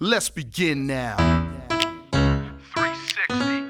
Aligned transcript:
Let's 0.00 0.28
begin 0.28 0.88
now. 0.88 1.14
360. 2.10 3.68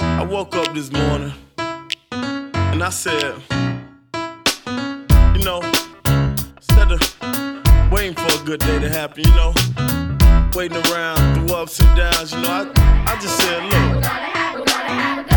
I 0.00 0.22
woke 0.22 0.54
up 0.54 0.72
this 0.72 0.92
morning 0.92 1.32
and 2.12 2.80
I 2.80 2.90
said, 2.90 3.34
you 5.36 5.42
know, 5.44 5.60
instead 6.56 6.92
of 6.92 7.00
waiting 7.90 8.14
for 8.14 8.40
a 8.40 8.44
good 8.44 8.60
day 8.60 8.78
to 8.78 8.88
happen, 8.88 9.24
you 9.24 9.34
know, 9.34 9.52
waiting 10.54 10.78
around 10.92 11.34
through 11.34 11.56
ups 11.56 11.80
and 11.80 11.96
downs, 11.96 12.32
you 12.32 12.42
know, 12.42 12.72
I, 12.76 13.12
I 13.12 13.18
just 13.20 13.36
said, 13.36 13.64
look. 13.64 15.35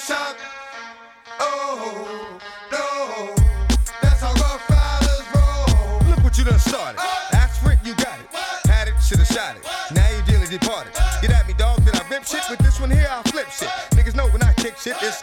shot. 0.00 0.36
Oh, 1.38 2.40
no. 2.72 3.34
That's 4.00 4.20
how 4.20 4.32
rough 4.32 4.64
riders 4.70 5.26
roll. 5.34 6.08
Look 6.08 6.24
what 6.24 6.38
you 6.38 6.44
done 6.44 6.58
started. 6.58 6.96
What? 6.96 7.34
Ask 7.34 7.62
Rick, 7.62 7.80
you 7.84 7.94
got 7.96 8.18
it. 8.18 8.26
What? 8.30 8.66
Had 8.66 8.88
it, 8.88 8.94
should've 9.02 9.26
shot 9.26 9.56
it. 9.56 9.64
What? 9.64 9.92
Now 9.94 10.08
you 10.08 10.22
dealing 10.24 10.48
departed. 10.48 10.94
Get 11.20 11.32
at 11.32 11.46
me, 11.46 11.52
dog, 11.52 11.80
then 11.84 11.94
I 11.96 12.08
rip 12.08 12.24
shit. 12.24 12.40
With 12.48 12.60
this 12.60 12.80
one 12.80 12.90
here, 12.90 13.08
I 13.10 13.22
flip 13.28 13.50
shit. 13.50 13.68
Niggas 13.92 14.14
know 14.16 14.28
when 14.28 14.42
I 14.42 14.54
kick 14.54 14.78
shit, 14.78 14.96
it's 15.02 15.20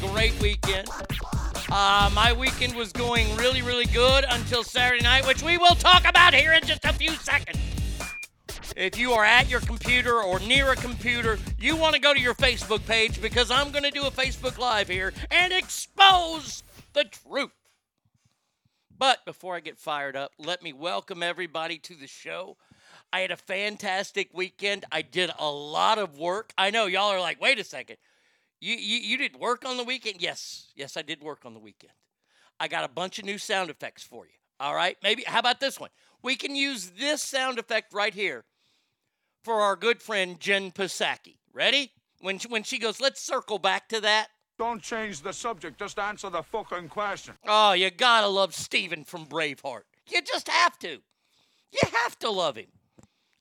great 0.00 0.38
weekend. 0.40 0.88
Uh, 1.70 2.10
my 2.14 2.32
weekend 2.32 2.74
was 2.74 2.92
going 2.92 3.34
really, 3.36 3.62
really 3.62 3.86
good 3.86 4.24
until 4.30 4.62
Saturday 4.62 5.02
night, 5.02 5.26
which 5.26 5.42
we 5.42 5.58
will 5.58 5.74
talk 5.74 6.08
about 6.08 6.34
here 6.34 6.52
in 6.52 6.62
just 6.64 6.84
a 6.84 6.92
few 6.92 7.10
seconds. 7.10 7.58
If 8.76 8.98
you 8.98 9.12
are 9.12 9.24
at 9.24 9.48
your 9.48 9.60
computer 9.60 10.22
or 10.22 10.38
near 10.40 10.72
a 10.72 10.76
computer, 10.76 11.38
you 11.58 11.76
want 11.76 11.94
to 11.94 12.00
go 12.00 12.12
to 12.12 12.20
your 12.20 12.34
Facebook 12.34 12.86
page 12.86 13.20
because 13.22 13.50
I'm 13.50 13.70
going 13.70 13.84
to 13.84 13.90
do 13.90 14.02
a 14.02 14.10
Facebook 14.10 14.58
Live 14.58 14.88
here 14.88 15.12
and 15.30 15.52
expose 15.52 16.62
the 16.92 17.04
truth. 17.04 17.52
But 18.98 19.24
before 19.24 19.56
I 19.56 19.60
get 19.60 19.78
fired 19.78 20.16
up, 20.16 20.32
let 20.38 20.62
me 20.62 20.72
welcome 20.72 21.22
everybody 21.22 21.78
to 21.78 21.94
the 21.94 22.06
show. 22.06 22.56
I 23.12 23.20
had 23.20 23.30
a 23.30 23.36
fantastic 23.36 24.30
weekend. 24.32 24.84
I 24.90 25.02
did 25.02 25.30
a 25.38 25.50
lot 25.50 25.98
of 25.98 26.18
work. 26.18 26.52
I 26.58 26.70
know 26.70 26.86
y'all 26.86 27.12
are 27.12 27.20
like, 27.20 27.40
wait 27.40 27.58
a 27.58 27.64
second. 27.64 27.96
You, 28.60 28.74
you, 28.74 28.98
you 28.98 29.18
did 29.18 29.36
work 29.36 29.64
on 29.64 29.76
the 29.76 29.84
weekend? 29.84 30.16
Yes. 30.20 30.68
Yes, 30.74 30.96
I 30.96 31.02
did 31.02 31.22
work 31.22 31.44
on 31.44 31.54
the 31.54 31.60
weekend. 31.60 31.92
I 32.58 32.68
got 32.68 32.84
a 32.84 32.88
bunch 32.88 33.18
of 33.18 33.24
new 33.24 33.38
sound 33.38 33.70
effects 33.70 34.02
for 34.02 34.24
you. 34.24 34.32
All 34.58 34.74
right? 34.74 34.96
Maybe, 35.02 35.24
how 35.24 35.40
about 35.40 35.60
this 35.60 35.78
one? 35.78 35.90
We 36.22 36.36
can 36.36 36.56
use 36.56 36.92
this 36.98 37.22
sound 37.22 37.58
effect 37.58 37.92
right 37.92 38.14
here 38.14 38.44
for 39.42 39.60
our 39.60 39.76
good 39.76 40.02
friend 40.02 40.40
Jen 40.40 40.72
Psaki. 40.72 41.36
Ready? 41.52 41.92
When 42.20 42.38
she, 42.38 42.48
when 42.48 42.62
she 42.62 42.78
goes, 42.78 43.00
let's 43.00 43.20
circle 43.20 43.58
back 43.58 43.88
to 43.90 44.00
that. 44.00 44.28
Don't 44.58 44.82
change 44.82 45.20
the 45.20 45.32
subject. 45.32 45.78
Just 45.78 45.98
answer 45.98 46.30
the 46.30 46.42
fucking 46.42 46.88
question. 46.88 47.34
Oh, 47.46 47.72
you 47.72 47.90
gotta 47.90 48.26
love 48.26 48.54
Steven 48.54 49.04
from 49.04 49.26
Braveheart. 49.26 49.82
You 50.08 50.22
just 50.22 50.48
have 50.48 50.78
to. 50.78 50.88
You 51.72 51.90
have 52.04 52.18
to 52.20 52.30
love 52.30 52.56
him. 52.56 52.66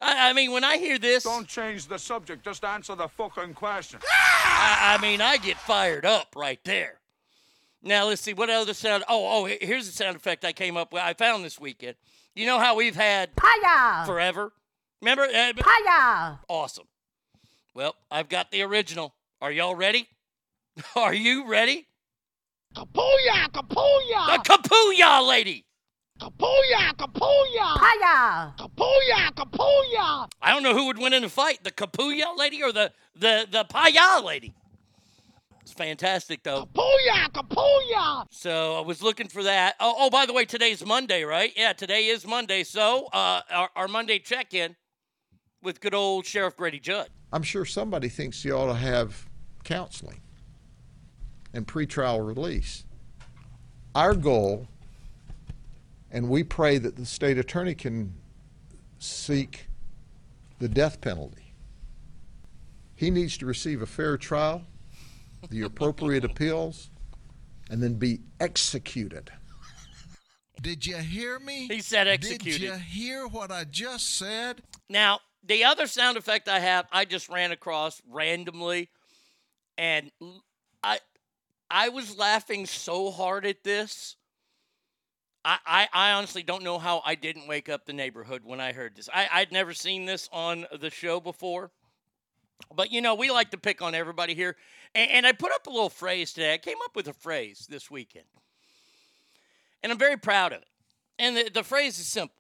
I, 0.02 0.30
I 0.30 0.34
mean, 0.34 0.52
when 0.52 0.64
I 0.64 0.78
hear 0.78 0.98
this, 1.00 1.24
Don't 1.24 1.48
change 1.48 1.88
the 1.88 1.98
subject. 1.98 2.44
Just 2.44 2.64
answer 2.64 2.96
the 2.96 3.08
fucking 3.08 3.54
question. 3.54 4.00
I, 4.04 4.98
I 4.98 5.02
mean, 5.02 5.22
I 5.22 5.38
get 5.38 5.58
fired 5.58 6.06
up 6.06 6.36
right 6.36 6.60
there. 6.66 7.00
Now 7.82 8.06
let's 8.08 8.22
see 8.22 8.34
what 8.34 8.50
other 8.50 8.74
sound. 8.74 9.04
Oh, 9.08 9.44
oh, 9.44 9.46
here's 9.46 9.86
the 9.86 9.92
sound 9.94 10.16
effect 10.16 10.44
I 10.44 10.54
came 10.54 10.76
up 10.76 10.92
with. 10.92 11.02
I 11.04 11.14
found 11.14 11.46
this 11.46 11.60
weekend. 11.60 11.96
You 12.36 12.46
know 12.48 12.60
how 12.60 12.76
we've 12.76 12.96
had 12.96 13.30
Hiya! 13.40 14.06
forever. 14.06 14.52
Remember? 15.02 15.24
Uh, 15.24 15.54
Hiya! 15.54 16.40
awesome. 16.50 16.88
Well, 17.74 17.96
I've 18.10 18.28
got 18.30 18.52
the 18.52 18.62
original. 18.64 19.14
Are 19.42 19.52
y'all 19.52 19.76
ready? 19.76 20.08
Are 20.96 21.14
you 21.14 21.48
ready? 21.48 21.88
Kapuya! 22.76 23.50
Kapuya! 23.52 24.44
The 24.44 24.50
Kapuya 24.50 25.28
lady. 25.28 25.65
Kapuya! 26.20 26.94
Kapuya! 26.96 27.78
Hiya! 27.78 28.54
Kapuya! 28.58 29.32
Kapuya! 29.36 30.30
I 30.42 30.54
don't 30.54 30.64
know 30.64 30.74
who 30.74 30.88
would 30.88 30.98
win 30.98 31.14
in 31.14 31.24
a 31.24 31.30
fight, 31.30 31.64
the 31.64 31.72
Kapuya 31.72 32.38
lady 32.38 32.64
or 32.64 32.72
the 32.72 32.92
the 33.16 33.48
the 33.50 33.66
Paya 33.66 34.24
lady. 34.24 34.54
It's 35.62 35.74
fantastic 35.74 36.44
though. 36.44 36.68
Kapuya! 36.68 37.32
Kapuya! 37.32 38.26
So 38.30 38.78
I 38.78 38.82
was 38.82 39.04
looking 39.04 39.28
for 39.28 39.44
that. 39.44 39.76
Oh, 39.80 39.94
oh, 39.98 40.10
by 40.10 40.26
the 40.26 40.32
way, 40.32 40.46
today's 40.46 40.86
Monday, 40.86 41.24
right? 41.24 41.52
Yeah, 41.58 41.74
today 41.74 42.06
is 42.06 42.26
Monday. 42.26 42.64
So 42.64 43.08
uh, 43.12 43.42
our, 43.50 43.70
our 43.76 43.88
Monday 43.88 44.20
check-in 44.20 44.76
with 45.62 45.82
good 45.82 45.94
old 45.94 46.26
Sheriff 46.26 46.56
Grady 46.56 46.80
Judd. 46.80 47.10
I'm 47.34 47.44
sure 47.44 47.66
somebody 47.66 48.08
thinks 48.08 48.46
you 48.46 48.54
ought 48.54 48.68
to 48.68 48.76
have 48.76 49.28
counseling 49.66 50.22
and 51.54 51.68
pretrial 51.68 52.26
release. 52.26 52.86
Our 53.96 54.14
goal, 54.14 54.68
and 56.12 56.30
we 56.30 56.44
pray 56.44 56.78
that 56.78 56.96
the 56.96 57.06
state 57.06 57.38
attorney 57.38 57.76
can 57.76 58.14
seek 59.00 59.68
the 60.60 60.68
death 60.68 61.02
penalty. 61.02 61.54
He 62.96 63.10
needs 63.10 63.38
to 63.40 63.46
receive 63.46 63.82
a 63.82 63.86
fair 63.86 64.18
trial, 64.18 64.64
the 65.50 65.64
appropriate 65.64 66.24
appeals, 66.24 66.90
and 67.70 67.84
then 67.84 67.96
be 67.96 68.20
executed. 68.40 69.32
Did 70.62 70.86
you 70.86 70.98
hear 70.98 71.40
me? 71.40 71.68
He 71.68 71.82
said 71.82 72.08
executed. 72.08 72.60
Did 72.60 72.62
you 72.62 72.74
hear 72.74 73.28
what 73.28 73.52
I 73.52 73.66
just 73.66 74.18
said? 74.18 74.62
Now, 74.90 75.20
the 75.44 75.66
other 75.66 75.88
sound 75.88 76.18
effect 76.18 76.48
I 76.48 76.60
have, 76.60 76.88
I 76.92 77.06
just 77.06 77.30
ran 77.30 77.52
across 77.52 78.02
randomly, 78.10 78.90
and 79.78 80.10
I 80.84 81.00
I 81.70 81.90
was 81.90 82.18
laughing 82.18 82.66
so 82.66 83.12
hard 83.12 83.46
at 83.46 83.64
this. 83.64 84.16
I, 85.46 85.60
I, 85.66 85.88
I 85.94 86.12
honestly 86.14 86.42
don't 86.42 86.64
know 86.64 86.80
how 86.80 87.04
I 87.06 87.14
didn't 87.14 87.48
wake 87.48 87.70
up 87.70 87.86
the 87.86 87.94
neighborhood 87.94 88.42
when 88.44 88.60
I 88.60 88.74
heard 88.74 88.96
this. 88.96 89.08
I, 89.14 89.30
I'd 89.32 89.52
never 89.52 89.74
seen 89.74 90.06
this 90.06 90.28
on 90.34 90.66
the 90.80 90.90
show 90.90 91.20
before. 91.20 91.70
But 92.74 92.92
you 92.92 93.00
know, 93.00 93.14
we 93.14 93.30
like 93.30 93.52
to 93.52 93.58
pick 93.58 93.82
on 93.84 93.94
everybody 93.94 94.34
here. 94.34 94.56
And, 94.96 95.12
and 95.12 95.28
I 95.28 95.34
put 95.34 95.52
up 95.54 95.68
a 95.68 95.70
little 95.70 95.90
phrase 95.90 96.34
today. 96.34 96.56
I 96.56 96.58
came 96.58 96.78
up 96.84 96.96
with 96.96 97.08
a 97.08 97.14
phrase 97.14 97.68
this 97.70 97.92
weekend. 97.92 98.26
And 99.84 99.92
I'm 99.92 100.00
very 100.00 100.18
proud 100.18 100.52
of 100.52 100.64
it. 100.64 100.68
And 101.20 101.38
the, 101.38 101.52
the 101.54 101.64
phrase 101.64 102.00
is 102.00 102.08
simple 102.08 102.36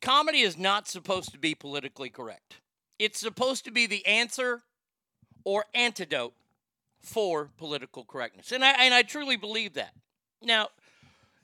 comedy 0.00 0.40
is 0.40 0.56
not 0.56 0.88
supposed 0.88 1.30
to 1.32 1.38
be 1.38 1.54
politically 1.54 2.10
correct, 2.10 2.60
it's 3.00 3.18
supposed 3.18 3.64
to 3.64 3.72
be 3.72 3.88
the 3.88 4.06
answer 4.06 4.62
or 5.44 5.64
antidote 5.74 6.34
for 7.00 7.50
political 7.56 8.04
correctness. 8.04 8.52
And 8.52 8.64
I, 8.64 8.72
and 8.72 8.94
I 8.94 9.02
truly 9.02 9.36
believe 9.36 9.74
that. 9.74 9.94
Now, 10.42 10.68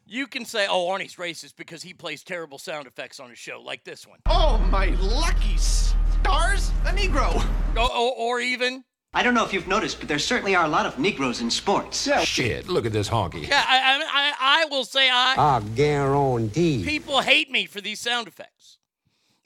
you 0.06 0.26
can 0.26 0.44
say, 0.44 0.66
oh, 0.68 0.86
Arnie's 0.86 1.16
racist 1.16 1.56
because 1.56 1.82
he 1.82 1.92
plays 1.92 2.22
terrible 2.22 2.58
sound 2.58 2.86
effects 2.86 3.20
on 3.20 3.30
his 3.30 3.38
show, 3.38 3.60
like 3.60 3.84
this 3.84 4.06
one. 4.06 4.20
Oh, 4.26 4.58
my 4.70 4.86
lucky 5.00 5.56
stars! 5.56 6.70
A 6.84 6.90
Negro! 6.90 7.44
Or, 7.76 7.90
or, 7.90 8.12
or 8.16 8.40
even, 8.40 8.84
I 9.16 9.22
don't 9.22 9.32
know 9.32 9.46
if 9.46 9.52
you've 9.54 9.66
noticed, 9.66 9.98
but 9.98 10.08
there 10.08 10.18
certainly 10.18 10.54
are 10.54 10.66
a 10.66 10.68
lot 10.68 10.84
of 10.84 10.98
Negroes 10.98 11.40
in 11.40 11.50
sports. 11.50 12.06
Shit, 12.24 12.68
look 12.68 12.84
at 12.84 12.92
this 12.92 13.08
honky. 13.08 13.48
yeah, 13.48 13.64
I, 13.66 13.78
I, 13.78 14.02
I, 14.12 14.62
I 14.62 14.64
will 14.66 14.84
say 14.84 15.08
I. 15.10 15.34
I 15.38 15.60
guarantee. 15.74 16.84
People 16.84 17.22
hate 17.22 17.50
me 17.50 17.64
for 17.64 17.80
these 17.80 17.98
sound 17.98 18.28
effects. 18.28 18.76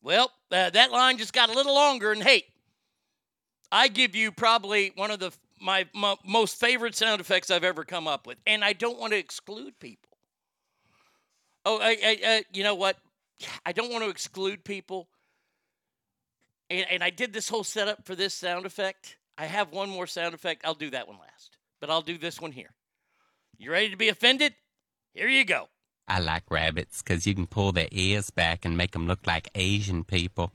Well, 0.02 0.32
uh, 0.50 0.70
that 0.70 0.90
line 0.90 1.18
just 1.18 1.32
got 1.32 1.50
a 1.50 1.52
little 1.52 1.74
longer 1.74 2.10
and 2.10 2.22
hate. 2.22 2.46
I 3.70 3.86
give 3.86 4.16
you 4.16 4.32
probably 4.32 4.90
one 4.96 5.12
of 5.12 5.20
the 5.20 5.30
my, 5.60 5.86
my 5.94 6.16
most 6.26 6.58
favorite 6.58 6.96
sound 6.96 7.20
effects 7.20 7.50
I've 7.50 7.62
ever 7.62 7.84
come 7.84 8.08
up 8.08 8.26
with, 8.26 8.38
and 8.46 8.64
I 8.64 8.72
don't 8.72 8.98
want 8.98 9.12
to 9.12 9.18
exclude 9.18 9.78
people. 9.78 9.99
Oh, 11.64 11.78
I, 11.78 11.90
I, 11.90 12.18
I, 12.24 12.44
you 12.52 12.62
know 12.62 12.74
what? 12.74 12.96
I 13.66 13.72
don't 13.72 13.90
want 13.90 14.04
to 14.04 14.10
exclude 14.10 14.64
people. 14.64 15.08
And, 16.68 16.86
and 16.90 17.04
I 17.04 17.10
did 17.10 17.32
this 17.32 17.48
whole 17.48 17.64
setup 17.64 18.04
for 18.04 18.14
this 18.14 18.34
sound 18.34 18.66
effect. 18.66 19.16
I 19.36 19.46
have 19.46 19.72
one 19.72 19.88
more 19.88 20.06
sound 20.06 20.34
effect. 20.34 20.62
I'll 20.64 20.74
do 20.74 20.90
that 20.90 21.08
one 21.08 21.18
last, 21.18 21.56
but 21.80 21.90
I'll 21.90 22.02
do 22.02 22.18
this 22.18 22.40
one 22.40 22.52
here. 22.52 22.70
You 23.58 23.72
ready 23.72 23.90
to 23.90 23.96
be 23.96 24.08
offended? 24.08 24.54
Here 25.12 25.28
you 25.28 25.44
go. 25.44 25.68
I 26.06 26.18
like 26.18 26.44
rabbits 26.50 27.02
because 27.02 27.26
you 27.26 27.34
can 27.34 27.46
pull 27.46 27.72
their 27.72 27.88
ears 27.90 28.30
back 28.30 28.64
and 28.64 28.76
make 28.76 28.92
them 28.92 29.06
look 29.06 29.26
like 29.26 29.48
Asian 29.54 30.04
people. 30.04 30.52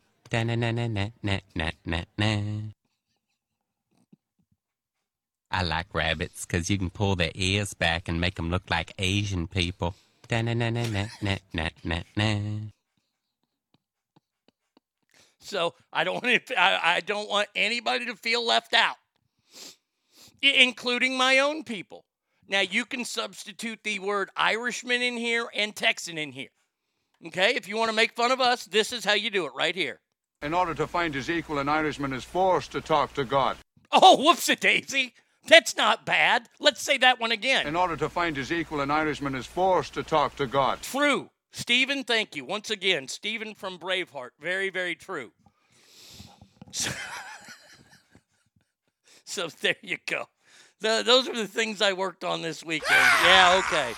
I 5.51 5.63
like 5.63 5.87
rabbits 5.93 6.45
because 6.45 6.69
you 6.69 6.77
can 6.77 6.89
pull 6.89 7.15
their 7.15 7.31
ears 7.35 7.73
back 7.73 8.07
and 8.07 8.19
make 8.19 8.35
them 8.35 8.49
look 8.49 8.69
like 8.69 8.93
Asian 8.99 9.47
people. 9.47 9.95
So 15.39 15.75
I 15.93 16.03
don't 16.03 16.23
want 16.23 16.45
to, 16.47 16.59
I, 16.59 16.95
I 16.95 16.99
don't 17.01 17.29
want 17.29 17.47
anybody 17.55 18.05
to 18.07 18.15
feel 18.15 18.43
left 18.45 18.73
out, 18.73 18.95
i- 20.43 20.47
including 20.47 21.17
my 21.17 21.37
own 21.39 21.63
people. 21.63 22.05
Now 22.47 22.61
you 22.61 22.85
can 22.85 23.05
substitute 23.05 23.79
the 23.83 23.99
word 23.99 24.29
Irishman 24.35 25.01
in 25.01 25.17
here 25.17 25.47
and 25.53 25.75
Texan 25.75 26.17
in 26.17 26.31
here. 26.31 26.49
Okay, 27.27 27.55
if 27.55 27.67
you 27.67 27.77
want 27.77 27.89
to 27.89 27.95
make 27.95 28.13
fun 28.13 28.31
of 28.31 28.41
us, 28.41 28.65
this 28.65 28.91
is 28.91 29.05
how 29.05 29.13
you 29.13 29.29
do 29.29 29.45
it 29.45 29.51
right 29.55 29.75
here. 29.75 29.99
In 30.41 30.53
order 30.53 30.73
to 30.75 30.85
find 30.85 31.13
his 31.13 31.29
equal, 31.29 31.59
an 31.59 31.69
Irishman 31.69 32.13
is 32.13 32.23
forced 32.23 32.71
to 32.73 32.81
talk 32.81 33.13
to 33.13 33.23
God. 33.23 33.57
Oh, 33.91 34.17
whoops 34.17 34.49
a 34.49 34.55
daisy. 34.55 35.13
That's 35.47 35.77
not 35.77 36.05
bad. 36.05 36.49
Let's 36.59 36.81
say 36.81 36.97
that 36.99 37.19
one 37.19 37.31
again. 37.31 37.67
In 37.67 37.75
order 37.75 37.95
to 37.97 38.09
find 38.09 38.35
his 38.35 38.51
equal, 38.51 38.81
an 38.81 38.91
Irishman 38.91 39.35
is 39.35 39.45
forced 39.45 39.93
to 39.93 40.03
talk 40.03 40.35
to 40.37 40.47
God. 40.47 40.81
True. 40.81 41.29
Stephen, 41.51 42.03
thank 42.03 42.35
you. 42.35 42.43
Once 42.43 42.69
again, 42.69 43.07
Stephen 43.07 43.53
from 43.55 43.77
Braveheart. 43.77 44.31
Very, 44.39 44.69
very 44.69 44.95
true. 44.95 45.31
So, 46.71 46.91
so 49.25 49.47
there 49.61 49.77
you 49.81 49.97
go. 50.05 50.25
The, 50.81 51.03
those 51.05 51.29
are 51.29 51.35
the 51.35 51.47
things 51.47 51.81
I 51.81 51.93
worked 51.93 52.23
on 52.23 52.41
this 52.41 52.63
weekend. 52.63 52.99
Yeah, 53.23 53.61
okay. 53.65 53.93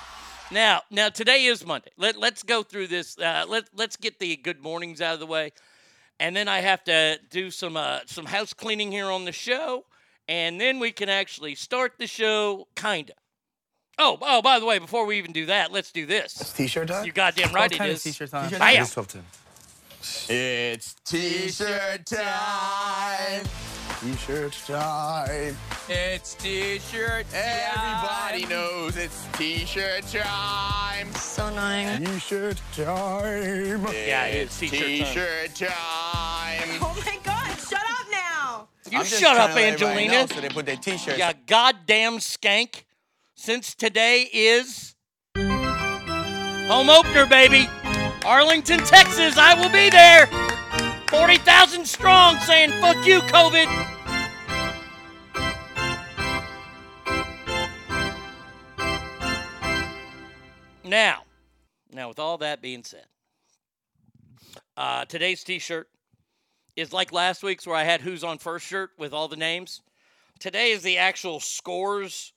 Now, 0.51 0.81
now 0.91 1.09
today 1.09 1.45
is 1.45 1.65
Monday. 1.65 1.91
Let, 1.97 2.17
let's 2.17 2.43
go 2.43 2.61
through 2.61 2.87
this. 2.87 3.17
Uh, 3.17 3.45
let, 3.47 3.65
let's 3.75 3.95
get 3.95 4.19
the 4.19 4.35
good 4.35 4.61
mornings 4.61 5.01
out 5.01 5.15
of 5.15 5.19
the 5.19 5.25
way. 5.25 5.51
And 6.19 6.35
then 6.35 6.47
I 6.47 6.59
have 6.59 6.83
to 6.85 7.19
do 7.29 7.51
some 7.51 7.77
uh, 7.77 7.99
some 8.05 8.25
house 8.25 8.53
cleaning 8.53 8.91
here 8.91 9.07
on 9.07 9.25
the 9.25 9.31
show. 9.31 9.85
And 10.27 10.59
then 10.59 10.79
we 10.79 10.91
can 10.91 11.09
actually 11.09 11.55
start 11.55 11.93
the 11.97 12.07
show, 12.07 12.67
kinda. 12.75 13.13
Oh, 13.99 14.17
oh, 14.21 14.41
by 14.41 14.59
the 14.59 14.65
way, 14.65 14.77
before 14.77 15.05
we 15.05 15.17
even 15.17 15.31
do 15.31 15.47
that, 15.47 15.71
let's 15.71 15.91
do 15.91 16.05
this. 16.05 16.39
It's 16.39 16.53
t-shirt 16.53 16.89
time? 16.89 17.05
You 17.05 17.11
goddamn 17.11 17.53
right 17.53 17.63
What 17.63 17.71
it 17.71 17.77
kind 17.77 17.91
of 17.91 18.01
t-shirt 18.01 18.29
time? 18.29 18.51
Bam. 18.51 18.61
It 18.61 18.81
is 18.81 18.91
12 18.91 19.07
10. 19.07 19.23
It's 20.29 20.93
t-shirt 21.05 22.05
time. 22.05 23.45
T-shirt 24.01 24.53
time. 24.67 25.57
It's 25.89 26.35
t-shirt 26.35 27.25
time. 27.31 27.43
Everybody 27.73 28.45
knows 28.45 28.95
it's 28.97 29.25
t-shirt 29.33 30.05
time. 30.07 31.11
So 31.13 31.47
annoying. 31.47 32.05
T-shirt 32.05 32.61
time. 32.73 33.87
Yeah, 33.91 34.25
it's 34.25 34.59
t-shirt 34.59 34.79
time. 34.79 34.89
T-shirt 34.89 35.55
time. 35.55 36.69
Oh 36.79 37.03
my 37.03 37.17
god, 37.23 37.25
shut 37.25 37.25
up 37.25 37.25
now! 37.25 37.26
You 38.91 39.03
shut 39.03 39.37
up, 39.37 39.49
to 39.49 39.55
let 39.55 39.81
everybody 39.81 40.05
Angelina. 40.07 40.27
So 40.27 40.41
they 40.41 40.49
put 40.49 40.65
their 40.65 40.75
t-shirts. 40.77 41.17
You 41.17 41.31
goddamn 41.45 42.17
skank. 42.17 42.83
Since 43.35 43.75
today 43.75 44.27
is 44.33 44.95
home 45.35 46.89
opener, 46.89 47.25
baby. 47.25 47.67
Arlington, 48.25 48.79
Texas. 48.79 49.37
I 49.37 49.53
will 49.53 49.69
be 49.69 49.89
there. 49.89 50.27
40,000 51.09 51.85
strong 51.85 52.37
saying, 52.39 52.71
fuck 52.81 53.05
you, 53.05 53.19
COVID. 53.21 53.67
Now, 60.83 61.23
now 61.91 62.07
with 62.07 62.19
all 62.19 62.37
that 62.39 62.61
being 62.61 62.83
said, 62.83 63.05
uh, 64.75 65.05
today's 65.05 65.43
t-shirt 65.43 65.89
is 66.77 66.93
like 66.93 67.11
last 67.11 67.43
week's 67.43 67.67
where 67.67 67.75
I 67.75 67.83
had 67.83 68.01
who's 68.01 68.23
on 68.23 68.37
first 68.37 68.67
shirt 68.67 68.91
with 68.97 69.11
all 69.11 69.27
the 69.27 69.35
names. 69.35 69.81
Today 70.39 70.71
is 70.71 70.83
the 70.83 70.99
actual 70.99 71.39
scores. 71.39 72.31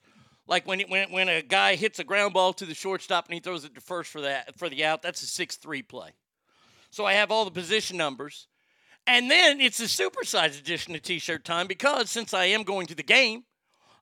Like 0.48 0.66
when 0.66 0.81
when 0.88 1.12
when 1.12 1.29
a 1.29 1.42
guy 1.42 1.76
hits 1.76 1.98
a 1.98 2.05
ground 2.05 2.33
ball 2.33 2.55
to 2.55 2.64
the 2.64 2.74
shortstop 2.74 3.26
and 3.26 3.35
he 3.35 3.40
throws 3.40 3.64
it 3.64 3.74
to 3.74 3.81
first 3.81 4.11
for 4.11 4.22
that 4.22 4.59
for 4.59 4.68
the 4.68 4.85
out, 4.85 5.03
that's 5.03 5.22
a 5.22 5.26
six-three 5.26 5.83
play. 5.83 6.14
So 6.90 7.05
I 7.05 7.12
have 7.12 7.31
all 7.31 7.44
the 7.44 7.50
position 7.53 7.96
numbers, 7.98 8.48
and 9.07 9.31
then 9.31 9.61
it's 9.61 9.79
a 9.79 9.85
supersized 9.85 10.59
edition 10.59 10.94
of 10.94 11.03
T-shirt 11.03 11.44
time 11.44 11.68
because 11.68 12.11
since 12.11 12.35
I 12.35 12.46
am 12.46 12.64
going 12.64 12.87
to 12.88 12.96
the 12.96 13.05
game, 13.05 13.44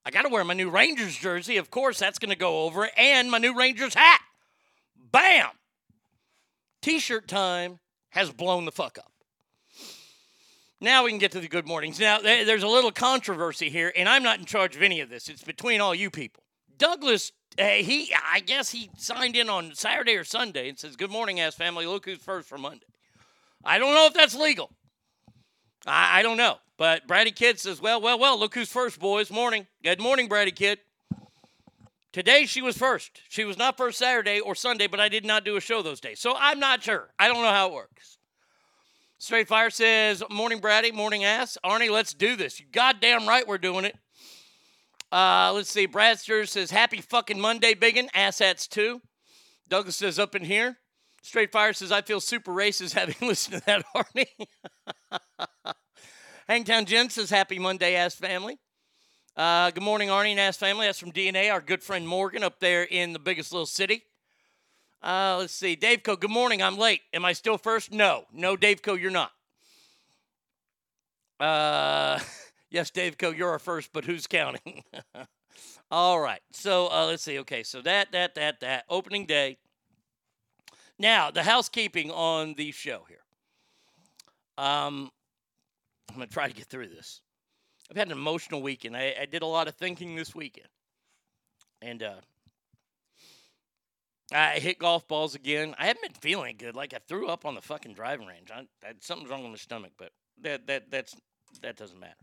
I 0.06 0.10
got 0.10 0.22
to 0.22 0.30
wear 0.30 0.44
my 0.44 0.54
new 0.54 0.70
Rangers 0.70 1.16
jersey. 1.16 1.58
Of 1.58 1.70
course, 1.70 1.98
that's 1.98 2.18
going 2.18 2.30
to 2.30 2.36
go 2.36 2.62
over 2.62 2.88
and 2.96 3.30
my 3.30 3.38
new 3.38 3.54
Rangers 3.54 3.94
hat. 3.94 4.22
Bam! 4.96 5.50
T-shirt 6.80 7.26
time 7.28 7.80
has 8.10 8.30
blown 8.30 8.64
the 8.64 8.72
fuck 8.72 8.96
up. 8.98 9.12
Now 10.80 11.04
we 11.04 11.10
can 11.10 11.18
get 11.18 11.32
to 11.32 11.40
the 11.40 11.48
good 11.48 11.66
mornings. 11.66 11.98
Now, 11.98 12.20
there's 12.20 12.62
a 12.62 12.68
little 12.68 12.92
controversy 12.92 13.68
here, 13.68 13.92
and 13.96 14.08
I'm 14.08 14.22
not 14.22 14.38
in 14.38 14.44
charge 14.44 14.76
of 14.76 14.82
any 14.82 15.00
of 15.00 15.10
this. 15.10 15.28
It's 15.28 15.42
between 15.42 15.80
all 15.80 15.94
you 15.94 16.08
people. 16.08 16.44
Douglas, 16.76 17.32
uh, 17.58 17.64
he, 17.64 18.14
I 18.30 18.38
guess 18.40 18.70
he 18.70 18.90
signed 18.96 19.34
in 19.34 19.50
on 19.50 19.74
Saturday 19.74 20.14
or 20.14 20.22
Sunday 20.22 20.68
and 20.68 20.78
says, 20.78 20.94
Good 20.94 21.10
morning, 21.10 21.40
ass 21.40 21.56
family. 21.56 21.84
Look 21.84 22.04
who's 22.04 22.18
first 22.18 22.48
for 22.48 22.58
Monday. 22.58 22.86
I 23.64 23.78
don't 23.78 23.94
know 23.94 24.06
if 24.06 24.14
that's 24.14 24.36
legal. 24.36 24.70
I, 25.84 26.20
I 26.20 26.22
don't 26.22 26.36
know. 26.36 26.58
But 26.76 27.08
Brady 27.08 27.32
Kid 27.32 27.58
says, 27.58 27.80
Well, 27.80 28.00
well, 28.00 28.18
well, 28.18 28.38
look 28.38 28.54
who's 28.54 28.68
first, 28.68 29.00
boys. 29.00 29.32
Morning. 29.32 29.66
Good 29.82 30.00
morning, 30.00 30.28
Brady 30.28 30.52
Kid. 30.52 30.78
Today 32.12 32.46
she 32.46 32.62
was 32.62 32.78
first. 32.78 33.20
She 33.28 33.44
was 33.44 33.58
not 33.58 33.76
first 33.76 33.98
Saturday 33.98 34.38
or 34.38 34.54
Sunday, 34.54 34.86
but 34.86 35.00
I 35.00 35.08
did 35.08 35.24
not 35.24 35.44
do 35.44 35.56
a 35.56 35.60
show 35.60 35.82
those 35.82 36.00
days. 36.00 36.20
So 36.20 36.34
I'm 36.38 36.60
not 36.60 36.84
sure. 36.84 37.08
I 37.18 37.26
don't 37.26 37.42
know 37.42 37.50
how 37.50 37.68
it 37.68 37.74
works. 37.74 38.17
Straight 39.20 39.48
Fire 39.48 39.70
says, 39.70 40.22
Morning, 40.30 40.60
Brady. 40.60 40.92
Morning, 40.92 41.24
ass. 41.24 41.58
Arnie, 41.64 41.90
let's 41.90 42.14
do 42.14 42.36
this. 42.36 42.60
You 42.60 42.66
goddamn 42.70 43.26
right 43.26 43.46
we're 43.46 43.58
doing 43.58 43.84
it. 43.84 43.96
Uh, 45.10 45.52
let's 45.52 45.70
see. 45.70 45.88
Bradster 45.88 46.46
says, 46.46 46.70
Happy 46.70 47.00
fucking 47.00 47.40
Monday, 47.40 47.74
biggin. 47.74 48.08
Asshats 48.14 48.68
too. 48.68 49.00
Douglas 49.68 49.96
says, 49.96 50.20
Up 50.20 50.36
in 50.36 50.44
here. 50.44 50.78
Straight 51.20 51.50
Fire 51.50 51.72
says, 51.72 51.90
I 51.90 52.00
feel 52.02 52.20
super 52.20 52.52
racist 52.52 52.94
having 52.94 53.16
listened 53.28 53.58
to 53.58 53.66
that, 53.66 53.84
Arnie. 53.92 54.46
Hangtown 56.48 56.84
Jen 56.84 57.10
says, 57.10 57.28
Happy 57.28 57.58
Monday, 57.58 57.96
ass 57.96 58.14
family. 58.14 58.56
Uh, 59.36 59.72
good 59.72 59.82
morning, 59.82 60.10
Arnie 60.10 60.30
and 60.30 60.40
ass 60.40 60.56
family. 60.56 60.86
That's 60.86 61.00
from 61.00 61.10
DNA, 61.10 61.52
our 61.52 61.60
good 61.60 61.82
friend 61.82 62.06
Morgan 62.06 62.44
up 62.44 62.60
there 62.60 62.84
in 62.84 63.12
the 63.12 63.18
biggest 63.18 63.50
little 63.50 63.66
city. 63.66 64.04
Uh, 65.02 65.36
let's 65.38 65.54
see. 65.54 65.76
Dave 65.76 66.02
Co, 66.02 66.16
good 66.16 66.30
morning. 66.30 66.62
I'm 66.62 66.76
late. 66.76 67.02
Am 67.12 67.24
I 67.24 67.32
still 67.32 67.56
first? 67.56 67.92
No. 67.92 68.24
No, 68.32 68.56
Dave 68.56 68.82
Co, 68.82 68.94
you're 68.94 69.10
not. 69.10 69.32
Uh, 71.38 72.18
yes, 72.70 72.90
Dave 72.90 73.16
Co, 73.16 73.30
you're 73.30 73.50
our 73.50 73.60
first, 73.60 73.92
but 73.92 74.04
who's 74.04 74.26
counting? 74.26 74.82
All 75.90 76.18
right. 76.18 76.40
So 76.50 76.88
uh, 76.90 77.06
let's 77.06 77.22
see. 77.22 77.38
Okay. 77.40 77.62
So 77.62 77.80
that, 77.82 78.10
that, 78.12 78.34
that, 78.34 78.60
that. 78.60 78.84
Opening 78.88 79.24
day. 79.24 79.58
Now, 80.98 81.30
the 81.30 81.44
housekeeping 81.44 82.10
on 82.10 82.54
the 82.54 82.72
show 82.72 83.02
here. 83.08 83.18
Um, 84.58 85.12
I'm 86.10 86.16
going 86.16 86.26
to 86.26 86.34
try 86.34 86.48
to 86.48 86.54
get 86.54 86.66
through 86.66 86.88
this. 86.88 87.20
I've 87.88 87.96
had 87.96 88.08
an 88.08 88.12
emotional 88.12 88.60
weekend. 88.60 88.96
I, 88.96 89.14
I 89.20 89.26
did 89.26 89.42
a 89.42 89.46
lot 89.46 89.68
of 89.68 89.76
thinking 89.76 90.16
this 90.16 90.34
weekend, 90.34 90.68
and 91.80 92.02
uh, 92.02 92.16
I 94.32 94.58
hit 94.58 94.78
golf 94.78 95.08
balls 95.08 95.34
again. 95.34 95.74
I 95.78 95.86
haven't 95.86 96.02
been 96.02 96.20
feeling 96.20 96.56
good. 96.58 96.76
Like 96.76 96.92
I 96.92 96.98
threw 97.06 97.28
up 97.28 97.46
on 97.46 97.54
the 97.54 97.62
fucking 97.62 97.94
driving 97.94 98.26
range. 98.26 98.50
I, 98.52 98.66
I 98.86 98.92
something's 99.00 99.30
wrong 99.30 99.42
with 99.42 99.50
my 99.50 99.56
stomach, 99.56 99.92
but 99.96 100.10
that 100.42 100.66
that 100.66 100.90
that's 100.90 101.16
that 101.62 101.76
doesn't 101.76 101.98
matter. 101.98 102.14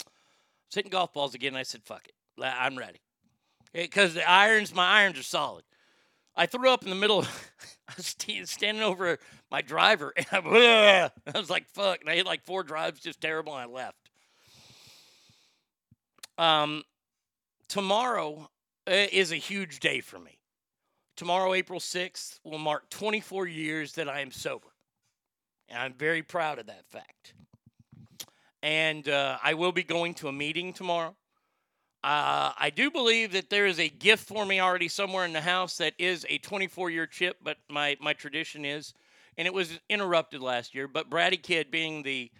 I 0.00 0.04
was 0.68 0.74
hitting 0.74 0.90
golf 0.90 1.12
balls 1.12 1.34
again. 1.34 1.56
I 1.56 1.64
said, 1.64 1.82
"Fuck 1.84 2.06
it, 2.06 2.14
I'm 2.42 2.76
ready," 2.76 3.00
because 3.72 4.14
the 4.14 4.28
irons, 4.28 4.72
my 4.72 4.86
irons 4.86 5.18
are 5.18 5.24
solid. 5.24 5.64
I 6.36 6.46
threw 6.46 6.70
up 6.70 6.84
in 6.84 6.90
the 6.90 6.96
middle. 6.96 7.22
I 7.88 7.94
was 7.96 8.06
st- 8.06 8.48
standing 8.48 8.84
over 8.84 9.18
my 9.50 9.62
driver, 9.62 10.12
and 10.16 10.26
I, 10.30 11.10
I 11.34 11.38
was 11.38 11.50
like, 11.50 11.66
"Fuck!" 11.68 12.02
And 12.02 12.10
I 12.10 12.14
hit 12.14 12.26
like 12.26 12.44
four 12.44 12.62
drives, 12.62 13.00
just 13.00 13.20
terrible, 13.20 13.56
and 13.56 13.62
I 13.62 13.72
left. 13.72 14.10
Um, 16.38 16.84
tomorrow 17.66 18.48
uh, 18.86 19.06
is 19.10 19.32
a 19.32 19.36
huge 19.36 19.80
day 19.80 20.00
for 20.00 20.20
me. 20.20 20.37
Tomorrow, 21.18 21.54
April 21.54 21.80
6th, 21.80 22.38
will 22.44 22.58
mark 22.58 22.88
24 22.90 23.48
years 23.48 23.94
that 23.94 24.08
I 24.08 24.20
am 24.20 24.30
sober. 24.30 24.68
And 25.68 25.76
I'm 25.76 25.94
very 25.94 26.22
proud 26.22 26.60
of 26.60 26.66
that 26.66 26.86
fact. 26.86 27.34
And 28.62 29.08
uh, 29.08 29.36
I 29.42 29.54
will 29.54 29.72
be 29.72 29.82
going 29.82 30.14
to 30.14 30.28
a 30.28 30.32
meeting 30.32 30.72
tomorrow. 30.72 31.16
Uh, 32.04 32.52
I 32.56 32.70
do 32.70 32.88
believe 32.92 33.32
that 33.32 33.50
there 33.50 33.66
is 33.66 33.80
a 33.80 33.88
gift 33.88 34.28
for 34.28 34.46
me 34.46 34.60
already 34.60 34.86
somewhere 34.86 35.24
in 35.24 35.32
the 35.32 35.40
house 35.40 35.78
that 35.78 35.94
is 35.98 36.24
a 36.28 36.38
24 36.38 36.88
year 36.90 37.08
chip, 37.08 37.38
but 37.42 37.56
my, 37.68 37.96
my 38.00 38.12
tradition 38.12 38.64
is, 38.64 38.94
and 39.36 39.48
it 39.48 39.52
was 39.52 39.80
interrupted 39.90 40.40
last 40.40 40.72
year, 40.72 40.86
but 40.86 41.10
Bratty 41.10 41.42
Kid 41.42 41.72
being 41.72 42.04
the 42.04 42.30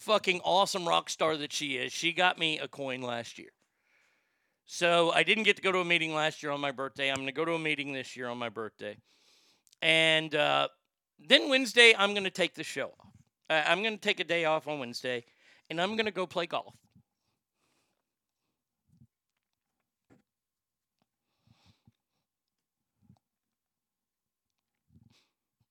fucking 0.00 0.42
awesome 0.44 0.86
rock 0.86 1.08
star 1.08 1.38
that 1.38 1.50
she 1.50 1.78
is, 1.78 1.94
she 1.94 2.12
got 2.12 2.38
me 2.38 2.58
a 2.58 2.68
coin 2.68 3.00
last 3.00 3.38
year. 3.38 3.52
So 4.66 5.12
I 5.12 5.22
didn't 5.22 5.44
get 5.44 5.56
to 5.56 5.62
go 5.62 5.70
to 5.70 5.78
a 5.78 5.84
meeting 5.84 6.12
last 6.12 6.42
year 6.42 6.50
on 6.50 6.60
my 6.60 6.72
birthday. 6.72 7.08
I'm 7.08 7.16
going 7.16 7.26
to 7.28 7.32
go 7.32 7.44
to 7.44 7.52
a 7.54 7.58
meeting 7.58 7.92
this 7.92 8.16
year 8.16 8.28
on 8.28 8.36
my 8.36 8.48
birthday. 8.48 8.96
And 9.80 10.34
uh, 10.34 10.68
then 11.24 11.48
Wednesday, 11.48 11.94
I'm 11.96 12.12
going 12.12 12.24
to 12.24 12.30
take 12.30 12.54
the 12.54 12.64
show 12.64 12.92
off. 12.98 13.12
Uh, 13.48 13.62
I'm 13.64 13.82
going 13.82 13.94
to 13.94 14.00
take 14.00 14.18
a 14.18 14.24
day 14.24 14.44
off 14.44 14.66
on 14.66 14.80
Wednesday, 14.80 15.24
and 15.70 15.80
I'm 15.80 15.94
going 15.94 16.06
to 16.06 16.10
go 16.10 16.26
play 16.26 16.46
golf. 16.46 16.74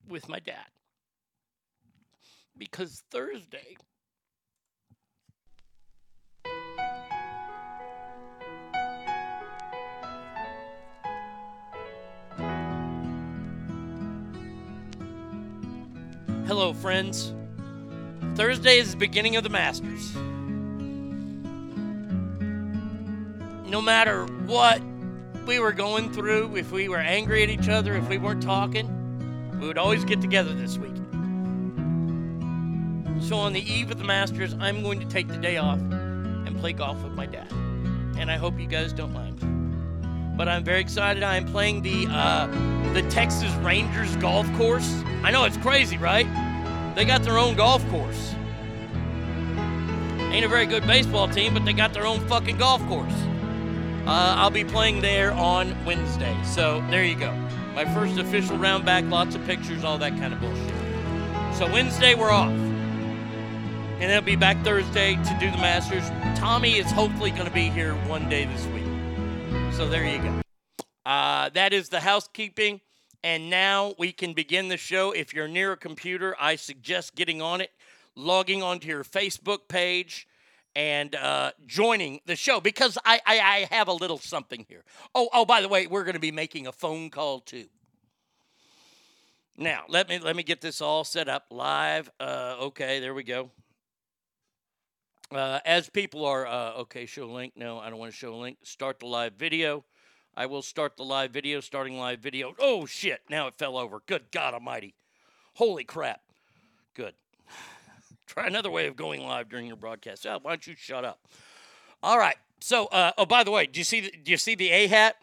With 0.08 0.30
my 0.30 0.40
dad. 0.40 0.68
Because 2.58 3.04
Thursday, 3.12 3.76
Hello, 16.48 16.74
friends. 16.74 17.34
Thursday 18.36 18.78
is 18.78 18.92
the 18.92 18.98
beginning 18.98 19.36
of 19.36 19.44
the 19.44 19.50
Masters. 19.50 20.14
No 23.68 23.82
matter 23.82 24.26
what 24.46 24.80
we 25.48 25.58
were 25.58 25.72
going 25.72 26.14
through, 26.14 26.56
if 26.56 26.72
we 26.72 26.88
were 26.88 27.00
angry 27.00 27.42
at 27.42 27.50
each 27.50 27.68
other, 27.68 27.96
if 27.96 28.08
we 28.08 28.20
weren't 28.20 28.44
talking, 28.44 29.58
we 29.60 29.66
would 29.66 29.80
always 29.80 30.06
get 30.06 30.22
together 30.22 30.54
this 30.54 30.78
week. 30.78 30.96
So, 33.28 33.38
on 33.38 33.54
the 33.54 33.62
eve 33.62 33.90
of 33.90 33.98
the 33.98 34.04
Masters, 34.04 34.54
I'm 34.60 34.84
going 34.84 35.00
to 35.00 35.08
take 35.08 35.28
the 35.28 35.38
day 35.38 35.58
off 35.58 35.80
and 35.80 36.56
play 36.60 36.74
golf 36.74 37.02
with 37.02 37.14
my 37.14 37.26
dad. 37.26 37.52
And 38.20 38.30
I 38.30 38.38
hope 38.38 38.60
you 38.60 38.68
guys 38.68 38.94
don't 38.94 39.14
mind. 39.14 39.55
But 40.36 40.50
I'm 40.50 40.64
very 40.64 40.82
excited. 40.82 41.24
I 41.24 41.38
am 41.38 41.46
playing 41.46 41.82
the 41.82 42.08
uh, 42.10 42.48
the 42.94 43.02
Texas 43.10 43.54
Rangers 43.56 44.16
golf 44.18 44.52
course. 44.58 45.02
I 45.24 45.32
know 45.32 45.46
it's 45.46 45.58
crazy, 45.58 45.98
right? 45.98 46.28
They 46.96 47.06
got 47.06 47.24
their 47.24 47.38
own 47.38 47.56
golf 47.56 47.88
course. 47.90 48.36
Ain't 50.32 50.46
a 50.46 50.50
very 50.50 50.66
good 50.66 50.86
baseball 50.86 51.30
team, 51.30 51.54
but 51.54 51.64
they 51.64 51.74
got 51.74 51.94
their 51.94 52.06
own 52.06 52.20
fucking 52.28 52.58
golf 52.58 52.86
course. 52.88 53.14
Uh, 54.06 54.36
I'll 54.38 54.52
be 54.52 54.64
playing 54.64 55.02
there 55.02 55.32
on 55.32 55.76
Wednesday. 55.86 56.38
So 56.44 56.84
there 56.90 57.04
you 57.04 57.16
go. 57.16 57.32
My 57.74 57.86
first 57.94 58.18
official 58.18 58.58
round 58.58 58.86
back, 58.86 59.04
lots 59.06 59.36
of 59.36 59.46
pictures, 59.46 59.84
all 59.84 59.98
that 59.98 60.18
kind 60.18 60.34
of 60.34 60.40
bullshit. 60.40 60.74
So 61.56 61.72
Wednesday 61.72 62.16
we're 62.16 62.32
off. 62.32 62.52
And 62.52 64.02
then 64.02 64.14
I'll 64.14 64.22
be 64.22 64.36
back 64.36 64.62
Thursday 64.64 65.16
to 65.16 65.38
do 65.40 65.50
the 65.50 65.58
Masters. 65.58 66.08
Tommy 66.38 66.78
is 66.78 66.92
hopefully 66.92 67.32
going 67.32 67.48
to 67.48 67.54
be 67.54 67.70
here 67.70 67.94
one 68.08 68.30
day 68.30 68.46
this 68.46 68.66
week. 68.68 68.85
So 69.76 69.90
there 69.90 70.08
you 70.08 70.20
go. 70.20 70.42
Uh, 71.06 71.50
that 71.50 71.74
is 71.74 71.90
the 71.90 72.00
housekeeping. 72.00 72.80
And 73.26 73.50
now 73.50 73.94
we 74.00 74.14
can 74.14 74.32
begin 74.32 74.70
the 74.70 74.78
show. 74.78 75.12
If 75.12 75.34
you're 75.34 75.50
near 75.50 75.74
a 75.74 75.78
computer, 75.78 76.34
I 76.40 76.56
suggest 76.56 77.14
getting 77.14 77.42
on 77.42 77.60
it, 77.60 77.72
logging 78.16 78.64
onto 78.64 78.88
your 78.88 79.04
Facebook 79.04 79.68
page, 79.68 80.30
and 80.78 81.14
uh, 81.14 81.52
joining 81.66 82.22
the 82.26 82.38
show 82.38 82.62
because 82.62 82.98
I, 83.04 83.20
I, 83.26 83.40
I 83.40 83.76
have 83.76 83.90
a 83.90 83.94
little 83.94 84.18
something 84.18 84.66
here. 84.70 84.86
Oh, 85.14 85.28
oh, 85.34 85.44
by 85.44 85.62
the 85.62 85.68
way, 85.68 85.88
we're 85.88 86.06
going 86.06 86.14
to 86.14 86.22
be 86.22 86.32
making 86.32 86.68
a 86.68 86.72
phone 86.72 87.10
call 87.10 87.42
too. 87.42 87.66
Now 89.58 89.84
let 89.90 90.08
me 90.08 90.20
let 90.20 90.38
me 90.38 90.44
get 90.44 90.62
this 90.62 90.80
all 90.80 91.04
set 91.04 91.28
up 91.28 91.48
live. 91.52 92.10
Uh, 92.18 92.56
okay, 92.62 93.02
there 93.02 93.14
we 93.14 93.24
go. 93.24 93.52
Uh, 95.36 95.60
as 95.66 95.90
people 95.90 96.26
are 96.26 96.48
uh, 96.48 96.72
okay, 96.76 97.06
show 97.06 97.26
a 97.26 97.32
link. 97.32 97.54
No, 97.58 97.78
I 97.78 97.90
don't 97.90 98.00
want 98.00 98.12
to 98.12 98.18
show 98.18 98.34
a 98.34 98.38
link. 98.38 98.58
Start 98.64 99.00
the 99.00 99.06
live 99.06 99.34
video. 99.34 99.84
I 100.34 100.46
will 100.46 100.62
start 100.62 100.96
the 100.96 101.04
live 101.04 101.32
video. 101.32 101.60
Starting 101.60 101.98
live 101.98 102.20
video. 102.20 102.56
Oh 102.58 102.86
shit! 102.86 103.20
Now 103.30 103.48
it 103.48 103.56
fell 103.56 103.78
over. 103.78 104.02
Good 104.06 104.32
God 104.32 104.54
Almighty! 104.54 104.96
Holy 105.56 105.84
crap! 105.84 106.22
Good. 106.94 107.16
Try 108.28 108.48
another 108.48 108.72
way 108.72 108.88
of 108.88 108.96
going 108.96 109.26
live 109.26 109.50
during 109.50 109.68
your 109.68 109.76
broadcast. 109.76 110.26
Oh, 110.26 110.40
why 110.42 110.52
don't 110.52 110.66
you 110.68 110.76
shut 110.78 111.04
up? 111.04 111.20
All 112.02 112.18
right. 112.18 112.38
So, 112.62 112.86
uh, 112.88 113.12
oh, 113.18 113.26
by 113.26 113.44
the 113.44 113.52
way, 113.52 113.68
do 113.68 113.78
you 113.80 113.84
see 113.84 114.00
the, 114.00 114.12
do 114.12 114.32
you 114.32 114.38
see 114.38 114.56
the 114.56 114.70
A 114.72 114.88
hat? 114.88 115.18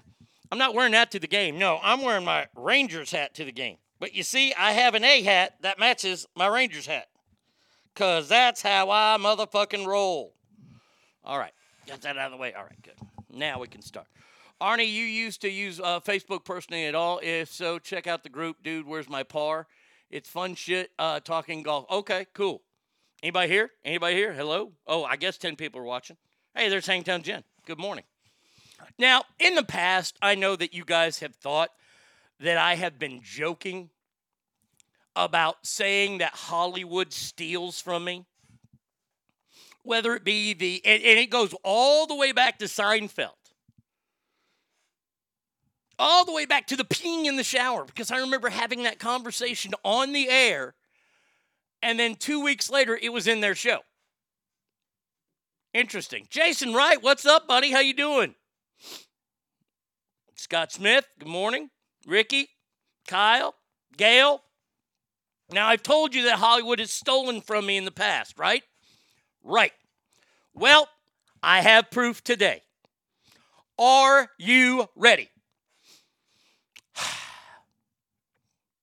I'm 0.50 0.58
not 0.58 0.74
wearing 0.74 0.92
that 0.92 1.10
to 1.12 1.18
the 1.18 1.26
game. 1.26 1.58
No, 1.58 1.80
I'm 1.82 2.02
wearing 2.02 2.26
my 2.26 2.48
Rangers 2.54 3.12
hat 3.12 3.34
to 3.36 3.46
the 3.46 3.52
game. 3.52 3.78
But 3.98 4.14
you 4.14 4.22
see, 4.22 4.52
I 4.52 4.72
have 4.72 4.94
an 4.94 5.04
A 5.04 5.22
hat 5.22 5.56
that 5.62 5.78
matches 5.78 6.26
my 6.36 6.48
Rangers 6.48 6.86
hat. 6.86 7.08
Cause 7.94 8.28
that's 8.28 8.62
how 8.62 8.90
I 8.90 9.18
motherfucking 9.20 9.86
roll. 9.86 10.34
All 11.24 11.38
right, 11.38 11.52
got 11.86 12.00
that 12.02 12.16
out 12.16 12.26
of 12.26 12.32
the 12.32 12.38
way. 12.38 12.54
All 12.54 12.64
right, 12.64 12.82
good. 12.82 12.94
Now 13.30 13.60
we 13.60 13.68
can 13.68 13.82
start. 13.82 14.06
Arnie, 14.60 14.90
you 14.90 15.04
used 15.04 15.40
to 15.42 15.50
use 15.50 15.80
uh, 15.80 16.00
Facebook 16.00 16.44
personally 16.44 16.86
at 16.86 16.94
all? 16.94 17.20
If 17.22 17.50
so, 17.50 17.78
check 17.78 18.06
out 18.06 18.22
the 18.22 18.28
group, 18.28 18.62
dude. 18.62 18.86
Where's 18.86 19.08
my 19.08 19.22
par? 19.24 19.66
It's 20.10 20.28
fun 20.28 20.54
shit. 20.54 20.90
Uh, 20.98 21.20
talking 21.20 21.62
golf. 21.62 21.84
Okay, 21.90 22.26
cool. 22.32 22.62
Anybody 23.22 23.48
here? 23.52 23.70
Anybody 23.84 24.16
here? 24.16 24.32
Hello. 24.32 24.72
Oh, 24.86 25.04
I 25.04 25.16
guess 25.16 25.36
ten 25.36 25.56
people 25.56 25.80
are 25.80 25.84
watching. 25.84 26.16
Hey, 26.54 26.68
there's 26.68 26.86
Hangtown 26.86 27.22
Jen. 27.22 27.44
Good 27.66 27.78
morning. 27.78 28.04
Now, 28.98 29.24
in 29.38 29.54
the 29.54 29.62
past, 29.62 30.16
I 30.22 30.34
know 30.34 30.56
that 30.56 30.74
you 30.74 30.84
guys 30.84 31.20
have 31.20 31.34
thought 31.34 31.70
that 32.40 32.58
I 32.58 32.74
have 32.74 32.98
been 32.98 33.20
joking 33.22 33.90
about 35.14 35.66
saying 35.66 36.18
that 36.18 36.32
Hollywood 36.32 37.12
steals 37.12 37.80
from 37.80 38.04
me. 38.04 38.26
Whether 39.84 40.14
it 40.14 40.24
be 40.24 40.54
the, 40.54 40.80
and, 40.84 41.02
and 41.02 41.18
it 41.18 41.30
goes 41.30 41.54
all 41.64 42.06
the 42.06 42.14
way 42.14 42.32
back 42.32 42.58
to 42.58 42.66
Seinfeld, 42.66 43.30
all 45.98 46.24
the 46.24 46.32
way 46.32 46.46
back 46.46 46.68
to 46.68 46.76
the 46.76 46.84
peeing 46.84 47.26
in 47.26 47.36
the 47.36 47.44
shower, 47.44 47.84
because 47.84 48.10
I 48.10 48.18
remember 48.18 48.48
having 48.48 48.84
that 48.84 48.98
conversation 49.00 49.74
on 49.84 50.12
the 50.12 50.28
air, 50.28 50.74
and 51.82 51.98
then 51.98 52.14
two 52.14 52.42
weeks 52.42 52.70
later, 52.70 52.98
it 53.00 53.12
was 53.12 53.26
in 53.26 53.40
their 53.40 53.56
show. 53.56 53.80
Interesting. 55.74 56.26
Jason 56.30 56.74
Wright, 56.74 57.02
what's 57.02 57.26
up, 57.26 57.48
buddy? 57.48 57.72
How 57.72 57.80
you 57.80 57.94
doing? 57.94 58.34
Scott 60.36 60.70
Smith, 60.70 61.06
good 61.18 61.28
morning. 61.28 61.70
Ricky, 62.06 62.50
Kyle, 63.08 63.54
Gail, 63.96 64.42
now, 65.52 65.68
I've 65.68 65.82
told 65.82 66.14
you 66.14 66.24
that 66.24 66.38
Hollywood 66.38 66.78
has 66.78 66.90
stolen 66.90 67.40
from 67.40 67.66
me 67.66 67.76
in 67.76 67.84
the 67.84 67.90
past, 67.90 68.38
right? 68.38 68.62
Right. 69.42 69.72
Well, 70.54 70.88
I 71.42 71.60
have 71.60 71.90
proof 71.90 72.22
today. 72.22 72.62
Are 73.78 74.30
you 74.38 74.88
ready? 74.96 75.28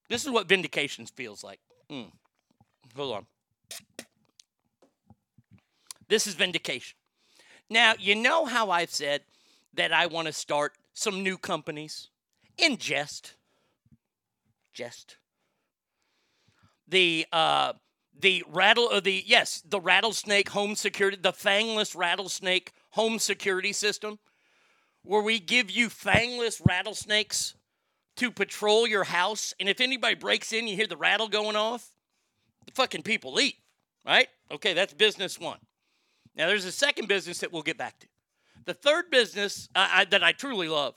This 0.10 0.26
is 0.26 0.32
what 0.32 0.48
vindication 0.48 1.06
feels 1.06 1.44
like. 1.44 1.60
Mm. 1.92 2.12
Hold 2.96 3.16
on. 3.16 3.26
This 6.08 6.26
is 6.26 6.34
vindication. 6.34 6.98
Now, 7.70 7.94
you 8.00 8.16
know 8.16 8.46
how 8.46 8.72
I've 8.72 8.90
said 8.90 9.22
that 9.76 9.94
I 9.94 10.08
want 10.08 10.26
to 10.26 10.34
start 10.34 10.74
some 10.96 11.22
new 11.22 11.38
companies 11.38 12.10
in 12.58 12.78
jest? 12.78 13.36
Jest 14.74 15.19
the 16.90 17.26
uh, 17.32 17.74
the 18.20 18.44
rattle 18.48 18.90
of 18.90 19.04
the 19.04 19.24
yes, 19.26 19.64
the 19.68 19.80
rattlesnake 19.80 20.50
home 20.50 20.76
security, 20.76 21.18
the 21.22 21.32
fangless 21.32 21.96
rattlesnake 21.96 22.74
home 22.92 23.20
security 23.20 23.74
system, 23.74 24.20
where 25.04 25.22
we 25.22 25.40
give 25.40 25.72
you 25.72 25.90
fangless 25.90 26.62
rattlesnakes 26.66 27.56
to 28.18 28.32
patrol 28.32 28.86
your 28.86 29.06
house, 29.06 29.54
and 29.60 29.70
if 29.70 29.80
anybody 29.80 30.16
breaks 30.16 30.52
in, 30.52 30.68
you 30.68 30.76
hear 30.76 30.88
the 30.88 30.98
rattle 30.98 31.30
going 31.30 31.56
off, 31.56 31.94
the 32.66 32.74
fucking 32.74 33.02
people 33.02 33.32
leave, 33.32 33.54
right? 34.06 34.28
Okay, 34.52 34.74
that's 34.74 34.94
business 34.94 35.40
one. 35.40 35.60
Now, 36.36 36.48
there's 36.48 36.66
a 36.66 36.72
second 36.72 37.08
business 37.08 37.40
that 37.40 37.54
we'll 37.54 37.62
get 37.62 37.78
back 37.78 37.98
to. 38.00 38.08
The 38.66 38.74
third 38.74 39.10
business 39.10 39.70
uh, 39.74 39.88
I, 39.90 40.06
that 40.06 40.22
I 40.22 40.34
truly 40.34 40.68
love 40.68 40.96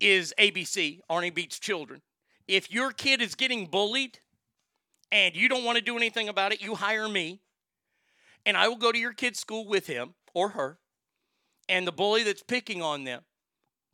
is 0.00 0.34
ABC, 0.38 1.00
Arnie 1.08 1.32
Beats 1.32 1.60
Children. 1.60 2.02
If 2.48 2.72
your 2.72 2.90
kid 2.90 3.22
is 3.22 3.36
getting 3.36 3.66
bullied 3.66 4.18
and 5.14 5.36
you 5.36 5.48
don't 5.48 5.64
want 5.64 5.78
to 5.78 5.84
do 5.84 5.96
anything 5.96 6.28
about 6.28 6.52
it, 6.52 6.60
you 6.60 6.74
hire 6.74 7.08
me, 7.08 7.40
and 8.44 8.56
I 8.56 8.66
will 8.66 8.76
go 8.76 8.90
to 8.90 8.98
your 8.98 9.12
kid's 9.12 9.38
school 9.38 9.64
with 9.64 9.86
him 9.86 10.14
or 10.34 10.50
her, 10.50 10.80
and 11.68 11.86
the 11.86 11.92
bully 11.92 12.24
that's 12.24 12.42
picking 12.42 12.82
on 12.82 13.04
them 13.04 13.22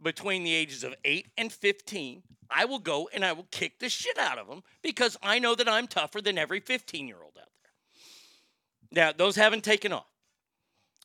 between 0.03 0.45
the 0.45 0.55
ages 0.55 0.83
of 0.83 0.95
8 1.05 1.27
and 1.37 1.53
15, 1.53 2.23
I 2.49 2.65
will 2.65 2.79
go 2.79 3.11
and 3.13 3.23
I 3.23 3.33
will 3.33 3.47
kick 3.51 3.81
the 3.81 3.91
shit 3.91 4.17
out 4.17 4.39
of 4.39 4.49
them 4.49 4.63
because 4.83 5.19
I 5.23 5.39
know 5.39 5.55
that 5.55 5.69
I'm 5.69 5.87
tougher 5.87 6.23
than 6.23 6.39
every 6.39 6.59
15 6.59 7.07
year 7.07 7.19
old 7.23 7.37
out 7.39 7.51
there. 7.63 9.05
Now, 9.05 9.13
those 9.13 9.37
haven't 9.37 9.63
taken 9.63 9.93
off. 9.93 10.07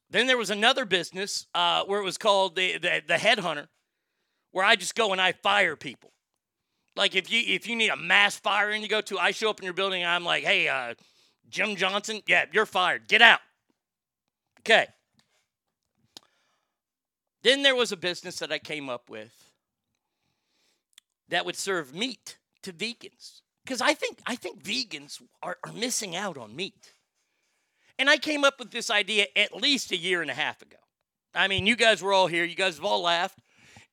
Then 0.10 0.28
there 0.28 0.38
was 0.38 0.50
another 0.50 0.86
business 0.86 1.46
uh, 1.54 1.84
where 1.84 2.00
it 2.00 2.06
was 2.06 2.18
called 2.18 2.56
the, 2.56 2.78
the, 2.78 3.02
the 3.06 3.16
Headhunter, 3.16 3.68
where 4.52 4.64
I 4.64 4.78
just 4.78 4.96
go 4.96 5.12
and 5.12 5.20
I 5.20 5.34
fire 5.34 5.76
people. 5.76 6.14
Like 6.96 7.16
if 7.16 7.32
you 7.32 7.42
if 7.46 7.68
you 7.68 7.76
need 7.76 7.90
a 7.90 7.98
mass 7.98 8.38
firing 8.38 8.82
to 8.82 8.88
go 8.88 9.02
to, 9.02 9.20
I 9.20 9.32
show 9.32 9.50
up 9.50 9.60
in 9.60 9.66
your 9.66 9.74
building 9.74 10.04
and 10.04 10.12
I'm 10.12 10.24
like, 10.24 10.44
hey, 10.44 10.68
uh, 10.68 10.96
Jim 11.50 11.76
Johnson, 11.76 12.22
yeah, 12.28 12.46
you're 12.52 12.66
fired. 12.66 13.08
Get 13.08 13.22
out. 13.22 13.40
Okay. 14.60 14.88
Then 17.44 17.62
there 17.62 17.76
was 17.76 17.92
a 17.92 17.98
business 17.98 18.40
that 18.40 18.52
I 18.52 18.58
came 18.58 18.90
up 18.90 19.10
with 19.10 19.34
that 21.30 21.46
would 21.46 21.56
serve 21.56 21.94
meat 21.94 22.38
to 22.64 22.74
vegans. 22.74 23.42
Because 23.64 23.82
I 23.82 23.94
think 23.94 24.20
I 24.26 24.36
think 24.36 24.64
vegans 24.64 25.22
are, 25.44 25.58
are 25.64 25.74
missing 25.74 26.16
out 26.16 26.38
on 26.38 26.56
meat. 26.56 26.92
And 27.98 28.10
I 28.10 28.18
came 28.18 28.44
up 28.44 28.60
with 28.60 28.72
this 28.72 28.90
idea 28.90 29.28
at 29.36 29.56
least 29.56 29.92
a 29.92 29.98
year 29.98 30.22
and 30.22 30.30
a 30.30 30.36
half 30.36 30.62
ago. 30.62 30.78
I 31.34 31.48
mean, 31.48 31.66
you 31.66 31.76
guys 31.76 32.02
were 32.02 32.14
all 32.14 32.28
here, 32.28 32.46
you 32.46 32.56
guys 32.56 32.78
have 32.78 32.86
all 32.86 33.02
laughed. 33.02 33.40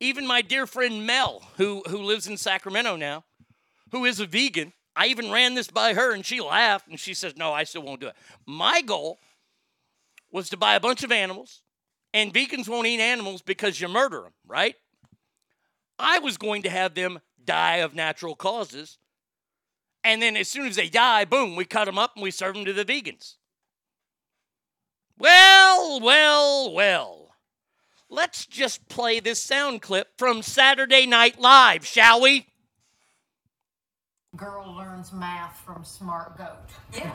Even 0.03 0.27
my 0.27 0.43
dear 0.43 0.67
friend 0.67 1.07
Mel, 1.07 1.45
who 1.59 1.85
who 1.87 1.99
lives 1.99 2.27
in 2.27 2.37
Sacramento 2.37 2.97
now, 2.97 3.23
who 3.93 4.05
is 4.05 4.19
a 4.19 4.27
vegan, 4.27 4.73
I 4.97 5.07
even 5.07 5.31
ran 5.31 5.55
this 5.55 5.69
by 5.69 5.95
her 5.95 6.13
and 6.13 6.27
she 6.27 6.41
laughed 6.41 6.89
and 6.89 6.99
she 6.99 7.15
says, 7.15 7.37
No, 7.37 7.53
I 7.53 7.63
still 7.63 7.83
won't 7.83 8.01
do 8.01 8.09
it. 8.09 8.17
My 8.45 8.83
goal 8.83 9.21
was 10.33 10.49
to 10.49 10.57
buy 10.57 10.75
a 10.75 10.81
bunch 10.81 11.05
of 11.05 11.13
animals, 11.13 11.63
and 12.13 12.35
vegans 12.35 12.69
won't 12.69 12.89
eat 12.89 12.99
animals 12.99 13.43
because 13.43 13.81
you 13.81 13.87
murder 13.87 14.23
them, 14.23 14.33
right? 14.45 14.75
I 16.01 16.19
was 16.19 16.37
going 16.37 16.63
to 16.63 16.71
have 16.71 16.95
them 16.95 17.21
die 17.45 17.77
of 17.77 17.95
natural 17.95 18.35
causes. 18.35 18.99
And 20.03 20.21
then 20.21 20.37
as 20.37 20.49
soon 20.49 20.67
as 20.67 20.75
they 20.75 20.89
die, 20.89 21.27
boom, 21.27 21.55
we 21.55 21.65
cut 21.65 21.85
them 21.85 21.97
up 21.97 22.17
and 22.17 22.25
we 22.25 22.33
serve 22.33 22.57
them 22.57 22.65
to 22.65 22.73
the 22.73 22.85
vegans. 22.85 23.37
Well, 25.17 26.01
well, 26.01 26.73
well. 26.73 27.22
Let's 28.15 28.45
just 28.45 28.91
play 28.91 29.21
this 29.21 29.43
sound 29.43 29.81
clip 29.81 30.19
from 30.19 30.43
Saturday 30.43 31.07
Night 31.07 31.41
Live, 31.41 31.87
shall 31.87 32.21
we? 32.21 32.47
Girl 34.37 34.71
learns 34.77 35.15
math 35.15 35.59
from 35.65 35.83
smart 35.83 36.37
goat. 36.37 36.69
Yeah, 36.95 37.11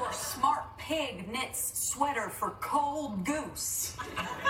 or 0.00 0.10
smart 0.10 0.78
pig 0.78 1.30
knits 1.30 1.78
sweater 1.90 2.30
for 2.30 2.52
cold 2.62 3.26
goose. 3.26 3.94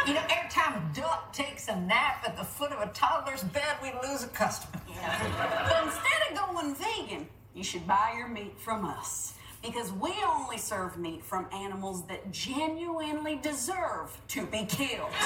You 0.07 0.15
know, 0.15 0.23
every 0.31 0.49
time 0.49 0.81
a 0.81 0.95
duck 0.95 1.33
takes 1.33 1.67
a 1.67 1.75
nap 1.75 2.23
at 2.25 2.37
the 2.37 2.45
foot 2.45 2.71
of 2.71 2.81
a 2.81 2.93
toddler's 2.93 3.43
bed, 3.43 3.79
we 3.83 3.91
lose 4.09 4.23
a 4.23 4.29
customer. 4.29 4.81
But 4.87 5.83
instead 5.83 6.31
of 6.31 6.55
going 6.55 6.77
vegan, 6.77 7.27
you 7.55 7.65
should 7.65 7.89
buy 7.89 8.15
your 8.17 8.29
meat 8.29 8.55
from 8.61 8.85
us. 8.85 9.35
Because 9.63 9.93
we 9.93 10.15
only 10.25 10.57
serve 10.57 10.97
meat 10.99 11.23
from 11.25 11.47
animals 11.53 12.07
that 12.07 12.31
genuinely 12.31 13.37
deserve 13.43 14.17
to 14.29 14.47
be 14.47 14.65
killed. 14.65 15.11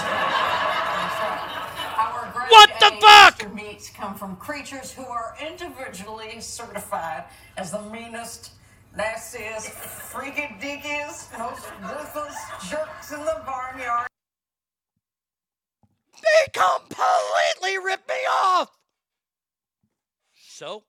Our 1.99 2.33
What 2.49 2.71
the 2.81 2.97
fuck? 3.01 3.55
meats 3.55 3.91
come 3.91 4.15
from 4.15 4.37
creatures 4.37 4.91
who 4.93 5.05
are 5.05 5.37
individually 5.47 6.41
certified 6.41 7.25
as 7.59 7.71
the 7.73 7.83
meanest, 7.83 8.53
nastiest, 8.97 9.69
freaky 9.69 10.57
dickiest, 10.61 11.37
most 11.39 11.67
ruthless 11.83 12.37
jerks 12.71 13.13
in 13.13 13.21
the 13.21 13.43
barnyard. 13.45 14.09
They 16.23 16.53
completely 16.53 17.79
ripped 17.85 18.09
me 18.09 18.15
off. 18.31 18.71
So, 20.35 20.85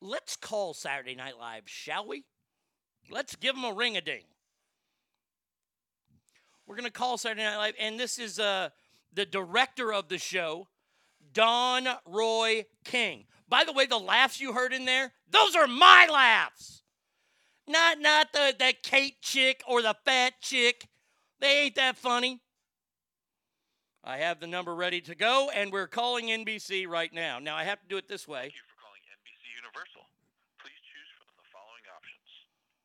let's 0.00 0.36
call 0.36 0.74
Saturday 0.74 1.14
Night 1.14 1.38
Live, 1.38 1.64
shall 1.66 2.06
we? 2.06 2.24
Let's 3.08 3.36
give 3.36 3.54
them 3.54 3.64
a 3.64 3.72
ring 3.72 3.96
a 3.96 4.00
ding. 4.00 4.24
We're 6.66 6.76
going 6.76 6.84
to 6.86 6.92
call 6.92 7.18
Saturday 7.18 7.42
Night 7.42 7.56
Live, 7.56 7.74
and 7.80 7.98
this 7.98 8.18
is 8.18 8.38
uh, 8.38 8.70
the 9.12 9.26
director 9.26 9.92
of 9.92 10.08
the 10.08 10.18
show, 10.18 10.68
Don 11.32 11.88
Roy 12.06 12.66
King. 12.84 13.24
By 13.48 13.64
the 13.64 13.72
way, 13.72 13.86
the 13.86 13.98
laughs 13.98 14.40
you 14.40 14.52
heard 14.52 14.72
in 14.72 14.84
there, 14.84 15.12
those 15.28 15.56
are 15.56 15.66
my 15.66 16.06
laughs. 16.10 16.82
Not 17.66 18.00
not 18.00 18.32
the, 18.32 18.54
the 18.56 18.74
Kate 18.82 19.20
chick 19.22 19.62
or 19.66 19.82
the 19.82 19.94
fat 20.04 20.34
chick. 20.40 20.88
They 21.40 21.62
ain't 21.62 21.76
that 21.76 21.96
funny. 21.96 22.40
I 24.02 24.18
have 24.18 24.40
the 24.40 24.46
number 24.46 24.74
ready 24.74 25.00
to 25.02 25.14
go, 25.14 25.50
and 25.54 25.70
we're 25.70 25.86
calling 25.86 26.28
NBC 26.28 26.88
right 26.88 27.12
now. 27.12 27.38
Now, 27.38 27.56
I 27.56 27.64
have 27.64 27.80
to 27.82 27.88
do 27.88 27.96
it 27.96 28.08
this 28.08 28.26
way. 28.26 28.50
NBC 28.50 29.44
Universal. 29.60 30.08
Please 30.56 30.80
choose 30.88 31.10
from 31.20 31.28
the 31.36 31.44
following 31.52 31.84
options. 31.92 32.26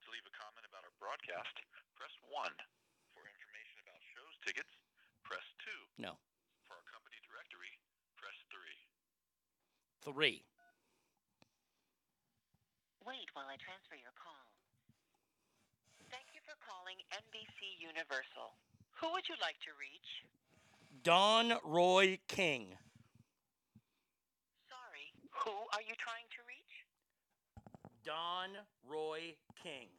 To 0.04 0.12
leave 0.12 0.28
a 0.28 0.36
comment 0.36 0.68
about 0.68 0.84
our 0.84 0.92
broadcast, 1.00 1.56
press 1.96 2.12
1. 2.28 2.52
For 3.16 3.24
information 3.24 3.80
about 3.88 4.00
shows 4.12 4.36
tickets, 4.44 4.76
press 5.24 5.46
2. 5.98 6.04
No. 6.04 6.20
For 6.68 6.76
our 6.76 6.86
company 6.92 7.16
directory, 7.24 7.80
press 8.20 8.36
3. 8.52 8.60
Three. 10.06 10.46
Wait 13.10 13.26
while 13.34 13.50
I 13.50 13.58
transfer 13.58 13.98
your 13.98 14.14
call. 14.14 14.46
Thank 16.14 16.30
you 16.38 16.46
for 16.46 16.54
calling 16.62 17.02
NBC 17.10 17.82
Universal. 17.82 18.54
Who 19.02 19.10
would 19.18 19.26
you 19.26 19.34
like 19.42 19.58
to 19.66 19.74
reach? 19.82 20.22
Don 21.02 21.58
Roy 21.66 22.22
King. 22.30 22.78
Sorry, 24.70 25.10
who 25.42 25.58
are 25.74 25.82
you 25.82 25.98
trying 25.98 26.30
to 26.38 26.42
reach? 26.46 26.74
Don 28.06 28.62
Roy 28.86 29.34
King. 29.58 29.90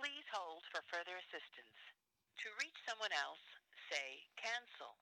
Please 0.00 0.24
hold 0.32 0.64
for 0.72 0.80
further 0.88 1.12
assistance. 1.28 1.76
To 2.40 2.48
reach 2.56 2.78
someone 2.88 3.12
else, 3.12 3.44
say 3.92 4.24
cancel. 4.40 4.96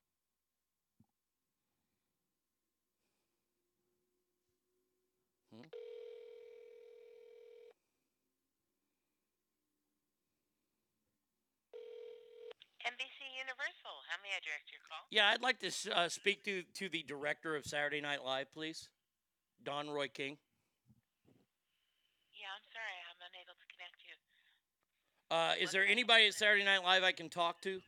NBC 12.86 13.18
Universal, 13.34 13.94
how 14.06 14.14
may 14.22 14.30
I 14.30 14.40
direct 14.46 14.70
your 14.70 14.78
call? 14.86 15.02
Yeah, 15.10 15.28
I'd 15.34 15.42
like 15.42 15.58
to 15.60 15.70
uh, 15.90 16.08
speak 16.08 16.44
to, 16.44 16.62
to 16.74 16.88
the 16.88 17.02
director 17.02 17.56
of 17.56 17.66
Saturday 17.66 18.00
Night 18.00 18.22
Live, 18.24 18.52
please. 18.52 18.88
Don 19.64 19.90
Roy 19.90 20.06
King. 20.06 20.38
Yeah, 22.30 22.46
I'm 22.54 22.62
sorry, 22.70 22.96
I'm 23.10 23.18
unable 23.26 23.58
to 23.58 23.66
connect 23.74 23.98
you. 24.06 24.14
Uh, 25.34 25.54
is 25.58 25.72
there 25.72 25.84
anybody 25.84 26.28
at 26.28 26.34
Saturday 26.34 26.64
Night 26.64 26.84
Live 26.84 27.02
I 27.02 27.10
can 27.10 27.28
talk 27.28 27.60
to? 27.62 27.82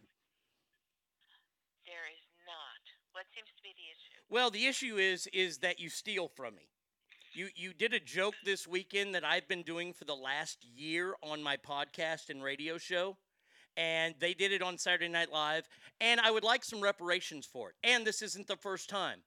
There 1.87 2.07
is 2.11 2.27
not. 2.43 2.83
What 3.13 3.27
seems 3.35 3.49
to 3.55 3.63
be 3.63 3.71
the 3.71 3.87
issue? 3.95 4.19
Well, 4.29 4.51
the 4.51 4.67
issue 4.67 4.97
is 4.97 5.29
is 5.33 5.59
that 5.59 5.79
you 5.79 5.89
steal 5.89 6.27
from 6.27 6.57
me. 6.57 6.69
You 7.39 7.51
you 7.55 7.73
did 7.73 7.95
a 7.95 8.01
joke 8.01 8.35
this 8.45 8.67
weekend 8.67 9.15
that 9.15 9.25
I've 9.25 9.47
been 9.47 9.63
doing 9.63 9.93
for 9.93 10.05
the 10.05 10.17
last 10.17 10.67
year 10.75 11.15
on 11.23 11.41
my 11.41 11.57
podcast 11.57 12.31
and 12.31 12.43
radio 12.43 12.79
show, 12.79 13.17
and 13.77 14.17
they 14.19 14.35
did 14.35 14.51
it 14.51 14.61
on 14.61 14.77
Saturday 14.77 15.07
Night 15.07 15.31
Live, 15.33 15.69
and 16.01 16.21
I 16.21 16.33
would 16.33 16.43
like 16.43 16.65
some 16.65 16.81
reparations 16.81 17.47
for 17.47 17.69
it. 17.69 17.77
And 17.85 18.05
this 18.05 18.23
isn't 18.23 18.49
the 18.49 18.57
first 18.57 18.89
time. 18.91 19.21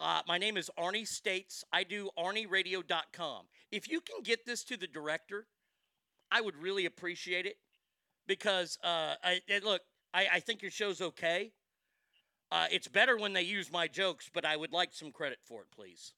Uh, 0.00 0.22
my 0.26 0.36
name 0.36 0.56
is 0.56 0.68
Arnie 0.76 1.06
States. 1.06 1.62
I 1.72 1.84
do 1.84 2.10
ArnieRadio.com. 2.18 3.44
If 3.70 3.88
you 3.88 4.00
can 4.00 4.24
get 4.24 4.44
this 4.44 4.64
to 4.64 4.76
the 4.76 4.88
director, 4.88 5.46
I 6.32 6.40
would 6.40 6.60
really 6.60 6.86
appreciate 6.86 7.46
it 7.46 7.58
because 8.26 8.78
uh, 8.82 9.14
I, 9.22 9.40
look, 9.62 9.82
I, 10.12 10.26
I 10.32 10.40
think 10.40 10.60
your 10.60 10.72
show's 10.72 11.00
okay. 11.00 11.52
Uh, 12.50 12.66
it's 12.72 12.88
better 12.88 13.16
when 13.16 13.32
they 13.32 13.42
use 13.42 13.70
my 13.70 13.86
jokes, 13.86 14.28
but 14.34 14.44
I 14.44 14.56
would 14.56 14.72
like 14.72 14.92
some 14.92 15.12
credit 15.12 15.38
for 15.44 15.60
it, 15.60 15.68
please. 15.70 16.14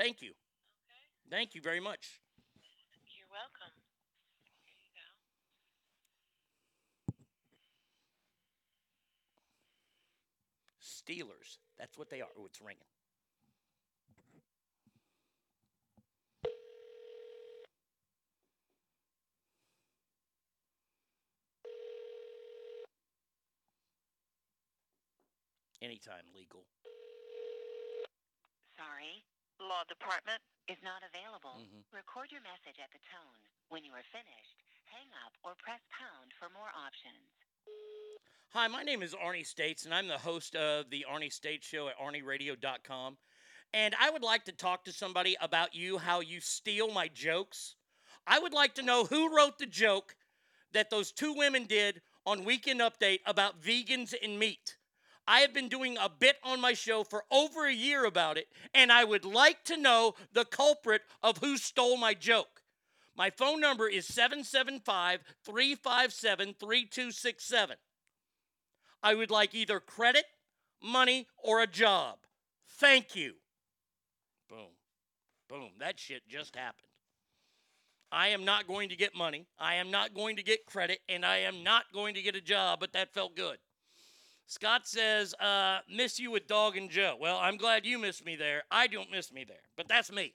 Thank 0.00 0.22
you. 0.22 0.32
Thank 1.30 1.54
you 1.54 1.60
very 1.60 1.78
much. 1.78 2.22
You're 3.18 3.28
welcome. 3.30 3.74
Stealers. 10.78 11.58
That's 11.78 11.98
what 11.98 12.08
they 12.08 12.22
are. 12.22 12.28
Oh, 12.38 12.46
it's 12.46 12.62
ringing. 12.62 12.80
Anytime 25.82 26.24
legal. 26.34 26.64
Sorry, 28.78 29.24
law 29.60 29.84
department 29.84 30.40
is 30.68 30.80
not 30.82 31.02
available. 31.02 31.60
Mhm. 31.60 31.84
Record 31.92 32.32
your 32.32 32.40
message 32.40 32.78
at 32.78 32.90
the 32.92 32.98
tone. 33.10 33.48
When 33.68 33.84
you 33.84 33.94
are 33.94 34.02
finished, 34.04 34.56
hang 34.84 35.12
up 35.24 35.36
or 35.42 35.54
press 35.54 35.80
pound 35.90 36.32
for 36.34 36.48
more 36.48 36.70
options. 36.74 37.30
Hi, 38.52 38.66
my 38.66 38.82
name 38.82 39.02
is 39.02 39.14
Arnie 39.14 39.46
States, 39.46 39.84
and 39.84 39.94
I'm 39.94 40.08
the 40.08 40.18
host 40.18 40.56
of 40.56 40.90
the 40.90 41.06
Arnie 41.08 41.32
States 41.32 41.66
Show 41.66 41.88
at 41.88 41.96
ArnieRadio.com. 41.98 43.18
And 43.72 43.94
I 43.94 44.10
would 44.10 44.22
like 44.22 44.44
to 44.46 44.52
talk 44.52 44.84
to 44.84 44.92
somebody 44.92 45.36
about 45.40 45.76
you, 45.76 45.98
how 45.98 46.18
you 46.18 46.40
steal 46.40 46.90
my 46.90 47.06
jokes. 47.06 47.76
I 48.26 48.40
would 48.40 48.52
like 48.52 48.74
to 48.74 48.82
know 48.82 49.04
who 49.04 49.34
wrote 49.34 49.58
the 49.58 49.66
joke 49.66 50.16
that 50.72 50.90
those 50.90 51.12
two 51.12 51.32
women 51.32 51.66
did 51.66 52.02
on 52.26 52.44
Weekend 52.44 52.80
Update 52.80 53.20
about 53.24 53.60
vegans 53.60 54.14
and 54.20 54.38
meat. 54.38 54.76
I 55.30 55.42
have 55.42 55.54
been 55.54 55.68
doing 55.68 55.96
a 55.96 56.08
bit 56.08 56.38
on 56.42 56.60
my 56.60 56.72
show 56.72 57.04
for 57.04 57.22
over 57.30 57.64
a 57.64 57.72
year 57.72 58.04
about 58.04 58.36
it, 58.36 58.48
and 58.74 58.90
I 58.90 59.04
would 59.04 59.24
like 59.24 59.62
to 59.66 59.76
know 59.76 60.14
the 60.32 60.44
culprit 60.44 61.02
of 61.22 61.38
who 61.38 61.56
stole 61.56 61.96
my 61.96 62.14
joke. 62.14 62.62
My 63.16 63.30
phone 63.30 63.60
number 63.60 63.88
is 63.88 64.06
775 64.06 65.20
357 65.44 66.54
3267. 66.58 67.76
I 69.04 69.14
would 69.14 69.30
like 69.30 69.54
either 69.54 69.78
credit, 69.78 70.24
money, 70.82 71.28
or 71.38 71.62
a 71.62 71.66
job. 71.68 72.16
Thank 72.66 73.14
you. 73.14 73.34
Boom. 74.48 74.74
Boom. 75.48 75.70
That 75.78 76.00
shit 76.00 76.26
just 76.26 76.56
happened. 76.56 76.88
I 78.10 78.28
am 78.28 78.44
not 78.44 78.66
going 78.66 78.88
to 78.88 78.96
get 78.96 79.14
money. 79.14 79.46
I 79.60 79.76
am 79.76 79.92
not 79.92 80.12
going 80.12 80.34
to 80.34 80.42
get 80.42 80.66
credit, 80.66 80.98
and 81.08 81.24
I 81.24 81.36
am 81.36 81.62
not 81.62 81.84
going 81.94 82.14
to 82.14 82.22
get 82.22 82.34
a 82.34 82.40
job, 82.40 82.80
but 82.80 82.94
that 82.94 83.14
felt 83.14 83.36
good. 83.36 83.58
Scott 84.50 84.84
says, 84.84 85.32
uh, 85.34 85.78
miss 85.88 86.18
you 86.18 86.32
with 86.32 86.48
Dog 86.48 86.76
and 86.76 86.90
Joe. 86.90 87.16
Well, 87.20 87.38
I'm 87.38 87.56
glad 87.56 87.86
you 87.86 88.00
miss 88.00 88.24
me 88.24 88.34
there. 88.34 88.64
I 88.68 88.88
don't 88.88 89.08
miss 89.08 89.32
me 89.32 89.44
there, 89.44 89.62
but 89.76 89.86
that's 89.86 90.10
me. 90.10 90.34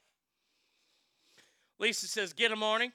Lisa 1.78 2.06
says, 2.06 2.32
get 2.32 2.50
a 2.50 2.56
morning. 2.56 2.92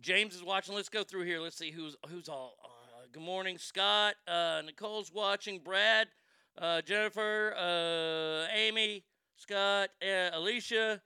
James 0.00 0.34
is 0.34 0.42
watching. 0.42 0.74
Let's 0.74 0.88
go 0.88 1.04
through 1.04 1.24
here. 1.24 1.40
Let's 1.40 1.58
see 1.58 1.70
who's 1.70 1.94
who's 2.08 2.26
all. 2.26 2.56
Uh, 2.64 3.04
good 3.12 3.22
morning, 3.22 3.58
Scott. 3.58 4.14
Uh, 4.26 4.62
Nicole's 4.64 5.12
watching. 5.12 5.60
Brad, 5.62 6.08
uh, 6.56 6.80
Jennifer, 6.80 7.54
uh, 7.54 8.50
Amy, 8.56 9.04
Scott, 9.36 9.90
uh, 10.02 10.30
Alicia, 10.32 11.02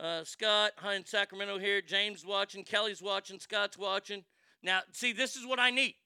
uh, 0.00 0.24
Scott. 0.24 0.72
Hi 0.78 0.94
in 0.94 1.04
Sacramento 1.04 1.58
here. 1.58 1.82
James 1.82 2.24
watching. 2.24 2.64
Kelly's 2.64 3.02
watching. 3.02 3.38
Scott's 3.38 3.76
watching. 3.76 4.24
Now, 4.62 4.80
see, 4.92 5.12
this 5.12 5.36
is 5.36 5.46
what 5.46 5.60
I 5.60 5.70
need. 5.70 5.96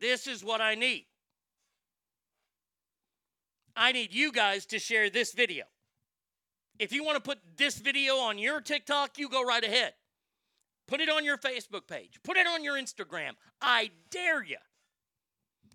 This 0.00 0.26
is 0.26 0.42
what 0.42 0.62
I 0.62 0.76
need. 0.76 1.04
I 3.76 3.92
need 3.92 4.12
you 4.12 4.32
guys 4.32 4.66
to 4.66 4.78
share 4.78 5.10
this 5.10 5.32
video. 5.32 5.64
If 6.78 6.92
you 6.92 7.04
want 7.04 7.16
to 7.16 7.22
put 7.22 7.38
this 7.56 7.78
video 7.78 8.16
on 8.16 8.38
your 8.38 8.60
TikTok, 8.60 9.18
you 9.18 9.28
go 9.28 9.44
right 9.44 9.62
ahead. 9.62 9.94
Put 10.86 11.00
it 11.00 11.08
on 11.08 11.24
your 11.24 11.38
Facebook 11.38 11.86
page. 11.88 12.18
Put 12.22 12.36
it 12.36 12.46
on 12.46 12.62
your 12.62 12.76
Instagram. 12.76 13.32
I 13.60 13.90
dare 14.10 14.42
you. 14.42 14.58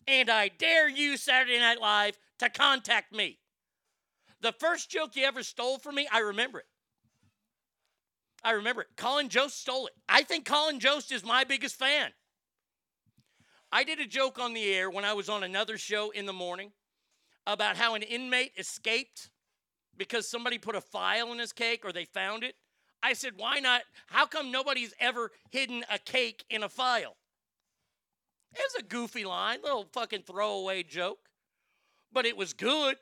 And 0.08 0.30
I 0.30 0.50
dare 0.50 0.90
you, 0.90 1.18
Saturday 1.18 1.60
Night 1.60 1.80
Live, 1.80 2.18
to 2.40 2.50
contact 2.50 3.14
me. 3.14 3.40
The 4.42 4.54
first 4.54 4.90
joke 4.90 5.16
you 5.16 5.24
ever 5.24 5.44
stole 5.44 5.78
from 5.78 5.96
me, 5.96 6.08
I 6.12 6.20
remember 6.20 6.60
it. 6.60 6.66
I 8.44 8.52
remember 8.52 8.82
it. 8.82 8.88
Colin 8.96 9.30
Jost 9.30 9.60
stole 9.60 9.88
it. 9.88 9.94
I 10.08 10.24
think 10.24 10.46
Colin 10.46 10.80
Jost 10.80 11.12
is 11.12 11.26
my 11.26 11.44
biggest 11.44 11.76
fan. 11.76 12.12
I 13.72 13.84
did 13.84 14.00
a 14.00 14.08
joke 14.08 14.40
on 14.40 14.54
the 14.54 14.74
air 14.74 14.90
when 14.90 15.06
I 15.06 15.14
was 15.14 15.30
on 15.30 15.44
another 15.44 15.78
show 15.78 16.10
in 16.12 16.26
the 16.26 16.34
morning 16.34 16.72
about 17.54 17.78
how 17.78 17.96
an 17.96 18.02
inmate 18.02 18.52
escaped 18.58 19.30
because 19.98 20.28
somebody 20.28 20.58
put 20.58 20.76
a 20.76 20.82
file 20.82 21.32
in 21.32 21.40
his 21.40 21.52
cake 21.52 21.84
or 21.84 21.92
they 21.92 22.06
found 22.06 22.44
it. 22.44 22.56
I 23.02 23.14
said, 23.14 23.34
why 23.38 23.60
not? 23.60 23.82
How 24.08 24.26
come 24.26 24.52
nobody's 24.52 24.94
ever 25.00 25.32
hidden 25.52 25.84
a 25.92 26.00
cake 26.00 26.44
in 26.50 26.64
a 26.64 26.70
file? 26.70 27.16
It 28.54 28.60
was 28.60 28.82
a 28.84 28.84
goofy 28.84 29.26
line, 29.26 29.60
little 29.64 29.86
fucking 29.94 30.24
throwaway 30.24 30.84
joke, 30.84 31.30
but 32.12 32.26
it 32.26 32.36
was 32.36 32.54
good. 32.54 32.98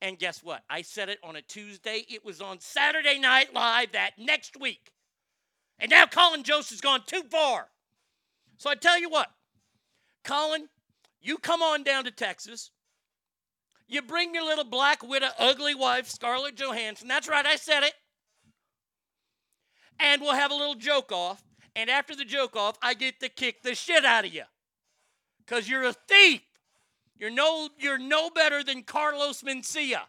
And 0.00 0.18
guess 0.18 0.42
what? 0.42 0.62
I 0.70 0.82
said 0.82 1.08
it 1.08 1.18
on 1.24 1.36
a 1.36 1.42
Tuesday. 1.42 2.04
It 2.08 2.24
was 2.24 2.40
on 2.40 2.60
Saturday 2.60 3.18
Night 3.18 3.54
Live 3.54 3.92
that 3.92 4.12
next 4.18 4.58
week. 4.60 4.92
And 5.78 5.90
now 5.90 6.06
Colin 6.06 6.42
Jost 6.42 6.70
has 6.70 6.80
gone 6.80 7.02
too 7.06 7.22
far. 7.30 7.68
So 8.58 8.70
I 8.70 8.74
tell 8.74 8.98
you 8.98 9.10
what, 9.10 9.28
Colin, 10.24 10.68
you 11.26 11.38
come 11.38 11.60
on 11.60 11.82
down 11.82 12.04
to 12.04 12.12
Texas. 12.12 12.70
You 13.88 14.00
bring 14.00 14.32
your 14.32 14.44
little 14.44 14.64
black 14.64 15.02
widow, 15.02 15.28
ugly 15.38 15.74
wife, 15.74 16.08
Scarlett 16.08 16.54
Johansson. 16.54 17.08
That's 17.08 17.28
right, 17.28 17.44
I 17.44 17.56
said 17.56 17.82
it. 17.82 17.94
And 19.98 20.22
we'll 20.22 20.34
have 20.34 20.52
a 20.52 20.56
little 20.56 20.76
joke 20.76 21.10
off. 21.10 21.42
And 21.74 21.90
after 21.90 22.14
the 22.14 22.24
joke 22.24 22.54
off, 22.54 22.78
I 22.80 22.94
get 22.94 23.18
to 23.20 23.28
kick 23.28 23.62
the 23.62 23.74
shit 23.74 24.04
out 24.04 24.24
of 24.24 24.32
you. 24.32 24.44
Because 25.38 25.68
you're 25.68 25.82
a 25.82 25.92
thief. 25.92 26.42
You're 27.18 27.30
no, 27.30 27.70
you're 27.76 27.98
no 27.98 28.30
better 28.30 28.62
than 28.62 28.84
Carlos 28.84 29.42
Mencia. 29.42 30.02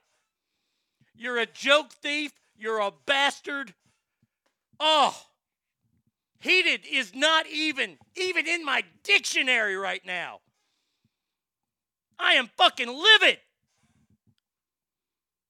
You're 1.15 1.39
a 1.39 1.47
joke 1.47 1.93
thief. 1.93 2.31
You're 2.55 2.79
a 2.79 2.91
bastard. 3.07 3.73
Oh, 4.79 5.19
heated 6.39 6.81
is 6.87 7.15
not 7.15 7.47
even, 7.47 7.97
even 8.15 8.45
in 8.45 8.63
my 8.63 8.83
dictionary 9.03 9.75
right 9.75 10.05
now. 10.05 10.41
I 12.19 12.33
am 12.33 12.49
fucking 12.57 12.87
livid. 12.87 13.39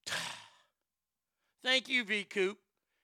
Thank 1.63 1.89
you, 1.89 2.03
V 2.03 2.23
Coop. 2.23 2.57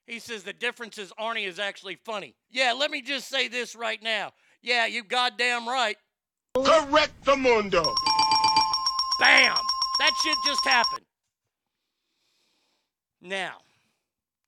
He 0.06 0.18
says 0.18 0.42
the 0.42 0.52
difference 0.52 0.98
is 0.98 1.12
Arnie 1.18 1.46
is 1.46 1.58
actually 1.58 1.96
funny. 2.04 2.34
Yeah, 2.50 2.72
let 2.72 2.90
me 2.90 3.00
just 3.00 3.28
say 3.28 3.48
this 3.48 3.74
right 3.74 4.02
now. 4.02 4.32
Yeah, 4.62 4.86
you 4.86 5.02
goddamn 5.02 5.66
right. 5.66 5.96
Correct 6.54 7.24
the 7.24 7.36
mundo. 7.36 7.82
Bam! 9.18 9.56
That 9.98 10.12
shit 10.22 10.36
just 10.46 10.64
happened. 10.66 11.06
Now, 13.20 13.58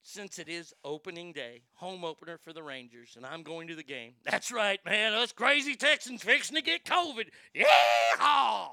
since 0.02 0.38
it 0.38 0.48
is 0.48 0.74
opening 0.84 1.32
day, 1.32 1.62
home 1.74 2.04
opener 2.04 2.38
for 2.38 2.52
the 2.52 2.62
Rangers, 2.62 3.14
and 3.16 3.24
I'm 3.24 3.42
going 3.42 3.68
to 3.68 3.74
the 3.74 3.82
game. 3.82 4.12
That's 4.24 4.52
right, 4.52 4.78
man. 4.84 5.14
Us 5.14 5.32
crazy 5.32 5.74
Texans 5.74 6.22
fixing 6.22 6.56
to 6.56 6.62
get 6.62 6.84
COVID. 6.84 7.28
Yeehaw! 7.54 8.68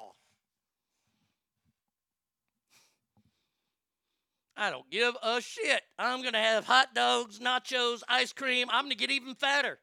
I 4.56 4.70
don't 4.70 4.90
give 4.92 5.16
a 5.24 5.42
shit. 5.42 5.82
I'm 5.98 6.22
going 6.22 6.34
to 6.34 6.40
have 6.40 6.66
hot 6.66 6.94
dogs, 6.94 7.40
nachos, 7.40 8.02
ice 8.08 8.34
cream. 8.34 8.68
I'm 8.72 8.86
going 8.86 8.92
to 8.92 8.98
get 8.98 9.12
even 9.12 9.36
fatter, 9.36 9.80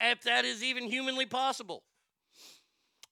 if 0.00 0.22
that 0.22 0.44
is 0.44 0.62
even 0.62 0.84
humanly 0.84 1.26
possible. 1.26 1.82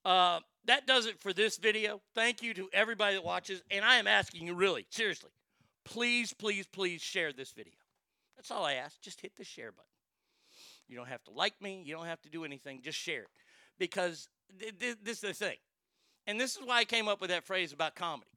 Uh, 0.04 0.40
that 0.66 0.86
does 0.86 1.06
it 1.06 1.20
for 1.20 1.32
this 1.32 1.56
video. 1.56 2.00
Thank 2.14 2.42
you 2.42 2.54
to 2.54 2.68
everybody 2.72 3.16
that 3.16 3.24
watches. 3.24 3.62
And 3.70 3.84
I 3.84 3.96
am 3.96 4.06
asking 4.06 4.46
you, 4.46 4.54
really, 4.54 4.86
seriously, 4.90 5.30
please, 5.84 6.32
please, 6.32 6.66
please 6.66 7.02
share 7.02 7.32
this 7.32 7.52
video. 7.52 7.74
That's 8.36 8.50
all 8.50 8.64
I 8.64 8.74
ask. 8.74 9.00
Just 9.00 9.20
hit 9.20 9.32
the 9.36 9.44
share 9.44 9.72
button. 9.72 9.88
You 10.86 10.96
don't 10.96 11.08
have 11.08 11.24
to 11.24 11.30
like 11.30 11.60
me, 11.60 11.82
you 11.84 11.94
don't 11.94 12.06
have 12.06 12.20
to 12.22 12.28
do 12.28 12.44
anything. 12.44 12.82
Just 12.82 12.98
share 12.98 13.22
it. 13.22 13.28
Because 13.78 14.28
th- 14.60 14.78
th- 14.78 14.98
this 15.02 15.16
is 15.16 15.20
the 15.20 15.32
thing. 15.32 15.56
And 16.26 16.40
this 16.40 16.56
is 16.56 16.62
why 16.64 16.78
I 16.78 16.84
came 16.84 17.08
up 17.08 17.20
with 17.20 17.30
that 17.30 17.44
phrase 17.44 17.72
about 17.72 17.94
comedy. 17.94 18.30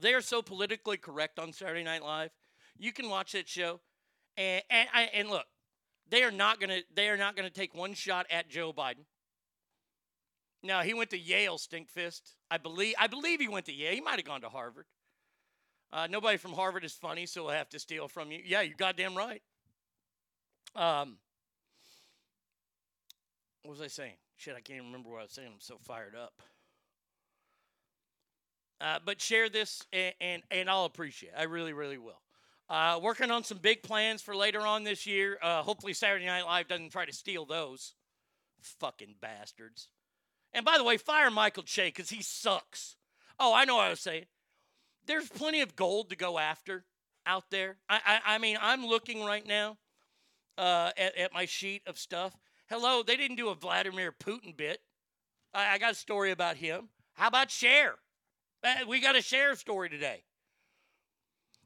They 0.00 0.14
are 0.14 0.20
so 0.20 0.42
politically 0.42 0.96
correct 0.96 1.38
on 1.38 1.52
Saturday 1.52 1.84
Night 1.84 2.02
Live. 2.02 2.30
You 2.78 2.92
can 2.92 3.08
watch 3.08 3.32
that 3.32 3.48
show, 3.48 3.80
and 4.36 4.62
and, 4.70 4.88
and 5.12 5.30
look, 5.30 5.46
they 6.08 6.22
are 6.22 6.30
not 6.30 6.60
gonna 6.60 6.80
they 6.94 7.08
are 7.08 7.16
not 7.16 7.36
gonna 7.36 7.50
take 7.50 7.74
one 7.74 7.94
shot 7.94 8.26
at 8.30 8.48
Joe 8.48 8.72
Biden. 8.72 9.04
Now 10.62 10.82
he 10.82 10.94
went 10.94 11.10
to 11.10 11.18
Yale, 11.18 11.58
Stinkfist. 11.58 12.34
I 12.50 12.58
believe 12.58 12.94
I 12.98 13.06
believe 13.06 13.40
he 13.40 13.48
went 13.48 13.66
to 13.66 13.72
Yale. 13.72 13.94
He 13.94 14.00
might 14.00 14.16
have 14.16 14.24
gone 14.24 14.40
to 14.42 14.48
Harvard. 14.48 14.86
Uh, 15.92 16.06
nobody 16.10 16.38
from 16.38 16.52
Harvard 16.52 16.84
is 16.84 16.94
funny, 16.94 17.26
so 17.26 17.44
we'll 17.44 17.52
have 17.52 17.68
to 17.68 17.78
steal 17.78 18.08
from 18.08 18.32
you. 18.32 18.40
Yeah, 18.44 18.62
you're 18.62 18.76
goddamn 18.76 19.14
right. 19.14 19.42
Um, 20.74 21.18
what 23.62 23.72
was 23.72 23.82
I 23.82 23.88
saying? 23.88 24.14
Shit, 24.36 24.54
I 24.56 24.60
can't 24.60 24.84
remember 24.84 25.10
what 25.10 25.18
I 25.18 25.22
was 25.22 25.32
saying. 25.32 25.48
I'm 25.52 25.60
so 25.60 25.76
fired 25.82 26.14
up. 26.16 26.40
Uh, 28.82 28.98
but 29.04 29.20
share 29.20 29.48
this, 29.48 29.86
and, 29.92 30.12
and 30.20 30.42
and 30.50 30.68
I'll 30.68 30.86
appreciate. 30.86 31.30
it. 31.30 31.38
I 31.38 31.44
really, 31.44 31.72
really 31.72 31.98
will. 31.98 32.20
Uh, 32.68 32.98
working 33.00 33.30
on 33.30 33.44
some 33.44 33.58
big 33.58 33.82
plans 33.82 34.22
for 34.22 34.34
later 34.34 34.60
on 34.60 34.82
this 34.82 35.06
year. 35.06 35.38
Uh, 35.40 35.62
hopefully, 35.62 35.92
Saturday 35.92 36.26
Night 36.26 36.44
Live 36.44 36.68
doesn't 36.68 36.90
try 36.90 37.04
to 37.04 37.12
steal 37.12 37.46
those. 37.46 37.94
Fucking 38.60 39.16
bastards. 39.20 39.88
And 40.52 40.64
by 40.64 40.78
the 40.78 40.84
way, 40.84 40.96
fire 40.96 41.30
Michael 41.30 41.62
Che 41.62 41.88
because 41.88 42.10
he 42.10 42.22
sucks. 42.22 42.96
Oh, 43.38 43.54
I 43.54 43.64
know 43.64 43.76
what 43.76 43.86
I 43.86 43.90
was 43.90 44.00
saying. 44.00 44.26
There's 45.06 45.28
plenty 45.28 45.60
of 45.60 45.76
gold 45.76 46.10
to 46.10 46.16
go 46.16 46.38
after 46.38 46.84
out 47.24 47.50
there. 47.50 47.76
I, 47.88 48.00
I, 48.04 48.34
I 48.34 48.38
mean, 48.38 48.56
I'm 48.60 48.86
looking 48.86 49.24
right 49.24 49.46
now 49.46 49.78
uh, 50.58 50.90
at, 50.96 51.16
at 51.16 51.32
my 51.32 51.44
sheet 51.44 51.82
of 51.86 51.98
stuff. 51.98 52.36
Hello, 52.68 53.02
they 53.02 53.16
didn't 53.16 53.36
do 53.36 53.48
a 53.48 53.54
Vladimir 53.54 54.12
Putin 54.12 54.56
bit. 54.56 54.80
I, 55.54 55.74
I 55.74 55.78
got 55.78 55.92
a 55.92 55.96
story 55.96 56.30
about 56.30 56.56
him. 56.56 56.88
How 57.14 57.28
about 57.28 57.50
Cher? 57.50 57.96
We 58.88 59.00
got 59.00 59.16
a 59.16 59.22
story 59.56 59.88
today. 59.88 60.22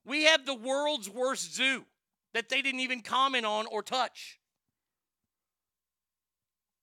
We 0.05 0.24
have 0.24 0.47
the 0.47 0.55
world's 0.55 1.11
worst 1.11 1.55
zoo 1.55 1.84
that 2.32 2.49
they 2.49 2.62
didn't 2.62 2.80
even 2.80 3.01
comment 3.01 3.44
on 3.44 3.66
or 3.66 3.82
touch. 3.82 4.38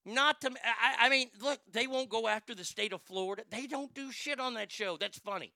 Not 0.05 0.41
to, 0.41 0.49
I, 0.49 1.05
I 1.05 1.09
mean, 1.09 1.29
look, 1.41 1.59
they 1.71 1.87
won't 1.87 2.09
go 2.09 2.27
after 2.27 2.53
the 2.53 2.65
state 2.65 2.91
of 2.91 3.01
Florida. 3.01 3.43
They 3.49 3.67
don't 3.67 3.93
do 3.93 4.11
shit 4.11 4.39
on 4.39 4.55
that 4.55 4.71
show. 4.71 4.97
That's 4.97 5.17
funny. 5.17 5.53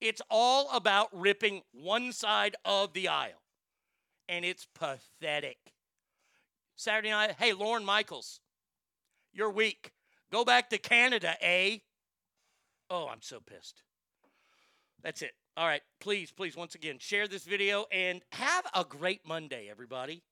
It's 0.00 0.22
all 0.30 0.70
about 0.72 1.08
ripping 1.12 1.62
one 1.72 2.12
side 2.12 2.54
of 2.64 2.92
the 2.92 3.08
aisle, 3.08 3.42
and 4.28 4.44
it's 4.44 4.66
pathetic. 4.74 5.58
Saturday 6.76 7.10
night, 7.10 7.34
hey, 7.38 7.52
Lorne 7.52 7.84
Michaels, 7.84 8.40
you're 9.32 9.50
weak. 9.50 9.92
Go 10.32 10.44
back 10.44 10.70
to 10.70 10.78
Canada, 10.78 11.34
eh? 11.40 11.78
Oh, 12.88 13.08
I'm 13.08 13.20
so 13.20 13.40
pissed. 13.40 13.82
That's 15.02 15.22
it. 15.22 15.32
All 15.56 15.66
right, 15.66 15.82
please, 16.00 16.30
please, 16.30 16.56
once 16.56 16.74
again, 16.74 16.96
share 16.98 17.26
this 17.26 17.44
video 17.44 17.86
and 17.92 18.22
have 18.32 18.64
a 18.74 18.84
great 18.84 19.26
Monday, 19.26 19.68
everybody. 19.70 20.22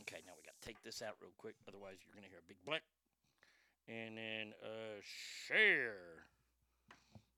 Okay, 0.00 0.22
now 0.26 0.32
we 0.36 0.42
got 0.44 0.60
to 0.60 0.66
take 0.66 0.82
this 0.82 1.02
out 1.02 1.14
real 1.20 1.32
quick, 1.38 1.54
otherwise 1.68 1.96
you're 2.04 2.14
going 2.14 2.24
to 2.24 2.30
hear 2.30 2.38
a 2.38 2.48
big 2.48 2.56
blip. 2.64 2.82
And 3.88 4.16
then 4.16 4.52
uh, 4.62 5.00
share. 5.46 6.26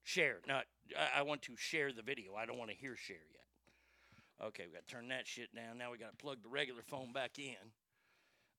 Share. 0.03 0.39
Not. 0.49 0.65
I, 0.99 1.21
I 1.21 1.23
want 1.23 1.43
to 1.43 1.57
share 1.57 1.93
the 1.93 2.03
video. 2.03 2.35
I 2.35 2.47
don't 2.47 2.59
want 2.59 2.71
to 2.71 2.77
hear 2.77 2.97
share 2.97 3.17
yet. 3.33 4.49
Okay, 4.49 4.65
we 4.67 4.73
got 4.73 4.87
to 4.87 4.95
turn 4.95 5.09
that 5.09 5.27
shit 5.27 5.55
down. 5.55 5.79
Now 5.79 5.93
we 5.93 5.99
got 5.99 6.11
to 6.11 6.17
plug 6.17 6.39
the 6.43 6.49
regular 6.49 6.83
phone 6.83 7.13
back 7.13 7.39
in. 7.39 7.55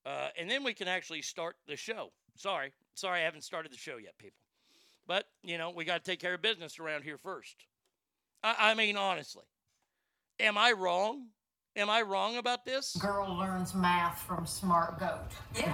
Uh, 0.06 0.30
and 0.38 0.50
then 0.50 0.64
we 0.64 0.74
can 0.74 0.88
actually 0.88 1.22
start 1.22 1.56
the 1.68 1.76
show. 1.76 2.12
Sorry. 2.36 2.72
Sorry, 2.94 3.22
I 3.22 3.24
haven't 3.24 3.44
started 3.44 3.72
the 3.72 3.78
show 3.78 3.98
yet, 3.98 4.18
people. 4.18 4.42
But, 5.08 5.26
you 5.44 5.58
know, 5.58 5.72
we 5.72 5.86
got 5.86 6.04
to 6.04 6.10
take 6.10 6.20
care 6.20 6.34
of 6.34 6.42
business 6.42 6.80
around 6.80 7.04
here 7.04 7.18
first. 7.18 7.56
I, 8.44 8.56
I 8.60 8.74
mean, 8.76 8.98
honestly. 8.98 9.44
Am 10.40 10.58
I 10.58 10.72
wrong? 10.72 11.28
Am 11.76 11.90
I 11.90 12.02
wrong 12.02 12.36
about 12.36 12.66
this? 12.66 12.98
Girl 12.98 13.34
learns 13.38 13.74
math 13.74 14.22
from 14.24 14.46
smart 14.46 15.00
goat. 15.00 15.30
Yeah. 15.56 15.74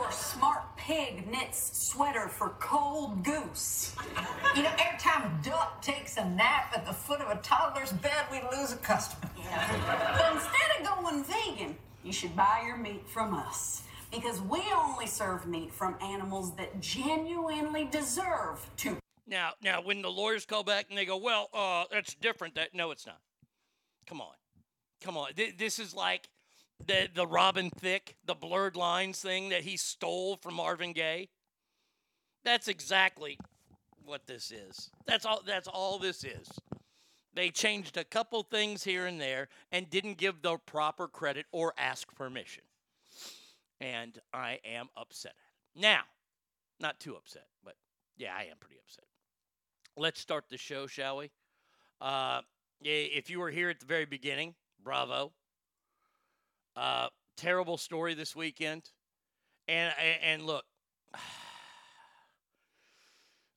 Or 0.00 0.10
smart 0.10 0.74
pig 0.78 1.30
knits 1.30 1.86
sweater 1.88 2.28
for 2.28 2.50
cold 2.60 3.22
goose. 3.22 3.94
You 4.56 4.62
know, 4.62 4.72
every 4.78 4.98
time 4.98 5.24
a 5.24 5.44
duck 5.44 5.82
takes 5.82 6.16
a 6.16 6.24
nap 6.24 6.72
at 6.74 6.86
the 6.86 6.94
foot 6.94 7.20
of 7.20 7.30
a 7.30 7.42
toddler's 7.42 7.92
bed, 7.92 8.24
we 8.30 8.40
lose 8.56 8.72
a 8.72 8.76
customer. 8.76 9.30
But 9.36 10.32
instead 10.32 10.80
of 10.80 10.86
going 10.86 11.24
vegan, 11.24 11.76
you 12.02 12.12
should 12.12 12.34
buy 12.34 12.62
your 12.64 12.78
meat 12.78 13.06
from 13.06 13.34
us. 13.34 13.82
Because 14.14 14.40
we 14.42 14.62
only 14.72 15.06
serve 15.06 15.46
meat 15.46 15.72
from 15.72 15.96
animals 16.00 16.54
that 16.56 16.80
genuinely 16.80 17.86
deserve 17.86 18.64
to. 18.76 18.96
Now, 19.26 19.52
now, 19.60 19.80
when 19.82 20.02
the 20.02 20.10
lawyers 20.10 20.46
call 20.46 20.62
back 20.62 20.86
and 20.88 20.96
they 20.96 21.04
go, 21.04 21.16
"Well, 21.16 21.48
uh, 21.52 21.84
that's 21.90 22.14
different," 22.14 22.54
that 22.54 22.74
no, 22.74 22.90
it's 22.92 23.06
not. 23.06 23.20
Come 24.06 24.20
on, 24.20 24.34
come 25.00 25.16
on. 25.16 25.34
Th- 25.34 25.56
this 25.56 25.78
is 25.78 25.94
like 25.94 26.28
the 26.86 27.08
the 27.12 27.26
Robin 27.26 27.70
Thicke, 27.70 28.16
the 28.24 28.34
blurred 28.34 28.76
lines 28.76 29.20
thing 29.20 29.48
that 29.48 29.62
he 29.62 29.76
stole 29.76 30.36
from 30.36 30.54
Marvin 30.54 30.92
Gaye. 30.92 31.28
That's 32.44 32.68
exactly 32.68 33.38
what 34.04 34.26
this 34.26 34.52
is. 34.52 34.90
That's 35.06 35.24
all. 35.24 35.42
That's 35.44 35.66
all 35.66 35.98
this 35.98 36.22
is. 36.22 36.48
They 37.32 37.50
changed 37.50 37.96
a 37.96 38.04
couple 38.04 38.44
things 38.44 38.84
here 38.84 39.06
and 39.06 39.20
there 39.20 39.48
and 39.72 39.90
didn't 39.90 40.18
give 40.18 40.42
the 40.42 40.58
proper 40.58 41.08
credit 41.08 41.46
or 41.50 41.74
ask 41.76 42.14
permission. 42.14 42.62
And 43.80 44.18
I 44.32 44.60
am 44.64 44.88
upset 44.96 45.32
at 45.32 45.78
it. 45.78 45.82
Now, 45.82 46.02
not 46.80 47.00
too 47.00 47.16
upset, 47.16 47.46
but 47.64 47.74
yeah, 48.16 48.34
I 48.36 48.44
am 48.44 48.56
pretty 48.60 48.80
upset. 48.80 49.04
Let's 49.96 50.20
start 50.20 50.44
the 50.48 50.58
show, 50.58 50.86
shall 50.86 51.18
we? 51.18 51.30
Uh, 52.00 52.40
if 52.82 53.30
you 53.30 53.40
were 53.40 53.50
here 53.50 53.70
at 53.70 53.80
the 53.80 53.86
very 53.86 54.04
beginning, 54.04 54.54
bravo. 54.82 55.32
Uh, 56.76 57.08
terrible 57.36 57.76
story 57.76 58.14
this 58.14 58.34
weekend. 58.34 58.90
And, 59.68 59.92
and, 59.98 60.18
and 60.22 60.46
look, 60.46 60.64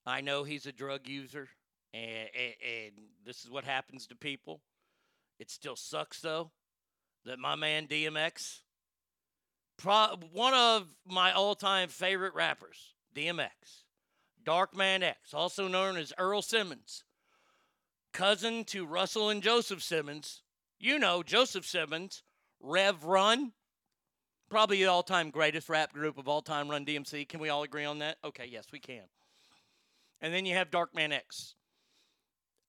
I 0.05 0.21
know 0.21 0.43
he's 0.43 0.65
a 0.65 0.71
drug 0.71 1.07
user, 1.07 1.49
and, 1.93 2.29
and, 2.33 2.53
and 2.63 2.91
this 3.25 3.43
is 3.43 3.51
what 3.51 3.65
happens 3.65 4.07
to 4.07 4.15
people. 4.15 4.61
It 5.39 5.51
still 5.51 5.75
sucks, 5.75 6.21
though, 6.21 6.51
that 7.25 7.39
my 7.39 7.55
man 7.55 7.87
DMX, 7.87 8.59
pro- 9.77 10.17
one 10.31 10.53
of 10.53 10.87
my 11.05 11.31
all 11.31 11.55
time 11.55 11.89
favorite 11.89 12.33
rappers, 12.33 12.93
DMX, 13.15 13.49
Darkman 14.43 15.03
X, 15.03 15.33
also 15.33 15.67
known 15.67 15.97
as 15.97 16.13
Earl 16.17 16.41
Simmons, 16.41 17.03
cousin 18.13 18.63
to 18.65 18.85
Russell 18.85 19.29
and 19.29 19.41
Joseph 19.41 19.83
Simmons. 19.83 20.41
You 20.79 20.99
know 20.99 21.23
Joseph 21.23 21.65
Simmons, 21.65 22.23
Rev 22.59 23.03
Run, 23.03 23.53
probably 24.49 24.77
the 24.77 24.85
all 24.85 25.03
time 25.03 25.29
greatest 25.29 25.69
rap 25.69 25.93
group 25.93 26.17
of 26.17 26.27
all 26.27 26.41
time, 26.41 26.69
Run 26.69 26.85
DMC. 26.85 27.27
Can 27.27 27.39
we 27.39 27.49
all 27.49 27.63
agree 27.63 27.85
on 27.85 27.99
that? 27.99 28.17
Okay, 28.23 28.47
yes, 28.49 28.65
we 28.71 28.79
can. 28.79 29.03
And 30.21 30.33
then 30.33 30.45
you 30.45 30.55
have 30.55 30.71
Darkman 30.71 31.11
X. 31.11 31.55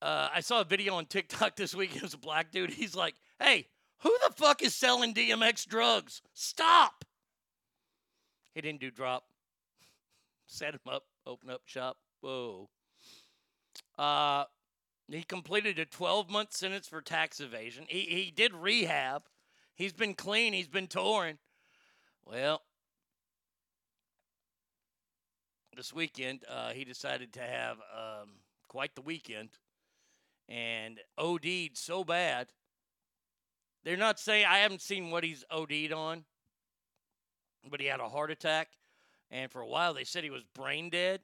Uh, 0.01 0.29
I 0.33 0.39
saw 0.39 0.61
a 0.61 0.65
video 0.65 0.95
on 0.95 1.05
TikTok 1.05 1.55
this 1.57 1.75
week. 1.75 1.95
It 1.95 2.01
was 2.01 2.13
a 2.13 2.19
black 2.19 2.51
dude. 2.51 2.71
He's 2.71 2.95
like, 2.95 3.15
hey, 3.39 3.67
who 3.99 4.15
the 4.27 4.33
fuck 4.33 4.61
is 4.63 4.75
selling 4.75 5.13
DMX 5.13 5.67
drugs? 5.67 6.21
Stop. 6.33 6.98
He 8.53 8.61
didn't 8.61 8.81
do 8.81 8.91
drop. 8.91 9.23
Set 10.45 10.73
him 10.73 10.81
up, 10.91 11.03
open 11.25 11.49
up 11.49 11.61
shop. 11.65 11.97
Whoa. 12.21 12.69
Uh, 13.97 14.45
he 15.09 15.23
completed 15.23 15.79
a 15.79 15.85
12 15.85 16.29
month 16.29 16.53
sentence 16.53 16.87
for 16.87 17.01
tax 17.01 17.39
evasion. 17.39 17.85
He, 17.87 18.01
he 18.01 18.31
did 18.31 18.53
rehab. 18.53 19.23
He's 19.75 19.93
been 19.93 20.13
clean. 20.13 20.53
He's 20.53 20.67
been 20.67 20.87
touring. 20.87 21.37
Well, 22.25 22.61
this 25.75 25.93
weekend, 25.93 26.43
uh, 26.49 26.71
he 26.71 26.83
decided 26.83 27.33
to 27.33 27.41
have 27.41 27.77
um, 27.77 28.29
quite 28.67 28.95
the 28.95 29.01
weekend 29.01 29.49
and 30.49 30.99
OD'd 31.17 31.77
so 31.77 32.03
bad. 32.03 32.47
They're 33.83 33.95
not 33.95 34.19
saying, 34.19 34.45
I 34.45 34.59
haven't 34.59 34.81
seen 34.81 35.09
what 35.09 35.23
he's 35.23 35.45
OD'd 35.49 35.93
on, 35.93 36.25
but 37.69 37.79
he 37.79 37.87
had 37.87 37.99
a 37.99 38.09
heart 38.09 38.31
attack. 38.31 38.69
And 39.31 39.51
for 39.51 39.61
a 39.61 39.67
while, 39.67 39.93
they 39.93 40.03
said 40.03 40.23
he 40.23 40.29
was 40.29 40.43
brain 40.55 40.89
dead. 40.89 41.21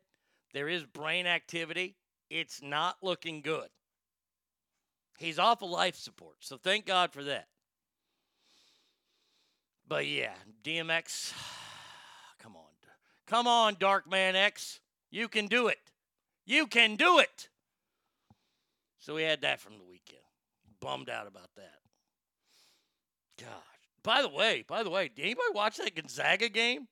There 0.53 0.69
is 0.69 0.85
brain 0.85 1.27
activity. 1.27 1.95
It's 2.29 2.61
not 2.61 2.97
looking 3.01 3.41
good. 3.41 3.67
He's 5.17 5.39
off 5.39 5.61
of 5.61 5.69
life 5.69 5.95
support, 5.95 6.37
so 6.41 6.57
thank 6.57 6.85
God 6.85 7.13
for 7.13 7.23
that. 7.23 7.47
But 9.87 10.07
yeah, 10.07 10.33
DMX, 10.63 11.33
come 12.39 12.55
on. 12.55 12.63
Come 13.27 13.47
on, 13.47 13.75
Dark 13.79 14.09
Man 14.09 14.35
X. 14.35 14.79
You 15.09 15.27
can 15.27 15.47
do 15.47 15.67
it. 15.67 15.79
You 16.45 16.67
can 16.67 16.95
do 16.95 17.19
it. 17.19 17.49
So 18.99 19.15
we 19.15 19.23
had 19.23 19.41
that 19.41 19.59
from 19.59 19.77
the 19.77 19.83
weekend. 19.83 20.21
Bummed 20.79 21.09
out 21.09 21.27
about 21.27 21.49
that. 21.55 21.79
God. 23.39 23.74
By 24.05 24.21
the 24.21 24.29
way, 24.29 24.63
by 24.67 24.83
the 24.83 24.91
way, 24.91 25.09
did 25.09 25.23
anybody 25.23 25.49
watch 25.55 25.77
that 25.77 25.95
Gonzaga 25.95 26.47
game? 26.47 26.87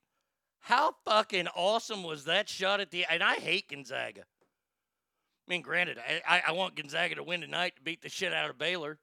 How 0.61 0.95
fucking 1.05 1.47
awesome 1.55 2.03
was 2.03 2.25
that 2.25 2.49
shot 2.49 2.79
at 2.79 2.89
the 2.89 3.05
and 3.05 3.21
I 3.21 3.35
hate 3.35 3.69
Gonzaga. 3.69 4.21
I 4.21 5.51
mean, 5.51 5.61
granted, 5.61 5.99
I, 6.27 6.41
I, 6.47 6.51
want 6.53 6.75
Gonzaga 6.75 7.15
to 7.15 7.23
win 7.23 7.41
tonight 7.41 7.75
to 7.75 7.81
beat 7.81 8.01
the 8.01 8.09
shit 8.09 8.33
out 8.33 8.49
of 8.49 8.57
Baylor. 8.57 8.97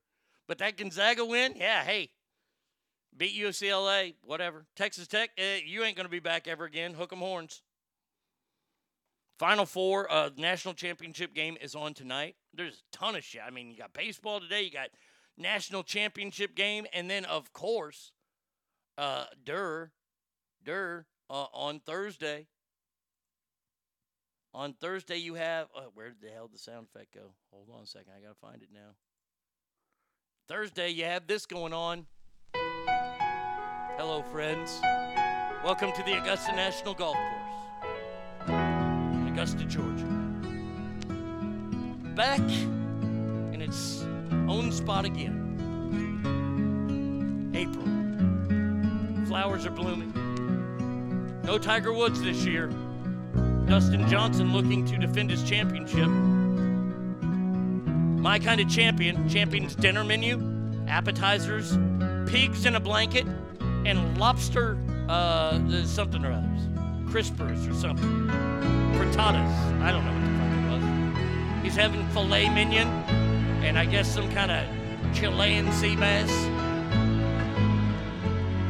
But 0.48 0.58
that 0.58 0.76
Gonzaga 0.76 1.24
win, 1.24 1.52
yeah, 1.54 1.84
hey, 1.84 2.10
beat 3.16 3.38
UCLA, 3.38 4.14
whatever. 4.24 4.64
Texas 4.74 5.06
Tech, 5.06 5.30
eh, 5.36 5.60
you 5.64 5.84
ain't 5.84 5.96
to 5.96 6.08
be 6.08 6.18
back 6.18 6.48
ever 6.48 6.64
again. 6.64 6.94
Hook 6.94 7.12
'em 7.12 7.18
horns. 7.18 7.62
Final 9.38 9.66
four, 9.66 10.10
uh, 10.10 10.30
national 10.36 10.74
championship 10.74 11.34
game 11.34 11.56
is 11.60 11.74
on 11.74 11.94
tonight. 11.94 12.36
There's 12.54 12.82
a 12.92 12.96
ton 12.96 13.14
of 13.14 13.22
shit. 13.22 13.42
I 13.46 13.50
mean, 13.50 13.70
you 13.70 13.76
got 13.76 13.92
baseball 13.92 14.40
today, 14.40 14.62
you 14.62 14.70
got 14.72 14.90
national 15.40 15.82
championship 15.82 16.54
game, 16.54 16.86
and 16.92 17.10
then 17.10 17.24
of 17.24 17.52
course, 17.52 18.12
uh, 18.98 19.24
Durr, 19.44 19.90
Durr 20.64 21.06
uh, 21.28 21.46
on 21.52 21.80
Thursday. 21.80 22.46
On 24.52 24.74
Thursday, 24.74 25.16
you 25.16 25.34
have. 25.34 25.68
Oh, 25.76 25.90
where 25.94 26.08
did 26.08 26.20
the 26.20 26.30
hell 26.30 26.48
did 26.48 26.56
the 26.56 26.58
sound 26.58 26.88
effect 26.92 27.14
go? 27.14 27.34
Hold 27.52 27.68
on 27.72 27.84
a 27.84 27.86
second. 27.86 28.12
I 28.16 28.20
got 28.20 28.34
to 28.34 28.40
find 28.40 28.62
it 28.62 28.68
now. 28.72 28.94
Thursday, 30.48 30.90
you 30.90 31.04
have 31.04 31.28
this 31.28 31.46
going 31.46 31.72
on. 31.72 32.06
Hello, 33.96 34.22
friends. 34.22 34.80
Welcome 35.64 35.92
to 35.92 36.02
the 36.02 36.18
Augusta 36.20 36.52
National 36.52 36.94
Golf 36.94 37.16
Course 37.16 37.50
Augusta, 39.28 39.64
Georgia. 39.64 40.06
Back 42.16 42.40
in 42.40 43.62
its 43.62 43.99
own 44.50 44.72
spot 44.72 45.04
again. 45.04 45.36
April. 47.54 47.86
Flowers 49.26 49.64
are 49.64 49.70
blooming. 49.70 50.12
No 51.44 51.56
Tiger 51.56 51.92
Woods 51.92 52.20
this 52.20 52.44
year. 52.44 52.66
Dustin 53.66 54.08
Johnson 54.08 54.52
looking 54.52 54.84
to 54.86 54.98
defend 54.98 55.30
his 55.30 55.44
championship. 55.44 56.08
My 58.20 58.40
kind 58.40 58.60
of 58.60 58.68
champion, 58.68 59.28
champion's 59.28 59.76
dinner 59.76 60.02
menu, 60.02 60.42
appetizers, 60.88 61.78
pigs 62.28 62.66
in 62.66 62.74
a 62.74 62.80
blanket, 62.80 63.26
and 63.86 64.18
lobster 64.18 64.76
uh, 65.08 65.60
something 65.84 66.24
or 66.24 66.32
others. 66.32 66.60
Crispers 67.08 67.70
or 67.70 67.74
something. 67.74 68.26
Frittatas. 68.98 69.80
I 69.80 69.92
don't 69.92 70.04
know 70.04 70.12
what 70.12 70.24
the 70.24 70.32
fuck 70.38 70.52
it 70.52 70.64
was. 70.72 71.62
He's 71.62 71.76
having 71.76 72.04
filet 72.08 72.48
mignon 72.48 72.88
and 73.62 73.78
I 73.78 73.84
guess 73.84 74.08
some 74.08 74.30
kind 74.32 74.50
of 74.50 75.14
Chilean 75.14 75.70
sea 75.72 75.96
bass. 75.96 76.30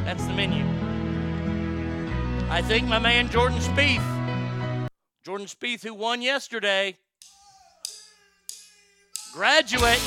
That's 0.05 0.24
the 0.26 0.32
menu. 0.32 0.64
I 2.51 2.62
think 2.62 2.88
my 2.88 2.99
man 2.99 3.30
Jordan 3.30 3.59
Spieth, 3.59 4.88
Jordan 5.24 5.47
Spieth, 5.47 5.82
who 5.82 5.95
won 5.95 6.20
yesterday, 6.20 6.97
graduate. 9.32 10.01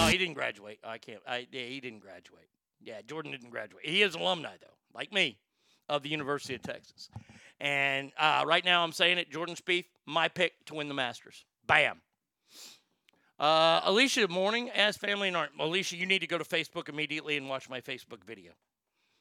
Oh, 0.00 0.08
he 0.10 0.18
didn't 0.18 0.34
graduate. 0.34 0.78
I 0.84 0.98
can't. 0.98 1.20
I 1.26 1.46
yeah, 1.50 1.62
he 1.62 1.80
didn't 1.80 2.00
graduate. 2.00 2.48
Yeah, 2.80 3.00
Jordan 3.06 3.32
didn't 3.32 3.50
graduate. 3.50 3.86
He 3.86 4.02
is 4.02 4.14
alumni 4.14 4.56
though, 4.60 4.76
like 4.94 5.12
me, 5.12 5.38
of 5.88 6.02
the 6.02 6.10
University 6.10 6.54
of 6.54 6.62
Texas. 6.62 7.08
And 7.60 8.12
uh, 8.18 8.44
right 8.46 8.64
now, 8.64 8.84
I'm 8.84 8.92
saying 8.92 9.18
it. 9.18 9.30
Jordan 9.30 9.56
Spieth, 9.56 9.86
my 10.06 10.28
pick 10.28 10.52
to 10.66 10.74
win 10.74 10.88
the 10.88 10.94
Masters. 10.94 11.44
Bam. 11.66 12.00
Uh, 13.38 13.80
Alicia, 13.84 14.28
morning. 14.28 14.70
As 14.70 14.96
family 14.96 15.28
and 15.28 15.36
art. 15.36 15.50
Alicia, 15.58 15.96
you 15.96 16.06
need 16.06 16.20
to 16.20 16.26
go 16.26 16.38
to 16.38 16.44
Facebook 16.44 16.88
immediately 16.88 17.36
and 17.36 17.48
watch 17.48 17.68
my 17.68 17.80
Facebook 17.80 18.24
video. 18.26 18.52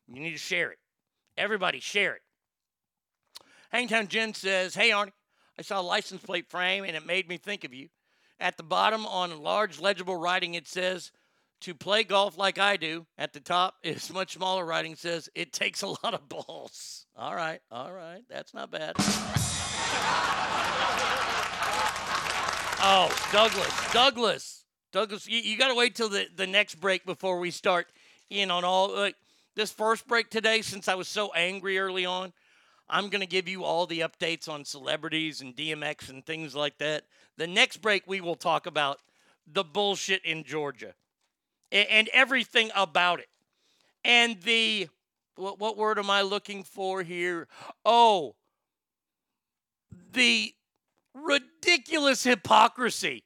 You 0.07 0.21
need 0.21 0.31
to 0.31 0.37
share 0.37 0.71
it. 0.71 0.79
Everybody, 1.37 1.79
share 1.79 2.15
it. 2.15 2.21
Hangtown 3.71 4.07
Jen 4.07 4.33
says, 4.33 4.73
Hey, 4.73 4.89
Arnie, 4.89 5.11
I 5.59 5.61
saw 5.61 5.79
a 5.79 5.81
license 5.81 6.21
plate 6.21 6.49
frame 6.49 6.83
and 6.83 6.95
it 6.95 7.05
made 7.05 7.29
me 7.29 7.37
think 7.37 7.63
of 7.63 7.73
you. 7.73 7.89
At 8.39 8.57
the 8.57 8.63
bottom, 8.63 9.05
on 9.05 9.41
large 9.41 9.79
legible 9.79 10.15
writing, 10.15 10.53
it 10.53 10.67
says, 10.67 11.11
To 11.61 11.75
play 11.75 12.03
golf 12.03 12.37
like 12.37 12.57
I 12.57 12.77
do. 12.77 13.05
At 13.17 13.33
the 13.33 13.39
top, 13.39 13.75
is 13.83 14.11
much 14.13 14.33
smaller 14.33 14.65
writing 14.65 14.95
says, 14.95 15.29
It 15.35 15.53
takes 15.53 15.83
a 15.83 15.87
lot 15.87 16.13
of 16.13 16.27
balls. 16.29 17.05
All 17.15 17.35
right, 17.35 17.59
all 17.71 17.91
right. 17.91 18.23
That's 18.29 18.53
not 18.53 18.71
bad. 18.71 18.95
Oh, 22.79 23.09
Douglas, 23.31 23.91
Douglas, 23.91 24.65
Douglas, 24.91 25.27
you, 25.27 25.39
you 25.39 25.57
got 25.57 25.69
to 25.69 25.75
wait 25.75 25.95
till 25.95 26.09
the, 26.09 26.27
the 26.35 26.45
next 26.45 26.75
break 26.75 27.05
before 27.05 27.39
we 27.39 27.49
start 27.49 27.87
in 28.29 28.51
on 28.51 28.63
all. 28.63 28.95
Like, 28.95 29.15
this 29.55 29.71
first 29.71 30.07
break 30.07 30.29
today, 30.29 30.61
since 30.61 30.87
I 30.87 30.93
was 30.93 31.07
so 31.07 31.33
angry 31.33 31.79
early 31.79 32.05
on, 32.05 32.33
I'm 32.87 33.09
going 33.09 33.21
to 33.21 33.27
give 33.27 33.47
you 33.47 33.63
all 33.63 33.87
the 33.87 34.01
updates 34.01 34.47
on 34.47 34.63
celebrities 34.63 35.41
and 35.41 35.55
DMX 35.55 36.09
and 36.09 36.23
things 36.23 36.55
like 36.55 36.77
that. 36.77 37.05
The 37.37 37.47
next 37.47 37.77
break, 37.77 38.03
we 38.05 38.21
will 38.21 38.35
talk 38.35 38.67
about 38.67 38.99
the 39.51 39.63
bullshit 39.63 40.23
in 40.23 40.43
Georgia 40.43 40.93
and, 41.71 41.87
and 41.89 42.09
everything 42.13 42.69
about 42.75 43.19
it. 43.19 43.29
And 44.05 44.39
the, 44.43 44.87
what, 45.35 45.59
what 45.59 45.77
word 45.77 45.97
am 45.97 46.11
I 46.11 46.21
looking 46.21 46.63
for 46.63 47.01
here? 47.01 47.47
Oh, 47.83 48.35
the 50.13 50.53
ridiculous 51.25 52.23
hypocrisy. 52.23 53.23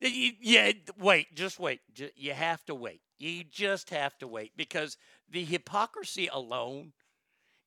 Yeah, 0.00 0.72
wait, 0.98 1.34
just 1.34 1.58
wait. 1.58 1.80
You 2.16 2.32
have 2.32 2.64
to 2.66 2.74
wait. 2.74 3.00
You 3.18 3.44
just 3.44 3.90
have 3.90 4.18
to 4.18 4.28
wait 4.28 4.52
because 4.56 4.96
the 5.30 5.44
hypocrisy 5.44 6.28
alone 6.32 6.92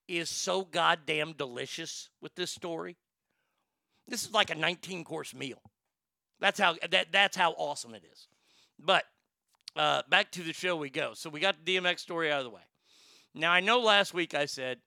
is 0.08 0.30
so 0.30 0.64
goddamn 0.64 1.34
delicious 1.34 2.10
with 2.22 2.36
this 2.36 2.52
story. 2.52 2.98
This 4.08 4.24
is 4.24 4.34
like 4.34 4.52
a 4.52 4.56
19 4.56 5.04
course 5.04 5.34
meal. 5.34 5.62
That's 6.40 6.60
how 6.60 6.76
that 6.92 7.08
that's 7.12 7.36
how 7.36 7.52
awesome 7.54 7.96
it 7.96 8.04
is. 8.12 8.28
But 8.80 9.06
uh, 9.76 10.04
back 10.10 10.32
to 10.34 10.44
the 10.44 10.54
show 10.54 10.76
we 10.76 10.90
go. 10.90 11.14
So 11.14 11.30
we 11.30 11.40
got 11.40 11.56
the 11.64 11.78
DMX 11.78 12.00
story 12.00 12.32
out 12.32 12.40
of 12.40 12.46
the 12.46 12.52
way. 12.52 12.62
Now 13.34 13.52
I 13.52 13.60
know 13.60 13.80
last 13.80 14.14
week 14.14 14.34
I 14.34 14.46
said 14.46 14.80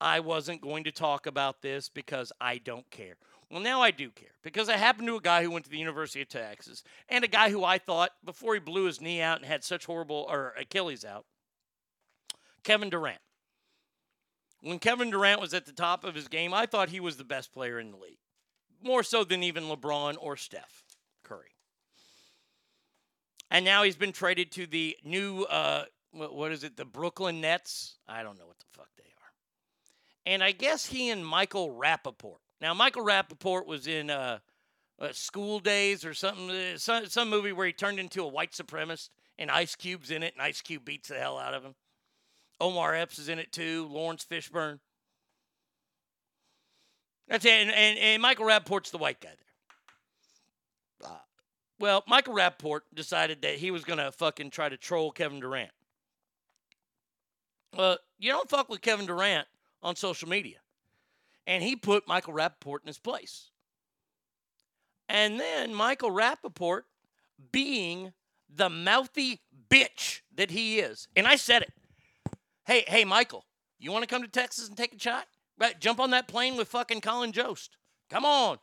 I 0.00 0.20
wasn't 0.20 0.60
going 0.60 0.84
to 0.84 0.92
talk 0.92 1.26
about 1.26 1.62
this 1.62 1.88
because 1.88 2.32
I 2.40 2.58
don't 2.58 2.88
care. 2.90 3.16
Well, 3.50 3.60
now 3.60 3.80
I 3.80 3.92
do 3.92 4.10
care 4.10 4.34
because 4.42 4.68
I 4.68 4.76
happened 4.76 5.06
to 5.08 5.16
a 5.16 5.20
guy 5.20 5.42
who 5.42 5.50
went 5.50 5.64
to 5.66 5.70
the 5.70 5.78
University 5.78 6.20
of 6.20 6.28
Texas 6.28 6.82
and 7.08 7.24
a 7.24 7.28
guy 7.28 7.50
who 7.50 7.62
I 7.62 7.78
thought 7.78 8.10
before 8.24 8.54
he 8.54 8.60
blew 8.60 8.86
his 8.86 9.00
knee 9.00 9.20
out 9.20 9.38
and 9.38 9.46
had 9.46 9.62
such 9.62 9.86
horrible 9.86 10.26
or 10.28 10.52
Achilles 10.58 11.04
out, 11.04 11.26
Kevin 12.64 12.90
Durant. 12.90 13.20
When 14.62 14.80
Kevin 14.80 15.10
Durant 15.10 15.40
was 15.40 15.54
at 15.54 15.64
the 15.64 15.72
top 15.72 16.02
of 16.02 16.16
his 16.16 16.26
game, 16.26 16.52
I 16.52 16.66
thought 16.66 16.88
he 16.88 16.98
was 16.98 17.16
the 17.16 17.24
best 17.24 17.52
player 17.52 17.78
in 17.78 17.92
the 17.92 17.98
league, 17.98 18.18
more 18.82 19.04
so 19.04 19.22
than 19.22 19.44
even 19.44 19.64
LeBron 19.64 20.16
or 20.18 20.36
Steph 20.36 20.82
Curry. 21.22 21.54
And 23.48 23.64
now 23.64 23.84
he's 23.84 23.96
been 23.96 24.12
traded 24.12 24.50
to 24.52 24.66
the 24.66 24.96
new, 25.04 25.44
uh, 25.44 25.84
what, 26.10 26.34
what 26.34 26.50
is 26.50 26.64
it, 26.64 26.76
the 26.76 26.84
Brooklyn 26.84 27.40
Nets? 27.40 27.98
I 28.08 28.24
don't 28.24 28.38
know 28.38 28.46
what 28.46 28.58
the 28.58 28.66
fuck 28.72 28.88
they 28.96 29.04
are. 29.04 30.32
And 30.32 30.42
I 30.42 30.50
guess 30.50 30.86
he 30.86 31.10
and 31.10 31.24
Michael 31.24 31.70
Rapaport. 31.70 32.38
Now, 32.60 32.74
Michael 32.74 33.04
Rapaport 33.04 33.66
was 33.66 33.86
in 33.86 34.10
uh, 34.10 34.38
uh, 34.98 35.08
School 35.12 35.60
Days 35.60 36.04
or 36.04 36.14
something, 36.14 36.50
uh, 36.50 36.78
some, 36.78 37.06
some 37.06 37.28
movie 37.28 37.52
where 37.52 37.66
he 37.66 37.72
turned 37.72 37.98
into 37.98 38.22
a 38.22 38.28
white 38.28 38.52
supremacist 38.52 39.10
and 39.38 39.50
Ice 39.50 39.74
Cube's 39.74 40.10
in 40.10 40.22
it, 40.22 40.32
and 40.34 40.42
Ice 40.42 40.62
Cube 40.62 40.84
beats 40.84 41.08
the 41.08 41.16
hell 41.16 41.38
out 41.38 41.54
of 41.54 41.62
him. 41.62 41.74
Omar 42.60 42.94
Epps 42.94 43.18
is 43.18 43.28
in 43.28 43.38
it 43.38 43.52
too, 43.52 43.86
Laurence 43.90 44.24
Fishburne. 44.24 44.78
That's 47.28 47.44
it. 47.44 47.50
And, 47.50 47.70
and, 47.70 47.98
and 47.98 48.22
Michael 48.22 48.46
Rapaport's 48.46 48.90
the 48.90 48.98
white 48.98 49.20
guy 49.20 49.30
there. 51.00 51.10
Uh, 51.10 51.18
well, 51.78 52.04
Michael 52.06 52.34
Rapaport 52.34 52.80
decided 52.94 53.42
that 53.42 53.56
he 53.56 53.70
was 53.70 53.84
going 53.84 53.98
to 53.98 54.10
fucking 54.12 54.50
try 54.50 54.68
to 54.70 54.78
troll 54.78 55.10
Kevin 55.10 55.40
Durant. 55.40 55.72
Well, 57.76 57.98
you 58.18 58.32
don't 58.32 58.48
fuck 58.48 58.70
with 58.70 58.80
Kevin 58.80 59.04
Durant 59.04 59.46
on 59.82 59.96
social 59.96 60.28
media. 60.30 60.56
And 61.46 61.62
he 61.62 61.76
put 61.76 62.08
Michael 62.08 62.34
Rapaport 62.34 62.80
in 62.82 62.88
his 62.88 62.98
place. 62.98 63.50
And 65.08 65.38
then 65.38 65.72
Michael 65.72 66.10
Rapaport, 66.10 66.82
being 67.52 68.12
the 68.52 68.68
mouthy 68.68 69.40
bitch 69.70 70.20
that 70.34 70.50
he 70.50 70.80
is, 70.80 71.08
and 71.14 71.26
I 71.26 71.36
said 71.36 71.62
it. 71.62 71.72
Hey, 72.64 72.84
hey, 72.88 73.04
Michael, 73.04 73.44
you 73.78 73.92
want 73.92 74.02
to 74.02 74.08
come 74.12 74.22
to 74.22 74.28
Texas 74.28 74.68
and 74.68 74.76
take 74.76 74.94
a 74.94 74.98
shot? 74.98 75.26
Right, 75.58 75.78
jump 75.80 76.00
on 76.00 76.10
that 76.10 76.28
plane 76.28 76.56
with 76.56 76.68
fucking 76.68 77.00
Colin 77.00 77.32
Jost. 77.32 77.76
Come 78.10 78.24
on. 78.24 78.58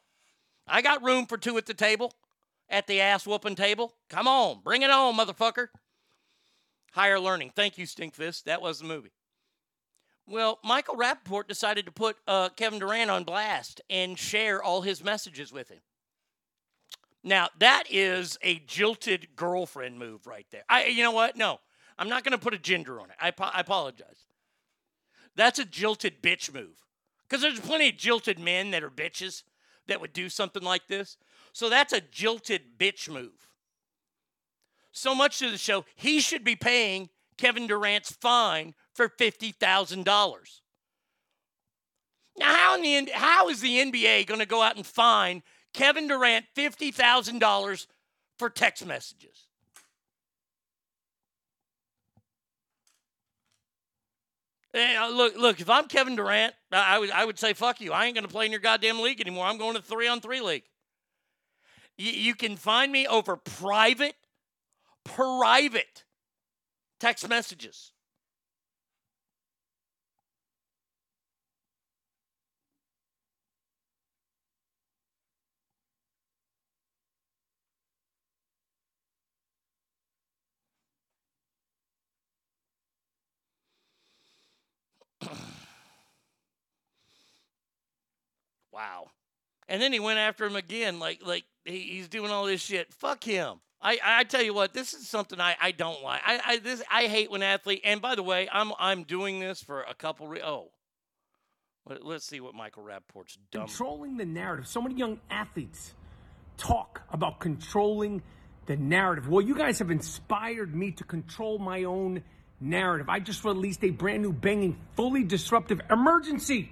I 0.68 0.82
got 0.82 1.04
room 1.04 1.26
for 1.26 1.38
two 1.38 1.58
at 1.58 1.66
the 1.66 1.74
table, 1.74 2.14
at 2.70 2.88
the 2.88 3.02
ass 3.02 3.26
whooping 3.26 3.56
table. 3.56 3.94
Come 4.10 4.28
on, 4.28 4.62
bring 4.64 4.82
it 4.82 4.90
on, 4.90 5.16
motherfucker. 5.16 5.68
Higher 6.92 7.20
learning. 7.20 7.52
Thank 7.56 7.78
you, 7.78 7.86
Stinkfist. 7.86 8.44
That 8.44 8.62
was 8.62 8.80
the 8.80 8.86
movie. 8.86 9.12
Well, 10.28 10.60
Michael 10.64 10.96
Rapaport 10.96 11.48
decided 11.48 11.86
to 11.86 11.92
put 11.92 12.16
uh, 12.28 12.50
Kevin 12.50 12.80
Durant 12.80 13.12
on 13.12 13.24
blast 13.24 13.82
and 13.90 14.18
share 14.18 14.64
all 14.64 14.82
his 14.82 15.04
messages 15.04 15.52
with 15.52 15.70
him. 15.70 15.82
Now, 17.24 17.50
that 17.60 17.84
is 17.90 18.38
a 18.42 18.60
jilted 18.60 19.36
girlfriend 19.36 20.00
move 20.00 20.28
right 20.28 20.46
there. 20.52 20.64
I, 20.70 20.86
you 20.86 21.04
know 21.04 21.12
what? 21.12 21.36
No, 21.38 21.60
I'm 21.98 22.10
not 22.10 22.24
going 22.24 22.32
to 22.32 22.38
put 22.38 22.54
a 22.54 22.58
gender 22.58 23.00
on 23.00 23.10
it. 23.10 23.16
I, 23.20 23.34
I 23.40 23.62
apologize. 23.62 24.26
That's 25.36 25.60
a 25.60 25.66
jilted 25.66 26.22
bitch 26.22 26.54
move. 26.54 26.84
Because 27.28 27.42
there's 27.42 27.60
plenty 27.60 27.90
of 27.90 27.98
jilted 27.98 28.40
men 28.40 28.72
that 28.72 28.84
are 28.84 28.90
bitches 28.90 29.44
that 29.88 30.00
would 30.00 30.14
do 30.14 30.30
something 30.30 30.64
like 30.64 30.88
this. 30.88 31.18
So 31.52 31.70
that's 31.70 31.94
a 31.94 32.02
jilted 32.02 32.78
bitch 32.78 33.10
move. 33.10 33.48
So 34.92 35.16
much 35.16 35.40
to 35.40 35.50
the 35.50 35.58
show, 35.58 35.86
he 35.96 36.20
should 36.20 36.44
be 36.44 36.56
paying 36.56 37.10
Kevin 37.38 37.68
Durant's 37.68 38.12
fine 38.12 38.74
for 38.94 39.10
$50,000. 39.10 40.06
Now, 42.38 42.56
how, 42.56 42.76
in 42.76 43.06
the, 43.06 43.12
how 43.14 43.50
is 43.50 43.62
the 43.62 43.78
NBA 43.78 44.26
going 44.26 44.40
to 44.40 44.46
go 44.46 44.62
out 44.62 44.76
and 44.76 44.86
fine 44.86 45.44
Kevin 45.74 46.08
Durant 46.08 46.46
$50,000 46.56 47.88
for 48.40 48.50
text 48.50 48.86
messages? 48.86 49.48
Eh, 54.74 54.96
uh, 54.98 55.10
look, 55.10 55.38
look. 55.38 55.62
If 55.62 55.70
I'm 55.70 55.88
Kevin 55.88 56.16
Durant, 56.16 56.54
I 56.72 56.98
would 56.98 57.12
I 57.12 57.26
would 57.26 57.38
say 57.38 57.54
fuck 57.54 57.80
you. 57.80 57.94
I 57.94 58.06
ain't 58.06 58.16
gonna 58.16 58.28
play 58.28 58.48
in 58.48 58.52
your 58.52 58.60
goddamn 58.60 59.02
league 59.02 59.22
anymore. 59.22 59.46
I'm 59.46 59.60
going 59.60 59.76
to 59.76 59.82
three 59.84 60.08
on 60.08 60.20
three 60.20 60.42
league. 60.42 60.64
You, 61.96 62.12
you 62.12 62.36
can 62.36 62.56
find 62.56 62.92
me 62.92 63.06
over 63.06 63.36
private, 63.36 64.16
private 65.04 66.04
text 67.04 67.28
messages. 67.28 67.92
Wow. 88.72 89.12
And 89.68 89.82
then 89.82 89.92
he 89.92 90.00
went 90.00 90.20
after 90.20 90.46
him 90.46 90.56
again, 90.56 91.00
like 91.00 91.20
like 91.26 91.44
he, 91.66 91.80
he's 91.80 92.08
doing 92.08 92.32
all 92.32 92.46
this 92.46 92.62
shit. 92.62 92.94
Fuck 92.94 93.24
him. 93.24 93.60
I, 93.84 94.00
I 94.04 94.24
tell 94.24 94.42
you 94.42 94.54
what, 94.54 94.74
this 94.74 94.94
is 94.94 95.08
something 95.08 95.42
I, 95.42 95.56
I 95.62 95.72
don't 95.72 96.02
like. 96.02 96.22
I, 96.26 96.40
I 96.46 96.58
this 96.60 96.82
I 96.90 97.08
hate 97.08 97.30
when 97.30 97.44
athlete. 97.44 97.82
And 97.84 98.02
by 98.02 98.16
the 98.16 98.24
way, 98.24 98.48
I'm 98.52 98.72
I'm 98.80 99.04
doing 99.04 99.40
this 99.40 99.62
for 99.62 99.82
a 99.82 99.94
couple. 99.94 100.28
Re- 100.28 100.42
oh, 100.44 100.72
Let, 101.88 102.06
let's 102.06 102.26
see 102.26 102.40
what 102.40 102.56
Michael 102.56 102.84
Rapport's 102.84 103.38
dumb. 103.52 103.68
Controlling 103.68 104.18
the 104.18 104.26
narrative. 104.26 104.68
So 104.68 104.82
many 104.82 104.96
young 104.96 105.20
athletes 105.30 105.94
talk 106.58 107.02
about 107.12 107.40
controlling 107.40 108.22
the 108.68 108.78
narrative. 108.78 109.28
Well, 109.28 109.42
you 109.42 109.56
guys 109.56 109.80
have 109.80 109.92
inspired 109.92 110.74
me 110.74 110.92
to 110.92 111.04
control 111.04 111.60
my 111.60 111.84
own 111.84 112.24
narrative. 112.62 113.10
I 113.10 113.20
just 113.20 113.44
released 113.44 113.84
a 113.84 113.90
brand 113.90 114.24
new 114.24 114.32
banging, 114.32 114.78
fully 114.96 115.24
disruptive 115.24 115.82
emergency. 115.90 116.72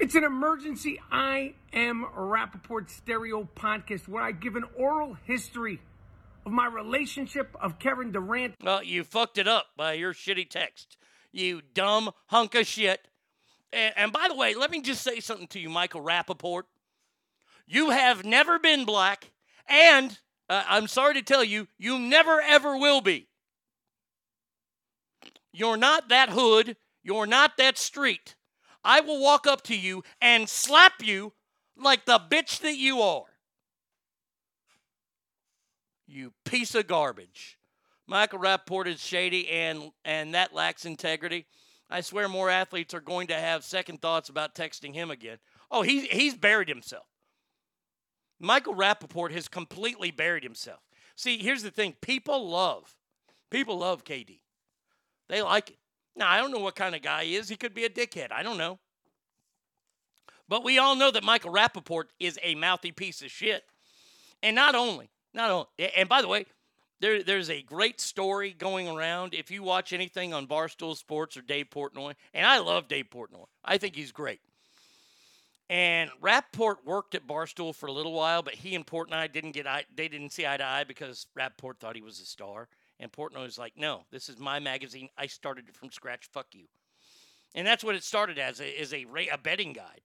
It's 0.00 0.16
an 0.16 0.24
emergency 0.24 1.00
I 1.12 1.54
am 1.72 2.04
Rapaport 2.16 2.90
stereo 2.90 3.48
podcast 3.54 4.08
where 4.08 4.22
I 4.24 4.32
give 4.32 4.56
an 4.56 4.64
oral 4.76 5.16
history 5.24 5.80
of 6.44 6.50
my 6.50 6.66
relationship 6.66 7.56
of 7.60 7.78
Kevin 7.78 8.10
Durant. 8.10 8.54
Well, 8.62 8.82
you 8.82 9.04
fucked 9.04 9.38
it 9.38 9.46
up 9.46 9.66
by 9.76 9.92
your 9.92 10.12
shitty 10.12 10.50
text. 10.50 10.96
You 11.30 11.62
dumb 11.74 12.10
hunk 12.26 12.56
of 12.56 12.66
shit. 12.66 13.06
And, 13.72 13.94
and 13.96 14.12
by 14.12 14.26
the 14.28 14.34
way, 14.34 14.54
let 14.54 14.72
me 14.72 14.82
just 14.82 15.02
say 15.02 15.20
something 15.20 15.46
to 15.48 15.60
you, 15.60 15.70
Michael 15.70 16.02
Rapaport. 16.02 16.64
You 17.66 17.90
have 17.90 18.24
never 18.24 18.58
been 18.58 18.84
black, 18.84 19.30
and 19.68 20.18
uh, 20.50 20.64
I'm 20.68 20.88
sorry 20.88 21.14
to 21.14 21.22
tell 21.22 21.44
you, 21.44 21.68
you 21.78 21.98
never 21.98 22.40
ever 22.40 22.76
will 22.76 23.00
be. 23.00 23.28
You're 25.52 25.76
not 25.76 26.08
that 26.08 26.30
hood. 26.30 26.76
You're 27.04 27.26
not 27.26 27.56
that 27.58 27.78
street. 27.78 28.34
I 28.84 29.00
will 29.00 29.20
walk 29.20 29.46
up 29.46 29.62
to 29.62 29.76
you 29.76 30.04
and 30.20 30.48
slap 30.48 31.02
you 31.02 31.32
like 31.76 32.04
the 32.04 32.18
bitch 32.18 32.60
that 32.60 32.76
you 32.76 33.00
are. 33.00 33.24
You 36.06 36.32
piece 36.44 36.74
of 36.74 36.86
garbage. 36.86 37.58
Michael 38.06 38.38
Rapport 38.38 38.86
is 38.86 39.00
shady 39.00 39.48
and 39.48 39.90
and 40.04 40.34
that 40.34 40.54
lacks 40.54 40.84
integrity. 40.84 41.46
I 41.88 42.02
swear 42.02 42.28
more 42.28 42.50
athletes 42.50 42.94
are 42.94 43.00
going 43.00 43.28
to 43.28 43.34
have 43.34 43.64
second 43.64 44.02
thoughts 44.02 44.28
about 44.28 44.54
texting 44.54 44.94
him 44.94 45.10
again. 45.10 45.38
Oh, 45.70 45.82
he's 45.82 46.04
he's 46.04 46.34
buried 46.34 46.68
himself. 46.68 47.06
Michael 48.38 48.74
Rapaport 48.74 49.30
has 49.30 49.48
completely 49.48 50.10
buried 50.10 50.42
himself. 50.42 50.80
See, 51.16 51.38
here's 51.38 51.62
the 51.62 51.70
thing. 51.70 51.94
People 52.02 52.50
love, 52.50 52.94
people 53.50 53.78
love 53.78 54.04
KD. 54.04 54.40
They 55.28 55.40
like 55.40 55.70
it. 55.70 55.78
Now, 56.16 56.30
I 56.30 56.38
don't 56.38 56.52
know 56.52 56.60
what 56.60 56.76
kind 56.76 56.94
of 56.94 57.02
guy 57.02 57.24
he 57.24 57.36
is. 57.36 57.48
He 57.48 57.56
could 57.56 57.74
be 57.74 57.84
a 57.84 57.90
dickhead. 57.90 58.30
I 58.30 58.42
don't 58.42 58.58
know. 58.58 58.78
But 60.48 60.64
we 60.64 60.78
all 60.78 60.94
know 60.94 61.10
that 61.10 61.24
Michael 61.24 61.52
Rapaport 61.52 62.04
is 62.20 62.38
a 62.42 62.54
mouthy 62.54 62.92
piece 62.92 63.22
of 63.22 63.30
shit. 63.30 63.64
And 64.42 64.54
not 64.54 64.74
only, 64.74 65.10
not 65.32 65.50
only, 65.50 65.66
and 65.96 66.08
by 66.08 66.20
the 66.20 66.28
way, 66.28 66.46
there, 67.00 67.22
there's 67.22 67.50
a 67.50 67.62
great 67.62 68.00
story 68.00 68.52
going 68.52 68.88
around. 68.88 69.34
If 69.34 69.50
you 69.50 69.62
watch 69.62 69.92
anything 69.92 70.32
on 70.32 70.46
Barstool 70.46 70.96
Sports 70.96 71.36
or 71.36 71.42
Dave 71.42 71.70
Portnoy, 71.70 72.14
and 72.32 72.46
I 72.46 72.58
love 72.58 72.88
Dave 72.88 73.06
Portnoy, 73.10 73.46
I 73.64 73.78
think 73.78 73.96
he's 73.96 74.12
great. 74.12 74.40
And 75.70 76.10
Rapport 76.20 76.78
worked 76.84 77.14
at 77.14 77.26
Barstool 77.26 77.74
for 77.74 77.86
a 77.86 77.92
little 77.92 78.12
while, 78.12 78.42
but 78.42 78.54
he 78.54 78.74
and 78.74 78.86
Portnoy 78.86 79.32
didn't 79.32 79.52
get 79.52 79.66
eye, 79.66 79.84
they 79.94 80.08
didn't 80.08 80.30
see 80.30 80.46
eye 80.46 80.58
to 80.58 80.64
eye 80.64 80.84
because 80.84 81.26
Rapport 81.34 81.74
thought 81.74 81.96
he 81.96 82.02
was 82.02 82.20
a 82.20 82.26
star, 82.26 82.68
and 83.00 83.12
Portnoy 83.12 83.42
was 83.42 83.58
like, 83.58 83.76
"No, 83.76 84.04
this 84.10 84.28
is 84.28 84.38
my 84.38 84.58
magazine. 84.58 85.08
I 85.16 85.26
started 85.26 85.68
it 85.68 85.76
from 85.76 85.90
scratch. 85.90 86.26
Fuck 86.26 86.54
you." 86.54 86.66
And 87.54 87.66
that's 87.66 87.84
what 87.84 87.94
it 87.94 88.02
started 88.02 88.38
as, 88.38 88.60
is 88.60 88.92
a, 88.92 89.06
a 89.32 89.38
betting 89.38 89.72
guide. 89.72 90.00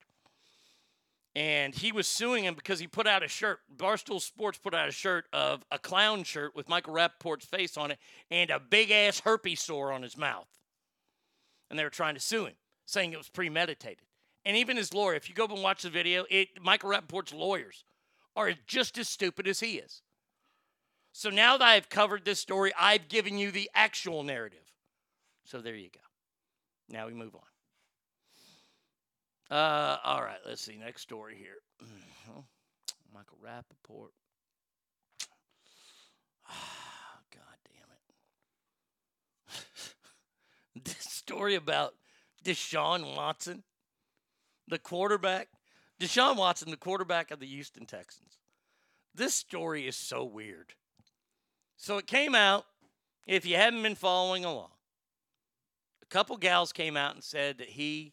And 1.35 1.73
he 1.73 1.91
was 1.91 2.07
suing 2.07 2.43
him 2.43 2.53
because 2.53 2.79
he 2.79 2.87
put 2.87 3.07
out 3.07 3.23
a 3.23 3.27
shirt. 3.27 3.59
Barstool 3.75 4.19
Sports 4.19 4.57
put 4.57 4.73
out 4.73 4.89
a 4.89 4.91
shirt 4.91 5.25
of 5.31 5.63
a 5.71 5.79
clown 5.79 6.23
shirt 6.23 6.55
with 6.55 6.69
Michael 6.69 6.93
Rapport's 6.93 7.45
face 7.45 7.77
on 7.77 7.91
it 7.91 7.99
and 8.29 8.49
a 8.49 8.59
big 8.59 8.91
ass 8.91 9.19
herpes 9.21 9.61
sore 9.61 9.91
on 9.91 10.01
his 10.01 10.17
mouth. 10.17 10.47
And 11.69 11.77
they 11.77 11.83
were 11.83 11.89
trying 11.91 12.15
to 12.15 12.19
sue 12.19 12.45
him, 12.45 12.55
saying 12.85 13.13
it 13.13 13.17
was 13.17 13.29
premeditated. 13.29 14.05
And 14.43 14.57
even 14.57 14.77
his 14.77 14.93
lawyer, 14.93 15.15
if 15.15 15.29
you 15.29 15.35
go 15.35 15.45
up 15.45 15.51
and 15.51 15.61
watch 15.61 15.83
the 15.83 15.89
video, 15.89 16.25
it, 16.29 16.49
Michael 16.61 16.89
Rapport's 16.89 17.33
lawyers 17.33 17.83
are 18.35 18.51
just 18.65 18.97
as 18.97 19.07
stupid 19.07 19.47
as 19.47 19.59
he 19.59 19.73
is. 19.77 20.01
So 21.11 21.29
now 21.29 21.57
that 21.57 21.67
I've 21.67 21.89
covered 21.89 22.25
this 22.25 22.39
story, 22.39 22.71
I've 22.79 23.07
given 23.09 23.37
you 23.37 23.51
the 23.51 23.69
actual 23.73 24.23
narrative. 24.23 24.59
So 25.43 25.59
there 25.59 25.75
you 25.75 25.89
go. 25.89 25.99
Now 26.89 27.07
we 27.07 27.13
move 27.13 27.35
on. 27.35 27.41
Uh, 29.55 29.97
all 30.03 30.21
right, 30.21 30.37
let's 30.45 30.61
see. 30.61 30.77
Next 30.77 31.01
story 31.01 31.35
here. 31.35 31.57
Michael 33.13 33.39
Rapaport. 33.43 34.11
God 37.33 37.57
damn 37.65 37.89
it. 39.55 40.83
this 40.85 40.99
story 40.99 41.55
about 41.55 41.95
Deshaun 42.43 43.15
Watson, 43.15 43.63
the 44.67 44.79
quarterback. 44.79 45.47
Deshaun 45.99 46.37
Watson, 46.37 46.69
the 46.71 46.77
quarterback 46.77 47.31
of 47.31 47.39
the 47.39 47.47
Houston 47.47 47.85
Texans. 47.85 48.37
This 49.13 49.33
story 49.33 49.87
is 49.87 49.97
so 49.97 50.23
weird. 50.23 50.73
So 51.81 51.97
it 51.97 52.07
came 52.07 52.35
out, 52.35 52.65
if 53.25 53.45
you 53.45 53.55
haven't 53.55 53.81
been 53.81 53.95
following 53.95 54.43
along, 54.43 54.71
a 56.03 56.05
couple 56.07 56.35
gals 56.35 56.73
came 56.73 56.97
out 56.97 57.15
and 57.15 57.23
said 57.23 57.57
that 57.59 57.69
he 57.69 58.11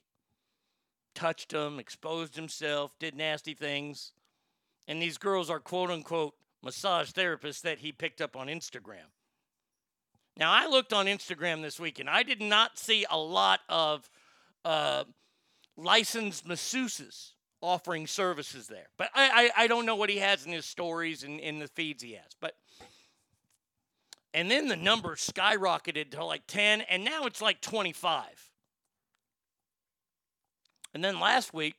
touched 1.17 1.53
him, 1.53 1.81
exposed 1.81 2.37
himself, 2.37 2.93
did 3.01 3.17
nasty 3.17 3.55
things. 3.55 4.13
And 4.87 5.03
these 5.03 5.19
girls 5.19 5.51
are 5.51 5.59
quote 5.59 5.91
unquote 5.91 6.35
massage 6.63 7.11
therapists 7.11 7.63
that 7.63 7.81
he 7.81 7.91
picked 7.91 8.21
up 8.21 8.37
on 8.37 8.47
Instagram. 8.47 9.11
Now, 10.37 10.53
I 10.53 10.69
looked 10.69 10.93
on 10.93 11.07
Instagram 11.07 11.61
this 11.61 11.81
week 11.81 11.99
and 11.99 12.09
I 12.09 12.23
did 12.23 12.41
not 12.41 12.79
see 12.79 13.05
a 13.11 13.19
lot 13.19 13.61
of 13.69 14.09
uh, 14.65 15.05
licensed 15.77 16.47
masseuses 16.47 17.33
offering 17.61 18.07
services 18.07 18.69
there. 18.69 18.87
But 18.97 19.11
I, 19.13 19.51
I, 19.57 19.65
I, 19.65 19.67
don't 19.67 19.87
know 19.87 19.97
what 19.97 20.11
he 20.11 20.19
has 20.19 20.45
in 20.45 20.53
his 20.53 20.67
stories 20.67 21.25
and 21.25 21.41
in 21.41 21.59
the 21.59 21.69
feeds 21.69 22.03
he 22.03 22.13
has. 22.13 22.37
But 22.39 22.55
and 24.35 24.51
then 24.51 24.69
the 24.69 24.77
number 24.77 25.17
skyrocketed 25.17 26.11
to 26.13 26.25
like 26.25 26.47
10, 26.47 26.83
and 26.83 27.05
now 27.05 27.25
it's 27.25 27.41
like 27.41 27.61
25. 27.61 28.25
And 30.95 31.05
then 31.05 31.21
last 31.21 31.53
week, 31.53 31.75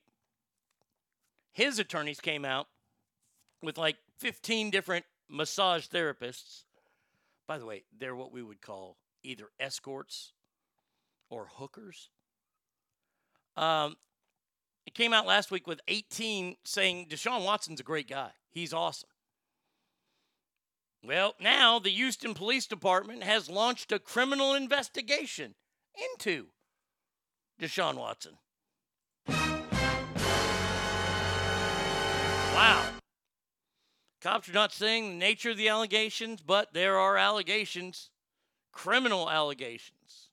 his 1.54 1.80
attorneys 1.80 2.20
came 2.20 2.46
out 2.46 2.68
with 3.64 3.78
like 3.78 3.98
15 4.20 4.70
different 4.70 5.06
massage 5.30 5.88
therapists. 5.88 6.64
By 7.48 7.58
the 7.58 7.66
way, 7.66 7.84
they're 7.98 8.16
what 8.16 8.32
we 8.32 8.44
would 8.44 8.62
call 8.62 8.98
either 9.24 9.50
escorts 9.60 10.34
or 11.30 11.48
hookers. 11.56 12.10
Um, 13.56 13.96
it 14.86 14.94
came 14.94 15.14
out 15.14 15.26
last 15.26 15.52
week 15.52 15.68
with 15.68 15.82
18 15.88 16.56
saying 16.64 17.08
Deshaun 17.10 17.44
Watson's 17.44 17.80
a 17.80 17.84
great 17.84 18.08
guy. 18.08 18.32
He's 18.50 18.74
awesome. 18.74 19.10
Well, 21.08 21.36
now 21.40 21.80
the 21.80 21.90
Houston 21.90 22.34
Police 22.34 22.68
Department 22.68 23.24
has 23.24 23.50
launched 23.50 23.94
a 23.94 24.00
criminal 24.00 24.54
investigation 24.54 25.56
into 26.14 26.48
Deshaun 27.62 27.96
Watson. 27.96 28.34
Wow. 32.54 32.90
Cops 34.20 34.50
are 34.50 34.54
not 34.54 34.74
saying 34.74 35.08
the 35.08 35.16
nature 35.16 35.52
of 35.52 35.58
the 35.58 35.70
allegations, 35.70 36.42
but 36.42 36.74
there 36.74 36.98
are 36.98 37.16
allegations, 37.16 38.10
criminal 38.74 39.30
allegations. 39.30 40.28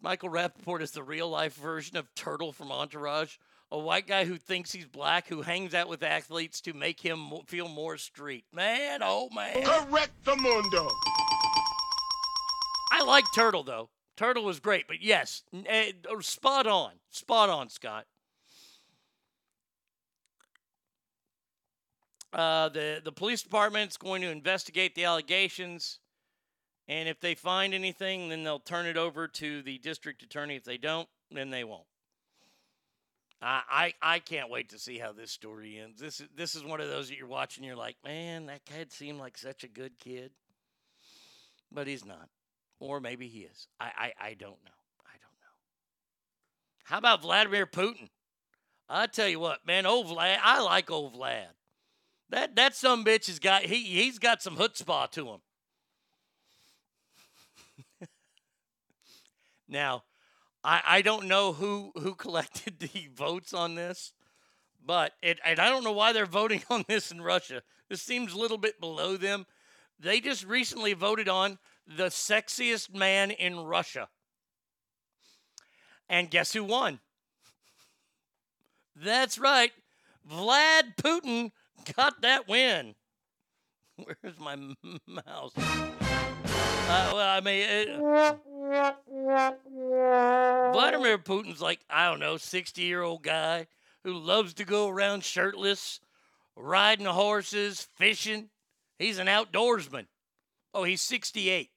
Michael 0.00 0.30
Rapaport 0.30 0.82
is 0.82 0.92
the 0.92 1.02
real 1.02 1.28
life 1.28 1.56
version 1.56 1.96
of 1.96 2.14
Turtle 2.14 2.52
from 2.52 2.70
Entourage, 2.70 3.38
a 3.70 3.78
white 3.78 4.06
guy 4.06 4.24
who 4.24 4.36
thinks 4.36 4.72
he's 4.72 4.86
black, 4.86 5.28
who 5.28 5.42
hangs 5.42 5.74
out 5.74 5.88
with 5.88 6.02
athletes 6.02 6.60
to 6.62 6.72
make 6.72 7.00
him 7.00 7.30
feel 7.46 7.68
more 7.68 7.96
street. 7.96 8.44
Man, 8.52 9.00
oh 9.02 9.28
man. 9.34 9.64
Correct 9.64 10.12
the 10.24 10.36
mundo. 10.36 10.88
I 12.92 13.02
like 13.04 13.24
Turtle 13.34 13.62
though. 13.62 13.90
Turtle 14.16 14.44
was 14.44 14.60
great, 14.60 14.88
but 14.88 15.02
yes, 15.02 15.42
eh, 15.66 15.92
spot 16.20 16.66
on, 16.66 16.92
spot 17.10 17.50
on, 17.50 17.68
Scott. 17.68 18.06
Uh, 22.32 22.68
the 22.68 23.00
the 23.04 23.12
police 23.12 23.42
department's 23.42 23.96
going 23.96 24.22
to 24.22 24.30
investigate 24.30 24.94
the 24.94 25.04
allegations, 25.04 26.00
and 26.88 27.08
if 27.08 27.20
they 27.20 27.34
find 27.34 27.74
anything, 27.74 28.28
then 28.28 28.42
they'll 28.42 28.58
turn 28.58 28.86
it 28.86 28.96
over 28.96 29.28
to 29.28 29.62
the 29.62 29.78
district 29.78 30.22
attorney. 30.22 30.56
If 30.56 30.64
they 30.64 30.78
don't, 30.78 31.08
then 31.30 31.50
they 31.50 31.64
won't. 31.64 31.86
I 33.42 33.62
I, 33.68 34.14
I 34.14 34.18
can't 34.18 34.50
wait 34.50 34.70
to 34.70 34.78
see 34.78 34.98
how 34.98 35.12
this 35.12 35.30
story 35.30 35.78
ends. 35.78 36.00
This 36.00 36.20
is 36.20 36.28
this 36.34 36.54
is 36.54 36.64
one 36.64 36.80
of 36.80 36.88
those 36.88 37.08
that 37.08 37.18
you're 37.18 37.26
watching. 37.26 37.64
You're 37.64 37.76
like, 37.76 37.96
man, 38.04 38.46
that 38.46 38.64
kid 38.64 38.92
seemed 38.92 39.18
like 39.18 39.36
such 39.36 39.64
a 39.64 39.68
good 39.68 39.98
kid, 39.98 40.30
but 41.70 41.86
he's 41.86 42.04
not, 42.04 42.28
or 42.80 43.00
maybe 43.00 43.28
he 43.28 43.40
is. 43.40 43.68
I 43.78 43.86
I, 43.96 44.12
I 44.28 44.34
don't 44.34 44.62
know. 44.64 44.78
I 45.04 45.16
don't 45.20 45.38
know. 45.40 45.54
How 46.84 46.98
about 46.98 47.22
Vladimir 47.22 47.66
Putin? 47.66 48.08
I 48.88 49.06
tell 49.06 49.28
you 49.28 49.40
what, 49.40 49.66
man, 49.66 49.84
old 49.84 50.06
Vlad. 50.06 50.38
I 50.42 50.62
like 50.62 50.90
old 50.90 51.16
Vlad. 51.16 51.48
That 52.30 52.56
that 52.56 52.74
some 52.74 53.04
bitch 53.04 53.26
has 53.26 53.38
got 53.38 53.62
he 53.62 53.76
he's 53.76 54.18
got 54.18 54.42
some 54.42 54.56
chutzpah 54.56 55.10
to 55.12 55.28
him. 55.28 55.40
now, 59.68 60.04
I 60.66 60.82
I 60.84 61.02
don't 61.02 61.26
know 61.26 61.52
who 61.52 61.92
who 61.94 62.14
collected 62.26 62.80
the 62.80 63.08
votes 63.14 63.54
on 63.54 63.76
this, 63.76 64.12
but 64.84 65.12
it 65.22 65.38
and 65.44 65.58
I 65.60 65.68
don't 65.68 65.84
know 65.84 65.92
why 65.92 66.12
they're 66.12 66.26
voting 66.26 66.62
on 66.70 66.84
this 66.88 67.10
in 67.10 67.22
Russia. 67.22 67.62
This 67.88 68.02
seems 68.02 68.32
a 68.32 68.38
little 68.38 68.58
bit 68.58 68.80
below 68.80 69.16
them. 69.16 69.46
They 69.98 70.20
just 70.20 70.44
recently 70.44 70.92
voted 70.92 71.28
on 71.28 71.58
the 71.86 72.06
sexiest 72.06 72.94
man 72.94 73.30
in 73.30 73.60
Russia. 73.60 74.08
And 76.08 76.30
guess 76.30 76.52
who 76.52 76.64
won? 76.64 77.00
That's 78.96 79.38
right. 79.38 79.72
Vlad 80.28 80.96
Putin 80.96 81.52
got 81.96 82.20
that 82.22 82.48
win. 82.48 82.94
Where's 83.96 84.38
my 84.38 84.56
mouse? 85.06 85.52
Uh, 85.56 87.10
well, 87.14 87.36
I 87.36 87.40
mean, 87.40 87.66
it, 87.68 87.88
Vladimir 90.72 91.18
Putin's 91.18 91.60
like, 91.60 91.80
I 91.88 92.08
don't 92.08 92.20
know, 92.20 92.36
60 92.36 92.82
year 92.82 93.02
old 93.02 93.22
guy 93.22 93.66
who 94.04 94.12
loves 94.12 94.54
to 94.54 94.64
go 94.64 94.88
around 94.88 95.24
shirtless, 95.24 96.00
riding 96.54 97.06
horses, 97.06 97.88
fishing. 97.96 98.50
He's 98.98 99.18
an 99.18 99.26
outdoorsman. 99.26 100.06
Oh, 100.72 100.84
he's 100.84 101.02
68. 101.02 101.70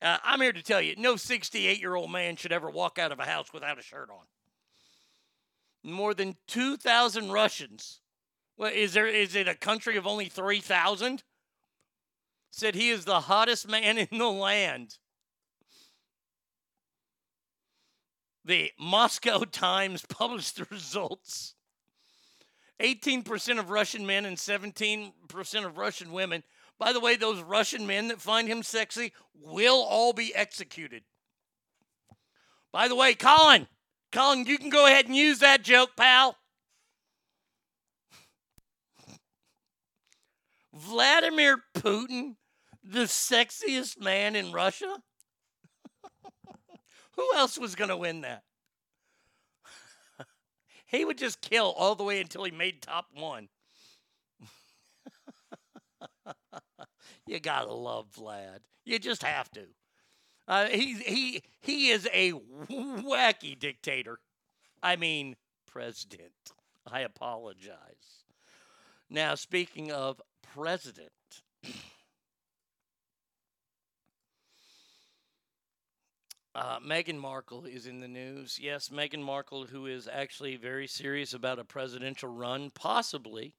Uh, 0.00 0.18
I'm 0.24 0.40
here 0.40 0.52
to 0.52 0.62
tell 0.62 0.82
you 0.82 0.94
no 0.96 1.16
68 1.16 1.80
year 1.80 1.94
old 1.94 2.10
man 2.10 2.36
should 2.36 2.52
ever 2.52 2.68
walk 2.68 2.98
out 2.98 3.12
of 3.12 3.20
a 3.20 3.24
house 3.24 3.52
without 3.52 3.78
a 3.78 3.82
shirt 3.82 4.10
on. 4.10 4.26
More 5.84 6.12
than 6.14 6.36
2,000 6.48 7.30
Russians. 7.30 8.00
Well, 8.56 8.72
is 8.72 8.92
there 8.92 9.06
is 9.06 9.34
it 9.34 9.48
a 9.48 9.54
country 9.54 9.96
of 9.96 10.06
only 10.06 10.26
3,000? 10.26 11.22
Said 12.50 12.74
he 12.74 12.90
is 12.90 13.04
the 13.04 13.20
hottest 13.20 13.68
man 13.68 13.98
in 14.10 14.18
the 14.18 14.28
land. 14.28 14.98
The 18.44 18.72
Moscow 18.78 19.44
Times 19.50 20.04
published 20.08 20.56
the 20.56 20.66
results. 20.70 21.54
18% 22.80 23.58
of 23.58 23.70
Russian 23.70 24.04
men 24.06 24.24
and 24.26 24.36
17% 24.36 25.12
of 25.64 25.78
Russian 25.78 26.12
women. 26.12 26.42
By 26.78 26.92
the 26.92 27.00
way, 27.00 27.16
those 27.16 27.40
Russian 27.40 27.86
men 27.86 28.08
that 28.08 28.20
find 28.20 28.48
him 28.48 28.62
sexy 28.62 29.12
will 29.34 29.86
all 29.88 30.12
be 30.12 30.34
executed. 30.34 31.04
By 32.72 32.88
the 32.88 32.96
way, 32.96 33.14
Colin, 33.14 33.68
Colin, 34.10 34.46
you 34.46 34.58
can 34.58 34.70
go 34.70 34.86
ahead 34.86 35.06
and 35.06 35.14
use 35.14 35.38
that 35.40 35.62
joke, 35.62 35.90
pal. 35.96 36.36
Vladimir 40.74 41.58
Putin, 41.74 42.36
the 42.82 43.04
sexiest 43.04 44.00
man 44.00 44.34
in 44.34 44.50
Russia? 44.52 45.02
Who 47.16 47.28
else 47.34 47.58
was 47.58 47.74
going 47.74 47.90
to 47.90 47.96
win 47.96 48.22
that? 48.22 48.42
he 50.86 51.04
would 51.04 51.18
just 51.18 51.40
kill 51.40 51.74
all 51.76 51.94
the 51.94 52.04
way 52.04 52.20
until 52.20 52.44
he 52.44 52.50
made 52.50 52.82
top 52.82 53.06
one. 53.14 53.48
you 57.26 57.40
got 57.40 57.64
to 57.64 57.72
love 57.72 58.06
Vlad. 58.16 58.60
You 58.84 58.98
just 58.98 59.22
have 59.22 59.50
to. 59.52 59.66
Uh, 60.48 60.66
he, 60.66 60.94
he, 60.94 61.42
he 61.60 61.90
is 61.90 62.08
a 62.12 62.32
wacky 62.32 63.58
dictator. 63.58 64.18
I 64.82 64.96
mean, 64.96 65.36
president. 65.66 66.32
I 66.90 67.00
apologize. 67.00 68.24
Now, 69.08 69.34
speaking 69.34 69.92
of 69.92 70.20
president, 70.54 71.12
uh, 76.54 76.78
Meghan 76.80 77.18
Markle 77.18 77.64
is 77.64 77.86
in 77.86 78.00
the 78.00 78.08
news. 78.08 78.58
Yes, 78.60 78.90
Meghan 78.90 79.22
Markle, 79.22 79.64
who 79.64 79.86
is 79.86 80.08
actually 80.10 80.56
very 80.56 80.86
serious 80.86 81.32
about 81.32 81.58
a 81.58 81.64
presidential 81.64 82.28
run, 82.28 82.70
possibly 82.70 83.54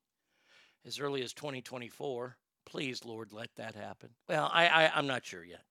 as 0.86 1.00
early 1.00 1.24
as 1.24 1.34
2024. 1.34 2.38
Please, 2.66 3.04
Lord, 3.04 3.34
let 3.34 3.50
that 3.56 3.76
happen. 3.76 4.10
Well, 4.30 4.50
I, 4.54 4.68
I 4.68 4.92
I'm 4.96 5.08
not 5.08 5.26
sure 5.26 5.44
yet. 5.44 5.64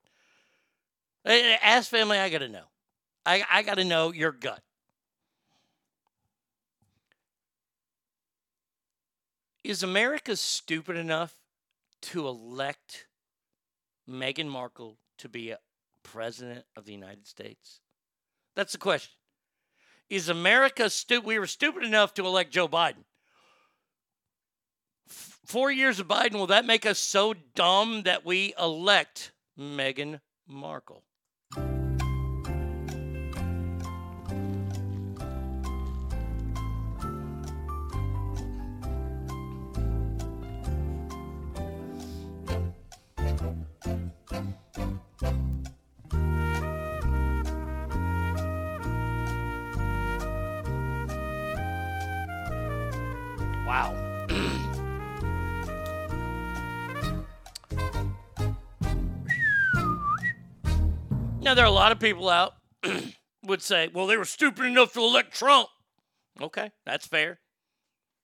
Ask 1.62 1.88
family, 1.88 2.18
I 2.18 2.28
got 2.28 2.38
to 2.38 2.48
know. 2.48 2.64
I, 3.24 3.44
I 3.48 3.62
got 3.62 3.76
to 3.76 3.84
know 3.84 4.12
your 4.12 4.32
gut. 4.32 4.60
Is 9.62 9.84
America 9.84 10.34
stupid 10.34 10.96
enough 10.96 11.36
to 12.02 12.26
elect 12.26 13.06
Meghan 14.10 14.48
Markle 14.48 14.98
to 15.18 15.28
be 15.28 15.50
a 15.50 15.58
president 16.02 16.64
of 16.76 16.84
the 16.84 16.92
United 16.92 17.26
States? 17.26 17.80
That's 18.54 18.72
the 18.72 18.78
question. 18.78 19.12
Is 20.10 20.28
America 20.28 20.90
stupid? 20.90 21.26
We 21.26 21.38
were 21.38 21.46
stupid 21.46 21.84
enough 21.84 22.14
to 22.14 22.26
elect 22.26 22.52
Joe 22.52 22.68
Biden. 22.68 23.04
F- 25.08 25.38
Four 25.46 25.70
years 25.70 25.98
of 26.00 26.08
Biden, 26.08 26.34
will 26.34 26.46
that 26.48 26.66
make 26.66 26.84
us 26.84 26.98
so 26.98 27.34
dumb 27.54 28.02
that 28.02 28.24
we 28.24 28.54
elect 28.58 29.32
Meghan 29.58 30.20
Markle? 30.46 31.04
There 61.54 61.64
are 61.64 61.68
a 61.68 61.70
lot 61.70 61.92
of 61.92 62.00
people 62.00 62.28
out 62.28 62.54
would 63.44 63.62
say, 63.62 63.88
well, 63.92 64.06
they 64.06 64.16
were 64.16 64.24
stupid 64.24 64.64
enough 64.64 64.92
to 64.94 65.00
elect 65.00 65.34
Trump. 65.34 65.68
Okay, 66.40 66.70
that's 66.86 67.06
fair, 67.06 67.40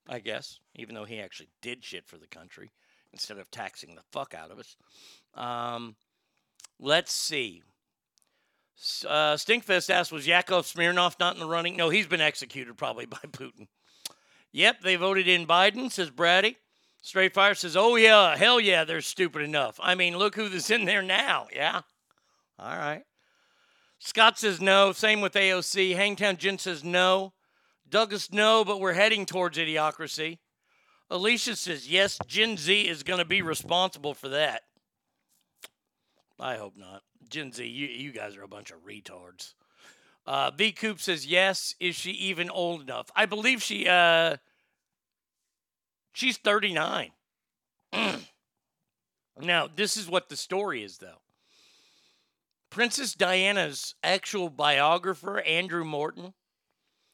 I 0.09 0.21
guess, 0.21 0.61
even 0.75 0.95
though 0.95 1.05
he 1.05 1.21
actually 1.21 1.51
did 1.61 1.85
shit 1.85 2.07
for 2.07 2.17
the 2.17 2.27
country 2.27 2.71
instead 3.13 3.39
of 3.39 3.51
taxing 3.51 3.95
the 3.95 4.03
fuck 4.13 4.35
out 4.35 4.51
of 4.51 4.59
us. 4.59 4.77
Um, 5.35 5.97
let's 6.81 7.13
see. 7.13 7.63
Uh, 9.07 9.35
Stinkfest 9.35 9.91
asked, 9.91 10.13
was 10.13 10.27
Yakov 10.27 10.65
Smirnoff 10.65 11.19
not 11.19 11.35
in 11.35 11.41
the 11.41 11.47
running? 11.47 11.77
No, 11.77 11.91
he's 11.91 12.07
been 12.07 12.21
executed 12.21 12.77
probably 12.77 13.07
by 13.07 13.19
Putin. 13.29 13.67
Yep, 14.53 14.81
they 14.81 14.97
voted 14.97 15.29
in 15.29 15.47
Biden, 15.47 15.91
says 15.91 16.11
Brady. 16.11 16.57
Straight 17.03 17.35
Fire 17.35 17.55
says, 17.55 17.77
oh, 17.77 17.97
yeah, 17.97 18.37
hell 18.37 18.59
yeah, 18.59 18.85
they're 18.85 19.01
stupid 19.01 19.43
enough. 19.43 19.79
I 19.83 19.95
mean, 19.95 20.17
look 20.17 20.35
who's 20.35 20.71
in 20.71 20.85
there 20.85 21.03
now. 21.03 21.47
Yeah. 21.55 21.83
All 22.59 22.77
right. 22.77 23.03
Scott 24.09 24.39
says 24.39 24.59
no. 24.59 24.93
Same 24.93 25.21
with 25.21 25.35
AOC. 25.35 25.95
Hangtown 25.95 26.39
Jen 26.39 26.57
says 26.57 26.83
no. 26.83 27.35
Douglas, 27.87 28.33
no, 28.33 28.65
but 28.65 28.81
we're 28.81 28.95
heading 28.95 29.27
towards 29.27 29.59
idiocracy. 29.59 30.39
Alicia 31.11 31.55
says 31.57 31.87
yes, 31.87 32.19
Gen 32.27 32.57
Z 32.57 32.89
is 32.89 33.03
going 33.03 33.19
to 33.19 33.27
be 33.27 33.43
responsible 33.43 34.15
for 34.15 34.31
that. 34.31 34.63
I 36.41 36.57
hope 36.57 36.75
not. 36.75 37.03
Gen 37.29 37.53
Z, 37.53 37.67
you, 37.67 37.87
you 37.87 38.11
guys 38.11 38.35
are 38.39 38.43
a 38.43 38.49
bunch 38.49 38.71
of 38.71 38.83
retards. 38.83 39.53
Uh, 40.27 40.53
V 40.53 40.73
Coop 40.73 41.01
says 41.01 41.27
yes. 41.27 41.75
Is 41.79 41.95
she 41.95 42.13
even 42.13 42.49
old 42.49 42.81
enough? 42.81 43.11
I 43.15 43.27
believe 43.27 43.63
she. 43.63 43.87
Uh, 43.87 44.39
she's 46.15 46.39
thirty 46.39 46.73
nine. 46.73 47.11
now 49.39 49.69
this 49.77 49.99
is 49.99 50.09
what 50.09 50.31
the 50.31 50.37
story 50.37 50.83
is, 50.83 50.97
though. 50.97 51.21
Princess 52.71 53.15
Diana's 53.15 53.95
actual 54.03 54.51
biographer, 54.51 55.41
Andrew 55.41 55.85
Morton, 55.85 56.35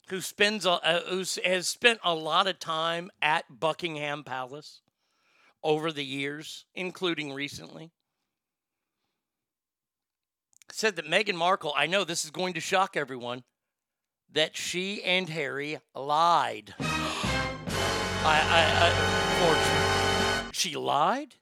who 0.09 0.21
spends 0.21 0.67
uh, 0.67 1.03
who 1.09 1.25
has 1.45 1.69
spent 1.69 2.01
a 2.05 2.15
lot 2.15 2.47
of 2.47 2.59
time 2.59 3.11
at 3.23 3.45
Buckingham 3.49 4.25
Palace 4.25 4.83
over 5.63 5.93
the 5.93 6.05
years, 6.05 6.67
including 6.75 7.33
recently, 7.33 7.91
said 10.71 10.97
that 10.97 11.07
Meghan 11.07 11.37
Markle, 11.37 11.73
I 11.77 11.87
know 11.87 12.05
this 12.05 12.25
is 12.25 12.31
going 12.31 12.55
to 12.55 12.61
shock 12.61 12.97
everyone, 12.97 13.45
that 14.33 14.57
she 14.57 15.03
and 15.03 15.29
Harry 15.29 15.79
lied. 15.95 16.75
I, 18.27 18.41
I, 18.51 18.89
I, 18.89 20.51
she 20.53 20.77
lied? 20.77 21.35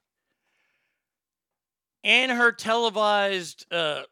In 2.03 2.29
her 2.29 2.51
televised, 2.51 3.65
uh, 3.71 4.03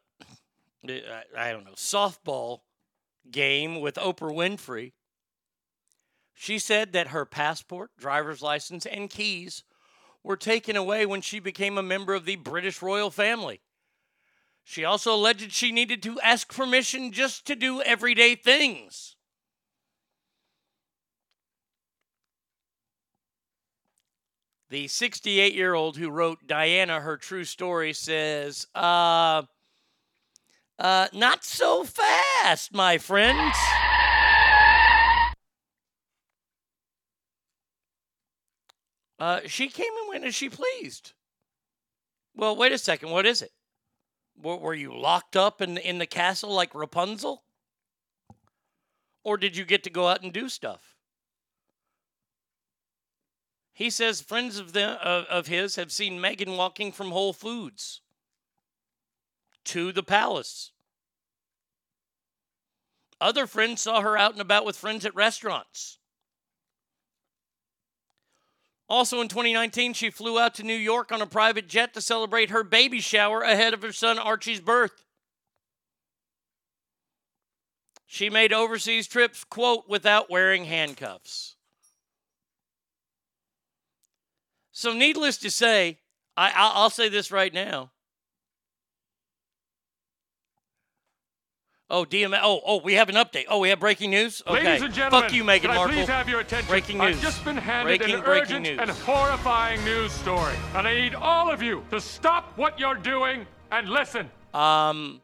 I 1.36 1.52
don't 1.52 1.64
know, 1.64 1.72
softball 1.76 2.60
game 3.30 3.80
with 3.80 3.96
Oprah 3.96 4.34
Winfrey, 4.34 4.92
she 6.34 6.58
said 6.58 6.92
that 6.92 7.08
her 7.08 7.26
passport, 7.26 7.90
driver's 7.98 8.42
license, 8.42 8.86
and 8.86 9.10
keys 9.10 9.62
were 10.24 10.36
taken 10.36 10.76
away 10.76 11.04
when 11.04 11.20
she 11.20 11.38
became 11.38 11.76
a 11.76 11.82
member 11.82 12.14
of 12.14 12.24
the 12.24 12.36
British 12.36 12.80
royal 12.80 13.10
family. 13.10 13.60
She 14.64 14.84
also 14.84 15.14
alleged 15.14 15.52
she 15.52 15.70
needed 15.70 16.02
to 16.04 16.20
ask 16.20 16.52
permission 16.52 17.12
just 17.12 17.46
to 17.46 17.56
do 17.56 17.82
everyday 17.82 18.34
things. 18.34 19.16
The 24.72 24.88
68 24.88 25.52
year 25.52 25.74
old 25.74 25.98
who 25.98 26.08
wrote 26.08 26.46
Diana 26.46 26.98
her 27.02 27.18
true 27.18 27.44
story 27.44 27.92
says, 27.92 28.66
uh, 28.74 29.42
uh, 30.78 31.08
not 31.12 31.44
so 31.44 31.84
fast, 31.84 32.72
my 32.72 32.96
friends. 32.96 33.54
Uh, 39.18 39.40
she 39.46 39.68
came 39.68 39.92
and 40.00 40.08
went 40.08 40.24
as 40.24 40.34
she 40.34 40.48
pleased. 40.48 41.12
Well, 42.34 42.56
wait 42.56 42.72
a 42.72 42.78
second. 42.78 43.10
What 43.10 43.26
is 43.26 43.42
it? 43.42 43.52
Were, 44.42 44.56
were 44.56 44.74
you 44.74 44.98
locked 44.98 45.36
up 45.36 45.60
in, 45.60 45.76
in 45.76 45.98
the 45.98 46.06
castle 46.06 46.50
like 46.50 46.74
Rapunzel? 46.74 47.44
Or 49.22 49.36
did 49.36 49.54
you 49.54 49.66
get 49.66 49.84
to 49.84 49.90
go 49.90 50.08
out 50.08 50.22
and 50.22 50.32
do 50.32 50.48
stuff? 50.48 50.91
He 53.72 53.90
says 53.90 54.20
friends 54.20 54.58
of, 54.58 54.72
the, 54.72 55.02
of, 55.02 55.24
of 55.26 55.46
his 55.46 55.76
have 55.76 55.90
seen 55.90 56.20
Meghan 56.20 56.56
walking 56.56 56.92
from 56.92 57.10
Whole 57.10 57.32
Foods 57.32 58.00
to 59.64 59.92
the 59.92 60.02
palace. 60.02 60.72
Other 63.20 63.46
friends 63.46 63.82
saw 63.82 64.00
her 64.00 64.18
out 64.18 64.32
and 64.32 64.40
about 64.40 64.64
with 64.64 64.76
friends 64.76 65.06
at 65.06 65.14
restaurants. 65.14 65.98
Also 68.88 69.20
in 69.22 69.28
2019, 69.28 69.94
she 69.94 70.10
flew 70.10 70.38
out 70.38 70.54
to 70.56 70.62
New 70.62 70.74
York 70.74 71.12
on 71.12 71.22
a 71.22 71.26
private 71.26 71.66
jet 71.66 71.94
to 71.94 72.00
celebrate 72.00 72.50
her 72.50 72.62
baby 72.62 73.00
shower 73.00 73.40
ahead 73.40 73.72
of 73.72 73.80
her 73.80 73.92
son 73.92 74.18
Archie's 74.18 74.60
birth. 74.60 75.04
She 78.06 78.28
made 78.28 78.52
overseas 78.52 79.06
trips, 79.06 79.44
quote, 79.44 79.88
without 79.88 80.28
wearing 80.28 80.66
handcuffs. 80.66 81.56
So, 84.72 84.92
needless 84.94 85.36
to 85.38 85.50
say, 85.50 85.98
I, 86.36 86.50
I'll 86.54 86.90
say 86.90 87.08
this 87.08 87.30
right 87.30 87.52
now. 87.52 87.90
Oh, 91.90 92.06
DMX. 92.06 92.40
Oh, 92.42 92.62
oh, 92.64 92.80
we 92.82 92.94
have 92.94 93.10
an 93.10 93.16
update. 93.16 93.44
Oh, 93.50 93.58
we 93.58 93.68
have 93.68 93.78
breaking 93.78 94.10
news. 94.10 94.42
Okay. 94.46 94.64
Ladies 94.64 94.82
and 94.82 94.94
gentlemen, 94.94 95.28
Fuck 95.28 95.36
you, 95.36 95.44
Meghan 95.44 95.60
can 95.60 95.70
I 95.72 95.74
Markle. 95.74 95.94
please 95.96 96.08
have 96.08 96.26
your 96.26 96.40
attention? 96.40 96.68
Breaking 96.70 96.96
news. 96.96 97.16
I've 97.16 97.22
just 97.22 97.44
been 97.44 97.58
handed 97.58 97.98
breaking, 97.98 98.14
an 98.14 98.22
breaking 98.22 98.42
urgent 98.42 98.62
news. 98.62 98.78
and 98.80 98.90
horrifying 98.90 99.84
news 99.84 100.10
story, 100.10 100.54
and 100.74 100.88
I 100.88 100.94
need 100.94 101.14
all 101.14 101.50
of 101.50 101.60
you 101.62 101.84
to 101.90 102.00
stop 102.00 102.56
what 102.56 102.80
you're 102.80 102.94
doing 102.94 103.46
and 103.70 103.90
listen. 103.90 104.30
Um, 104.54 105.20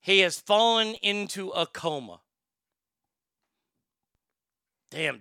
he 0.00 0.20
has 0.20 0.40
fallen 0.40 0.94
into 1.02 1.50
a 1.50 1.66
coma. 1.66 2.20
Damn, 4.90 5.20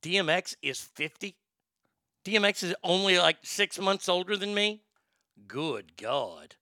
DMX 0.00 0.56
is 0.62 0.80
50? 0.80 1.36
DMX 2.26 2.64
is 2.64 2.74
only 2.82 3.18
like 3.18 3.38
six 3.44 3.78
months 3.78 4.08
older 4.08 4.36
than 4.36 4.52
me? 4.52 4.82
Good 5.46 5.96
God. 5.96 6.56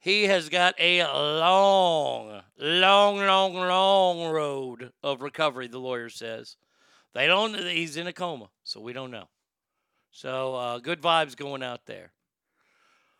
He 0.00 0.24
has 0.24 0.48
got 0.48 0.74
a 0.78 1.04
long, 1.04 2.42
long, 2.58 3.18
long, 3.18 3.54
long 3.54 4.30
road 4.32 4.90
of 5.04 5.22
recovery, 5.22 5.68
the 5.68 5.78
lawyer 5.78 6.08
says. 6.08 6.56
They 7.14 7.28
don't, 7.28 7.54
he's 7.56 7.96
in 7.96 8.08
a 8.08 8.12
coma, 8.12 8.50
so 8.64 8.80
we 8.80 8.92
don't 8.92 9.12
know. 9.12 9.28
So 10.10 10.56
uh, 10.56 10.78
good 10.80 11.00
vibes 11.00 11.36
going 11.36 11.62
out 11.62 11.86
there. 11.86 12.10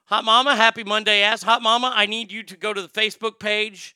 Hot 0.06 0.24
Mama, 0.24 0.56
happy 0.56 0.82
Monday 0.82 1.22
ass. 1.22 1.44
Hot 1.44 1.62
Mama, 1.62 1.92
I 1.94 2.06
need 2.06 2.32
you 2.32 2.42
to 2.42 2.56
go 2.56 2.74
to 2.74 2.82
the 2.82 2.88
Facebook 2.88 3.38
page 3.38 3.94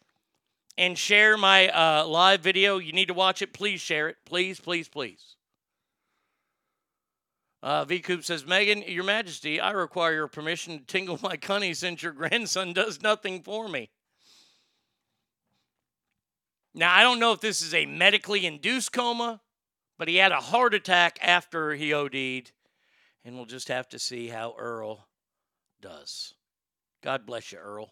and 0.78 0.97
share 0.97 1.36
my 1.36 1.68
uh, 1.68 2.07
live 2.07 2.43
video. 2.43 2.78
You 2.78 2.93
need 2.93 3.09
to 3.09 3.14
watch 3.14 3.43
it. 3.43 3.53
Please 3.53 3.80
share 3.80 4.09
it. 4.09 4.16
Please, 4.24 4.61
please, 4.61 4.89
please. 4.89 5.34
Uh, 7.63 7.85
V 7.85 7.99
Coop 8.01 8.25
says, 8.25 8.45
Meghan, 8.45 8.89
Your 8.89 9.05
Majesty, 9.05 9.61
I 9.61 9.73
require 9.73 10.15
your 10.15 10.29
permission 10.29 10.79
to 10.79 10.85
tingle 10.85 11.19
my 11.23 11.37
cunny 11.37 11.75
since 11.75 12.03
your 12.03 12.13
grandson 12.13 12.73
does 12.73 13.03
nothing 13.03 13.43
for 13.43 13.69
me. 13.69 13.91
Now, 16.75 16.95
I 16.95 17.03
don't 17.03 17.19
know 17.19 17.33
if 17.33 17.41
this 17.41 17.61
is 17.61 17.75
a 17.75 17.87
medically 17.87 18.47
induced 18.47 18.93
coma, 18.93 19.41
but 19.99 20.07
he 20.07 20.17
had 20.17 20.31
a 20.31 20.41
heart 20.41 20.75
attack 20.75 21.19
after 21.21 21.75
he 21.75 21.93
OD'd, 21.93 22.53
and 23.25 23.35
we'll 23.35 23.47
just 23.47 23.69
have 23.69 23.89
to 23.89 23.99
see 23.99 24.29
how 24.29 24.55
Earl 24.57 25.09
does. 25.81 26.35
God 27.03 27.27
bless 27.27 27.51
you, 27.51 27.59
Earl. 27.59 27.91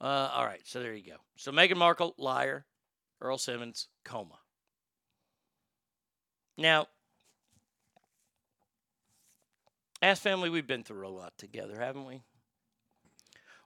Uh, 0.00 0.30
all 0.32 0.44
right, 0.44 0.60
so 0.64 0.80
there 0.80 0.94
you 0.94 1.04
go. 1.04 1.16
So 1.36 1.50
Meghan 1.50 1.76
Markle, 1.76 2.14
liar. 2.16 2.66
Earl 3.20 3.38
Simmons, 3.38 3.88
coma. 4.04 4.38
Now, 6.56 6.86
as 10.02 10.18
family, 10.18 10.48
we've 10.48 10.66
been 10.66 10.82
through 10.82 11.06
a 11.06 11.10
lot 11.10 11.36
together, 11.36 11.78
haven't 11.78 12.06
we? 12.06 12.22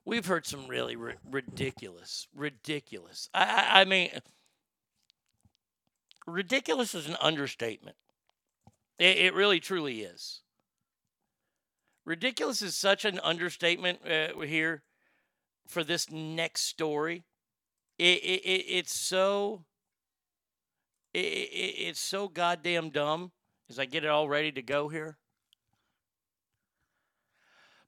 We've 0.05 0.27
heard 0.27 0.47
some 0.47 0.67
really 0.67 0.97
ri- 0.97 1.15
ridiculous, 1.31 2.29
ridiculous. 2.35 3.31
I, 3.33 3.45
I, 3.45 3.81
I 3.81 3.85
mean, 3.85 4.11
ridiculous 6.27 6.95
is 6.95 7.09
an 7.09 7.17
understatement. 7.21 7.97
It, 8.99 9.17
it 9.17 9.35
really, 9.35 9.61
truly 9.61 10.03
is. 10.03 10.43
Ridiculous 12.05 12.61
is 12.61 12.77
such 12.77 13.05
an 13.05 13.19
understatement 13.21 14.01
uh, 14.07 14.39
here 14.41 14.83
for 15.67 15.83
this 15.83 16.11
next 16.11 16.63
story. 16.63 17.25
It, 17.99 18.19
it, 18.23 18.43
it 18.45 18.65
it's 18.69 18.95
so 18.95 19.65
it, 21.15 21.19
it, 21.19 21.75
it's 21.79 22.01
so 22.01 22.29
goddamn 22.29 22.91
dumb. 22.91 23.33
As 23.71 23.79
I 23.79 23.87
get 23.87 24.05
it 24.05 24.11
all 24.11 24.29
ready 24.29 24.53
to 24.53 24.63
go 24.63 24.89
here. 24.89 25.17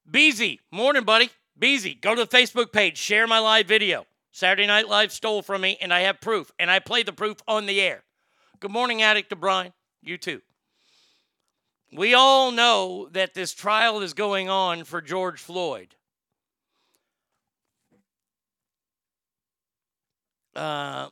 Beezy, 0.09 0.61
morning, 0.71 1.05
buddy. 1.05 1.31
Beezy, 1.59 1.95
go 1.95 2.15
to 2.15 2.25
the 2.25 2.37
Facebook 2.37 2.73
page, 2.73 2.97
share 2.97 3.27
my 3.27 3.39
live 3.39 3.67
video. 3.67 4.07
Saturday 4.31 4.67
Night 4.67 4.89
Live 4.89 5.11
stole 5.11 5.43
from 5.43 5.63
me, 5.63 5.79
and 5.81 5.93
I 5.93 6.01
have 6.01 6.21
proof, 6.21 6.53
and 6.59 6.71
I 6.71 6.79
play 6.79 7.03
the 7.03 7.13
proof 7.13 7.39
on 7.49 7.67
the 7.67 7.81
air. 7.81 8.05
Good 8.61 8.71
morning, 8.71 9.03
Addict 9.03 9.31
to 9.31 9.37
Brian. 9.37 9.73
You 10.03 10.19
too. 10.19 10.43
We 11.93 12.15
all 12.15 12.53
know 12.53 13.09
that 13.13 13.35
this 13.35 13.55
trial 13.55 14.01
is 14.01 14.13
going 14.13 14.49
on 14.49 14.85
for 14.85 15.01
George 15.01 15.41
Floyd. 15.41 15.95
Uh, 20.55 21.09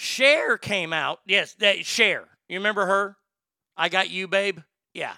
Cher 0.00 0.56
came 0.56 0.92
out. 0.92 1.18
Yes, 1.26 1.54
that 1.54 1.84
Cher. 1.84 2.28
You 2.48 2.58
remember 2.58 2.86
her? 2.86 3.16
I 3.76 3.88
got 3.88 4.08
you, 4.08 4.28
babe. 4.28 4.60
Yeah. 4.94 5.14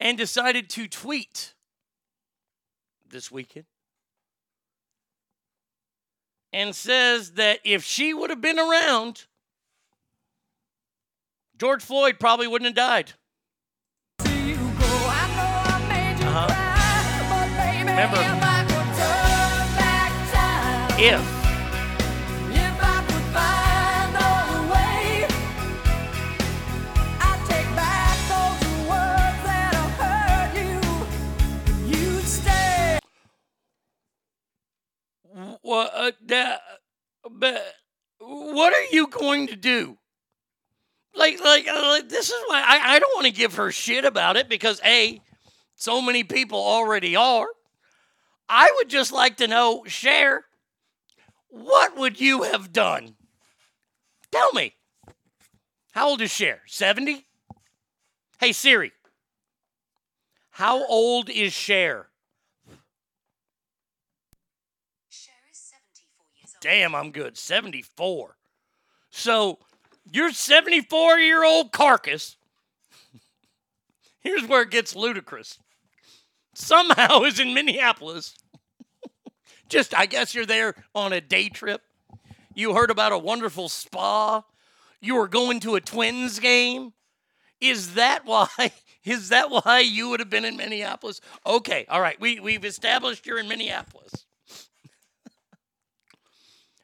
And 0.00 0.16
decided 0.16 0.70
to 0.70 0.88
tweet 0.88 1.52
this 3.06 3.30
weekend 3.30 3.66
and 6.54 6.74
says 6.74 7.32
that 7.32 7.58
if 7.64 7.84
she 7.84 8.14
would 8.14 8.30
have 8.30 8.40
been 8.40 8.58
around, 8.58 9.26
George 11.58 11.82
Floyd 11.82 12.16
probably 12.18 12.46
wouldn't 12.46 12.68
have 12.68 12.74
died. 12.74 13.12
Uh-huh. 16.24 16.48
Remember, 17.84 18.16
if 20.98 21.41
uh, 35.64 35.78
uh, 35.78 36.10
da- 36.24 36.58
but 37.30 37.62
what 38.18 38.74
are 38.74 38.94
you 38.94 39.06
going 39.08 39.48
to 39.48 39.56
do? 39.56 39.98
Like, 41.14 41.40
like, 41.40 41.68
uh, 41.68 41.88
like 41.88 42.08
this 42.08 42.28
is 42.28 42.42
why 42.46 42.62
I, 42.66 42.94
I 42.94 42.98
don't 42.98 43.14
want 43.14 43.26
to 43.26 43.32
give 43.32 43.54
her 43.56 43.70
shit 43.70 44.04
about 44.04 44.36
it 44.36 44.48
because 44.48 44.80
a, 44.84 45.20
so 45.74 46.00
many 46.00 46.24
people 46.24 46.58
already 46.58 47.16
are. 47.16 47.46
I 48.48 48.72
would 48.76 48.88
just 48.88 49.12
like 49.12 49.36
to 49.38 49.48
know, 49.48 49.84
Cher, 49.86 50.44
what 51.48 51.96
would 51.96 52.20
you 52.20 52.42
have 52.42 52.72
done? 52.72 53.14
Tell 54.30 54.52
me. 54.52 54.74
How 55.92 56.08
old 56.08 56.22
is 56.22 56.30
Cher? 56.30 56.62
70? 56.66 57.26
Hey 58.40 58.52
Siri. 58.52 58.92
How 60.50 60.86
old 60.86 61.28
is 61.28 61.52
Cher? 61.52 62.08
Damn, 66.62 66.94
I'm 66.94 67.10
good. 67.10 67.36
74. 67.36 68.36
So, 69.10 69.58
your 70.10 70.32
74 70.32 71.18
year 71.18 71.44
old 71.44 71.72
carcass, 71.72 72.36
here's 74.20 74.46
where 74.46 74.62
it 74.62 74.70
gets 74.70 74.94
ludicrous. 74.94 75.58
Somehow 76.54 77.22
is 77.22 77.40
in 77.40 77.52
Minneapolis. 77.52 78.36
Just, 79.68 79.92
I 79.98 80.06
guess 80.06 80.34
you're 80.34 80.46
there 80.46 80.76
on 80.94 81.12
a 81.12 81.20
day 81.20 81.48
trip. 81.48 81.82
You 82.54 82.74
heard 82.74 82.90
about 82.90 83.12
a 83.12 83.18
wonderful 83.18 83.68
spa. 83.68 84.44
You 85.00 85.16
were 85.16 85.28
going 85.28 85.58
to 85.60 85.74
a 85.74 85.80
Twins 85.80 86.38
game. 86.38 86.92
Is 87.60 87.94
that 87.94 88.20
why? 88.24 88.72
Is 89.04 89.30
that 89.30 89.50
why 89.50 89.80
you 89.80 90.10
would 90.10 90.20
have 90.20 90.30
been 90.30 90.44
in 90.44 90.56
Minneapolis? 90.56 91.20
Okay, 91.44 91.86
all 91.88 92.00
right. 92.00 92.20
We 92.20 92.38
we've 92.38 92.64
established 92.64 93.26
you're 93.26 93.40
in 93.40 93.48
Minneapolis. 93.48 94.26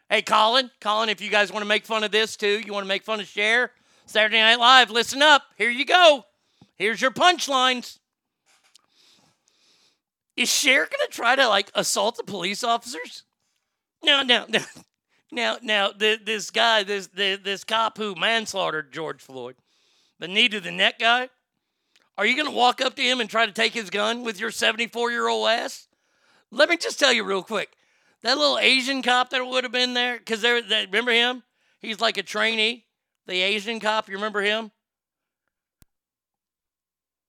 Hey, 0.09 0.22
Colin, 0.22 0.70
Colin, 0.80 1.09
if 1.09 1.20
you 1.20 1.30
guys 1.30 1.52
want 1.52 1.62
to 1.62 1.68
make 1.68 1.84
fun 1.84 2.04
of 2.04 2.11
this 2.11 2.36
too, 2.36 2.61
you 2.64 2.72
want 2.72 2.84
to 2.84 2.88
make 2.88 3.04
fun 3.04 3.20
of 3.20 3.26
Cher, 3.26 3.72
Saturday 4.06 4.40
Night 4.40 4.59
Live, 4.59 4.90
listen 4.90 5.22
up. 5.22 5.42
Here 5.56 5.70
you 5.70 5.84
go. 5.84 6.24
Here's 6.76 7.00
your 7.00 7.11
punchlines. 7.11 7.98
Is 10.36 10.48
Cher 10.48 10.88
gonna 10.90 11.11
try 11.11 11.34
to 11.34 11.48
like 11.48 11.70
assault 11.74 12.16
the 12.16 12.22
police 12.22 12.62
officers? 12.62 13.24
No, 14.02 14.22
no, 14.22 14.46
no. 14.48 14.61
Now, 15.30 15.59
now, 15.61 15.90
th- 15.90 16.24
this 16.24 16.50
guy, 16.50 16.84
this, 16.84 17.09
this 17.09 17.40
this 17.42 17.64
cop 17.64 17.98
who 17.98 18.14
manslaughtered 18.14 18.92
George 18.92 19.20
Floyd, 19.20 19.56
the 20.18 20.28
knee 20.28 20.48
to 20.48 20.61
the 20.61 20.70
neck 20.70 20.98
guy, 20.98 21.28
are 22.16 22.24
you 22.24 22.42
to 22.46 22.50
walk 22.50 22.80
up 22.80 22.96
to 22.96 23.02
him 23.02 23.20
and 23.20 23.28
try 23.28 23.44
to 23.44 23.52
take 23.52 23.74
his 23.74 23.90
gun 23.90 24.22
with 24.22 24.40
your 24.40 24.50
74 24.50 25.11
year 25.11 25.28
old 25.28 25.48
ass? 25.48 25.86
Let 26.50 26.70
me 26.70 26.76
just 26.76 26.98
tell 26.98 27.12
you 27.12 27.24
real 27.24 27.42
quick. 27.42 27.70
That 28.23 28.39
little 28.39 28.59
Asian 28.59 29.03
cop 29.03 29.31
that 29.31 29.45
would 29.45 29.64
have 29.64 29.73
been 29.73 29.95
there, 29.95 30.19
because 30.19 30.43
there, 30.43 30.61
that, 30.61 30.87
remember 30.87 31.12
him? 31.12 31.45
He's 31.81 32.01
like 32.01 32.16
a 32.16 32.23
trainee. 32.23 32.87
The 33.27 33.43
Asian 33.43 33.79
cop, 33.79 34.09
you 34.09 34.14
remember 34.14 34.43
him? 34.43 34.73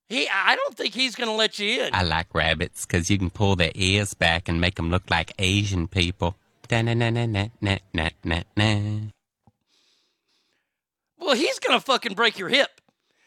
He, 0.08 0.28
I 0.28 0.56
don't 0.56 0.76
think 0.76 0.94
he's 0.94 1.14
going 1.14 1.28
to 1.28 1.34
let 1.34 1.60
you 1.60 1.82
in. 1.82 1.94
I 1.94 2.02
like 2.02 2.34
rabbits 2.34 2.84
because 2.84 3.10
you 3.10 3.18
can 3.18 3.30
pull 3.30 3.54
their 3.54 3.70
ears 3.76 4.14
back 4.14 4.48
and 4.48 4.60
make 4.60 4.74
them 4.74 4.90
look 4.90 5.08
like 5.08 5.32
Asian 5.38 5.86
people. 5.86 6.36
Da-na-na-na-na-na-na-na. 6.66 9.10
Well, 11.18 11.36
he's 11.36 11.60
going 11.60 11.78
to 11.78 11.84
fucking 11.84 12.14
break 12.14 12.38
your 12.38 12.48
hip. 12.48 12.80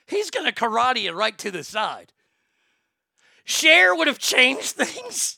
He's 0.08 0.30
going 0.30 0.46
to 0.46 0.52
karate 0.52 1.04
you 1.04 1.14
right 1.14 1.38
to 1.38 1.52
the 1.52 1.64
side. 1.64 2.12
Cher 3.46 3.96
would 3.96 4.08
have 4.08 4.20
changed 4.20 4.72
things. 4.76 5.38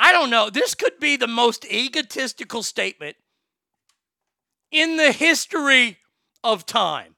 I 0.00 0.12
don't 0.12 0.30
know. 0.30 0.48
This 0.48 0.76
could 0.76 1.00
be 1.00 1.16
the 1.16 1.26
most 1.26 1.64
egotistical 1.64 2.62
statement 2.62 3.16
in 4.70 4.96
the 4.96 5.10
history 5.10 5.98
of 6.44 6.64
time. 6.64 7.16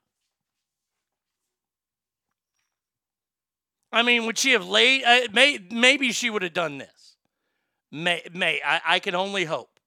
I 3.92 4.02
mean, 4.02 4.24
would 4.24 4.38
she 4.38 4.52
have 4.52 4.66
laid? 4.66 5.04
Uh, 5.04 5.28
may, 5.32 5.58
maybe 5.70 6.10
she 6.12 6.30
would 6.30 6.42
have 6.42 6.54
done 6.54 6.78
this. 6.78 7.16
May, 7.92 8.22
may 8.32 8.62
I, 8.64 8.80
I 8.86 8.98
can 8.98 9.14
only 9.14 9.44
hope. 9.44 9.78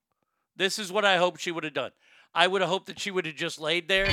This 0.55 0.77
is 0.77 0.91
what 0.91 1.03
I 1.03 1.17
hope 1.17 1.39
she 1.39 1.51
would 1.51 1.63
have 1.63 1.73
done. 1.73 1.91
I 2.35 2.47
would 2.47 2.61
have 2.61 2.69
hoped 2.69 2.87
that 2.87 2.99
she 2.99 3.09
would 3.09 3.25
have 3.25 3.35
just 3.35 3.59
laid 3.59 3.87
there. 3.87 4.05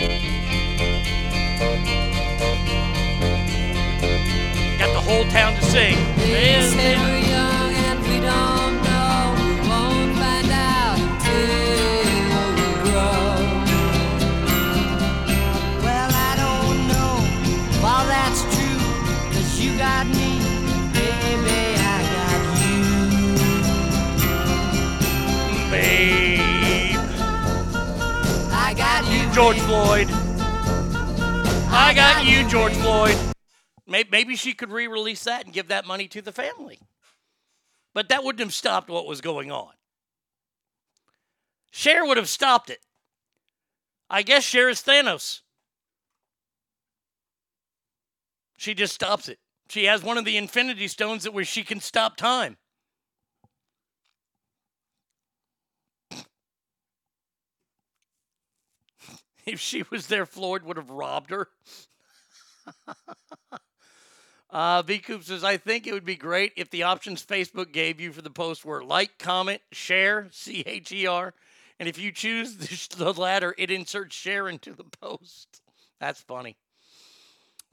Got 4.78 4.92
the 4.92 5.00
whole 5.00 5.24
town 5.24 5.54
to 5.56 5.62
sing. 5.64 7.19
George 29.32 29.58
Floyd. 29.60 30.08
I 31.72 31.92
got 31.94 32.26
you, 32.26 32.48
George 32.48 32.72
Floyd. 32.74 33.16
Maybe 33.86 34.36
she 34.36 34.52
could 34.52 34.70
re 34.70 34.86
release 34.86 35.24
that 35.24 35.44
and 35.44 35.54
give 35.54 35.68
that 35.68 35.86
money 35.86 36.08
to 36.08 36.22
the 36.22 36.32
family. 36.32 36.80
But 37.94 38.08
that 38.08 38.24
wouldn't 38.24 38.40
have 38.40 38.54
stopped 38.54 38.88
what 38.88 39.06
was 39.06 39.20
going 39.20 39.50
on. 39.50 39.72
Cher 41.70 42.04
would 42.04 42.16
have 42.16 42.28
stopped 42.28 42.70
it. 42.70 42.80
I 44.08 44.22
guess 44.22 44.44
Cher 44.44 44.68
is 44.68 44.80
Thanos. 44.80 45.40
She 48.56 48.74
just 48.74 48.94
stops 48.94 49.28
it. 49.28 49.38
She 49.68 49.84
has 49.84 50.02
one 50.02 50.18
of 50.18 50.24
the 50.24 50.36
Infinity 50.36 50.88
Stones 50.88 51.22
that 51.22 51.32
where 51.32 51.44
she 51.44 51.62
can 51.62 51.80
stop 51.80 52.16
time. 52.16 52.56
If 59.52 59.60
she 59.60 59.84
was 59.90 60.06
there, 60.06 60.26
Floyd 60.26 60.62
would 60.62 60.76
have 60.76 60.90
robbed 60.90 61.30
her. 61.30 61.48
uh, 64.50 64.82
V 64.82 64.98
Coop 64.98 65.24
says, 65.24 65.42
I 65.42 65.56
think 65.56 65.86
it 65.86 65.92
would 65.92 66.04
be 66.04 66.16
great 66.16 66.52
if 66.56 66.70
the 66.70 66.84
options 66.84 67.24
Facebook 67.24 67.72
gave 67.72 68.00
you 68.00 68.12
for 68.12 68.22
the 68.22 68.30
post 68.30 68.64
were 68.64 68.84
like, 68.84 69.18
comment, 69.18 69.60
share, 69.72 70.28
C 70.30 70.62
H 70.66 70.92
E 70.92 71.06
R. 71.06 71.34
And 71.80 71.88
if 71.88 71.98
you 71.98 72.12
choose 72.12 72.56
the, 72.88 73.12
latter, 73.12 73.54
it 73.58 73.70
inserts 73.70 74.14
share 74.14 74.48
into 74.48 74.72
the 74.74 74.84
post. 74.84 75.62
That's 75.98 76.20
funny. 76.20 76.56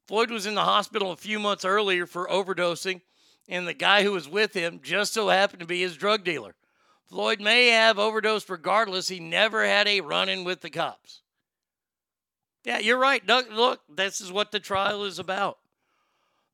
Floyd 0.07 0.31
was 0.31 0.45
in 0.45 0.55
the 0.55 0.63
hospital 0.63 1.11
a 1.11 1.17
few 1.17 1.37
months 1.39 1.65
earlier 1.65 2.05
for 2.05 2.27
overdosing, 2.27 3.01
and 3.49 3.67
the 3.67 3.73
guy 3.73 4.03
who 4.03 4.13
was 4.13 4.29
with 4.29 4.53
him 4.53 4.79
just 4.81 5.13
so 5.13 5.27
happened 5.27 5.59
to 5.59 5.65
be 5.65 5.81
his 5.81 5.97
drug 5.97 6.23
dealer. 6.23 6.55
Floyd 7.07 7.39
may 7.41 7.67
have 7.67 7.99
overdosed 7.99 8.49
regardless. 8.49 9.09
He 9.09 9.19
never 9.19 9.65
had 9.65 9.87
a 9.87 10.01
run 10.01 10.29
in 10.29 10.43
with 10.43 10.61
the 10.61 10.69
cops. 10.69 11.21
Yeah, 12.67 12.79
you're 12.79 12.99
right. 12.99 13.25
Doug, 13.25 13.49
look, 13.49 13.79
this 13.87 14.19
is 14.19 14.29
what 14.29 14.51
the 14.51 14.59
trial 14.59 15.05
is 15.05 15.19
about. 15.19 15.57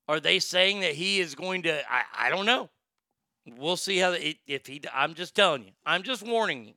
Are 0.07 0.19
they 0.19 0.37
saying 0.37 0.81
that 0.81 0.93
he 0.93 1.19
is 1.19 1.33
going 1.33 1.63
to? 1.63 1.91
I, 1.91 2.03
I 2.15 2.29
don't 2.29 2.45
know. 2.45 2.69
We'll 3.57 3.77
see 3.77 3.97
how 3.97 4.11
it, 4.11 4.37
if 4.45 4.67
he. 4.67 4.79
I'm 4.93 5.15
just 5.15 5.33
telling 5.33 5.63
you. 5.63 5.71
I'm 5.87 6.03
just 6.03 6.21
warning 6.21 6.65
you. 6.65 6.73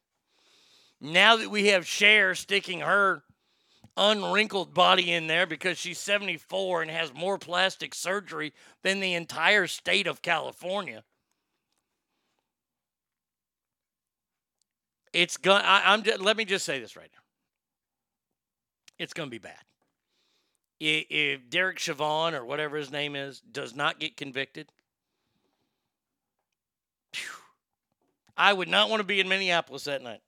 Now 1.03 1.37
that 1.37 1.51
we 1.51 1.67
have 1.67 1.87
Cher 1.87 2.35
sticking 2.35 2.81
her 2.81 3.25
unwrinkled 3.99 4.73
body 4.73 5.13
in 5.13 5.27
there 5.27 5.47
because 5.47 5.77
she's 5.77 5.99
74 5.99 6.81
and 6.81 6.91
has 6.91 7.13
more 7.13 7.37
plastic 7.37 7.95
surgery 7.95 8.55
than 8.83 9.01
the 9.01 9.13
entire 9.13 9.67
state 9.67 10.07
of 10.07 10.23
California. 10.23 11.05
It's 15.13 15.37
going. 15.37 15.61
I'm. 15.63 16.05
Just, 16.05 16.23
let 16.23 16.39
me 16.39 16.47
just 16.47 16.65
say 16.65 16.81
this 16.81 16.97
right 16.97 17.11
now 17.13 17.26
it's 18.99 19.13
going 19.13 19.29
to 19.29 19.31
be 19.31 19.39
bad. 19.39 19.59
If 20.79 21.49
Derek 21.49 21.79
Chauvin 21.79 22.35
or 22.35 22.45
whatever 22.45 22.77
his 22.77 22.91
name 22.91 23.17
is 23.17 23.41
does 23.41 23.75
not 23.75 23.99
get 23.99 24.17
convicted, 24.17 24.71
phew, 27.15 27.31
I 28.37 28.53
would 28.53 28.69
not 28.69 28.91
want 28.91 29.01
to 29.01 29.05
be 29.05 29.21
in 29.21 29.29
Minneapolis 29.29 29.85
that 29.85 30.03
night. 30.03 30.21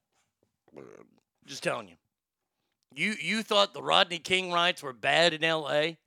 Just 1.45 1.62
telling 1.62 1.89
you. 1.89 1.97
You 2.95 3.14
you 3.21 3.43
thought 3.43 3.75
the 3.75 3.83
Rodney 3.83 4.19
King 4.19 4.51
riots 4.51 4.83
were 4.83 4.95
bad 4.95 5.35
in 5.35 5.45
L.A. 5.45 5.99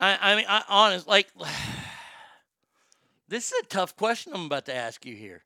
I 0.00 0.18
I 0.20 0.36
mean 0.36 0.46
I 0.48 0.62
honest 0.68 1.06
like 1.06 1.28
this 3.28 3.52
is 3.52 3.60
a 3.62 3.66
tough 3.66 3.96
question 3.96 4.32
I'm 4.34 4.46
about 4.46 4.66
to 4.66 4.74
ask 4.74 5.06
you 5.06 5.14
here. 5.14 5.45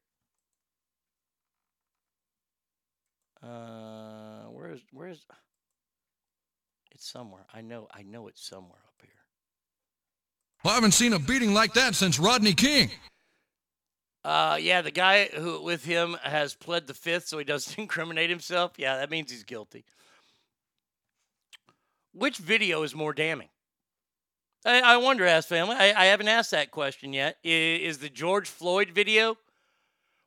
Uh, 3.42 4.44
where's 4.50 4.80
where's? 4.92 5.24
It's 6.92 7.08
somewhere. 7.08 7.46
I 7.52 7.62
know. 7.62 7.88
I 7.92 8.02
know 8.02 8.28
it's 8.28 8.46
somewhere 8.46 8.80
up 8.86 8.94
here. 9.00 9.10
Well, 10.64 10.72
I 10.72 10.74
haven't 10.74 10.92
seen 10.92 11.12
a 11.12 11.18
beating 11.18 11.54
like 11.54 11.72
that 11.74 11.94
since 11.94 12.18
Rodney 12.18 12.52
King. 12.52 12.90
Uh, 14.22 14.58
yeah, 14.60 14.82
the 14.82 14.90
guy 14.90 15.26
who 15.26 15.62
with 15.62 15.84
him 15.84 16.16
has 16.22 16.54
pled 16.54 16.86
the 16.86 16.94
fifth, 16.94 17.28
so 17.28 17.38
he 17.38 17.44
doesn't 17.44 17.78
incriminate 17.78 18.28
himself. 18.28 18.72
Yeah, 18.76 18.96
that 18.96 19.10
means 19.10 19.30
he's 19.30 19.44
guilty. 19.44 19.84
Which 22.12 22.36
video 22.38 22.82
is 22.82 22.94
more 22.94 23.14
damning? 23.14 23.48
I, 24.64 24.80
I 24.80 24.96
wonder, 24.98 25.24
ask 25.24 25.48
family. 25.48 25.76
I, 25.76 25.94
I 25.96 26.06
haven't 26.06 26.28
asked 26.28 26.50
that 26.50 26.70
question 26.70 27.14
yet. 27.14 27.38
Is, 27.42 27.96
is 27.96 27.98
the 27.98 28.10
George 28.10 28.48
Floyd 28.48 28.90
video 28.90 29.38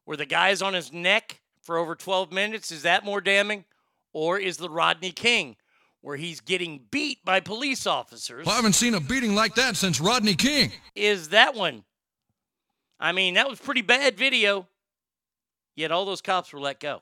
where 0.05 0.17
the 0.17 0.25
guy's 0.25 0.61
on 0.61 0.73
his 0.73 0.91
neck 0.91 1.39
for 1.63 1.77
over 1.77 1.95
12 1.95 2.31
minutes, 2.31 2.71
is 2.71 2.83
that 2.83 3.03
more 3.03 3.21
damning? 3.21 3.65
Or 4.11 4.37
is 4.37 4.57
the 4.57 4.69
Rodney 4.69 5.11
King 5.11 5.55
where 6.01 6.17
he's 6.17 6.41
getting 6.41 6.81
beat 6.91 7.23
by 7.25 7.39
police 7.39 7.87
officers? 7.87 8.45
Well, 8.45 8.53
I 8.53 8.57
haven't 8.57 8.73
seen 8.73 8.93
a 8.93 8.99
beating 8.99 9.33
like 9.33 9.55
that 9.55 9.75
since 9.75 9.99
Rodney 9.99 10.35
King. 10.35 10.71
Is 10.95 11.29
that 11.29 11.55
one? 11.55 11.83
I 12.99 13.11
mean, 13.11 13.33
that 13.33 13.49
was 13.49 13.59
pretty 13.59 13.81
bad 13.81 14.17
video. 14.17 14.67
Yet 15.75 15.91
all 15.91 16.05
those 16.05 16.21
cops 16.21 16.53
were 16.53 16.59
let 16.59 16.79
go. 16.79 17.01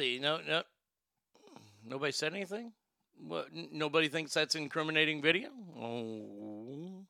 See. 0.00 0.18
No, 0.18 0.40
no. 0.46 0.62
Nobody 1.86 2.12
said 2.12 2.34
anything. 2.34 2.72
What? 3.26 3.48
Nobody 3.52 4.08
thinks 4.08 4.32
that's 4.32 4.54
incriminating 4.54 5.20
video. 5.20 5.50
Oh. 5.78 7.04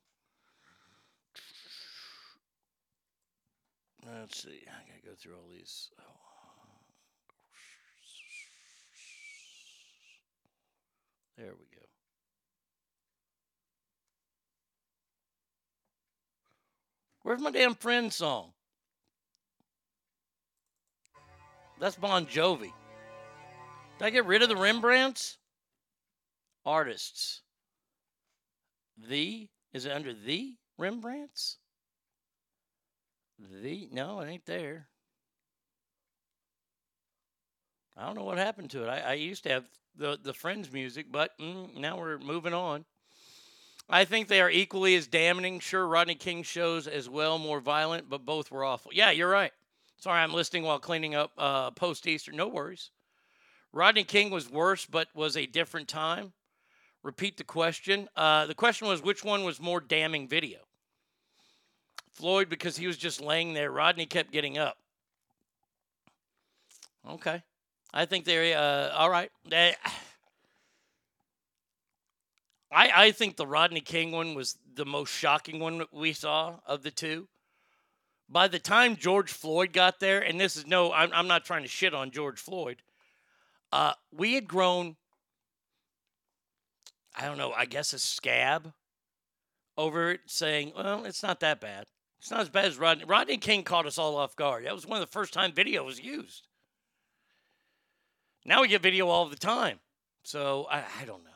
Let's 4.05 4.43
see. 4.43 4.63
I 4.67 4.87
gotta 4.87 5.05
go 5.05 5.11
through 5.17 5.35
all 5.35 5.49
these. 5.51 5.89
Oh. 5.99 6.03
There 11.37 11.47
we 11.47 11.65
go. 11.73 11.85
Where's 17.23 17.41
my 17.41 17.51
damn 17.51 17.75
friend 17.75 18.11
song? 18.11 18.51
That's 21.79 21.95
Bon 21.95 22.25
Jovi. 22.25 22.73
Did 24.01 24.07
I 24.07 24.09
get 24.09 24.25
rid 24.25 24.41
of 24.41 24.49
the 24.49 24.55
Rembrandts? 24.55 25.37
Artists. 26.65 27.41
The? 28.97 29.47
Is 29.73 29.85
it 29.85 29.91
under 29.91 30.11
the 30.11 30.55
Rembrandts? 30.79 31.57
The? 33.37 33.89
No, 33.91 34.21
it 34.21 34.27
ain't 34.27 34.47
there. 34.47 34.87
I 37.95 38.07
don't 38.07 38.15
know 38.15 38.23
what 38.23 38.39
happened 38.39 38.71
to 38.71 38.85
it. 38.85 38.87
I, 38.87 39.11
I 39.11 39.13
used 39.13 39.43
to 39.43 39.49
have 39.49 39.65
the, 39.95 40.17
the 40.19 40.33
Friends 40.33 40.73
music, 40.73 41.11
but 41.11 41.37
mm, 41.39 41.77
now 41.77 41.99
we're 41.99 42.17
moving 42.17 42.55
on. 42.55 42.85
I 43.87 44.05
think 44.05 44.27
they 44.27 44.41
are 44.41 44.49
equally 44.49 44.95
as 44.95 45.05
damning. 45.05 45.59
Sure, 45.59 45.87
Rodney 45.87 46.15
King 46.15 46.41
shows 46.41 46.87
as 46.87 47.07
well, 47.07 47.37
more 47.37 47.59
violent, 47.59 48.09
but 48.09 48.25
both 48.25 48.49
were 48.49 48.63
awful. 48.63 48.91
Yeah, 48.95 49.11
you're 49.11 49.29
right. 49.29 49.51
Sorry, 49.97 50.19
I'm 50.19 50.33
listening 50.33 50.63
while 50.63 50.79
cleaning 50.79 51.13
up 51.13 51.33
uh, 51.37 51.69
post 51.69 52.07
Easter. 52.07 52.31
No 52.31 52.47
worries. 52.47 52.89
Rodney 53.73 54.03
King 54.03 54.31
was 54.31 54.49
worse, 54.49 54.85
but 54.85 55.07
was 55.13 55.37
a 55.37 55.45
different 55.45 55.87
time. 55.87 56.33
Repeat 57.03 57.37
the 57.37 57.43
question. 57.43 58.09
Uh, 58.15 58.45
the 58.45 58.53
question 58.53 58.87
was 58.87 59.01
which 59.01 59.23
one 59.23 59.43
was 59.43 59.59
more 59.59 59.79
damning 59.79 60.27
video? 60.27 60.59
Floyd, 62.11 62.49
because 62.49 62.77
he 62.77 62.85
was 62.87 62.97
just 62.97 63.21
laying 63.21 63.53
there. 63.53 63.71
Rodney 63.71 64.05
kept 64.05 64.31
getting 64.31 64.57
up. 64.57 64.77
Okay. 67.09 67.41
I 67.93 68.05
think 68.05 68.25
they're 68.25 68.57
uh, 68.57 68.89
all 68.95 69.09
right. 69.09 69.31
They, 69.47 69.73
I, 72.71 72.91
I 73.07 73.11
think 73.11 73.35
the 73.35 73.47
Rodney 73.47 73.81
King 73.81 74.11
one 74.11 74.33
was 74.33 74.57
the 74.75 74.85
most 74.85 75.09
shocking 75.09 75.59
one 75.59 75.85
we 75.91 76.13
saw 76.13 76.59
of 76.65 76.83
the 76.83 76.91
two. 76.91 77.27
By 78.29 78.47
the 78.47 78.59
time 78.59 78.95
George 78.95 79.31
Floyd 79.31 79.73
got 79.73 79.99
there, 79.99 80.21
and 80.21 80.39
this 80.39 80.55
is 80.55 80.65
no, 80.65 80.93
I'm, 80.93 81.11
I'm 81.13 81.27
not 81.27 81.43
trying 81.43 81.63
to 81.63 81.67
shit 81.67 81.93
on 81.93 82.11
George 82.11 82.39
Floyd, 82.39 82.81
uh, 83.71 83.93
we 84.11 84.33
had 84.33 84.47
grown, 84.47 84.95
I 87.15 87.25
don't 87.25 87.37
know, 87.37 87.51
I 87.51 87.65
guess 87.65 87.93
a 87.93 87.99
scab 87.99 88.73
over 89.77 90.11
it 90.11 90.21
saying, 90.27 90.73
well, 90.75 91.05
it's 91.05 91.23
not 91.23 91.39
that 91.41 91.61
bad. 91.61 91.85
It's 92.19 92.29
not 92.29 92.41
as 92.41 92.49
bad 92.49 92.65
as 92.65 92.77
Rodney. 92.77 93.05
Rodney 93.05 93.37
King 93.37 93.63
caught 93.63 93.87
us 93.87 93.97
all 93.97 94.15
off 94.15 94.35
guard. 94.35 94.65
That 94.65 94.75
was 94.75 94.85
one 94.85 95.01
of 95.01 95.07
the 95.07 95.11
first 95.11 95.33
time 95.33 95.53
video 95.53 95.83
was 95.83 95.99
used. 95.99 96.47
Now 98.45 98.61
we 98.61 98.67
get 98.67 98.83
video 98.83 99.07
all 99.07 99.27
the 99.27 99.35
time. 99.35 99.79
So 100.23 100.67
I, 100.69 100.83
I 101.01 101.05
don't 101.05 101.23
know. 101.23 101.29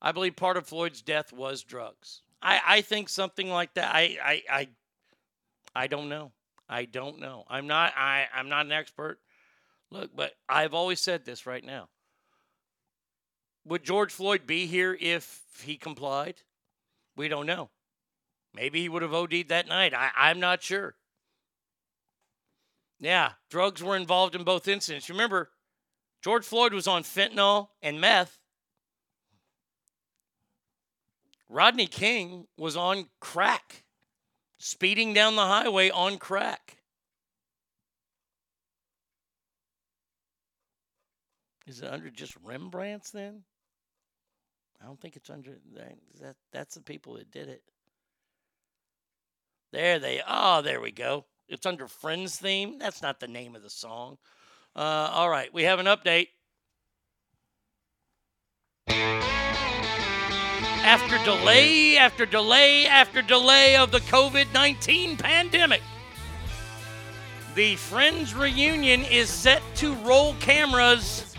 I 0.00 0.12
believe 0.12 0.36
part 0.36 0.56
of 0.56 0.66
Floyd's 0.66 1.02
death 1.02 1.32
was 1.32 1.62
drugs. 1.62 2.22
I, 2.42 2.60
I 2.66 2.80
think 2.82 3.08
something 3.08 3.48
like 3.48 3.74
that. 3.74 3.92
I, 3.94 4.16
I 4.22 4.42
I 4.48 4.68
I 5.74 5.86
don't 5.86 6.08
know. 6.08 6.32
I 6.68 6.84
don't 6.84 7.18
know. 7.18 7.44
I'm 7.48 7.66
not 7.66 7.94
I, 7.96 8.26
I'm 8.32 8.48
not 8.48 8.66
an 8.66 8.72
expert. 8.72 9.18
Look, 9.90 10.10
but 10.14 10.32
I've 10.48 10.74
always 10.74 11.00
said 11.00 11.24
this 11.24 11.46
right 11.46 11.64
now. 11.64 11.88
Would 13.64 13.84
George 13.84 14.12
Floyd 14.12 14.46
be 14.46 14.66
here 14.66 14.96
if 15.00 15.42
he 15.62 15.76
complied? 15.76 16.42
We 17.16 17.28
don't 17.28 17.46
know. 17.46 17.70
Maybe 18.54 18.80
he 18.80 18.88
would 18.88 19.02
have 19.02 19.14
OD'd 19.14 19.48
that 19.48 19.68
night. 19.68 19.92
I, 19.94 20.10
I'm 20.16 20.40
not 20.40 20.62
sure. 20.62 20.94
Yeah, 22.98 23.32
drugs 23.50 23.82
were 23.82 23.96
involved 23.96 24.34
in 24.34 24.44
both 24.44 24.68
incidents. 24.68 25.10
Remember, 25.10 25.50
George 26.22 26.44
Floyd 26.44 26.72
was 26.72 26.86
on 26.86 27.02
fentanyl 27.02 27.68
and 27.82 28.00
meth. 28.00 28.38
Rodney 31.48 31.86
King 31.86 32.46
was 32.56 32.76
on 32.76 33.08
crack, 33.20 33.84
speeding 34.58 35.12
down 35.12 35.36
the 35.36 35.46
highway 35.46 35.90
on 35.90 36.18
crack. 36.18 36.78
Is 41.66 41.82
it 41.82 41.92
under 41.92 42.10
just 42.10 42.36
Rembrandt's 42.44 43.10
then? 43.10 43.42
I 44.80 44.86
don't 44.86 45.00
think 45.00 45.16
it's 45.16 45.30
under 45.30 45.52
that. 45.74 45.96
that 46.20 46.36
that's 46.52 46.74
the 46.74 46.82
people 46.82 47.14
that 47.14 47.30
did 47.30 47.48
it. 47.48 47.62
There 49.72 49.98
they 49.98 50.22
oh, 50.26 50.62
there 50.62 50.80
we 50.80 50.92
go. 50.92 51.24
It's 51.48 51.66
under 51.66 51.88
Friends 51.88 52.36
theme. 52.36 52.78
That's 52.78 53.02
not 53.02 53.20
the 53.20 53.28
name 53.28 53.56
of 53.56 53.62
the 53.62 53.70
song. 53.70 54.18
Uh, 54.74 55.10
all 55.12 55.28
right, 55.30 55.52
we 55.52 55.64
have 55.64 55.78
an 55.78 55.86
update. 55.86 56.28
After 60.84 61.18
delay 61.24 61.96
after 61.96 62.26
delay 62.26 62.86
after 62.86 63.22
delay 63.22 63.76
of 63.76 63.90
the 63.90 63.98
COVID 64.00 64.52
19 64.54 65.16
pandemic, 65.16 65.82
the 67.56 67.74
Friends 67.76 68.34
reunion 68.34 69.02
is 69.04 69.28
set 69.28 69.62
to 69.76 69.94
roll 69.96 70.34
cameras 70.34 71.35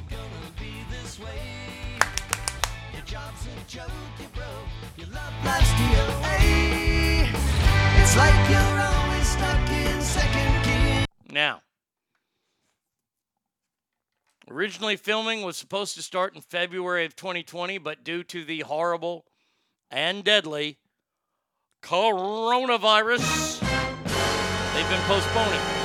Now, 11.30 11.61
originally 14.49 14.95
filming 14.95 15.44
was 15.44 15.56
supposed 15.56 15.95
to 15.95 16.02
start 16.02 16.34
in 16.34 16.41
February 16.41 17.06
of 17.06 17.15
2020, 17.15 17.78
but 17.78 18.03
due 18.03 18.24
to 18.24 18.44
the 18.44 18.61
horrible 18.61 19.26
and 19.91 20.24
deadly 20.24 20.80
coronavirus, 21.84 23.60
they've 24.74 24.90
been 24.90 25.02
postponing. 25.03 25.77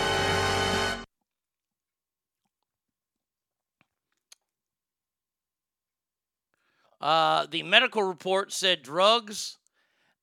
Uh, 7.02 7.46
the 7.50 7.64
medical 7.64 8.04
report 8.04 8.52
said 8.52 8.82
drugs 8.82 9.58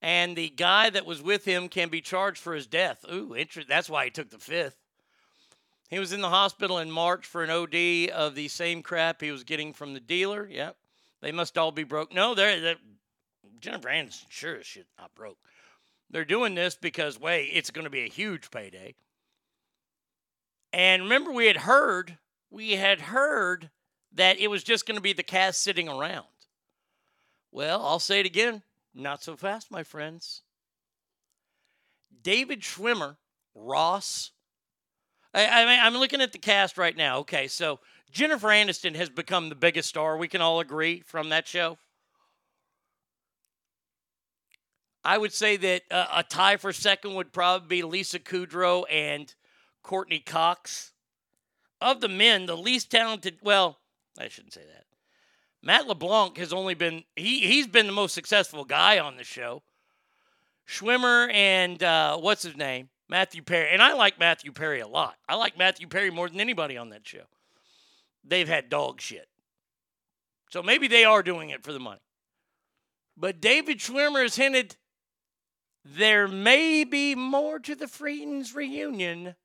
and 0.01 0.35
the 0.37 0.49
guy 0.49 0.89
that 0.89 1.05
was 1.05 1.21
with 1.21 1.43
him 1.43 1.67
can 1.67 1.89
be 1.89 1.99
charged 1.99 2.39
for 2.39 2.55
his 2.55 2.67
death. 2.67 3.03
Ooh, 3.11 3.33
inter- 3.33 3.65
that's 3.67 3.89
why 3.89 4.05
he 4.05 4.09
took 4.09 4.29
the 4.29 4.37
fifth. 4.37 4.77
He 5.89 5.99
was 5.99 6.13
in 6.13 6.21
the 6.21 6.29
hospital 6.29 6.77
in 6.77 6.89
March 6.89 7.25
for 7.25 7.43
an 7.43 7.49
OD 7.49 8.11
of 8.11 8.35
the 8.35 8.47
same 8.47 8.81
crap 8.81 9.21
he 9.21 9.31
was 9.31 9.43
getting 9.43 9.73
from 9.73 9.93
the 9.93 9.99
dealer. 9.99 10.47
Yep. 10.49 10.77
They 11.21 11.33
must 11.33 11.57
all 11.57 11.71
be 11.71 11.83
broke. 11.83 12.13
No, 12.13 12.33
they're, 12.33 12.61
they're 12.61 12.75
Jennifer 13.59 13.89
Aniston 13.89 14.25
sure 14.29 14.55
as 14.55 14.65
shit 14.65 14.87
not 14.97 15.13
broke. 15.15 15.37
They're 16.09 16.23
doing 16.23 16.55
this 16.55 16.75
because, 16.75 17.19
wait, 17.19 17.49
it's 17.53 17.71
going 17.71 17.83
to 17.83 17.91
be 17.91 18.05
a 18.05 18.09
huge 18.09 18.51
payday. 18.51 18.95
And 20.71 21.03
remember, 21.03 21.31
we 21.31 21.47
had 21.47 21.57
heard, 21.57 22.17
we 22.49 22.73
had 22.73 23.01
heard 23.01 23.69
that 24.13 24.39
it 24.39 24.47
was 24.47 24.63
just 24.63 24.85
going 24.85 24.95
to 24.95 25.01
be 25.01 25.13
the 25.13 25.23
cast 25.23 25.61
sitting 25.61 25.89
around. 25.89 26.25
Well, 27.51 27.85
I'll 27.85 27.99
say 27.99 28.19
it 28.19 28.25
again. 28.25 28.63
Not 28.93 29.23
so 29.23 29.35
fast, 29.35 29.71
my 29.71 29.83
friends. 29.83 30.41
David 32.21 32.61
Schwimmer, 32.61 33.17
Ross. 33.55 34.31
I, 35.33 35.45
I 35.45 35.65
mean, 35.65 35.79
I'm 35.81 35.95
looking 35.95 36.21
at 36.21 36.31
the 36.31 36.39
cast 36.39 36.77
right 36.77 36.95
now. 36.95 37.19
Okay, 37.19 37.47
so 37.47 37.79
Jennifer 38.11 38.47
Aniston 38.47 38.95
has 38.95 39.09
become 39.09 39.49
the 39.49 39.55
biggest 39.55 39.89
star. 39.89 40.17
We 40.17 40.27
can 40.27 40.41
all 40.41 40.59
agree 40.59 41.01
from 41.05 41.29
that 41.29 41.47
show. 41.47 41.77
I 45.03 45.17
would 45.17 45.33
say 45.33 45.55
that 45.57 45.83
uh, 45.89 46.07
a 46.13 46.23
tie 46.23 46.57
for 46.57 46.73
second 46.73 47.15
would 47.15 47.31
probably 47.31 47.67
be 47.67 47.83
Lisa 47.83 48.19
Kudrow 48.19 48.83
and 48.91 49.33
Courteney 49.81 50.19
Cox. 50.19 50.91
Of 51.81 52.01
the 52.01 52.09
men, 52.09 52.45
the 52.45 52.57
least 52.57 52.91
talented, 52.91 53.37
well, 53.41 53.79
I 54.19 54.27
shouldn't 54.27 54.53
say 54.53 54.63
that. 54.67 54.85
Matt 55.61 55.87
LeBlanc 55.87 56.37
has 56.37 56.53
only 56.53 56.73
been 56.73 57.03
he 57.15 57.41
he's 57.41 57.67
been 57.67 57.87
the 57.87 57.93
most 57.93 58.13
successful 58.13 58.63
guy 58.63 58.99
on 58.99 59.17
the 59.17 59.23
show. 59.23 59.61
Schwimmer 60.67 61.33
and 61.33 61.81
uh, 61.81 62.17
what's 62.17 62.43
his 62.43 62.55
name? 62.55 62.89
Matthew 63.09 63.41
Perry. 63.41 63.69
And 63.71 63.81
I 63.81 63.93
like 63.93 64.19
Matthew 64.19 64.51
Perry 64.51 64.79
a 64.79 64.87
lot. 64.87 65.15
I 65.27 65.35
like 65.35 65.57
Matthew 65.57 65.87
Perry 65.87 66.11
more 66.11 66.29
than 66.29 66.39
anybody 66.39 66.77
on 66.77 66.89
that 66.89 67.07
show. 67.07 67.23
They've 68.23 68.47
had 68.47 68.69
dog 68.69 69.01
shit. 69.01 69.27
So 70.51 70.61
maybe 70.61 70.87
they 70.87 71.03
are 71.03 71.23
doing 71.23 71.49
it 71.49 71.63
for 71.63 71.73
the 71.73 71.79
money. 71.79 72.01
But 73.17 73.41
David 73.41 73.79
Schwimmer 73.79 74.21
has 74.21 74.35
hinted 74.35 74.77
there 75.83 76.27
may 76.27 76.83
be 76.83 77.15
more 77.15 77.59
to 77.59 77.75
the 77.75 77.87
Friends 77.87 78.53
reunion 78.53 79.35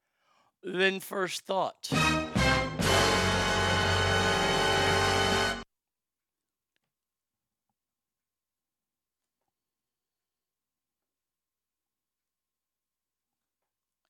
than 0.63 1.01
first 1.01 1.47
thought. 1.47 1.91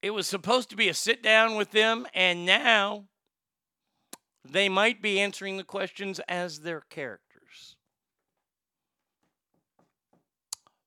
It 0.04 0.12
was 0.12 0.26
supposed 0.26 0.68
to 0.68 0.76
be 0.76 0.90
a 0.90 0.92
sit 0.92 1.22
down 1.22 1.56
with 1.56 1.70
them, 1.70 2.06
and 2.12 2.44
now 2.44 3.04
they 4.44 4.68
might 4.68 5.00
be 5.00 5.18
answering 5.18 5.56
the 5.56 5.64
questions 5.64 6.20
as 6.28 6.60
their 6.60 6.82
characters. 6.82 7.76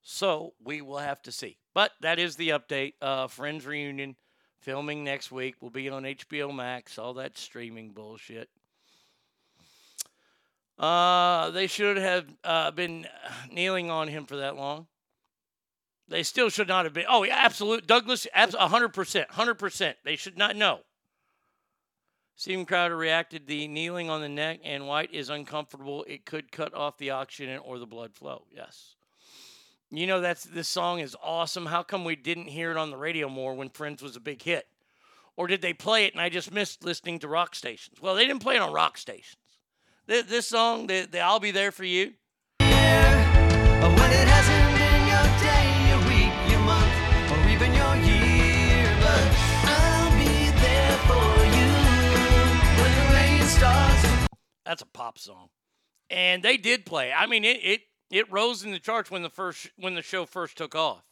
So 0.04 0.54
we 0.64 0.84
will 0.84 1.00
have 1.00 1.20
to 1.24 1.32
see. 1.32 1.58
But 1.74 1.94
that 2.02 2.20
is 2.20 2.36
the 2.36 2.50
update. 2.50 2.94
Uh, 3.02 3.26
Friends 3.26 3.66
reunion 3.66 4.18
filming 4.60 5.04
next 5.04 5.32
week. 5.32 5.56
Will 5.62 5.72
be 5.72 5.90
on 5.90 6.04
HBO 6.04 6.54
Max. 6.54 7.00
All 7.00 7.16
that 7.16 7.40
streaming 7.40 7.94
bullshit. 7.94 8.50
Uh, 10.78 11.50
they 11.50 11.66
should 11.66 11.98
have 11.98 12.28
uh, 12.44 12.70
been 12.70 13.08
kneeling 13.52 13.90
on 13.90 14.10
him 14.10 14.28
for 14.28 14.36
that 14.36 14.56
long. 14.56 14.86
They 16.10 16.24
still 16.24 16.50
should 16.50 16.68
not 16.68 16.86
have 16.86 16.94
been. 16.94 17.06
Oh, 17.10 17.24
yeah, 17.24 17.38
absolute. 17.38 17.86
Douglas, 17.86 18.28
abs- 18.34 18.56
100%. 18.56 19.28
100%. 19.28 19.96
They 20.04 20.16
should 20.16 20.38
not 20.38 20.56
know. 20.56 20.80
Steven 22.36 22.66
Crowder 22.66 22.96
reacted 22.96 23.48
the 23.48 23.68
kneeling 23.68 24.10
on 24.10 24.22
the 24.22 24.30
neck 24.30 24.60
and 24.64 24.88
White 24.88 25.12
is 25.12 25.30
uncomfortable. 25.30 26.06
It 26.08 26.26
could 26.26 26.52
cut 26.52 26.74
off 26.74 26.98
the 26.98 27.10
oxygen 27.10 27.58
or 27.58 27.80
the 27.80 27.88
blood 27.88 28.14
flow. 28.14 28.44
Yes. 28.56 28.94
You 29.90 30.06
know 30.06 30.22
that's 30.22 30.44
this 30.44 30.68
song 30.68 31.00
is 31.00 31.16
awesome. 31.24 31.66
How 31.66 31.82
come 31.82 32.04
we 32.04 32.16
didn't 32.16 32.48
hear 32.48 32.72
it 32.72 32.78
on 32.78 32.92
the 32.92 32.98
radio 32.98 33.28
more 33.28 33.56
when 33.56 33.70
Friends 33.70 34.04
was 34.04 34.16
a 34.16 34.20
big 34.20 34.44
hit? 34.44 34.68
Or 35.36 35.48
did 35.48 35.62
they 35.62 35.74
play 35.74 36.06
it 36.06 36.14
and 36.14 36.22
I 36.22 36.30
just 36.30 36.52
missed 36.52 36.84
listening 36.84 37.20
to 37.20 37.28
rock 37.28 37.56
stations? 37.56 38.00
Well, 38.02 38.14
they 38.14 38.28
didn't 38.28 38.44
play 38.44 38.56
it 38.56 38.62
on 38.62 38.72
rock 38.72 38.98
stations. 38.98 39.38
This, 40.06 40.26
this 40.26 40.48
song, 40.48 40.88
the, 40.88 41.08
the 41.10 41.20
I'll 41.20 41.40
Be 41.40 41.52
There 41.52 41.72
For 41.72 41.86
You, 41.86 42.14
When 42.60 42.70
That's 54.68 54.82
a 54.82 54.86
pop 54.86 55.18
song, 55.18 55.48
and 56.10 56.44
they 56.44 56.58
did 56.58 56.86
play. 56.86 57.14
I 57.14 57.26
mean, 57.26 57.46
it 57.46 57.60
it 57.64 57.82
it 58.12 58.30
rose 58.30 58.66
in 58.66 58.72
the 58.72 58.80
charts 58.80 59.10
when 59.10 59.24
the 59.24 59.30
first 59.30 59.70
when 59.78 59.96
the 59.96 60.02
show 60.02 60.26
first 60.26 60.58
took 60.58 60.76
off, 60.76 61.06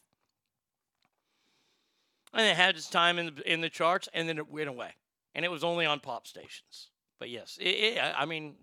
and 2.33 2.45
it 2.45 2.57
had 2.57 2.75
its 2.75 2.89
time 2.89 3.17
in 3.17 3.27
the 3.27 3.51
in 3.53 3.61
the 3.61 3.69
charts, 3.69 4.09
and 4.13 4.27
then 4.27 4.37
it 4.37 4.51
went 4.51 4.67
away, 4.67 4.91
and 5.33 5.45
it 5.45 5.51
was 5.51 5.63
only 5.63 5.85
on 5.85 6.01
pop 6.01 6.27
stations. 6.27 6.89
But 7.17 7.29
yes, 7.29 7.57
it, 7.61 7.69
it, 7.69 8.13
I 8.17 8.25
mean, 8.25 8.55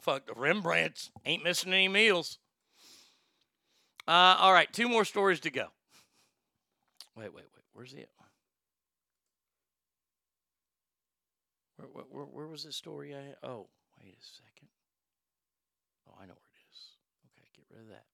fuck, 0.00 0.26
the 0.26 0.32
Rembrandts 0.32 1.10
ain't 1.26 1.44
missing 1.44 1.74
any 1.74 1.88
meals. 1.88 2.38
Uh, 4.08 4.36
all 4.40 4.54
right, 4.54 4.72
two 4.72 4.88
more 4.88 5.04
stories 5.04 5.40
to 5.40 5.50
go. 5.50 5.66
Wait, 7.14 7.34
wait, 7.34 7.44
wait. 7.54 7.64
Where's 7.74 7.92
the? 7.92 8.06
Where, 11.76 11.88
where, 11.92 12.04
where, 12.10 12.24
where 12.24 12.46
was 12.46 12.64
this 12.64 12.76
story? 12.76 13.14
I 13.14 13.46
oh, 13.46 13.66
wait 14.02 14.14
a 14.14 14.24
second. 14.24 14.68
Oh, 16.08 16.14
I 16.20 16.26
know 16.26 16.34
where 16.34 16.52
it 16.54 16.66
is. 16.72 16.96
Okay, 17.26 17.48
get 17.56 17.66
rid 17.70 17.82
of 17.82 17.88
that. 17.88 18.04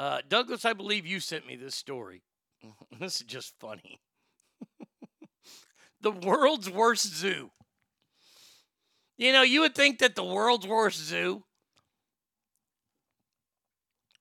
Uh, 0.00 0.20
Douglas, 0.28 0.64
I 0.64 0.72
believe 0.72 1.06
you 1.06 1.20
sent 1.20 1.46
me 1.46 1.56
this 1.56 1.74
story. 1.74 2.22
this 3.00 3.16
is 3.20 3.26
just 3.26 3.54
funny. 3.58 4.00
the 6.00 6.10
world's 6.12 6.70
worst 6.70 7.14
zoo. 7.14 7.50
You 9.16 9.32
know, 9.32 9.42
you 9.42 9.60
would 9.62 9.74
think 9.74 9.98
that 10.00 10.14
the 10.14 10.24
world's 10.24 10.66
worst 10.66 10.98
zoo 10.98 11.42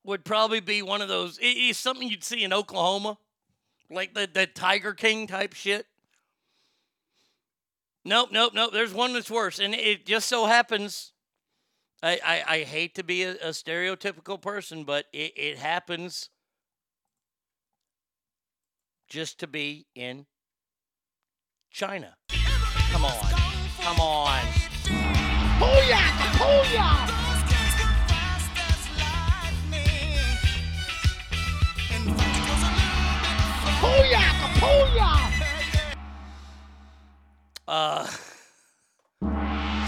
would 0.03 0.23
probably 0.23 0.59
be 0.59 0.81
one 0.81 1.01
of 1.01 1.09
those. 1.09 1.37
it- 1.39 1.57
It's 1.57 1.79
something 1.79 2.07
you'd 2.07 2.23
see 2.23 2.43
in 2.43 2.53
Oklahoma, 2.53 3.17
like 3.89 4.13
the, 4.13 4.29
the 4.31 4.47
Tiger 4.47 4.93
King 4.93 5.27
type 5.27 5.53
shit. 5.53 5.87
Nope, 8.07 8.29
nope, 8.31 8.53
nope. 8.53 8.71
There's 8.71 8.93
one 8.93 9.13
that's 9.13 9.31
worse. 9.31 9.57
And 9.57 9.73
it 9.73 10.05
just 10.05 10.29
so 10.29 10.45
happens, 10.45 11.11
I, 12.03 12.19
I, 12.23 12.43
I 12.47 12.59
hate 12.59 12.93
to 12.95 13.03
be 13.03 13.23
a, 13.23 13.31
a 13.31 13.49
stereotypical 13.49 14.39
person, 14.39 14.83
but 14.83 15.05
it, 15.11 15.33
it 15.35 15.57
happens 15.57 16.29
just 19.09 19.39
to 19.39 19.47
be 19.47 19.87
in 19.95 20.27
China. 21.71 22.15
Come 22.91 23.05
on. 23.05 23.31
Come 23.81 23.99
on. 23.99 24.41
Booyah! 25.59 25.97
Booyah! 26.37 27.07
Booyah! 33.81 34.25
Booyah! 34.59 35.34
Uh, 37.67 38.05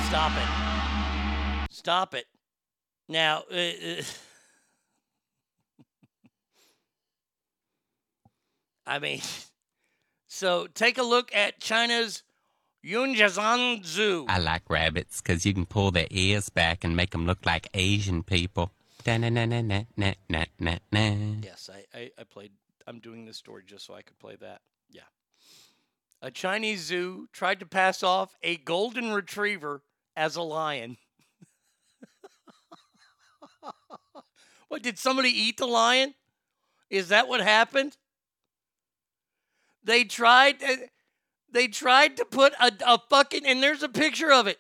stop 0.07 0.31
it. 0.35 1.67
Stop 1.69 2.15
it. 2.15 2.25
Now, 3.07 3.43
uh, 3.51 3.55
uh, 3.55 4.01
I 8.87 8.99
mean, 8.99 9.21
so 10.27 10.67
take 10.73 10.97
a 10.97 11.03
look 11.03 11.33
at 11.35 11.59
China's 11.59 12.23
Yunjiazan 12.83 13.85
Zoo. 13.85 14.25
I 14.27 14.39
like 14.39 14.69
rabbits 14.69 15.21
because 15.21 15.45
you 15.45 15.53
can 15.53 15.65
pull 15.65 15.91
their 15.91 16.07
ears 16.09 16.49
back 16.49 16.83
and 16.83 16.95
make 16.95 17.11
them 17.11 17.25
look 17.25 17.45
like 17.45 17.67
Asian 17.73 18.23
people. 18.23 18.71
Yes, 21.43 21.69
I, 21.71 21.85
I, 21.97 22.11
I 22.17 22.23
played. 22.23 22.51
I'm 22.87 22.99
doing 22.99 23.25
this 23.25 23.37
story 23.37 23.63
just 23.65 23.85
so 23.85 23.93
I 23.93 24.01
could 24.01 24.17
play 24.19 24.35
that. 24.41 24.61
Yeah. 24.89 25.01
A 26.22 26.31
Chinese 26.31 26.81
zoo 26.84 27.27
tried 27.31 27.60
to 27.60 27.65
pass 27.65 28.02
off 28.02 28.35
a 28.41 28.57
golden 28.57 29.11
retriever 29.11 29.84
as 30.15 30.35
a 30.35 30.41
lion. 30.41 30.98
what, 34.68 34.81
did 34.81 34.98
somebody 34.98 35.30
eat 35.30 35.57
the 35.57 35.68
lion? 35.68 36.15
Is 36.89 37.10
that 37.10 37.27
what 37.27 37.41
happened? 37.41 37.98
They 39.84 40.03
tried. 40.06 40.64
uh, 40.64 40.76
They 41.52 41.68
tried 41.68 42.18
to 42.18 42.26
put 42.26 42.53
a, 42.60 42.72
a 42.85 42.99
fucking 43.10 43.45
and 43.45 43.61
there's 43.61 43.84
a 43.84 43.89
picture 43.89 44.31
of 44.31 44.48
it. 44.48 44.60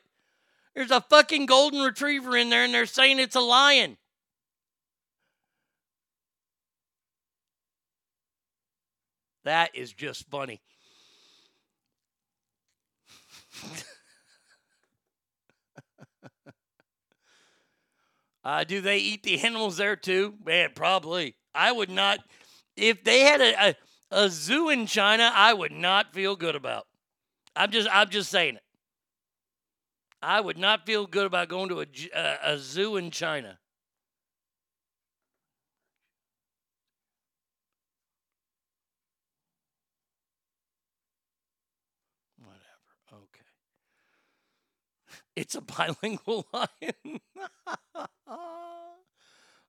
There's 0.75 0.91
a 0.91 1.01
fucking 1.01 1.47
golden 1.47 1.81
retriever 1.81 2.37
in 2.37 2.51
there, 2.51 2.63
and 2.63 2.71
they're 2.71 2.85
saying 2.85 3.17
it's 3.17 3.35
a 3.35 3.39
lion. 3.41 3.97
That 9.43 9.75
is 9.75 9.91
just 9.91 10.29
funny. 10.29 10.61
Uh, 18.43 18.63
do 18.63 18.79
they 18.79 18.97
eat 18.97 19.23
the 19.23 19.39
animals 19.43 19.75
there 19.75 19.97
too? 19.97 20.35
Man, 20.45 20.69
probably. 20.73 21.35
I 21.53 21.71
would 21.71 21.89
not. 21.89 22.19
If 22.77 23.03
they 23.03 23.19
had 23.21 23.41
a, 23.41 23.69
a, 23.69 23.75
a 24.11 24.29
zoo 24.29 24.69
in 24.69 24.85
China, 24.85 25.29
I 25.33 25.53
would 25.53 25.73
not 25.73 26.13
feel 26.13 26.35
good 26.37 26.55
about. 26.55 26.87
I'm 27.55 27.71
just 27.71 27.89
I'm 27.91 28.09
just 28.09 28.29
saying 28.29 28.55
it. 28.55 28.63
I 30.21 30.41
would 30.41 30.57
not 30.59 30.85
feel 30.85 31.07
good 31.07 31.25
about 31.25 31.49
going 31.49 31.69
to 31.69 31.81
a 31.81 32.37
a 32.43 32.57
zoo 32.57 32.97
in 32.97 33.09
China. 33.11 33.59
Whatever. 42.39 43.23
Okay. 43.25 43.43
It's 45.37 45.53
a 45.53 45.61
bilingual 45.61 46.47
lion. 46.53 47.19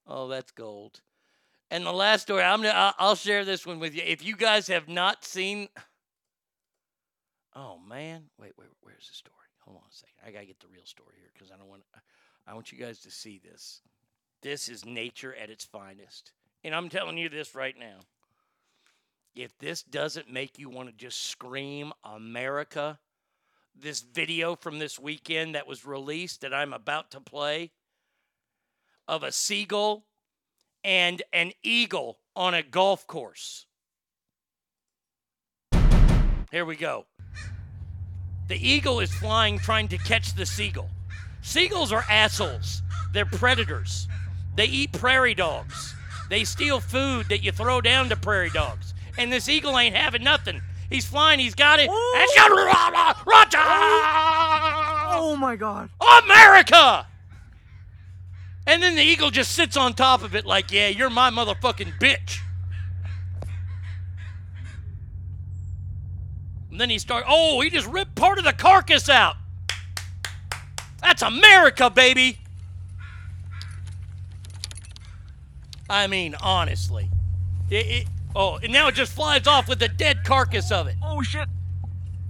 oh, 0.07 0.29
that's 0.29 0.51
gold. 0.51 1.03
And 1.71 1.85
the 1.85 1.93
last 1.93 2.23
story, 2.23 2.43
I'm 2.43 2.63
gonna, 2.63 2.95
I'll 2.99 3.15
share 3.15 3.45
this 3.45 3.67
one 3.67 3.79
with 3.79 3.95
you. 3.95 4.03
If 4.03 4.25
you 4.25 4.35
guys 4.35 4.69
have 4.69 4.89
not 4.89 5.27
seen, 5.27 5.69
oh 7.55 7.79
man, 7.87 8.31
wait, 8.39 8.53
wait, 8.59 8.71
where's 8.81 9.09
the 9.09 9.15
story? 9.15 9.35
Hold 9.59 9.77
on 9.77 9.83
a 9.91 9.95
second. 9.95 10.15
I 10.27 10.31
gotta 10.31 10.47
get 10.47 10.59
the 10.59 10.69
real 10.73 10.87
story 10.87 11.17
here 11.19 11.29
because 11.35 11.51
I 11.53 11.59
don't 11.59 11.69
want, 11.69 11.83
I 12.47 12.55
want 12.55 12.73
you 12.73 12.79
guys 12.79 13.01
to 13.01 13.11
see 13.11 13.39
this. 13.39 13.83
This 14.41 14.71
is 14.71 14.87
nature 14.87 15.35
at 15.35 15.51
its 15.51 15.67
finest, 15.67 16.33
and 16.65 16.75
I'm 16.75 16.89
telling 16.89 17.19
you 17.19 17.29
this 17.29 17.55
right 17.55 17.79
now. 17.79 17.99
If 19.35 19.57
this 19.59 19.83
doesn't 19.83 20.33
make 20.33 20.59
you 20.59 20.71
want 20.71 20.89
to 20.89 20.95
just 20.95 21.27
scream 21.27 21.93
America, 22.03 22.99
this 23.81 24.01
video 24.01 24.57
from 24.57 24.79
this 24.79 24.99
weekend 24.99 25.55
that 25.55 25.67
was 25.67 25.85
released 25.85 26.41
that 26.41 26.53
I'm 26.53 26.73
about 26.73 27.11
to 27.13 27.21
play 27.21 27.71
of 29.07 29.23
a 29.23 29.33
seagull 29.33 30.05
and 30.85 31.23
an 31.33 31.53
eagle 31.63 32.19
on 32.37 32.55
a 32.55 32.63
golf 32.63 33.07
course. 33.07 33.67
Here 36.51 36.65
we 36.65 36.77
go. 36.77 37.07
The 38.49 38.57
eagle 38.57 39.01
is 39.01 39.13
flying 39.13 39.59
trying 39.59 39.89
to 39.89 39.99
catch 39.99 40.35
the 40.35 40.47
seagull. 40.47 40.89
Seagulls 41.43 41.93
are 41.93 42.05
assholes. 42.09 42.83
They're 43.13 43.27
predators. 43.27 44.09
They 44.57 44.67
eat 44.67 44.93
prairie 44.93 45.35
dogs. 45.35 45.95
They 46.31 46.45
steal 46.45 46.81
food 46.81 47.29
that 47.29 47.43
you 47.43 47.53
throw 47.53 47.81
down 47.81 48.09
to 48.09 48.17
prairie 48.17 48.51
dogs. 48.51 48.95
And 49.19 49.33
this 49.33 49.49
eagle 49.49 49.79
ain't 49.79 49.95
having 49.95 50.25
nothing. 50.25 50.63
He's 50.91 51.05
flying, 51.05 51.39
he's 51.39 51.55
got 51.55 51.81
it. 51.81 51.91
And 51.91 52.23
he's 52.23 52.35
got 52.35 53.27
Roger! 53.27 53.59
Oh 53.61 55.37
my 55.39 55.57
god. 55.57 55.91
America! 56.25 57.07
And 58.67 58.83
then 58.83 58.97
the 58.97 59.03
eagle 59.03 59.31
just 59.31 59.53
sits 59.53 59.77
on 59.77 59.95
top 59.95 60.23
of 60.23 60.35
it 60.35 60.45
like, 60.47 60.71
yeah, 60.71 60.89
you're 60.89 61.11
my 61.11 61.31
motherfucking 61.31 61.99
bitch. 61.99 62.39
And 66.71 66.81
then 66.81 66.91
he 66.91 66.99
starts, 66.99 67.27
Oh, 67.29 67.61
he 67.61 67.71
just 67.71 67.87
ripped 67.89 68.15
part 68.15 68.39
of 68.39 68.45
the 68.45 68.53
carcass 68.53 69.09
out. 69.09 69.37
That's 71.01 71.23
America, 71.23 71.91
baby. 71.91 72.39
I 75.91 76.07
mean, 76.07 76.35
honestly. 76.41 77.11
It, 77.71 77.87
it, 77.87 78.07
oh, 78.39 78.59
and 78.63 78.73
now 78.73 78.89
it 78.89 78.95
just 78.95 79.13
flies 79.13 79.47
off 79.47 79.69
with 79.69 79.81
the 79.81 79.89
dead 79.89 80.25
carcass 80.25 80.71
of 80.71 80.87
it. 80.87 80.97
Oh 81.03 81.21
shit. 81.21 81.49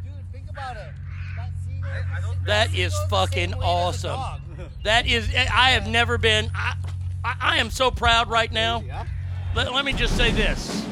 Dude, 0.03 0.13
think 0.33 0.51
about 0.51 0.77
it. 0.77 0.93
That, 1.37 1.51
seagull, 1.65 2.35
that 2.47 2.75
is 2.75 2.95
fucking 3.09 3.55
awesome. 3.55 4.21
That 4.85 5.07
is, 5.07 5.29
I 5.35 5.71
have 5.71 5.87
never 5.87 6.19
been, 6.19 6.51
I, 6.55 6.75
I, 7.25 7.37
I 7.41 7.57
am 7.59 7.71
so 7.71 7.91
proud 7.91 8.31
right 8.31 8.51
now. 8.51 8.83
Let, 9.55 9.73
let 9.73 9.85
me 9.85 9.93
just 9.93 10.17
say 10.17 10.31
this. 10.31 10.85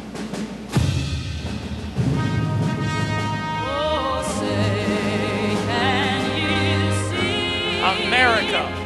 America. 7.87 8.86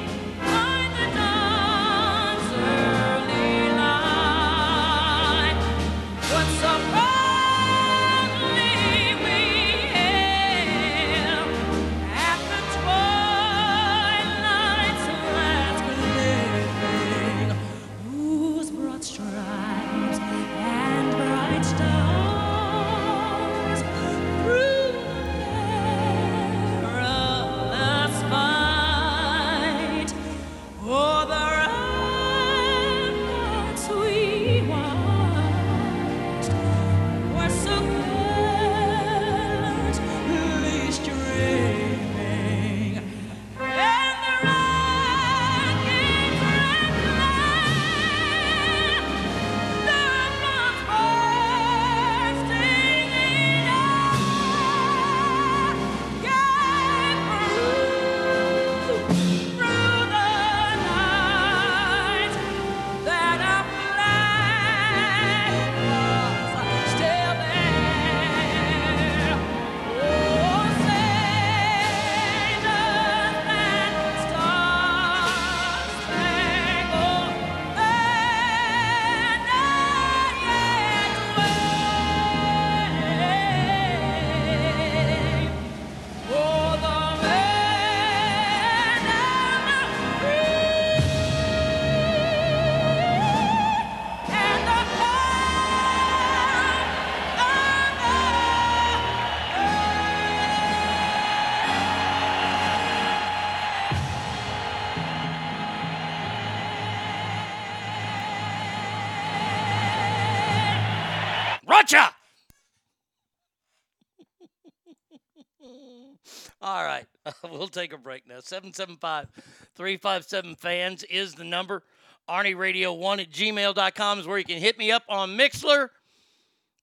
we'll 117.59 117.69
take 117.69 117.93
a 117.93 117.99
break 117.99 118.27
now. 118.27 118.41
775 118.41 119.29
357 119.75 120.57
fans 120.57 121.03
is 121.05 121.35
the 121.35 121.45
number. 121.45 121.83
Arnie 122.29 122.57
Radio 122.57 122.93
1 122.93 123.21
at 123.21 123.31
gmail.com 123.31 124.19
is 124.21 124.27
where 124.27 124.39
you 124.39 124.45
can 124.45 124.59
hit 124.59 124.79
me 124.79 124.93
up 124.93 125.03
on 125.09 125.37
Mixlr. 125.37 125.89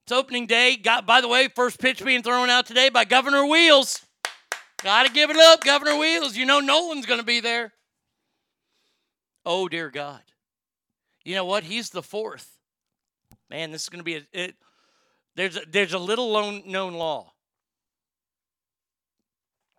It's 0.04 0.12
opening 0.12 0.46
day. 0.46 0.76
Got 0.78 1.06
by 1.06 1.22
the 1.22 1.28
way, 1.28 1.48
first 1.48 1.80
pitch 1.80 2.04
being 2.04 2.24
thrown 2.24 2.50
out 2.50 2.66
today 2.66 2.90
by 2.90 3.06
Governor 3.06 3.46
Wheels. 3.46 4.06
Gotta 4.84 5.12
give 5.12 5.30
it 5.30 5.38
up, 5.38 5.64
Governor 5.64 5.98
Wheels. 5.98 6.36
You 6.36 6.46
know 6.46 6.60
Nolan's 6.60 7.06
gonna 7.06 7.24
be 7.24 7.40
there. 7.40 7.74
Oh 9.46 9.68
dear 9.68 9.90
God. 9.90 10.22
You 11.24 11.36
know 11.36 11.46
what? 11.46 11.64
He's 11.64 11.90
the 11.90 12.04
fourth. 12.04 12.58
Man, 13.50 13.72
this 13.72 13.84
is 13.84 13.90
gonna 13.90 14.04
be 14.04 14.16
a 14.16 14.22
it, 14.34 14.56
there's 15.36 15.58
a, 15.58 15.62
there's 15.70 15.94
a 15.94 16.00
little 16.00 16.62
known 16.66 16.94
law. 16.94 17.34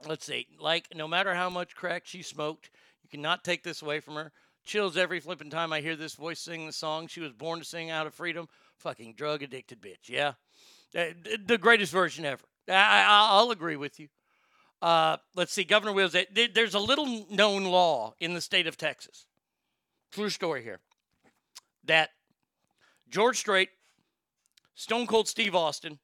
Let's 0.07 0.27
see. 0.27 0.47
Like, 0.61 0.87
no 0.95 1.09
matter 1.09 1.35
how 1.35 1.51
much 1.51 1.75
crack 1.75 2.07
she 2.07 2.23
smoked, 2.23 2.71
you 3.03 3.09
cannot 3.09 3.45
take 3.45 3.63
this 3.63 3.83
away 3.83 4.01
from 4.01 4.15
her. 4.15 4.33
Chills 4.65 4.97
every 4.97 5.19
flipping 5.19 5.51
time 5.51 5.73
I 5.73 5.81
hear 5.81 5.97
this 5.97 6.15
voice 6.15 6.41
sing 6.41 6.67
the 6.67 6.73
song. 6.73 7.07
She 7.07 7.21
was 7.21 7.33
born 7.33 7.59
to 7.59 7.65
sing 7.65 7.91
out 7.91 8.07
of 8.07 8.15
freedom. 8.15 8.49
Fucking 8.77 9.15
drug 9.15 9.43
addicted 9.43 9.81
bitch. 9.81 10.09
Yeah. 10.09 10.35
Uh, 10.95 11.07
The 11.47 11.59
greatest 11.59 11.93
version 11.93 12.25
ever. 12.25 12.45
I, 12.69 12.73
I, 12.73 13.29
I'll 13.31 13.51
agree 13.51 13.77
with 13.77 13.99
you. 13.99 14.09
Uh, 14.81 15.17
let's 15.35 15.53
see. 15.53 15.65
Governor 15.65 15.93
Wills, 15.93 16.15
there's 16.55 16.75
a 16.75 16.79
little 16.79 17.27
known 17.31 17.65
law 17.65 18.15
in 18.21 18.35
the 18.35 18.41
state 18.41 18.67
of 18.67 18.77
Texas. 18.77 19.27
true 20.13 20.31
story 20.31 20.63
here, 20.63 20.79
that 21.85 22.11
George 23.09 23.39
Strait, 23.39 23.71
Stone 24.75 25.09
Cold 25.09 25.27
Steve 25.27 25.57
Austin, 25.57 25.99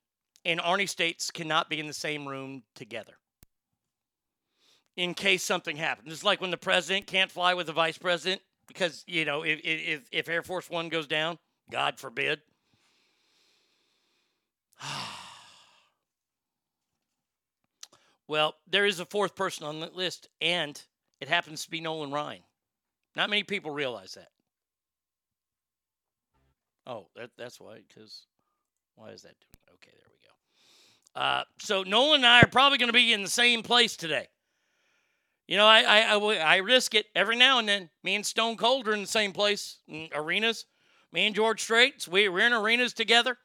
and 0.44 0.58
Arnie 0.58 0.88
States 0.88 1.30
cannot 1.30 1.70
be 1.70 1.78
in 1.78 1.86
the 1.86 1.92
same 1.92 2.26
room 2.26 2.64
together 2.74 3.18
in 4.96 5.14
case 5.14 5.42
something 5.42 5.76
happens. 5.76 6.12
It's 6.12 6.24
like 6.24 6.40
when 6.40 6.50
the 6.50 6.56
president 6.56 7.06
can't 7.06 7.30
fly 7.30 7.54
with 7.54 7.66
the 7.66 7.72
vice 7.72 7.98
president 7.98 8.40
because, 8.66 9.04
you 9.06 9.24
know, 9.24 9.42
if, 9.42 9.60
if, 9.64 10.08
if 10.12 10.28
Air 10.28 10.42
Force 10.42 10.68
One 10.70 10.88
goes 10.88 11.06
down, 11.06 11.38
God 11.70 11.98
forbid. 11.98 12.40
well, 18.28 18.56
there 18.68 18.86
is 18.86 19.00
a 19.00 19.04
fourth 19.04 19.34
person 19.34 19.66
on 19.66 19.80
the 19.80 19.90
list, 19.92 20.28
and 20.40 20.80
it 21.20 21.28
happens 21.28 21.64
to 21.64 21.70
be 21.70 21.80
Nolan 21.80 22.12
Ryan. 22.12 22.42
Not 23.16 23.30
many 23.30 23.42
people 23.42 23.70
realize 23.70 24.14
that. 24.14 24.28
Oh, 26.86 27.06
that, 27.16 27.30
that's 27.38 27.58
why, 27.58 27.80
because 27.88 28.26
why 28.96 29.10
is 29.10 29.22
that 29.22 29.34
doing? 29.40 29.50
Okay, 29.74 29.92
there 29.96 30.10
we 30.10 30.18
go. 30.22 30.30
Uh, 31.20 31.44
so 31.58 31.82
Nolan 31.82 32.16
and 32.16 32.26
I 32.26 32.42
are 32.42 32.46
probably 32.46 32.78
going 32.78 32.88
to 32.88 32.92
be 32.92 33.12
in 33.12 33.22
the 33.22 33.28
same 33.28 33.62
place 33.62 33.96
today. 33.96 34.28
You 35.46 35.58
know, 35.58 35.66
I 35.66 35.82
I 35.82 36.16
I 36.16 36.56
risk 36.56 36.94
it 36.94 37.06
every 37.14 37.36
now 37.36 37.58
and 37.58 37.68
then. 37.68 37.90
Me 38.02 38.14
and 38.14 38.24
Stone 38.24 38.56
Cold 38.56 38.88
are 38.88 38.94
in 38.94 39.02
the 39.02 39.06
same 39.06 39.32
place, 39.32 39.78
in 39.86 40.08
arenas. 40.14 40.64
Me 41.12 41.26
and 41.26 41.34
George 41.34 41.62
Straits, 41.62 42.08
we, 42.08 42.28
we're 42.28 42.46
in 42.46 42.52
arenas 42.52 42.92
together. 42.92 43.38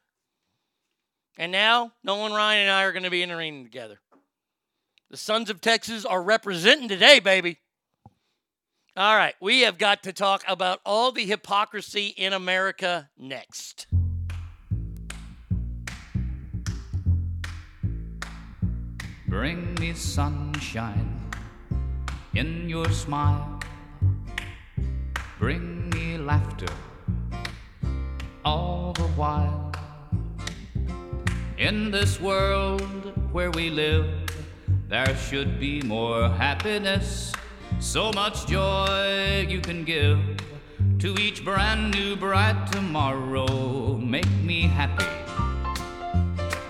And 1.38 1.52
now, 1.52 1.94
Nolan 2.04 2.34
Ryan 2.34 2.64
and 2.64 2.72
I 2.72 2.84
are 2.84 2.92
going 2.92 3.04
to 3.04 3.12
be 3.12 3.22
in 3.22 3.30
an 3.30 3.38
arena 3.38 3.64
together. 3.64 4.00
The 5.12 5.18
Sons 5.18 5.50
of 5.50 5.62
Texas 5.62 6.04
are 6.04 6.22
representing 6.22 6.88
today, 6.88 7.20
baby. 7.20 7.60
All 8.98 9.16
right, 9.16 9.36
we 9.40 9.62
have 9.62 9.78
got 9.78 10.04
to 10.04 10.14
talk 10.14 10.44
about 10.48 10.80
all 10.86 11.12
the 11.12 11.26
hypocrisy 11.26 12.08
in 12.08 12.34
America 12.34 13.10
next. 13.18 13.88
Bring 19.28 19.76
me 19.76 19.94
sunshine 19.94 21.19
in 22.34 22.70
your 22.70 22.90
smile. 22.90 23.60
Bring 25.40 25.90
me 25.90 26.18
laughter 26.18 26.74
all 28.46 28.94
the 28.94 29.10
while. 29.18 29.72
In 31.58 31.92
this 31.92 32.20
world 32.22 33.14
where 33.32 33.52
we 33.52 33.70
live, 33.70 34.06
there 34.88 35.16
should 35.16 35.60
be 35.60 35.82
more 35.82 36.30
happiness. 36.30 37.34
So 37.80 38.12
much 38.12 38.48
joy 38.48 39.46
you 39.48 39.62
can 39.62 39.84
give 39.84 40.20
to 41.00 41.16
each 41.20 41.44
brand 41.44 41.94
new 41.94 42.16
bright 42.16 42.72
tomorrow. 42.72 43.98
Make 43.98 44.30
me 44.44 44.62
happy 44.62 45.06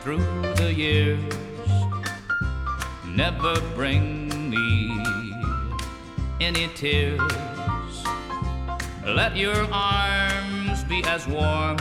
through 0.02 0.26
the 0.56 0.74
years. 0.74 1.34
Never 3.06 3.60
bring 3.76 4.50
me 4.50 5.09
any 6.42 6.68
tears. 6.70 7.20
Let 9.06 9.36
your 9.36 9.68
arms 9.72 10.84
be 10.86 11.04
as 11.06 11.28
warm 11.28 11.78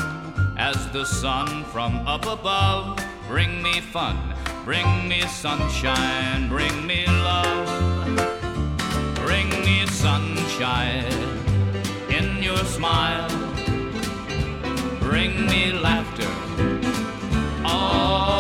as 0.59 0.91
the 0.91 1.05
sun 1.05 1.65
from 1.67 2.07
up 2.07 2.27
above. 2.27 2.99
Bring 3.29 3.63
me 3.63 3.81
fun, 3.81 4.35
bring 4.65 5.09
me 5.09 5.23
sunshine, 5.23 6.49
bring 6.49 6.87
me 6.87 7.07
love. 7.07 7.69
Bring 9.25 9.49
me 9.51 9.87
sunshine 9.87 11.13
in 12.11 12.43
your 12.43 12.65
smile. 12.65 13.29
Bring 15.01 15.47
me 15.47 15.73
laughter. 15.73 16.33
All, 17.65 18.38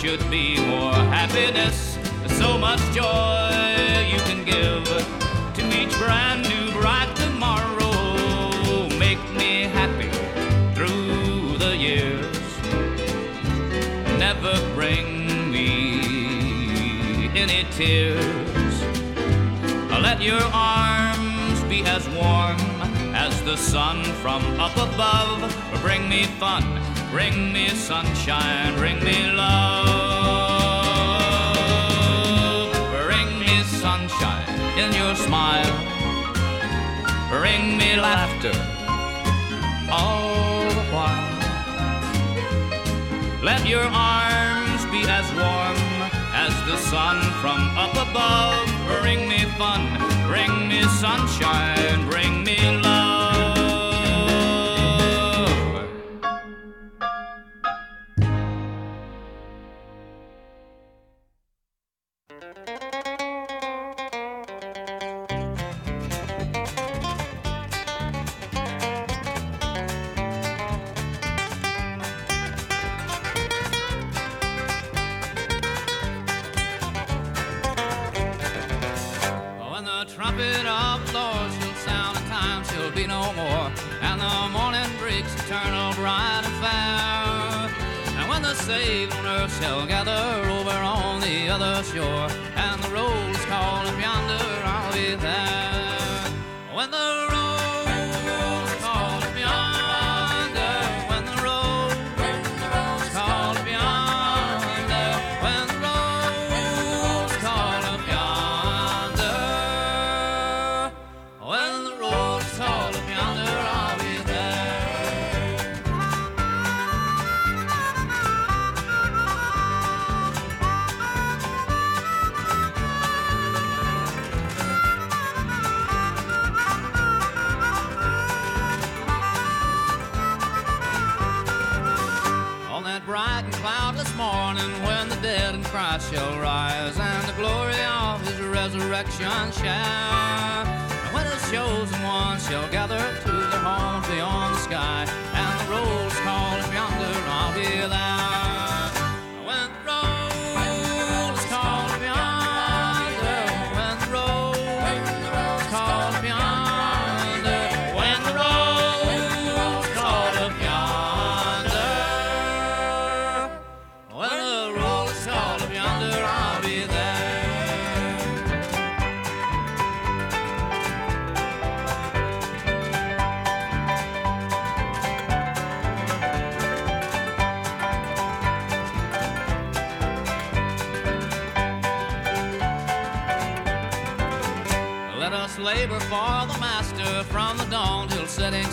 should 0.00 0.30
be 0.30 0.58
more 0.64 0.94
happiness. 0.94 1.98
So 2.38 2.56
much 2.56 2.80
joy 2.94 4.06
you 4.10 4.18
can 4.20 4.46
give 4.46 4.84
to 5.56 5.62
each 5.78 5.94
brand 5.98 6.48
new 6.48 6.72
bright 6.80 7.14
tomorrow. 7.16 8.88
Make 8.98 9.22
me 9.34 9.64
happy 9.64 10.08
through 10.74 11.58
the 11.58 11.76
years. 11.76 12.24
Never 14.18 14.54
bring 14.74 15.52
me 15.52 17.28
any 17.36 17.66
tears. 17.70 18.82
Let 20.00 20.22
your 20.22 20.40
arms 20.54 21.62
be 21.64 21.84
as 21.84 22.08
warm 22.08 22.56
as 23.14 23.42
the 23.42 23.56
sun 23.56 24.02
from 24.22 24.42
up 24.58 24.74
above. 24.78 25.38
Bring 25.82 26.08
me 26.08 26.24
fun, 26.24 26.64
bring 27.10 27.52
me 27.52 27.68
sunshine, 27.68 28.74
bring 28.76 29.02
me 29.04 29.32
love. 29.32 29.90
Bring 33.04 33.38
me 33.38 33.62
sunshine 33.64 34.48
in 34.78 34.92
your 34.92 35.14
smile. 35.14 35.76
Bring 37.30 37.76
me 37.78 37.96
laughter 37.96 38.52
all 39.90 40.64
the 40.78 40.84
while. 40.94 41.28
Let 43.42 43.66
your 43.66 43.84
arms 43.84 44.84
be 44.86 45.02
as 45.08 45.26
warm 45.34 45.78
as 46.32 46.52
the 46.66 46.76
sun 46.76 47.20
from 47.40 47.60
up 47.76 47.94
above. 47.94 48.66
Bring 49.00 49.28
me 49.28 49.44
fun, 49.58 49.82
bring 50.28 50.68
me 50.68 50.82
sunshine, 50.82 52.08
bring 52.08 52.44
me 52.44 52.58
love. 52.82 53.09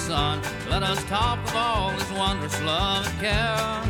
Sun. 0.08 0.42
Let 0.70 0.84
us 0.84 1.04
talk 1.04 1.38
of 1.50 1.56
all 1.56 1.90
his 1.90 2.10
wondrous 2.12 2.62
love 2.62 3.06
and 3.06 3.20
care. 3.20 3.82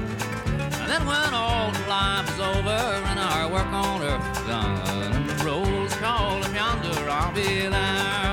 And 0.81 0.89
then 0.89 1.05
when 1.05 1.31
all 1.31 1.71
life 1.87 2.27
is 2.33 2.39
over 2.39 2.79
and 3.09 3.19
our 3.19 3.47
work 3.47 3.67
on 3.67 4.01
earth 4.01 4.47
done, 4.47 5.13
and 5.13 5.29
the 5.29 5.45
roll's 5.45 5.93
call 5.97 6.41
him 6.41 6.55
yonder, 6.55 7.07
I'll 7.07 7.31
be 7.35 7.67
there. 7.67 8.26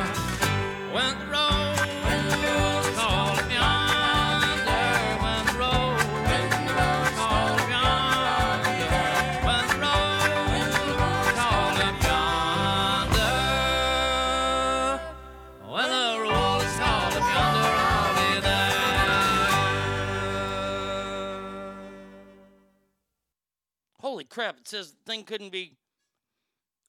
Crap! 24.45 24.59
It 24.59 24.69
says 24.69 24.93
the 24.93 25.11
thing 25.11 25.25
couldn't 25.25 25.53
be. 25.53 25.77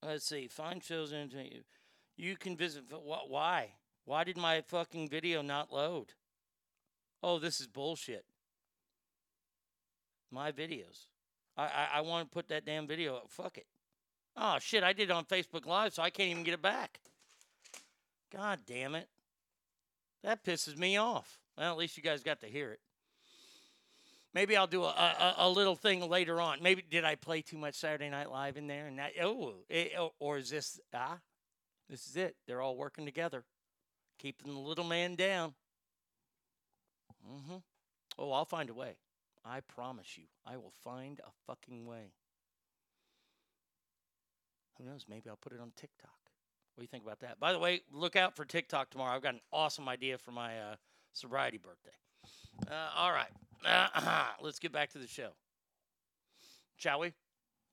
Let's 0.04 0.26
see. 0.26 0.48
Find 0.48 0.84
shows 0.84 1.12
and 1.12 1.34
you. 2.18 2.36
Can 2.38 2.58
visit. 2.58 2.84
wh- 2.92 3.30
Why? 3.30 3.72
Why 4.06 4.24
did 4.24 4.38
my 4.38 4.62
fucking 4.62 5.10
video 5.10 5.42
not 5.42 5.72
load? 5.72 6.14
Oh, 7.24 7.40
this 7.40 7.60
is 7.60 7.68
bullshit. 7.68 8.26
My 10.32 10.52
videos. 10.52 11.08
I 11.58 11.64
I, 11.64 11.88
I 11.96 12.02
want 12.02 12.30
to 12.30 12.34
put 12.34 12.50
that 12.50 12.66
damn 12.66 12.88
video 12.88 13.16
up. 13.16 13.30
Fuck 13.30 13.58
it. 13.58 13.68
Oh 14.36 14.58
shit! 14.60 14.84
I 14.84 14.94
did 14.94 15.10
it 15.10 15.14
on 15.14 15.26
Facebook 15.26 15.66
Live, 15.66 15.94
so 15.94 16.04
I 16.04 16.10
can't 16.10 16.32
even 16.32 16.44
get 16.44 16.54
it 16.54 16.62
back. 16.62 17.00
God 18.34 18.60
damn 18.68 18.96
it. 18.96 19.08
That 20.24 20.44
pisses 20.44 20.78
me 20.78 20.98
off. 20.98 21.40
Well, 21.58 21.72
at 21.72 21.78
least 21.78 21.96
you 21.96 22.04
guys 22.04 22.22
got 22.22 22.42
to 22.42 22.48
hear 22.48 22.72
it. 22.72 22.80
Maybe 24.36 24.58
I'll 24.58 24.68
do 24.68 24.84
a, 24.84 24.88
a, 24.88 25.36
a 25.38 25.50
little 25.50 25.78
thing 25.78 26.08
later 26.10 26.42
on. 26.42 26.62
Maybe 26.62 26.84
did 26.88 27.06
I 27.06 27.16
play 27.16 27.42
too 27.42 27.58
much 27.58 27.76
Saturday 27.76 28.10
Night 28.10 28.30
Live 28.30 28.58
in 28.58 28.68
there? 28.68 28.86
And 28.86 29.00
that 29.00 29.14
oh, 29.24 29.54
it, 29.70 29.94
or- 29.98 30.12
or 30.20 30.38
is 30.38 30.50
this 30.50 30.78
ah? 30.94 31.20
This 31.90 32.06
is 32.06 32.18
it. 32.18 32.36
They're 32.46 32.62
all 32.62 32.76
working 32.76 33.06
together, 33.06 33.46
keeping 34.20 34.54
the 34.54 34.60
little 34.60 34.84
man 34.84 35.16
down. 35.16 35.54
Mm-hmm. 37.26 37.58
Oh, 38.20 38.32
I'll 38.32 38.46
find 38.46 38.70
a 38.70 38.74
way. 38.74 38.98
I 39.46 39.62
promise 39.62 40.18
you, 40.18 40.26
I 40.46 40.58
will 40.58 40.74
find 40.84 41.22
a 41.22 41.30
fucking 41.48 41.86
way. 41.86 42.12
Who 44.78 44.84
knows? 44.84 45.06
Maybe 45.08 45.30
I'll 45.30 45.38
put 45.38 45.54
it 45.54 45.62
on 45.62 45.72
TikTok. 45.78 46.10
What 46.74 46.82
do 46.82 46.84
you 46.84 46.88
think 46.88 47.06
about 47.06 47.22
that? 47.22 47.40
By 47.40 47.54
the 47.54 47.60
way, 47.60 47.84
look 47.90 48.18
out 48.18 48.36
for 48.36 48.44
TikTok 48.44 48.90
tomorrow. 48.90 49.16
I've 49.16 49.22
got 49.22 49.36
an 49.36 49.42
awesome 49.54 49.88
idea 49.88 50.18
for 50.18 50.32
my 50.32 50.60
uh, 50.60 50.76
sobriety 51.14 51.58
birthday. 51.58 51.96
Uh, 52.70 52.90
all 52.98 53.12
right. 53.14 53.30
Uh, 53.66 54.26
let's 54.42 54.60
get 54.60 54.72
back 54.72 54.92
to 54.92 55.00
the 55.00 55.08
show. 55.08 55.30
Shall 56.78 57.00
we? 57.00 57.14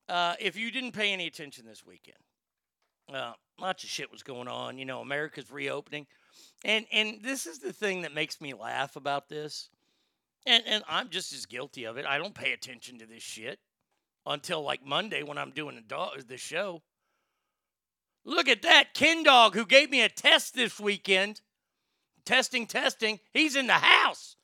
Uh, 0.09 0.35
if 0.41 0.57
you 0.57 0.71
didn't 0.71 0.93
pay 0.93 1.13
any 1.13 1.27
attention 1.27 1.65
this 1.67 1.85
weekend, 1.85 2.19
uh, 3.13 3.33
lots 3.61 3.85
of 3.85 3.91
shit 3.91 4.11
was 4.11 4.23
going 4.23 4.49
on. 4.49 4.79
You 4.79 4.85
know, 4.85 5.01
America's 5.01 5.51
reopening. 5.51 6.07
And 6.65 6.87
and 6.93 7.23
this 7.23 7.47
is 7.47 7.59
the 7.59 7.73
thing 7.73 8.03
that 8.03 8.15
makes 8.15 8.41
me 8.41 8.55
laugh 8.55 8.97
about 8.97 9.29
this. 9.29 9.69
And 10.47 10.63
and 10.67 10.85
I'm 10.89 11.09
just 11.09 11.33
as 11.33 11.47
guilty 11.47 11.85
of 11.85 11.97
it. 11.99 12.07
I 12.07 12.19
don't 12.19 12.35
pay 12.35 12.53
attention 12.53 12.99
to 12.99 13.07
this 13.07 13.23
shit 13.23 13.59
until 14.27 14.63
like 14.63 14.85
Monday 14.85 15.23
when 15.23 15.39
I'm 15.39 15.51
doing 15.51 15.77
the 15.77 15.83
dog 15.83 16.27
the 16.27 16.39
show. 16.39 16.83
Look 18.25 18.49
at 18.49 18.63
that 18.63 18.95
Ken 18.95 19.25
Dog 19.25 19.55
who 19.55 19.67
gave 19.67 19.91
me 19.91 20.03
a 20.03 20.09
test 20.09 20.55
this 20.55 20.79
weekend. 20.79 21.41
Testing, 22.25 22.67
testing. 22.67 23.19
He's 23.33 23.57
in 23.57 23.67
the 23.67 23.73
house. 23.73 24.37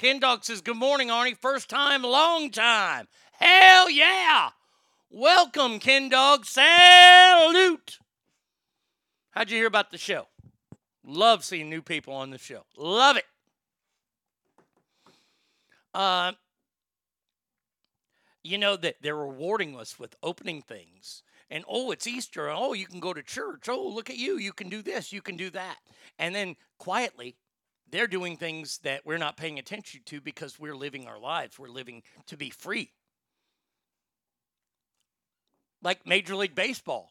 Ken 0.00 0.18
Dog 0.18 0.46
says, 0.46 0.62
Good 0.62 0.78
morning, 0.78 1.08
Arnie. 1.08 1.36
First 1.36 1.68
time, 1.68 2.02
long 2.02 2.50
time. 2.50 3.06
Hell 3.32 3.90
yeah. 3.90 4.48
Welcome, 5.10 5.78
Ken 5.78 6.08
Dog. 6.08 6.46
Salute. 6.46 7.98
How'd 9.32 9.50
you 9.50 9.58
hear 9.58 9.66
about 9.66 9.90
the 9.90 9.98
show? 9.98 10.28
Love 11.04 11.44
seeing 11.44 11.68
new 11.68 11.82
people 11.82 12.14
on 12.14 12.30
the 12.30 12.38
show. 12.38 12.62
Love 12.78 13.18
it. 13.18 13.26
Uh, 15.92 16.32
you 18.42 18.56
know 18.56 18.76
that 18.76 18.96
they're 19.02 19.14
rewarding 19.14 19.78
us 19.78 19.98
with 19.98 20.16
opening 20.22 20.62
things. 20.62 21.22
And 21.50 21.62
oh, 21.68 21.90
it's 21.90 22.06
Easter. 22.06 22.48
Oh, 22.48 22.72
you 22.72 22.86
can 22.86 23.00
go 23.00 23.12
to 23.12 23.22
church. 23.22 23.68
Oh, 23.68 23.86
look 23.86 24.08
at 24.08 24.16
you. 24.16 24.38
You 24.38 24.54
can 24.54 24.70
do 24.70 24.80
this. 24.80 25.12
You 25.12 25.20
can 25.20 25.36
do 25.36 25.50
that. 25.50 25.76
And 26.18 26.34
then 26.34 26.56
quietly, 26.78 27.36
they're 27.90 28.06
doing 28.06 28.36
things 28.36 28.78
that 28.78 29.04
we're 29.04 29.18
not 29.18 29.36
paying 29.36 29.58
attention 29.58 30.00
to 30.06 30.20
because 30.20 30.58
we're 30.58 30.76
living 30.76 31.06
our 31.06 31.18
lives. 31.18 31.58
We're 31.58 31.68
living 31.68 32.02
to 32.26 32.36
be 32.36 32.50
free. 32.50 32.92
Like 35.82 36.06
Major 36.06 36.36
League 36.36 36.54
Baseball 36.54 37.10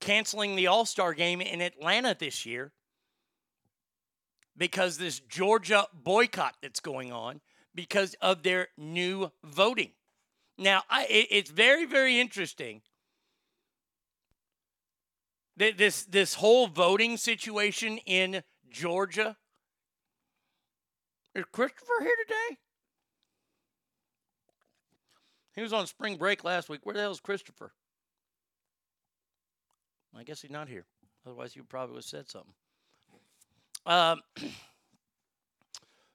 canceling 0.00 0.56
the 0.56 0.66
All 0.66 0.84
Star 0.84 1.14
game 1.14 1.40
in 1.40 1.60
Atlanta 1.60 2.16
this 2.18 2.46
year 2.46 2.72
because 4.56 4.98
this 4.98 5.20
Georgia 5.20 5.86
boycott 5.92 6.56
that's 6.62 6.80
going 6.80 7.12
on 7.12 7.40
because 7.74 8.14
of 8.20 8.42
their 8.42 8.68
new 8.76 9.30
voting. 9.44 9.92
Now, 10.56 10.82
I, 10.90 11.04
it, 11.04 11.28
it's 11.30 11.50
very, 11.50 11.84
very 11.84 12.18
interesting. 12.18 12.82
that 15.56 15.78
This 15.78 16.04
this 16.04 16.34
whole 16.34 16.66
voting 16.66 17.16
situation 17.16 17.98
in 17.98 18.42
Georgia. 18.70 19.36
Is 21.38 21.44
Christopher 21.52 21.92
here 22.00 22.16
today? 22.26 22.58
He 25.54 25.62
was 25.62 25.72
on 25.72 25.86
spring 25.86 26.16
break 26.16 26.42
last 26.42 26.68
week. 26.68 26.80
Where 26.82 26.96
the 26.96 27.00
hell 27.00 27.12
is 27.12 27.20
Christopher? 27.20 27.70
I 30.16 30.24
guess 30.24 30.42
he's 30.42 30.50
not 30.50 30.68
here. 30.68 30.84
Otherwise, 31.24 31.52
he 31.52 31.60
probably 31.60 31.92
would 31.92 31.98
have 31.98 32.04
said 32.06 32.28
something. 32.28 32.54
Um, 33.86 34.20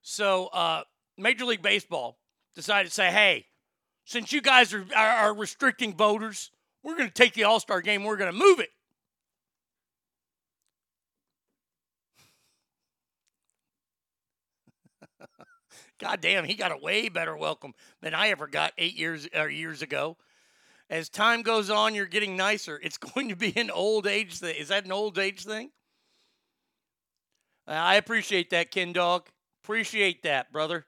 so, 0.01 0.47
uh, 0.47 0.83
Major 1.17 1.45
League 1.45 1.61
Baseball 1.61 2.17
decided 2.53 2.89
to 2.89 2.93
say, 2.93 3.09
hey, 3.09 3.45
since 4.03 4.33
you 4.33 4.41
guys 4.41 4.73
are, 4.73 4.85
are, 4.93 5.07
are 5.07 5.33
restricting 5.33 5.95
voters, 5.95 6.51
we're 6.83 6.97
going 6.97 7.07
to 7.07 7.13
take 7.13 7.33
the 7.33 7.45
All 7.45 7.61
Star 7.61 7.79
game, 7.79 8.03
we're 8.03 8.17
going 8.17 8.31
to 8.31 8.37
move 8.37 8.59
it. 8.59 8.71
God 16.03 16.19
damn, 16.19 16.43
he 16.43 16.55
got 16.55 16.73
a 16.73 16.77
way 16.77 17.07
better 17.07 17.37
welcome 17.37 17.73
than 18.01 18.13
I 18.13 18.27
ever 18.27 18.45
got 18.45 18.73
eight 18.77 18.97
years 18.97 19.25
or 19.33 19.49
years 19.49 19.81
ago. 19.81 20.17
As 20.89 21.07
time 21.07 21.43
goes 21.43 21.69
on, 21.69 21.95
you're 21.95 22.05
getting 22.05 22.35
nicer. 22.35 22.77
It's 22.83 22.97
going 23.13 23.29
to 23.29 23.37
be 23.37 23.53
an 23.55 23.71
old 23.71 24.05
age 24.05 24.39
thing. 24.39 24.53
Is 24.57 24.67
that 24.67 24.83
an 24.83 24.91
old 24.91 25.17
age 25.17 25.45
thing? 25.45 25.71
I 27.65 27.95
appreciate 27.95 28.49
that, 28.49 28.69
Ken 28.69 28.91
Dog. 28.91 29.29
Appreciate 29.63 30.23
that, 30.23 30.51
brother. 30.51 30.85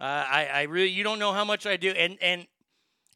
Uh, 0.00 0.04
I, 0.04 0.46
I 0.46 0.62
really, 0.62 0.88
you 0.88 1.04
don't 1.04 1.18
know 1.18 1.34
how 1.34 1.44
much 1.44 1.66
I 1.66 1.76
do. 1.76 1.90
And 1.90 2.16
and 2.22 2.46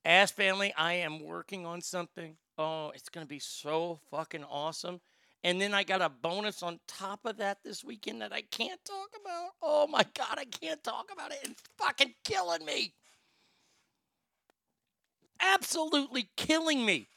Ass 0.04 0.32
Family, 0.32 0.74
I 0.76 0.92
am 0.94 1.24
working 1.24 1.64
on 1.64 1.80
something. 1.80 2.36
Oh, 2.58 2.92
it's 2.94 3.08
gonna 3.08 3.24
be 3.24 3.38
so 3.38 4.00
fucking 4.10 4.44
awesome. 4.44 5.00
And 5.44 5.60
then 5.60 5.74
I 5.74 5.84
got 5.84 6.00
a 6.00 6.08
bonus 6.08 6.62
on 6.62 6.80
top 6.88 7.26
of 7.26 7.36
that 7.36 7.58
this 7.62 7.84
weekend 7.84 8.22
that 8.22 8.32
I 8.32 8.40
can't 8.40 8.82
talk 8.82 9.10
about. 9.20 9.50
Oh 9.60 9.86
my 9.86 10.04
god, 10.14 10.38
I 10.38 10.46
can't 10.46 10.82
talk 10.82 11.10
about 11.12 11.32
it. 11.32 11.38
It's 11.42 11.62
fucking 11.76 12.14
killing 12.24 12.64
me. 12.64 12.94
Absolutely 15.38 16.30
killing 16.36 16.86
me. 16.86 17.08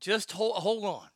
Just 0.00 0.32
hold 0.32 0.56
hold 0.56 0.86
on. 0.86 1.08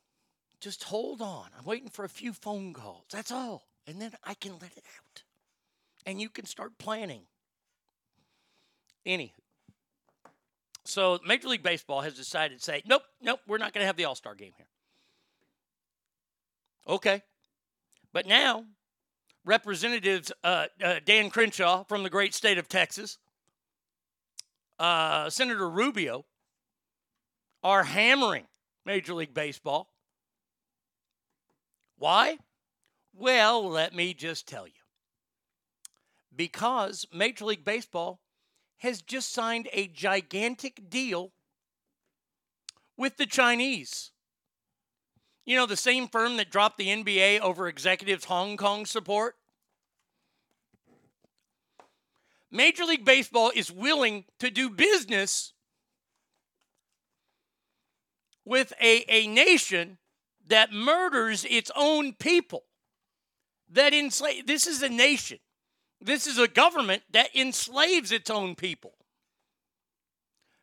Just 0.61 0.83
hold 0.83 1.23
on. 1.23 1.49
I'm 1.57 1.65
waiting 1.65 1.89
for 1.89 2.05
a 2.05 2.09
few 2.09 2.31
phone 2.31 2.71
calls. 2.71 3.05
That's 3.11 3.31
all. 3.31 3.63
And 3.87 3.99
then 3.99 4.11
I 4.23 4.35
can 4.35 4.53
let 4.53 4.77
it 4.77 4.85
out. 4.97 5.23
And 6.05 6.21
you 6.21 6.29
can 6.29 6.45
start 6.45 6.77
planning. 6.77 7.23
Anywho. 9.07 9.31
So 10.85 11.19
Major 11.25 11.47
League 11.47 11.63
Baseball 11.63 12.01
has 12.01 12.13
decided 12.13 12.59
to 12.59 12.63
say, 12.63 12.83
nope, 12.85 13.01
nope, 13.21 13.39
we're 13.47 13.57
not 13.57 13.73
going 13.73 13.81
to 13.81 13.87
have 13.87 13.97
the 13.97 14.05
All 14.05 14.15
Star 14.15 14.35
game 14.35 14.53
here. 14.55 14.67
Okay. 16.87 17.23
But 18.13 18.27
now, 18.27 18.65
Representatives 19.43 20.31
uh, 20.43 20.67
uh, 20.83 20.95
Dan 21.05 21.29
Crenshaw 21.29 21.83
from 21.83 22.03
the 22.03 22.09
great 22.09 22.33
state 22.33 22.57
of 22.57 22.67
Texas, 22.67 23.17
uh, 24.79 25.29
Senator 25.29 25.69
Rubio 25.69 26.25
are 27.63 27.83
hammering 27.83 28.45
Major 28.85 29.13
League 29.13 29.33
Baseball. 29.33 29.89
Why? 31.97 32.37
Well, 33.13 33.69
let 33.69 33.93
me 33.93 34.13
just 34.13 34.47
tell 34.47 34.67
you. 34.67 34.73
Because 36.35 37.05
Major 37.13 37.45
League 37.45 37.63
Baseball 37.63 38.19
has 38.79 39.01
just 39.01 39.31
signed 39.31 39.67
a 39.71 39.87
gigantic 39.87 40.89
deal 40.89 41.31
with 42.97 43.17
the 43.17 43.25
Chinese. 43.25 44.11
You 45.45 45.55
know, 45.55 45.65
the 45.65 45.77
same 45.77 46.07
firm 46.07 46.37
that 46.37 46.49
dropped 46.49 46.77
the 46.77 46.87
NBA 46.87 47.39
over 47.39 47.67
executives' 47.67 48.25
Hong 48.25 48.57
Kong 48.57 48.85
support? 48.85 49.35
Major 52.51 52.85
League 52.85 53.05
Baseball 53.05 53.51
is 53.53 53.71
willing 53.71 54.25
to 54.39 54.49
do 54.49 54.69
business 54.69 55.53
with 58.45 58.73
a, 58.81 59.03
a 59.09 59.27
nation 59.27 59.97
that 60.47 60.71
murders 60.71 61.45
its 61.49 61.71
own 61.75 62.13
people. 62.13 62.63
That 63.69 63.93
enslave 63.93 64.45
this 64.45 64.67
is 64.67 64.81
a 64.81 64.89
nation. 64.89 65.39
This 66.05 66.27
is 66.27 66.37
a 66.37 66.47
government 66.47 67.01
that 67.13 67.35
enslaves 67.35 68.11
its 68.11 68.29
own 68.29 68.53
people. 68.53 68.93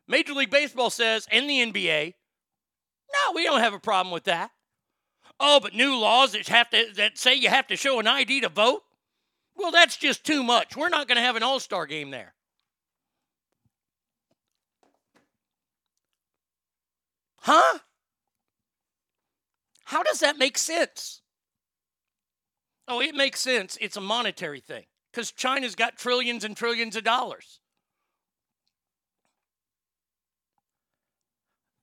Major 0.07 0.33
League 0.33 0.49
Baseball 0.49 0.89
says, 0.89 1.27
and 1.29 1.49
the 1.49 1.59
NBA, 1.59 2.13
no, 3.11 3.33
we 3.35 3.43
don't 3.43 3.59
have 3.59 3.73
a 3.73 3.79
problem 3.79 4.13
with 4.13 4.23
that. 4.23 4.51
Oh, 5.41 5.59
but 5.59 5.73
new 5.75 5.97
laws 5.97 6.31
that 6.31 6.47
have 6.47 6.69
to 6.69 6.85
that 6.95 7.17
say 7.17 7.35
you 7.35 7.49
have 7.49 7.67
to 7.67 7.75
show 7.75 7.99
an 7.99 8.07
ID 8.07 8.41
to 8.41 8.49
vote? 8.49 8.83
Well, 9.57 9.71
that's 9.71 9.97
just 9.97 10.23
too 10.23 10.43
much. 10.43 10.77
We're 10.77 10.87
not 10.87 11.09
going 11.09 11.17
to 11.17 11.21
have 11.21 11.35
an 11.35 11.43
all-star 11.43 11.87
game 11.87 12.09
there. 12.09 12.33
Huh? 17.41 17.79
How 19.83 20.03
does 20.03 20.19
that 20.19 20.37
make 20.37 20.57
sense? 20.57 21.21
Oh, 22.87 23.01
it 23.01 23.13
makes 23.13 23.41
sense. 23.41 23.77
It's 23.81 23.97
a 23.97 24.01
monetary 24.01 24.61
thing 24.61 24.85
because 25.13 25.31
China's 25.31 25.75
got 25.75 25.97
trillions 25.97 26.43
and 26.43 26.57
trillions 26.57 26.95
of 26.95 27.03
dollars. 27.03 27.59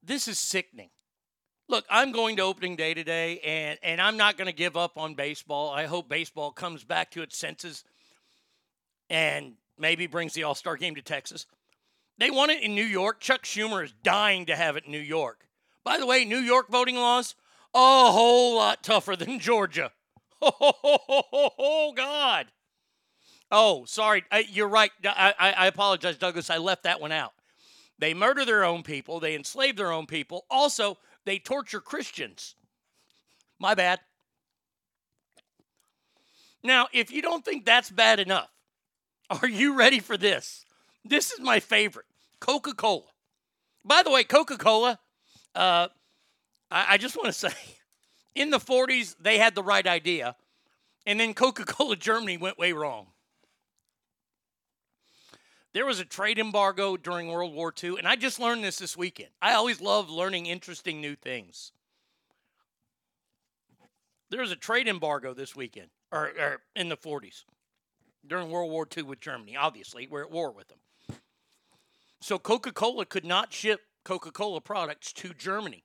This 0.02 0.26
is 0.26 0.38
sickening. 0.38 0.90
Look, 1.68 1.84
I'm 1.88 2.10
going 2.10 2.36
to 2.36 2.42
opening 2.42 2.74
day 2.74 2.94
today, 2.94 3.38
and, 3.40 3.78
and 3.84 4.00
I'm 4.00 4.16
not 4.16 4.36
going 4.36 4.46
to 4.46 4.52
give 4.52 4.76
up 4.76 4.98
on 4.98 5.14
baseball. 5.14 5.70
I 5.70 5.86
hope 5.86 6.08
baseball 6.08 6.50
comes 6.50 6.82
back 6.82 7.12
to 7.12 7.22
its 7.22 7.38
senses 7.38 7.84
and 9.08 9.54
maybe 9.78 10.08
brings 10.08 10.32
the 10.32 10.42
All 10.42 10.56
Star 10.56 10.76
game 10.76 10.96
to 10.96 11.02
Texas. 11.02 11.46
They 12.18 12.30
want 12.30 12.50
it 12.50 12.62
in 12.62 12.74
New 12.74 12.84
York. 12.84 13.20
Chuck 13.20 13.44
Schumer 13.44 13.84
is 13.84 13.94
dying 14.02 14.46
to 14.46 14.56
have 14.56 14.76
it 14.76 14.84
in 14.86 14.90
New 14.90 14.98
York. 14.98 15.46
By 15.84 15.98
the 15.98 16.06
way, 16.06 16.24
New 16.24 16.38
York 16.38 16.68
voting 16.68 16.96
laws, 16.96 17.36
a 17.72 17.78
whole 18.10 18.56
lot 18.56 18.82
tougher 18.82 19.14
than 19.14 19.38
Georgia. 19.38 19.92
Oh, 20.42 21.92
God. 21.94 22.46
Oh, 23.50 23.84
sorry. 23.84 24.24
I, 24.30 24.44
you're 24.50 24.68
right. 24.68 24.92
I, 25.04 25.34
I, 25.38 25.52
I 25.52 25.66
apologize, 25.66 26.16
Douglas. 26.16 26.50
I 26.50 26.58
left 26.58 26.84
that 26.84 27.00
one 27.00 27.12
out. 27.12 27.32
They 27.98 28.14
murder 28.14 28.44
their 28.44 28.64
own 28.64 28.82
people, 28.82 29.20
they 29.20 29.34
enslave 29.34 29.76
their 29.76 29.92
own 29.92 30.06
people. 30.06 30.46
Also, 30.50 30.96
they 31.26 31.38
torture 31.38 31.80
Christians. 31.80 32.54
My 33.58 33.74
bad. 33.74 34.00
Now, 36.62 36.88
if 36.92 37.10
you 37.10 37.20
don't 37.20 37.44
think 37.44 37.64
that's 37.64 37.90
bad 37.90 38.18
enough, 38.18 38.48
are 39.30 39.48
you 39.48 39.76
ready 39.76 40.00
for 40.00 40.16
this? 40.16 40.64
This 41.04 41.30
is 41.30 41.40
my 41.40 41.60
favorite 41.60 42.06
Coca 42.40 42.74
Cola. 42.74 43.04
By 43.84 44.02
the 44.02 44.10
way, 44.10 44.24
Coca 44.24 44.56
Cola, 44.56 44.98
uh, 45.54 45.88
I, 46.70 46.94
I 46.94 46.98
just 46.98 47.16
want 47.16 47.26
to 47.26 47.32
say, 47.32 47.54
in 48.34 48.50
the 48.50 48.58
40s, 48.58 49.14
they 49.20 49.38
had 49.38 49.54
the 49.54 49.62
right 49.62 49.86
idea, 49.86 50.36
and 51.06 51.20
then 51.20 51.34
Coca 51.34 51.64
Cola 51.64 51.96
Germany 51.98 52.38
went 52.38 52.58
way 52.58 52.72
wrong. 52.72 53.08
There 55.72 55.86
was 55.86 56.00
a 56.00 56.04
trade 56.04 56.38
embargo 56.38 56.96
during 56.96 57.28
World 57.28 57.54
War 57.54 57.72
II, 57.82 57.96
and 57.98 58.08
I 58.08 58.16
just 58.16 58.40
learned 58.40 58.64
this 58.64 58.78
this 58.78 58.96
weekend. 58.96 59.30
I 59.40 59.54
always 59.54 59.80
love 59.80 60.10
learning 60.10 60.46
interesting 60.46 61.00
new 61.00 61.14
things. 61.14 61.72
There 64.30 64.40
was 64.40 64.50
a 64.50 64.56
trade 64.56 64.88
embargo 64.88 65.32
this 65.32 65.54
weekend, 65.54 65.88
or, 66.10 66.30
or 66.38 66.60
in 66.74 66.88
the 66.88 66.96
40s, 66.96 67.44
during 68.26 68.50
World 68.50 68.70
War 68.70 68.86
II 68.96 69.04
with 69.04 69.20
Germany. 69.20 69.56
Obviously, 69.56 70.08
we're 70.10 70.22
at 70.22 70.30
war 70.30 70.50
with 70.50 70.68
them. 70.68 71.18
So 72.20 72.38
Coca 72.38 72.72
Cola 72.72 73.06
could 73.06 73.24
not 73.24 73.52
ship 73.52 73.80
Coca 74.04 74.30
Cola 74.32 74.60
products 74.60 75.12
to 75.14 75.32
Germany. 75.34 75.84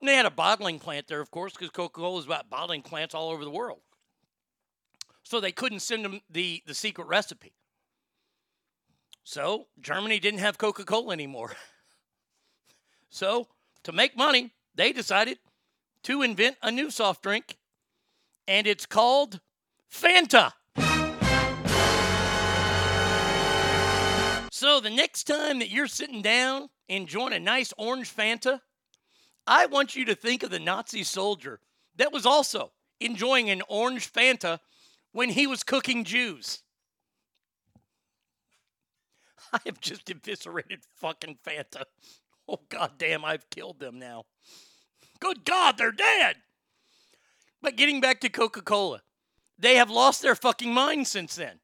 And 0.00 0.08
they 0.08 0.14
had 0.14 0.26
a 0.26 0.30
bottling 0.30 0.78
plant 0.78 1.08
there, 1.08 1.20
of 1.20 1.30
course, 1.30 1.52
because 1.52 1.70
Coca 1.70 2.00
Cola 2.00 2.20
is 2.20 2.26
about 2.26 2.48
bottling 2.48 2.82
plants 2.82 3.14
all 3.14 3.30
over 3.30 3.44
the 3.44 3.50
world. 3.50 3.80
So 5.22 5.40
they 5.40 5.52
couldn't 5.52 5.80
send 5.80 6.04
them 6.04 6.20
the, 6.30 6.62
the 6.66 6.74
secret 6.74 7.06
recipe. 7.06 7.52
So 9.24 9.66
Germany 9.80 10.18
didn't 10.18 10.40
have 10.40 10.58
Coca 10.58 10.84
Cola 10.84 11.12
anymore. 11.12 11.52
so 13.08 13.48
to 13.84 13.92
make 13.92 14.16
money, 14.16 14.52
they 14.74 14.92
decided 14.92 15.38
to 16.04 16.22
invent 16.22 16.56
a 16.62 16.70
new 16.70 16.90
soft 16.90 17.22
drink, 17.22 17.58
and 18.48 18.66
it's 18.66 18.86
called 18.86 19.40
Fanta. 19.92 20.52
So 24.50 24.80
the 24.80 24.90
next 24.90 25.24
time 25.24 25.58
that 25.60 25.70
you're 25.70 25.86
sitting 25.86 26.22
down 26.22 26.68
enjoying 26.88 27.32
a 27.32 27.40
nice 27.40 27.72
orange 27.78 28.14
Fanta, 28.14 28.60
I 29.46 29.66
want 29.66 29.96
you 29.96 30.04
to 30.04 30.14
think 30.14 30.42
of 30.42 30.50
the 30.50 30.58
Nazi 30.58 31.02
soldier 31.02 31.60
that 31.96 32.12
was 32.12 32.26
also 32.26 32.72
enjoying 33.00 33.48
an 33.48 33.62
orange 33.68 34.12
Fanta 34.12 34.60
when 35.12 35.30
he 35.30 35.46
was 35.46 35.62
cooking 35.62 36.04
Jews. 36.04 36.62
I 39.52 39.58
have 39.66 39.80
just 39.80 40.10
eviscerated 40.10 40.80
fucking 40.96 41.38
Fanta. 41.46 41.84
Oh, 42.48 42.60
goddamn, 42.68 43.24
I've 43.24 43.48
killed 43.50 43.78
them 43.78 43.98
now. 43.98 44.24
Good 45.20 45.44
God, 45.44 45.76
they're 45.78 45.92
dead. 45.92 46.36
But 47.62 47.76
getting 47.76 48.00
back 48.00 48.20
to 48.20 48.28
Coca 48.28 48.62
Cola, 48.62 49.02
they 49.58 49.76
have 49.76 49.90
lost 49.90 50.22
their 50.22 50.34
fucking 50.34 50.72
mind 50.72 51.06
since 51.06 51.36
then. 51.36 51.60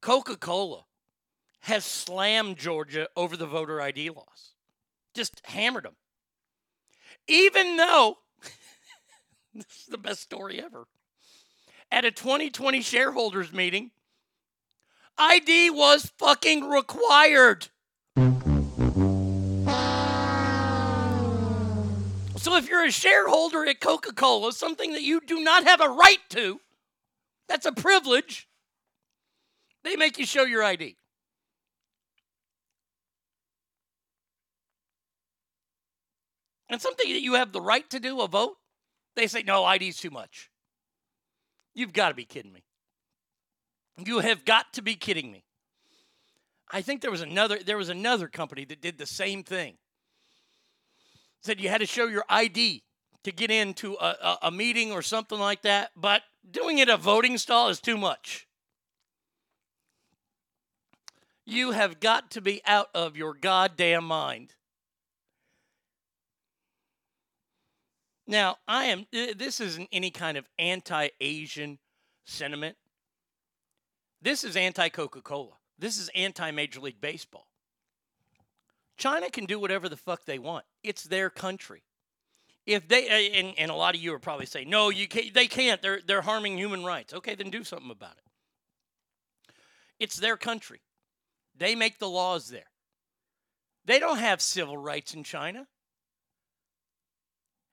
Coca 0.00 0.36
Cola 0.36 0.84
has 1.60 1.84
slammed 1.84 2.56
Georgia 2.56 3.08
over 3.16 3.36
the 3.36 3.46
voter 3.46 3.80
ID 3.80 4.10
laws, 4.10 4.54
just 5.14 5.40
hammered 5.44 5.84
them. 5.84 5.96
Even 7.26 7.76
though, 7.76 8.18
this 9.54 9.66
is 9.66 9.86
the 9.88 9.98
best 9.98 10.20
story 10.20 10.62
ever. 10.62 10.86
At 11.90 12.04
a 12.04 12.10
2020 12.10 12.82
shareholders 12.82 13.52
meeting, 13.52 13.90
ID 15.18 15.70
was 15.70 16.12
fucking 16.16 16.68
required. 16.68 17.68
So 22.36 22.56
if 22.56 22.68
you're 22.68 22.84
a 22.84 22.92
shareholder 22.92 23.66
at 23.66 23.80
Coca 23.80 24.12
Cola, 24.12 24.52
something 24.52 24.92
that 24.92 25.02
you 25.02 25.20
do 25.20 25.42
not 25.42 25.64
have 25.64 25.80
a 25.80 25.88
right 25.88 26.20
to, 26.30 26.60
that's 27.48 27.66
a 27.66 27.72
privilege, 27.72 28.48
they 29.82 29.96
make 29.96 30.18
you 30.18 30.26
show 30.26 30.44
your 30.44 30.62
ID. 30.62 30.96
And 36.70 36.80
something 36.80 37.10
that 37.12 37.22
you 37.22 37.34
have 37.34 37.52
the 37.52 37.60
right 37.60 37.88
to 37.90 37.98
do, 37.98 38.20
a 38.20 38.28
vote, 38.28 38.56
they 39.16 39.26
say, 39.26 39.42
no, 39.42 39.66
ID's 39.66 39.96
too 39.96 40.10
much. 40.10 40.50
You've 41.74 41.92
got 41.92 42.10
to 42.10 42.14
be 42.14 42.24
kidding 42.24 42.52
me. 42.52 42.62
You 44.04 44.20
have 44.20 44.44
got 44.44 44.72
to 44.74 44.82
be 44.82 44.94
kidding 44.94 45.30
me. 45.32 45.44
I 46.70 46.82
think 46.82 47.00
there 47.00 47.10
was 47.10 47.22
another 47.22 47.58
there 47.58 47.78
was 47.78 47.88
another 47.88 48.28
company 48.28 48.64
that 48.66 48.80
did 48.80 48.98
the 48.98 49.06
same 49.06 49.42
thing. 49.42 49.76
Said 51.40 51.60
you 51.60 51.68
had 51.68 51.80
to 51.80 51.86
show 51.86 52.06
your 52.06 52.24
ID 52.28 52.82
to 53.24 53.32
get 53.32 53.50
into 53.50 53.94
a, 53.94 54.16
a, 54.22 54.38
a 54.42 54.50
meeting 54.50 54.92
or 54.92 55.02
something 55.02 55.38
like 55.38 55.62
that, 55.62 55.90
but 55.96 56.22
doing 56.48 56.78
it 56.78 56.88
a 56.88 56.96
voting 56.96 57.38
stall 57.38 57.68
is 57.68 57.80
too 57.80 57.96
much. 57.96 58.46
You 61.44 61.70
have 61.70 62.00
got 62.00 62.30
to 62.32 62.40
be 62.40 62.60
out 62.66 62.88
of 62.94 63.16
your 63.16 63.34
goddamn 63.34 64.04
mind. 64.04 64.54
Now, 68.26 68.56
I 68.68 68.84
am 68.84 69.06
this 69.10 69.58
isn't 69.58 69.88
any 69.90 70.10
kind 70.10 70.36
of 70.36 70.46
anti-Asian 70.58 71.78
sentiment. 72.26 72.76
This 74.20 74.44
is 74.44 74.56
anti 74.56 74.88
Coca 74.88 75.20
Cola. 75.20 75.54
This 75.78 75.98
is 75.98 76.10
anti 76.14 76.50
Major 76.50 76.80
League 76.80 77.00
Baseball. 77.00 77.46
China 78.96 79.30
can 79.30 79.44
do 79.44 79.60
whatever 79.60 79.88
the 79.88 79.96
fuck 79.96 80.24
they 80.24 80.38
want. 80.38 80.64
It's 80.82 81.04
their 81.04 81.30
country. 81.30 81.82
If 82.66 82.88
they 82.88 83.30
and, 83.34 83.54
and 83.56 83.70
a 83.70 83.74
lot 83.74 83.94
of 83.94 84.00
you 84.00 84.12
are 84.12 84.18
probably 84.18 84.46
saying, 84.46 84.68
no, 84.68 84.90
you 84.90 85.08
can't, 85.08 85.32
they 85.32 85.46
can't. 85.46 85.80
They're 85.80 86.00
they're 86.04 86.22
harming 86.22 86.58
human 86.58 86.84
rights. 86.84 87.14
Okay, 87.14 87.34
then 87.34 87.50
do 87.50 87.64
something 87.64 87.90
about 87.90 88.16
it. 88.18 89.54
It's 89.98 90.16
their 90.16 90.36
country. 90.36 90.80
They 91.56 91.74
make 91.74 91.98
the 91.98 92.08
laws 92.08 92.48
there. 92.48 92.70
They 93.84 93.98
don't 93.98 94.18
have 94.18 94.42
civil 94.42 94.76
rights 94.76 95.14
in 95.14 95.24
China. 95.24 95.66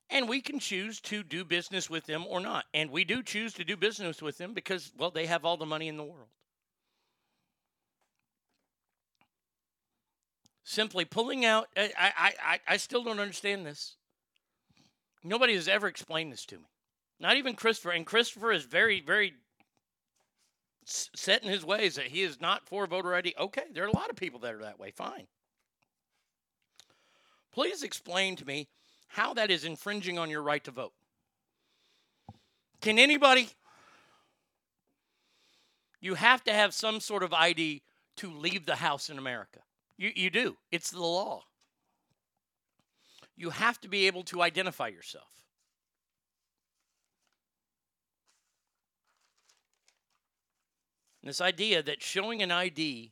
And 0.10 0.30
we 0.30 0.42
can 0.42 0.60
choose 0.60 1.00
to 1.02 1.24
do 1.24 1.44
business 1.44 1.90
with 1.90 2.06
them 2.06 2.26
or 2.28 2.40
not. 2.40 2.66
And 2.74 2.92
we 2.92 3.04
do 3.04 3.24
choose 3.24 3.54
to 3.54 3.64
do 3.64 3.76
business 3.76 4.22
with 4.22 4.38
them 4.38 4.54
because, 4.54 4.92
well, 4.98 5.10
they 5.10 5.26
have 5.26 5.46
all 5.46 5.58
the 5.58 5.66
money 5.66 5.88
in 5.88 5.98
the 5.98 6.04
world. 6.04 6.30
Simply 10.64 11.06
pulling 11.06 11.46
out, 11.46 11.68
I, 11.78 12.34
I, 12.44 12.60
I, 12.68 12.78
still 12.78 13.04
don't 13.04 13.20
understand 13.20 13.66
this. 13.66 13.96
Nobody 15.24 15.54
has 15.54 15.68
ever 15.68 15.88
explained 15.88 16.32
this 16.32 16.46
to 16.48 16.58
me. 16.58 16.66
Not 17.20 17.38
even 17.38 17.54
Christopher. 17.54 17.92
And 17.92 18.06
Christopher 18.06 18.52
is 18.52 18.66
very, 18.66 19.00
very 19.00 19.34
set 20.86 21.44
in 21.44 21.50
his 21.50 21.66
ways 21.66 21.96
that 21.96 22.08
he 22.08 22.22
is 22.22 22.42
not 22.42 22.68
for 22.68 22.88
voter 22.88 23.14
ID. 23.16 23.36
Okay, 23.40 23.64
there 23.74 23.84
are 23.84 23.90
a 23.90 23.96
lot 23.96 24.10
of 24.10 24.16
people 24.16 24.40
that 24.40 24.54
are 24.54 24.62
that 24.62 24.80
way. 24.80 24.92
Fine. 24.92 25.28
Please 27.52 27.84
explain 27.84 28.36
to 28.36 28.46
me 28.46 28.68
how 29.08 29.34
that 29.34 29.52
is 29.52 29.64
infringing 29.64 30.20
on 30.20 30.30
your 30.30 30.42
right 30.42 30.64
to 30.64 30.72
vote. 30.72 30.94
Can 32.82 33.00
anybody? 33.00 33.50
You 36.02 36.16
have 36.16 36.44
to 36.44 36.54
have 36.54 36.74
some 36.74 37.00
sort 37.00 37.24
of 37.24 37.34
ID 37.34 37.82
to 38.18 38.32
leave 38.32 38.66
the 38.66 38.76
house 38.76 39.10
in 39.10 39.18
America. 39.18 39.60
You, 39.98 40.12
you 40.16 40.30
do, 40.30 40.58
it's 40.72 40.92
the 40.92 41.00
law. 41.00 41.44
You 43.38 43.50
have 43.50 43.80
to 43.82 43.88
be 43.88 44.08
able 44.08 44.24
to 44.26 44.42
identify 44.42 44.88
yourself. 44.88 45.28
This 51.26 51.42
idea 51.42 51.82
that 51.82 52.04
showing 52.04 52.44
an 52.44 52.52
ID 52.52 53.12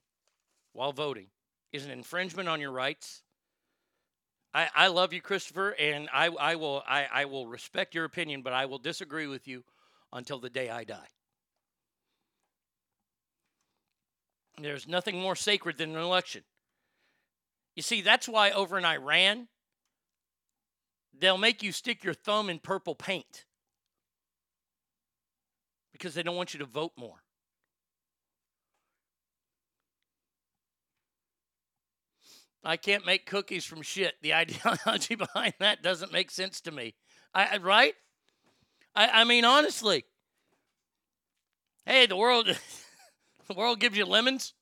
while 0.73 0.93
voting 0.93 1.27
is 1.71 1.83
an 1.83 1.89
infringement 1.89 2.47
on 2.47 2.61
your 2.61 2.71
rights. 2.71 3.22
I, 4.53 4.69
I 4.75 4.87
love 4.87 5.13
you, 5.13 5.21
Christopher, 5.21 5.71
and 5.79 6.07
I, 6.13 6.27
I 6.27 6.55
will 6.55 6.83
I, 6.87 7.07
I 7.11 7.25
will 7.25 7.47
respect 7.47 7.95
your 7.95 8.05
opinion, 8.05 8.41
but 8.43 8.53
I 8.53 8.65
will 8.65 8.77
disagree 8.77 9.27
with 9.27 9.47
you 9.47 9.63
until 10.11 10.39
the 10.39 10.49
day 10.49 10.69
I 10.69 10.83
die. 10.83 11.07
There's 14.61 14.87
nothing 14.87 15.19
more 15.19 15.35
sacred 15.35 15.79
than 15.79 15.95
an 15.95 16.01
election. 16.01 16.43
You 17.75 17.81
see, 17.81 18.01
that's 18.01 18.29
why 18.29 18.51
over 18.51 18.77
in 18.77 18.85
Iran, 18.85 19.47
they'll 21.19 21.39
make 21.39 21.63
you 21.63 21.71
stick 21.71 22.03
your 22.03 22.13
thumb 22.13 22.51
in 22.51 22.59
purple 22.59 22.93
paint 22.93 23.45
because 25.91 26.13
they 26.13 26.21
don't 26.21 26.35
want 26.35 26.53
you 26.53 26.59
to 26.59 26.65
vote 26.65 26.91
more. 26.95 27.22
I 32.63 32.77
can't 32.77 33.05
make 33.05 33.25
cookies 33.25 33.65
from 33.65 33.81
shit. 33.81 34.15
The 34.21 34.33
ideology 34.33 35.15
behind 35.15 35.53
that 35.59 35.83
doesn't 35.83 36.13
make 36.13 36.31
sense 36.31 36.61
to 36.61 36.71
me. 36.71 36.95
I, 37.33 37.57
right? 37.57 37.95
I, 38.95 39.21
I 39.21 39.23
mean, 39.23 39.45
honestly. 39.45 40.05
Hey, 41.85 42.05
the 42.05 42.15
world, 42.15 42.47
the 43.47 43.53
world 43.53 43.79
gives 43.79 43.97
you 43.97 44.05
lemons. 44.05 44.53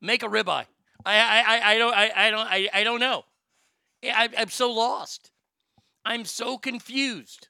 Make 0.00 0.22
a 0.22 0.28
ribeye. 0.28 0.66
I, 1.04 1.18
I, 1.18 1.42
I, 1.46 1.72
I 1.72 1.78
don't, 1.78 1.94
I, 1.94 2.12
I 2.14 2.30
don't, 2.30 2.46
I, 2.46 2.68
I 2.72 2.84
don't 2.84 3.00
know. 3.00 3.24
I, 4.04 4.28
I'm 4.38 4.48
so 4.48 4.70
lost. 4.70 5.30
I'm 6.04 6.24
so 6.24 6.56
confused. 6.56 7.48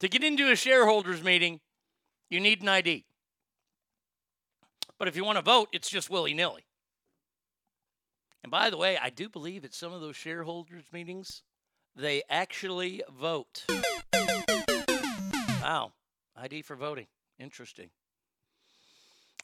To 0.00 0.08
get 0.08 0.22
into 0.22 0.50
a 0.50 0.56
shareholders 0.56 1.22
meeting, 1.22 1.60
you 2.28 2.40
need 2.40 2.60
an 2.62 2.68
ID. 2.68 3.06
But 5.02 5.08
if 5.08 5.16
you 5.16 5.24
want 5.24 5.34
to 5.34 5.42
vote, 5.42 5.68
it's 5.72 5.90
just 5.90 6.10
willy 6.10 6.32
nilly. 6.32 6.62
And 8.44 8.52
by 8.52 8.70
the 8.70 8.76
way, 8.76 8.96
I 8.96 9.10
do 9.10 9.28
believe 9.28 9.64
at 9.64 9.74
some 9.74 9.92
of 9.92 10.00
those 10.00 10.14
shareholders 10.14 10.84
meetings, 10.92 11.42
they 11.96 12.22
actually 12.30 13.02
vote. 13.12 13.64
Wow. 15.60 15.90
ID 16.36 16.62
for 16.62 16.76
voting. 16.76 17.08
Interesting. 17.36 17.90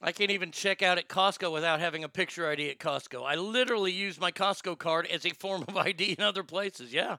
I 0.00 0.12
can't 0.12 0.30
even 0.30 0.52
check 0.52 0.80
out 0.80 0.96
at 0.96 1.08
Costco 1.08 1.52
without 1.52 1.80
having 1.80 2.04
a 2.04 2.08
picture 2.08 2.48
ID 2.48 2.70
at 2.70 2.78
Costco. 2.78 3.26
I 3.26 3.34
literally 3.34 3.90
use 3.90 4.20
my 4.20 4.30
Costco 4.30 4.78
card 4.78 5.08
as 5.08 5.26
a 5.26 5.30
form 5.30 5.64
of 5.66 5.76
ID 5.76 6.14
in 6.16 6.22
other 6.22 6.44
places. 6.44 6.92
Yeah. 6.92 7.16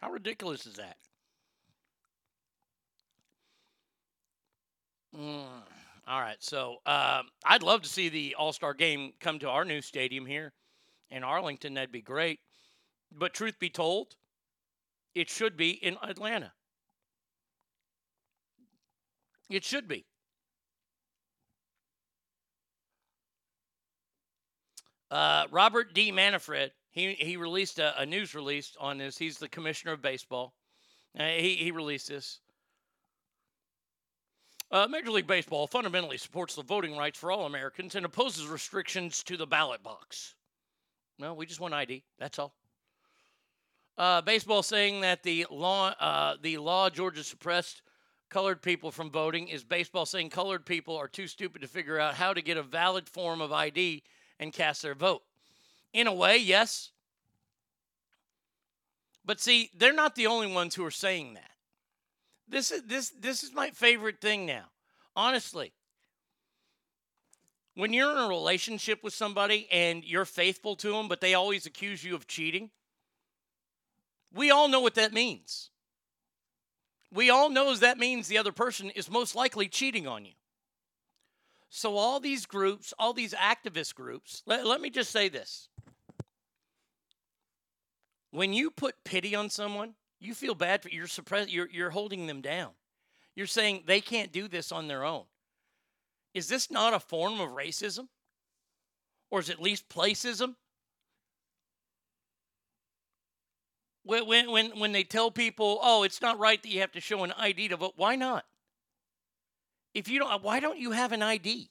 How 0.00 0.10
ridiculous 0.10 0.66
is 0.66 0.74
that? 0.74 0.96
Mm, 5.18 5.44
all 6.06 6.20
right. 6.20 6.36
So 6.40 6.76
um, 6.86 7.28
I'd 7.44 7.62
love 7.62 7.82
to 7.82 7.88
see 7.88 8.08
the 8.08 8.36
All 8.38 8.52
Star 8.52 8.74
game 8.74 9.12
come 9.20 9.38
to 9.40 9.48
our 9.48 9.64
new 9.64 9.80
stadium 9.80 10.26
here 10.26 10.52
in 11.10 11.24
Arlington. 11.24 11.74
That'd 11.74 11.90
be 11.90 12.02
great. 12.02 12.40
But 13.10 13.34
truth 13.34 13.58
be 13.58 13.70
told, 13.70 14.14
it 15.14 15.28
should 15.28 15.56
be 15.56 15.70
in 15.70 15.96
Atlanta. 16.02 16.52
It 19.50 19.64
should 19.64 19.88
be. 19.88 20.04
Uh, 25.10 25.46
Robert 25.50 25.94
D. 25.94 26.12
Manfred, 26.12 26.72
he, 26.90 27.14
he 27.14 27.38
released 27.38 27.78
a, 27.78 27.98
a 27.98 28.04
news 28.04 28.34
release 28.34 28.76
on 28.78 28.98
this. 28.98 29.16
He's 29.16 29.38
the 29.38 29.48
commissioner 29.48 29.94
of 29.94 30.02
baseball. 30.02 30.52
Uh, 31.18 31.24
he, 31.28 31.54
he 31.54 31.70
released 31.70 32.08
this. 32.08 32.40
Uh, 34.70 34.86
Major 34.86 35.10
League 35.10 35.26
Baseball 35.26 35.66
fundamentally 35.66 36.18
supports 36.18 36.54
the 36.54 36.62
voting 36.62 36.96
rights 36.96 37.18
for 37.18 37.32
all 37.32 37.46
Americans 37.46 37.94
and 37.94 38.04
opposes 38.04 38.46
restrictions 38.46 39.22
to 39.22 39.38
the 39.38 39.46
ballot 39.46 39.82
box. 39.82 40.34
No, 41.18 41.32
we 41.32 41.46
just 41.46 41.60
want 41.60 41.72
ID. 41.72 42.04
That's 42.18 42.38
all. 42.38 42.54
Uh, 43.96 44.20
baseball 44.20 44.62
saying 44.62 45.00
that 45.00 45.22
the 45.22 45.46
law, 45.50 45.88
uh, 45.98 46.36
the 46.42 46.58
law 46.58 46.90
Georgia 46.90 47.24
suppressed 47.24 47.82
colored 48.28 48.60
people 48.60 48.90
from 48.90 49.10
voting 49.10 49.48
is 49.48 49.64
baseball 49.64 50.04
saying 50.04 50.28
colored 50.28 50.66
people 50.66 50.96
are 50.96 51.08
too 51.08 51.26
stupid 51.26 51.62
to 51.62 51.68
figure 51.68 51.98
out 51.98 52.14
how 52.14 52.34
to 52.34 52.42
get 52.42 52.58
a 52.58 52.62
valid 52.62 53.08
form 53.08 53.40
of 53.40 53.52
ID 53.52 54.02
and 54.38 54.52
cast 54.52 54.82
their 54.82 54.94
vote. 54.94 55.22
In 55.94 56.06
a 56.06 56.12
way, 56.12 56.36
yes. 56.36 56.90
But 59.24 59.40
see, 59.40 59.70
they're 59.74 59.94
not 59.94 60.14
the 60.14 60.26
only 60.26 60.52
ones 60.52 60.74
who 60.74 60.84
are 60.84 60.90
saying 60.90 61.34
that. 61.34 61.50
This 62.48 62.70
is 62.70 62.82
this 62.84 63.10
this 63.10 63.44
is 63.44 63.52
my 63.54 63.70
favorite 63.70 64.20
thing 64.20 64.46
now. 64.46 64.64
Honestly. 65.14 65.72
When 67.74 67.92
you're 67.92 68.10
in 68.10 68.18
a 68.18 68.28
relationship 68.28 69.04
with 69.04 69.14
somebody 69.14 69.68
and 69.70 70.02
you're 70.04 70.24
faithful 70.24 70.74
to 70.76 70.90
them 70.90 71.06
but 71.06 71.20
they 71.20 71.34
always 71.34 71.64
accuse 71.64 72.02
you 72.02 72.16
of 72.16 72.26
cheating, 72.26 72.70
we 74.34 74.50
all 74.50 74.68
know 74.68 74.80
what 74.80 74.96
that 74.96 75.12
means. 75.12 75.70
We 77.12 77.30
all 77.30 77.48
knows 77.48 77.80
that 77.80 77.98
means 77.98 78.26
the 78.26 78.38
other 78.38 78.52
person 78.52 78.90
is 78.90 79.10
most 79.10 79.34
likely 79.34 79.68
cheating 79.68 80.06
on 80.06 80.24
you. 80.24 80.32
So 81.70 81.96
all 81.96 82.18
these 82.18 82.46
groups, 82.46 82.92
all 82.98 83.12
these 83.12 83.34
activist 83.34 83.94
groups, 83.94 84.42
let, 84.46 84.66
let 84.66 84.80
me 84.80 84.90
just 84.90 85.10
say 85.10 85.28
this. 85.28 85.68
When 88.30 88.52
you 88.52 88.70
put 88.70 89.04
pity 89.04 89.34
on 89.34 89.50
someone, 89.50 89.94
you 90.20 90.34
feel 90.34 90.54
bad 90.54 90.82
for 90.82 90.88
you're 90.88 91.06
suppress 91.06 91.48
you're 91.48 91.68
you're 91.70 91.90
holding 91.90 92.26
them 92.26 92.40
down. 92.40 92.70
You're 93.34 93.46
saying 93.46 93.84
they 93.86 94.00
can't 94.00 94.32
do 94.32 94.48
this 94.48 94.72
on 94.72 94.88
their 94.88 95.04
own. 95.04 95.24
Is 96.34 96.48
this 96.48 96.70
not 96.70 96.94
a 96.94 97.00
form 97.00 97.40
of 97.40 97.50
racism? 97.50 98.08
Or 99.30 99.40
is 99.40 99.48
it 99.48 99.54
at 99.54 99.62
least 99.62 99.88
placism? 99.88 100.56
When, 104.04 104.26
when, 104.26 104.50
when, 104.50 104.78
when 104.78 104.92
they 104.92 105.04
tell 105.04 105.30
people, 105.30 105.78
oh, 105.82 106.02
it's 106.02 106.22
not 106.22 106.38
right 106.38 106.62
that 106.62 106.68
you 106.68 106.80
have 106.80 106.92
to 106.92 107.00
show 107.00 107.24
an 107.24 107.32
ID 107.32 107.68
to 107.68 107.76
vote, 107.76 107.92
why 107.96 108.16
not? 108.16 108.46
If 109.92 110.08
you 110.08 110.18
don't, 110.18 110.42
why 110.42 110.60
don't 110.60 110.78
you 110.78 110.92
have 110.92 111.12
an 111.12 111.22
ID? 111.22 111.70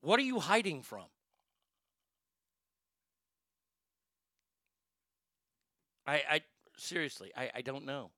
What 0.00 0.18
are 0.18 0.24
you 0.24 0.40
hiding 0.40 0.82
from? 0.82 1.04
I, 6.06 6.22
I 6.30 6.40
seriously, 6.76 7.32
I, 7.36 7.50
I 7.56 7.60
don't 7.62 7.84
know. 7.84 8.10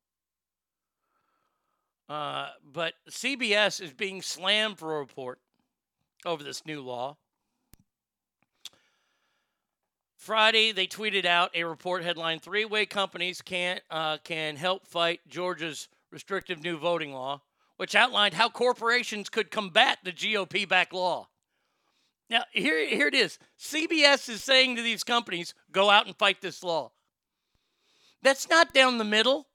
Uh, 2.08 2.48
but 2.72 2.94
CBS 3.10 3.80
is 3.80 3.92
being 3.92 4.20
slammed 4.20 4.78
for 4.78 4.96
a 4.96 4.98
report 4.98 5.40
over 6.26 6.42
this 6.42 6.66
new 6.66 6.82
law. 6.82 7.16
Friday, 10.16 10.72
they 10.72 10.86
tweeted 10.86 11.26
out 11.26 11.50
a 11.54 11.64
report 11.64 12.02
headline: 12.02 12.40
Three-way 12.40 12.86
companies 12.86 13.42
can 13.42 13.80
uh, 13.90 14.18
can 14.24 14.56
help 14.56 14.86
fight 14.86 15.20
Georgia's 15.28 15.88
restrictive 16.10 16.62
new 16.62 16.78
voting 16.78 17.12
law, 17.12 17.42
which 17.76 17.94
outlined 17.94 18.32
how 18.34 18.48
corporations 18.48 19.28
could 19.28 19.50
combat 19.50 19.98
the 20.02 20.12
GOP-backed 20.12 20.94
law. 20.94 21.28
Now, 22.30 22.44
here, 22.52 22.86
here 22.86 23.08
it 23.08 23.14
is. 23.14 23.38
CBS 23.60 24.30
is 24.30 24.42
saying 24.42 24.76
to 24.76 24.82
these 24.82 25.04
companies, 25.04 25.52
"Go 25.72 25.90
out 25.90 26.06
and 26.06 26.16
fight 26.16 26.40
this 26.40 26.62
law." 26.62 26.92
That's 28.24 28.48
not 28.48 28.72
down 28.72 28.96
the 28.96 29.04
middle. 29.04 29.46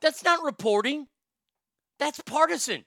That's 0.00 0.24
not 0.24 0.44
reporting. 0.44 1.06
That's 1.98 2.20
partisan. 2.20 2.84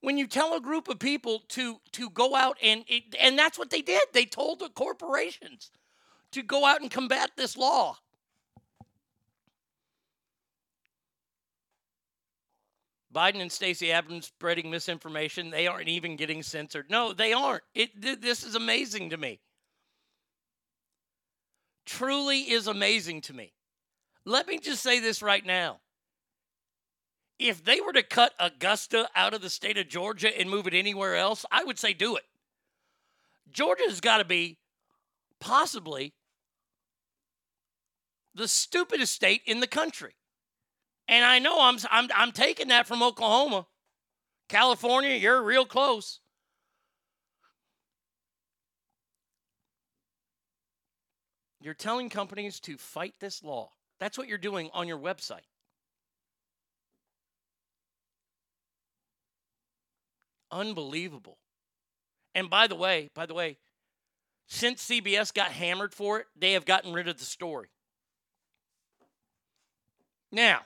When 0.00 0.16
you 0.16 0.26
tell 0.26 0.54
a 0.54 0.60
group 0.60 0.88
of 0.88 0.98
people 0.98 1.42
to 1.50 1.80
to 1.92 2.08
go 2.10 2.34
out 2.34 2.56
and 2.62 2.84
it, 2.88 3.14
and 3.20 3.38
that's 3.38 3.58
what 3.58 3.70
they 3.70 3.82
did. 3.82 4.02
They 4.12 4.24
told 4.24 4.60
the 4.60 4.70
corporations 4.70 5.70
to 6.32 6.42
go 6.42 6.64
out 6.64 6.80
and 6.80 6.90
combat 6.90 7.32
this 7.36 7.56
law. 7.56 7.98
Biden 13.14 13.40
and 13.40 13.52
Stacey 13.52 13.90
Abrams 13.90 14.26
spreading 14.26 14.70
misinformation. 14.70 15.50
They 15.50 15.66
aren't 15.66 15.88
even 15.88 16.16
getting 16.16 16.42
censored. 16.42 16.90
No, 16.90 17.12
they 17.12 17.32
aren't. 17.32 17.64
It 17.74 18.00
th- 18.00 18.20
this 18.20 18.44
is 18.44 18.54
amazing 18.54 19.10
to 19.10 19.16
me. 19.16 19.40
Truly 21.84 22.50
is 22.50 22.66
amazing 22.66 23.22
to 23.22 23.34
me. 23.34 23.52
Let 24.28 24.46
me 24.46 24.58
just 24.58 24.82
say 24.82 25.00
this 25.00 25.22
right 25.22 25.44
now. 25.44 25.78
If 27.38 27.64
they 27.64 27.80
were 27.80 27.94
to 27.94 28.02
cut 28.02 28.34
Augusta 28.38 29.08
out 29.16 29.32
of 29.32 29.40
the 29.40 29.48
state 29.48 29.78
of 29.78 29.88
Georgia 29.88 30.38
and 30.38 30.50
move 30.50 30.66
it 30.66 30.74
anywhere 30.74 31.16
else, 31.16 31.46
I 31.50 31.64
would 31.64 31.78
say 31.78 31.94
do 31.94 32.16
it. 32.16 32.24
Georgia's 33.50 34.02
got 34.02 34.18
to 34.18 34.26
be 34.26 34.58
possibly 35.40 36.12
the 38.34 38.48
stupidest 38.48 39.14
state 39.14 39.40
in 39.46 39.60
the 39.60 39.66
country. 39.66 40.14
And 41.08 41.24
I 41.24 41.38
know 41.38 41.62
I'm, 41.62 41.78
I'm, 41.90 42.10
I'm 42.14 42.32
taking 42.32 42.68
that 42.68 42.86
from 42.86 43.02
Oklahoma. 43.02 43.66
California, 44.50 45.16
you're 45.16 45.42
real 45.42 45.64
close. 45.64 46.20
You're 51.62 51.72
telling 51.72 52.10
companies 52.10 52.60
to 52.60 52.76
fight 52.76 53.14
this 53.20 53.42
law. 53.42 53.70
That's 53.98 54.16
what 54.16 54.28
you're 54.28 54.38
doing 54.38 54.70
on 54.72 54.88
your 54.88 54.98
website. 54.98 55.46
Unbelievable. 60.50 61.38
And 62.34 62.48
by 62.48 62.66
the 62.66 62.74
way, 62.76 63.10
by 63.14 63.26
the 63.26 63.34
way, 63.34 63.58
since 64.46 64.88
CBS 64.88 65.34
got 65.34 65.52
hammered 65.52 65.94
for 65.94 66.20
it, 66.20 66.26
they 66.36 66.52
have 66.52 66.64
gotten 66.64 66.92
rid 66.92 67.08
of 67.08 67.18
the 67.18 67.24
story. 67.24 67.68
Now, 70.30 70.60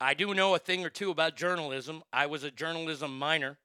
I 0.00 0.14
do 0.14 0.34
know 0.34 0.54
a 0.54 0.58
thing 0.58 0.84
or 0.84 0.90
two 0.90 1.10
about 1.10 1.36
journalism. 1.36 2.02
I 2.12 2.26
was 2.26 2.44
a 2.44 2.50
journalism 2.50 3.18
minor. 3.18 3.58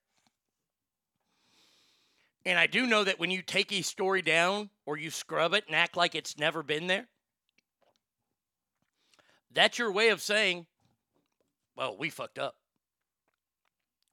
And 2.45 2.57
I 2.57 2.67
do 2.67 2.87
know 2.87 3.03
that 3.03 3.19
when 3.19 3.29
you 3.29 3.41
take 3.41 3.71
a 3.71 3.81
story 3.81 4.21
down 4.21 4.69
or 4.85 4.97
you 4.97 5.11
scrub 5.11 5.53
it 5.53 5.65
and 5.67 5.75
act 5.75 5.97
like 5.97 6.15
it's 6.15 6.37
never 6.37 6.63
been 6.63 6.87
there, 6.87 7.07
that's 9.53 9.77
your 9.77 9.91
way 9.91 10.09
of 10.09 10.21
saying, 10.21 10.65
well, 11.75 11.97
we 11.97 12.09
fucked 12.09 12.39
up. 12.39 12.55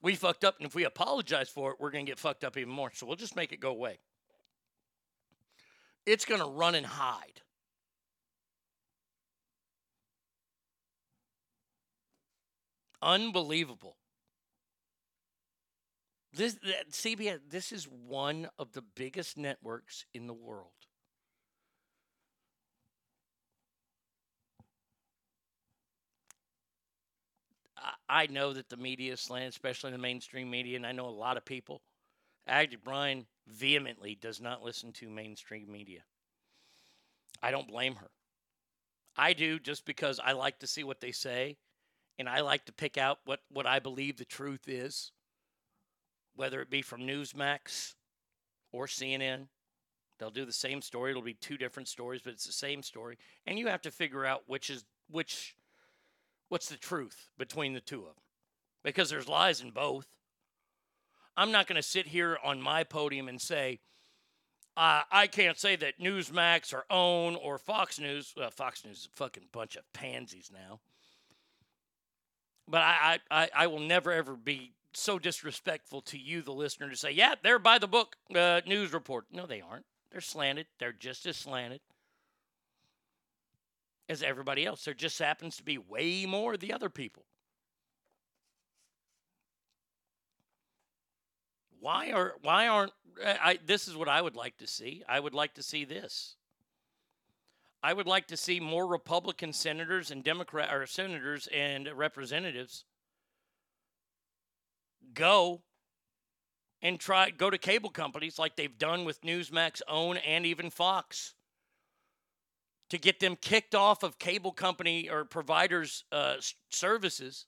We 0.01 0.15
fucked 0.15 0.45
up, 0.45 0.57
and 0.59 0.67
if 0.67 0.75
we 0.75 0.85
apologize 0.85 1.49
for 1.49 1.73
it, 1.73 1.79
we're 1.81 1.91
going 1.91 2.07
to 2.07 2.11
get 2.11 2.19
fucked 2.19 2.45
up 2.45 2.57
even 2.57 2.73
more. 2.73 2.91
So 2.95 3.07
we'll 3.07 3.17
just 3.17 3.35
make 3.37 3.53
it 3.53 3.61
go 3.61 3.71
away. 3.71 3.99
It's 6.07 6.25
going 6.25 6.41
to 6.41 6.47
run 6.47 6.75
and 6.75 6.87
hide. 6.87 7.43
Unbelievable. 13.03 13.97
This 16.33 16.55
that- 16.55 16.91
CBS. 16.91 17.41
This 17.49 17.73
is 17.73 17.85
one 17.85 18.49
of 18.59 18.73
the 18.73 18.83
biggest 18.83 19.37
networks 19.37 20.05
in 20.15 20.27
the 20.27 20.35
world. 20.35 20.88
I- 28.09 28.27
know 28.27 28.53
that 28.53 28.69
the 28.69 28.77
media 28.77 29.13
is 29.13 29.21
slanted, 29.21 29.51
especially 29.51 29.91
the 29.93 29.99
mainstream 29.99 30.51
media, 30.51 30.77
and 30.77 30.87
I 30.87 30.93
know 30.93 31.07
a 31.07 31.11
lot 31.11 31.37
of 31.37 31.45
people. 31.45 31.83
Actually, 32.47 32.77
Bryan 32.77 33.27
vehemently 33.47 34.15
does 34.15 34.41
not 34.41 34.63
listen 34.63 34.93
to 34.95 35.11
mainstream 35.11 35.71
media. 35.71 36.03
I 37.43 37.51
don't 37.51 37.69
blame 37.69 37.97
her. 37.97 38.11
I 39.17 39.33
do 39.33 39.59
just 39.59 39.85
because 39.85 40.21
I 40.21 40.33
like 40.33 40.61
to 40.61 40.67
see 40.67 40.85
what 40.85 41.01
they 41.01 41.13
say, 41.13 41.59
and 42.19 42.29
I 42.29 42.41
like 42.41 42.65
to 42.67 42.73
pick 42.73 42.97
out 42.97 43.19
what, 43.25 43.41
what 43.51 43.67
I 43.67 43.79
believe 43.79 44.17
the 44.17 44.25
truth 44.25 44.69
is, 44.69 45.13
whether 46.35 46.61
it 46.63 46.71
be 46.71 46.83
from 46.83 47.03
Newsmax 47.03 47.95
or 48.73 48.87
CNN. 48.87 49.49
They'll 50.19 50.31
do 50.31 50.45
the 50.45 50.53
same 50.53 50.83
story. 50.83 51.11
It'll 51.11 51.23
be 51.23 51.35
two 51.35 51.57
different 51.57 51.89
stories, 51.89 52.23
but 52.23 52.33
it's 52.33 52.47
the 52.47 52.53
same 52.53 52.83
story, 52.83 53.19
and 53.47 53.59
you 53.59 53.69
have 53.69 53.83
to 53.83 53.91
figure 53.91 54.25
out 54.25 54.45
which 54.47 54.71
is 54.71 54.85
which 55.11 55.55
what's 56.49 56.69
the 56.69 56.77
truth 56.77 57.29
between 57.39 57.73
the 57.75 57.81
two 57.81 58.01
of 58.01 58.15
them 58.15 58.25
because 58.85 59.11
there's 59.11 59.29
lies 59.29 59.61
in 59.61 59.71
both. 59.71 60.07
I'm 61.37 61.53
not 61.53 61.67
going 61.67 61.77
to 61.77 61.83
sit 61.83 62.07
here 62.09 62.39
on 62.43 62.61
my 62.61 62.83
podium 62.85 63.29
and 63.29 63.41
say, 63.41 63.81
uh, 64.77 65.03
I 65.11 65.27
can't 65.27 65.59
say 65.59 65.77
that 65.77 66.01
Newsmax 66.01 66.73
or 66.73 66.85
OAN 66.91 67.37
or 67.41 67.59
Fox 67.59 67.99
News, 68.01 68.33
uh, 68.41 68.51
Fox 68.51 68.85
News 68.85 68.99
is 68.99 69.09
a 69.13 69.17
fucking 69.17 69.45
bunch 69.53 69.77
of 69.77 69.83
pansies 69.93 70.51
now. 70.53 70.81
But 72.67 72.83
I, 72.83 73.19
I, 73.31 73.43
I- 73.45 73.51
I 73.55 73.67
will 73.67 73.81
never, 73.81 74.13
ever 74.13 74.35
be 74.37 74.73
so 74.93 75.19
disrespectful 75.19 76.01
to 76.03 76.19
you, 76.19 76.43
the 76.43 76.53
listener, 76.53 76.89
to 76.91 76.97
say, 76.97 77.11
yeah, 77.13 77.35
they're 77.43 77.59
by 77.59 77.79
the 77.79 77.87
book 77.89 78.17
uh, 78.35 78.61
news 78.67 78.93
report. 78.93 79.27
No, 79.33 79.47
they 79.47 79.61
aren't. 79.61 79.85
They're 80.11 80.21
slanted. 80.21 80.67
They're 80.79 80.93
just 80.93 81.27
as 81.27 81.37
slanted 81.37 81.81
as 84.09 84.23
everybody 84.23 84.65
else. 84.65 84.85
There 84.85 84.95
just 84.95 85.19
happens 85.19 85.57
to 85.57 85.63
be 85.63 85.79
way 85.79 86.27
more 86.27 86.57
the 86.57 86.73
other 86.73 86.89
people. 86.89 87.25
Why 91.81 92.11
are 92.11 92.35
why 92.43 92.67
aren't 92.67 92.93
I, 93.25 93.39
I 93.43 93.59
this 93.65 93.87
is 93.87 93.97
what 93.97 94.09
I 94.09 94.21
would 94.21 94.37
like 94.37 94.57
to 94.59 94.67
see. 94.67 95.03
I 95.09 95.21
would 95.21 95.35
like 95.35 95.55
to 95.55 95.63
see 95.63 95.85
this. 95.85 96.37
I 97.83 97.93
would 97.93 98.09
like 98.09 98.27
to 98.29 98.37
see 98.37 98.59
more 98.59 98.87
Republican 98.87 99.53
senators 99.53 100.11
and 100.11 100.25
Democrat 100.25 100.75
or 100.75 100.85
senators 100.87 101.49
and 101.55 101.89
representatives 101.95 102.85
go 105.15 105.63
and 106.83 106.99
try 106.99 107.31
go 107.31 107.51
to 107.51 107.59
cable 107.59 107.91
companies 107.91 108.39
like 108.39 108.57
they've 108.57 108.79
done 108.79 109.05
with 109.05 109.23
Newsmax, 109.23 109.81
OAN, 109.89 110.21
and 110.27 110.45
even 110.45 110.71
Fox 110.71 111.35
to 112.91 112.99
get 112.99 113.21
them 113.21 113.37
kicked 113.37 113.75
off 113.75 114.03
of 114.03 114.19
cable 114.19 114.53
company 114.53 115.09
or 115.09 115.25
providers' 115.25 116.05
uh, 116.11 116.37
services 116.71 117.47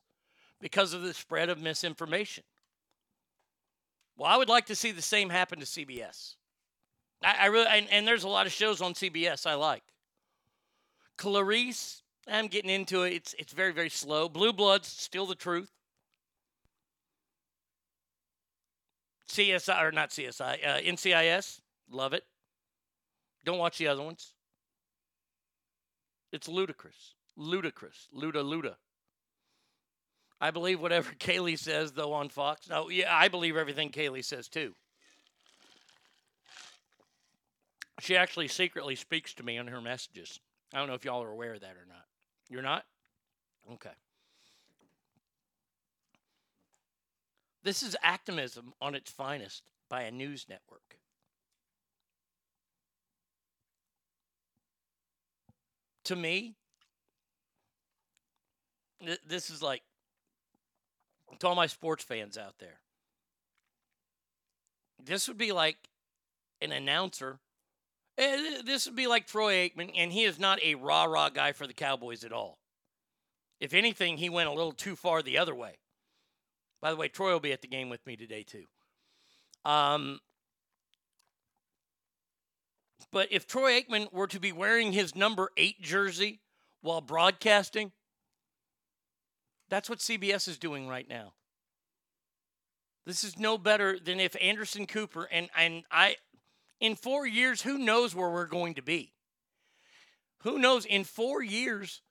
because 0.61 0.93
of 0.93 1.03
the 1.03 1.15
spread 1.15 1.49
of 1.49 1.61
misinformation. 1.61 2.45
Well, 4.17 4.31
I 4.31 4.37
would 4.37 4.51
like 4.51 4.67
to 4.67 4.75
see 4.75 4.91
the 4.91 5.03
same 5.03 5.31
happen 5.31 5.61
to 5.61 5.67
CBS. 5.67 6.35
I, 7.23 7.37
I 7.41 7.47
really 7.47 7.67
and, 7.69 7.89
and 7.91 8.07
there's 8.07 8.25
a 8.25 8.29
lot 8.29 8.47
of 8.47 8.53
shows 8.53 8.83
on 8.83 8.95
CBS 8.95 9.47
I 9.47 9.55
like. 9.55 9.83
Clarice, 11.17 12.03
I'm 12.29 12.47
getting 12.47 12.71
into 12.71 13.03
it. 13.03 13.15
It's 13.15 13.35
it's 13.39 13.53
very 13.53 13.73
very 13.73 13.89
slow. 13.89 14.29
Blue 14.29 14.53
Bloods, 14.53 14.89
still 14.89 15.27
the 15.27 15.35
truth. 15.35 15.71
CSI 19.31 19.83
or 19.83 19.93
not 19.93 20.11
CSI, 20.11 20.67
uh, 20.67 20.81
NCIS, 20.81 21.61
love 21.91 22.13
it. 22.13 22.25
Don't 23.45 23.59
watch 23.59 23.79
the 23.79 23.87
other 23.87 24.03
ones. 24.03 24.35
It's 26.33 26.49
ludicrous, 26.49 27.15
ludicrous, 27.37 28.09
luda 28.17 28.45
luda. 28.45 28.77
I 30.41 30.51
believe 30.51 30.81
whatever 30.81 31.13
Kayleigh 31.19 31.59
says 31.59 31.93
though 31.93 32.13
on 32.13 32.29
Fox. 32.29 32.69
No, 32.69 32.89
yeah, 32.89 33.15
I 33.15 33.29
believe 33.29 33.57
everything 33.57 33.91
Kayleigh 33.91 34.25
says 34.25 34.49
too. 34.49 34.75
She 38.01 38.17
actually 38.17 38.49
secretly 38.49 38.95
speaks 38.95 39.35
to 39.35 39.43
me 39.43 39.59
in 39.59 39.67
her 39.67 39.81
messages. 39.81 40.41
I 40.73 40.79
don't 40.79 40.89
know 40.89 40.95
if 40.95 41.05
y'all 41.05 41.23
are 41.23 41.31
aware 41.31 41.55
of 41.55 41.61
that 41.61 41.77
or 41.77 41.87
not. 41.87 42.05
You're 42.49 42.63
not? 42.63 42.85
Okay. 43.73 43.91
This 47.63 47.83
is 47.83 47.95
activism 48.03 48.73
on 48.81 48.95
its 48.95 49.11
finest 49.11 49.65
by 49.91 50.03
a 50.03 50.11
news 50.11 50.47
network. 50.49 50.97
To 56.11 56.17
me, 56.17 56.57
th- 59.01 59.21
this 59.25 59.49
is 59.49 59.63
like 59.63 59.83
to 61.39 61.47
all 61.47 61.55
my 61.55 61.69
sports 61.69 62.03
fans 62.03 62.37
out 62.37 62.59
there. 62.59 62.81
This 65.01 65.29
would 65.29 65.39
be 65.39 65.53
like 65.53 65.77
an 66.61 66.73
announcer. 66.73 67.39
eh, 68.19 68.61
This 68.65 68.87
would 68.87 68.97
be 68.97 69.07
like 69.07 69.29
Troy 69.29 69.69
Aikman, 69.69 69.93
and 69.95 70.13
he 70.13 70.25
is 70.25 70.41
not 70.41 70.61
a 70.65 70.75
rah 70.75 71.05
rah 71.05 71.29
guy 71.29 71.53
for 71.53 71.69
the 71.69 71.73
Cowboys 71.73 72.25
at 72.25 72.33
all. 72.33 72.59
If 73.61 73.73
anything, 73.73 74.17
he 74.17 74.29
went 74.29 74.49
a 74.49 74.53
little 74.53 74.73
too 74.73 74.97
far 74.97 75.23
the 75.23 75.39
other 75.39 75.55
way. 75.55 75.79
By 76.83 76.91
the 76.91 76.97
way, 76.97 77.07
Troy 77.07 77.31
will 77.33 77.39
be 77.39 77.53
at 77.53 77.63
the 77.63 77.69
game 77.69 77.89
with 77.89 78.05
me 78.05 78.17
today 78.17 78.43
too. 78.43 78.65
Um, 79.65 80.19
but 83.11 83.29
if 83.31 83.47
Troy 83.47 83.81
Aikman 83.81 84.13
were 84.13 84.27
to 84.27 84.41
be 84.41 84.53
wearing 84.53 84.93
his 84.93 85.15
number 85.15 85.51
eight 85.57 85.81
jersey 85.81 86.41
while 86.83 87.01
broadcasting, 87.01 87.93
that's 89.69 89.89
what 89.89 90.01
CBS 90.01 90.49
is 90.49 90.59
doing 90.59 90.89
right 90.89 91.09
now. 91.09 91.33
This 93.07 93.25
is 93.25 93.39
no 93.39 93.59
better 93.59 93.99
than 93.99 94.21
if 94.21 94.37
Anderson 94.41 94.87
Cooper 94.87 95.25
and 95.25 95.49
and 95.57 95.85
I 95.91 96.17
in 96.81 96.97
4 96.97 97.27
years 97.27 97.63
who 97.63 97.79
knows 97.79 98.15
where 98.15 98.31
we're 98.31 98.47
going 98.47 98.75
to 98.75 98.83
be. 98.83 99.13
Who 100.43 100.59
knows 100.59 100.85
in 100.85 101.05
4 101.05 101.43
years 101.43 102.03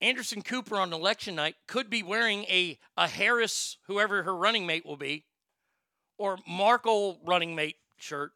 Anderson 0.00 0.42
Cooper 0.42 0.76
on 0.76 0.92
election 0.92 1.34
night 1.34 1.56
could 1.66 1.90
be 1.90 2.02
wearing 2.02 2.44
a, 2.44 2.78
a 2.96 3.06
Harris, 3.06 3.76
whoever 3.86 4.22
her 4.22 4.34
running 4.34 4.66
mate 4.66 4.86
will 4.86 4.96
be, 4.96 5.26
or 6.16 6.38
Markle 6.48 7.20
running 7.24 7.54
mate 7.54 7.76
shirt 7.98 8.32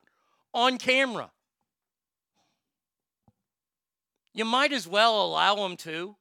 on 0.53 0.77
camera. 0.79 1.31
You 4.35 4.45
might 4.45 4.73
as 4.73 4.87
well 4.87 5.25
allow 5.25 5.55
them 5.55 5.77
to. 5.79 6.17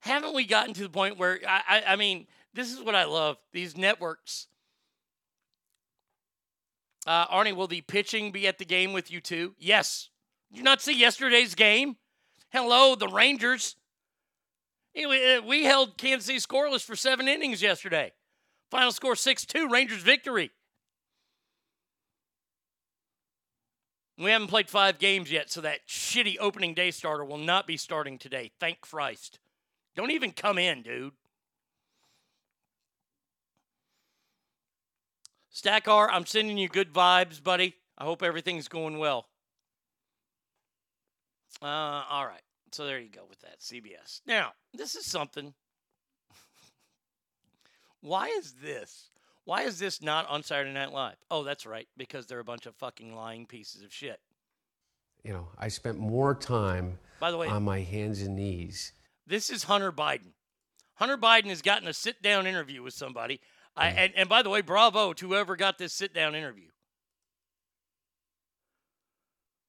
Haven't 0.00 0.34
we 0.34 0.44
gotten 0.44 0.74
to 0.74 0.82
the 0.82 0.90
point 0.90 1.16
where, 1.16 1.40
I, 1.48 1.62
I, 1.68 1.82
I 1.92 1.96
mean, 1.96 2.26
this 2.52 2.70
is 2.70 2.82
what 2.82 2.94
I 2.94 3.04
love 3.04 3.38
these 3.52 3.74
networks. 3.74 4.48
Uh, 7.06 7.26
Arnie, 7.28 7.56
will 7.56 7.66
the 7.66 7.80
pitching 7.80 8.30
be 8.30 8.46
at 8.46 8.58
the 8.58 8.64
game 8.66 8.92
with 8.92 9.10
you 9.10 9.20
too? 9.20 9.54
Yes. 9.58 10.10
Did 10.50 10.58
you 10.58 10.64
not 10.64 10.82
see 10.82 10.98
yesterday's 10.98 11.54
game? 11.54 11.96
Hello, 12.50 12.94
the 12.94 13.08
Rangers. 13.08 13.76
We 14.94 15.40
we 15.40 15.64
held 15.64 15.98
Kansas 15.98 16.26
City 16.26 16.38
scoreless 16.38 16.84
for 16.84 16.94
seven 16.94 17.26
innings 17.26 17.60
yesterday. 17.60 18.12
Final 18.70 18.92
score 18.92 19.16
6 19.16 19.44
2, 19.44 19.68
Rangers 19.68 20.02
victory. 20.02 20.50
We 24.16 24.30
haven't 24.30 24.48
played 24.48 24.70
five 24.70 24.98
games 24.98 25.30
yet, 25.30 25.50
so 25.50 25.60
that 25.62 25.88
shitty 25.88 26.36
opening 26.38 26.74
day 26.74 26.90
starter 26.92 27.24
will 27.24 27.38
not 27.38 27.66
be 27.66 27.76
starting 27.76 28.16
today. 28.16 28.52
Thank 28.60 28.80
Christ. 28.80 29.40
Don't 29.96 30.12
even 30.12 30.32
come 30.32 30.56
in, 30.56 30.82
dude. 30.82 31.12
Stackar, 35.52 36.08
I'm 36.10 36.26
sending 36.26 36.58
you 36.58 36.68
good 36.68 36.92
vibes, 36.92 37.42
buddy. 37.42 37.74
I 37.96 38.04
hope 38.04 38.22
everything's 38.22 38.68
going 38.68 38.98
well. 38.98 39.26
Uh, 41.62 41.66
all 42.10 42.26
right. 42.26 42.42
So 42.72 42.86
there 42.86 42.98
you 42.98 43.08
go 43.08 43.22
with 43.28 43.40
that, 43.40 43.60
CBS. 43.60 44.20
Now, 44.26 44.52
this 44.72 44.96
is 44.96 45.06
something. 45.06 45.54
Why 48.00 48.28
is 48.28 48.54
this? 48.60 49.10
Why 49.44 49.62
is 49.62 49.78
this 49.78 50.00
not 50.00 50.28
on 50.28 50.42
Saturday 50.42 50.72
Night 50.72 50.92
Live? 50.92 51.16
Oh, 51.30 51.44
that's 51.44 51.66
right, 51.66 51.86
because 51.96 52.26
they're 52.26 52.38
a 52.38 52.44
bunch 52.44 52.66
of 52.66 52.74
fucking 52.76 53.14
lying 53.14 53.46
pieces 53.46 53.82
of 53.82 53.92
shit. 53.92 54.20
You 55.22 55.32
know, 55.32 55.48
I 55.58 55.68
spent 55.68 55.98
more 55.98 56.34
time 56.34 56.98
By 57.20 57.30
the 57.30 57.36
way- 57.36 57.48
on 57.48 57.62
my 57.62 57.80
hands 57.80 58.22
and 58.22 58.36
knees. 58.36 58.92
This 59.26 59.50
is 59.50 59.64
Hunter 59.64 59.92
Biden. 59.92 60.32
Hunter 60.94 61.16
Biden 61.16 61.46
has 61.46 61.62
gotten 61.62 61.88
a 61.88 61.92
sit 61.92 62.22
down 62.22 62.46
interview 62.46 62.82
with 62.82 62.94
somebody. 62.94 63.40
I, 63.76 63.88
mm. 63.88 63.94
and, 63.96 64.12
and 64.16 64.28
by 64.28 64.42
the 64.42 64.50
way, 64.50 64.60
bravo 64.60 65.12
to 65.14 65.28
whoever 65.28 65.56
got 65.56 65.78
this 65.78 65.92
sit 65.92 66.14
down 66.14 66.34
interview. 66.34 66.68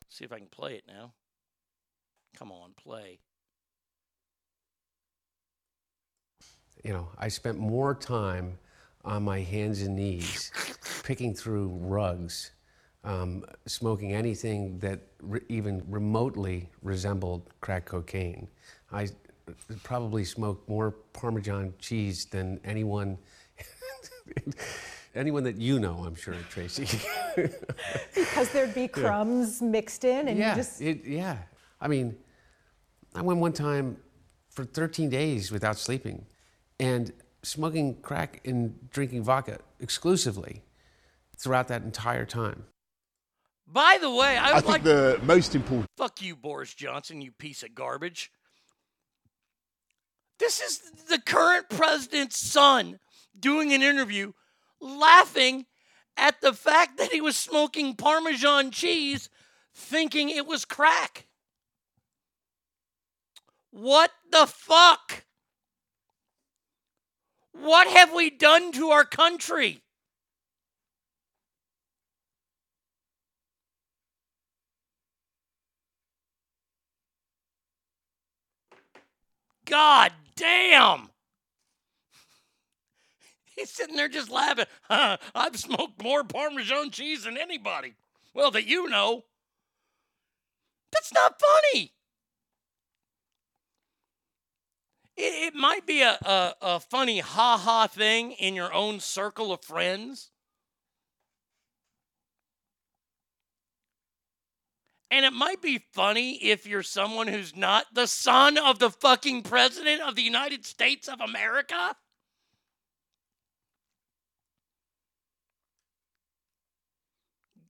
See 0.09 0.23
if 0.23 0.31
I 0.31 0.37
can 0.37 0.47
play 0.47 0.75
it 0.75 0.83
now. 0.87 1.13
Come 2.37 2.51
on, 2.51 2.71
play. 2.81 3.19
You 6.83 6.93
know, 6.93 7.07
I 7.17 7.29
spent 7.29 7.57
more 7.57 7.95
time 7.95 8.59
on 9.05 9.23
my 9.23 9.39
hands 9.39 9.81
and 9.81 9.95
knees 9.95 10.51
picking 11.03 11.33
through 11.33 11.67
rugs, 11.81 12.51
um, 13.03 13.45
smoking 13.67 14.13
anything 14.13 14.79
that 14.79 14.99
re- 15.21 15.41
even 15.47 15.83
remotely 15.87 16.69
resembled 16.81 17.49
crack 17.61 17.85
cocaine. 17.85 18.47
I 18.91 19.07
probably 19.83 20.25
smoked 20.25 20.67
more 20.67 20.91
Parmesan 21.13 21.73
cheese 21.79 22.25
than 22.25 22.59
anyone. 22.65 23.17
Anyone 25.13 25.45
that 25.45 25.55
you 25.55 25.79
know, 25.79 26.03
I'm 26.05 26.13
sure, 26.13 26.35
Tracy. 26.49 26.99
because 28.13 28.51
there'd 28.51 28.75
be 28.75 28.85
crumbs 28.85 29.61
mixed 29.61 30.03
in, 30.03 30.27
and 30.27 30.37
yeah, 30.37 30.49
you 30.49 30.55
just 30.57 30.81
it, 30.81 31.05
yeah. 31.05 31.37
I 31.79 31.87
mean, 31.87 32.17
I 33.13 33.21
went 33.21 33.39
one 33.39 33.53
time 33.53 33.95
for 34.49 34.65
13 34.65 35.09
days 35.09 35.53
without 35.53 35.77
sleeping, 35.77 36.25
and 36.81 37.13
smoking 37.45 37.95
crack 38.01 38.41
and 38.45 38.89
drinking 38.89 39.23
vodka 39.23 39.59
exclusively 39.79 40.63
throughout 41.37 41.67
that 41.67 41.83
entire 41.83 42.25
time. 42.25 42.65
By 43.67 43.97
the 43.99 44.11
way, 44.11 44.37
I 44.37 44.51
I 44.51 44.53
think 44.55 44.67
like 44.67 44.83
the 44.83 45.19
most 45.23 45.55
important. 45.55 45.87
Fuck 45.97 46.21
you, 46.21 46.35
Boris 46.35 46.73
Johnson, 46.73 47.21
you 47.21 47.31
piece 47.31 47.63
of 47.63 47.73
garbage. 47.73 48.31
This 50.39 50.61
is 50.61 50.81
the 51.07 51.19
current 51.19 51.69
president's 51.69 52.37
son 52.37 52.99
doing 53.39 53.73
an 53.73 53.81
interview 53.81 54.33
laughing 54.79 55.65
at 56.17 56.41
the 56.41 56.53
fact 56.53 56.97
that 56.97 57.11
he 57.11 57.21
was 57.21 57.37
smoking 57.37 57.95
Parmesan 57.95 58.71
cheese 58.71 59.29
thinking 59.73 60.29
it 60.29 60.45
was 60.45 60.65
crack. 60.65 61.27
What 63.71 64.11
the 64.31 64.45
fuck? 64.45 65.25
What 67.65 67.87
have 67.87 68.13
we 68.13 68.29
done 68.29 68.71
to 68.73 68.89
our 68.91 69.03
country? 69.03 69.81
God 79.65 80.11
damn. 80.35 81.09
He's 83.55 83.71
sitting 83.71 83.95
there 83.95 84.09
just 84.09 84.29
laughing. 84.29 84.65
I've 84.91 85.57
smoked 85.57 86.03
more 86.03 86.23
Parmesan 86.23 86.91
cheese 86.91 87.23
than 87.23 87.35
anybody. 87.35 87.95
Well, 88.35 88.51
that 88.51 88.67
you 88.67 88.87
know. 88.89 89.23
That's 90.91 91.11
not 91.11 91.41
funny. 91.41 91.93
It, 95.17 95.53
it 95.53 95.55
might 95.55 95.85
be 95.85 96.01
a, 96.01 96.17
a, 96.21 96.55
a 96.61 96.79
funny 96.79 97.19
ha 97.19 97.57
ha 97.57 97.87
thing 97.87 98.33
in 98.33 98.55
your 98.55 98.73
own 98.73 98.99
circle 98.99 99.51
of 99.51 99.63
friends. 99.63 100.31
And 105.11 105.25
it 105.25 105.31
might 105.31 105.61
be 105.61 105.85
funny 105.93 106.33
if 106.43 106.65
you're 106.65 106.83
someone 106.83 107.27
who's 107.27 107.55
not 107.55 107.85
the 107.93 108.07
son 108.07 108.57
of 108.57 108.79
the 108.79 108.89
fucking 108.89 109.43
president 109.43 110.01
of 110.01 110.15
the 110.15 110.23
United 110.23 110.65
States 110.65 111.07
of 111.07 111.21
America. 111.21 111.95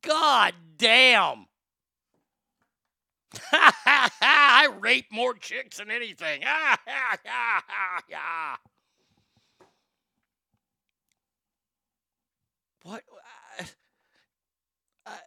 God 0.02 0.54
damn. 0.78 1.46
I 3.52 4.68
rape 4.80 5.12
more 5.12 5.34
chicks 5.34 5.78
than 5.78 5.92
anything. 5.92 6.42
what? 12.84 13.04
Uh, 13.60 13.64
uh, 15.08 15.18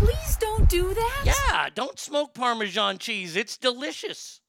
Please 0.00 0.36
don't 0.36 0.68
do 0.68 0.94
that. 0.94 1.22
Yeah, 1.24 1.68
don't 1.74 1.98
smoke 1.98 2.34
Parmesan 2.34 2.98
cheese. 2.98 3.36
It's 3.36 3.56
delicious. 3.56 4.40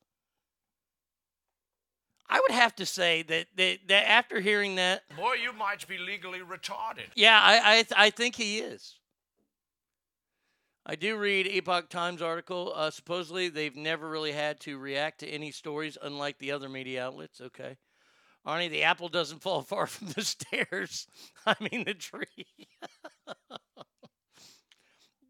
I 2.30 2.41
would 2.41 2.52
have 2.52 2.76
to 2.76 2.85
say 2.85 3.23
that, 3.23 3.48
that, 3.56 3.77
that 3.88 4.10
after 4.10 4.41
hearing 4.41 4.76
that, 4.76 5.03
Boy, 5.15 5.35
you 5.41 5.53
might 5.53 5.88
be 5.88 5.98
legally 5.98 6.39
retarded. 6.39 7.06
yeah, 7.15 7.39
I, 7.41 7.77
I, 7.80 8.06
I 8.07 8.10
think 8.10 8.35
he 8.35 8.60
is. 8.60 8.95
I 10.89 10.95
do 10.95 11.18
read 11.18 11.47
Epoch 11.47 11.89
Times 11.89 12.22
article. 12.22 12.72
Uh, 12.73 12.89
supposedly, 12.89 13.49
they've 13.49 13.76
never 13.76 14.07
really 14.07 14.31
had 14.31 14.61
to 14.61 14.77
react 14.77 15.19
to 15.19 15.27
any 15.27 15.51
stories, 15.51 15.97
unlike 16.01 16.39
the 16.39 16.53
other 16.53 16.69
media 16.69 17.05
outlets. 17.05 17.41
Okay, 17.41 17.76
Arnie, 18.47 18.69
the 18.69 18.84
apple 18.84 19.09
doesn't 19.09 19.41
fall 19.41 19.61
far 19.64 19.85
from 19.85 20.07
the 20.07 20.23
stairs. 20.23 21.07
I 21.45 21.55
mean, 21.59 21.84
the 21.84 21.93
tree. 21.93 22.45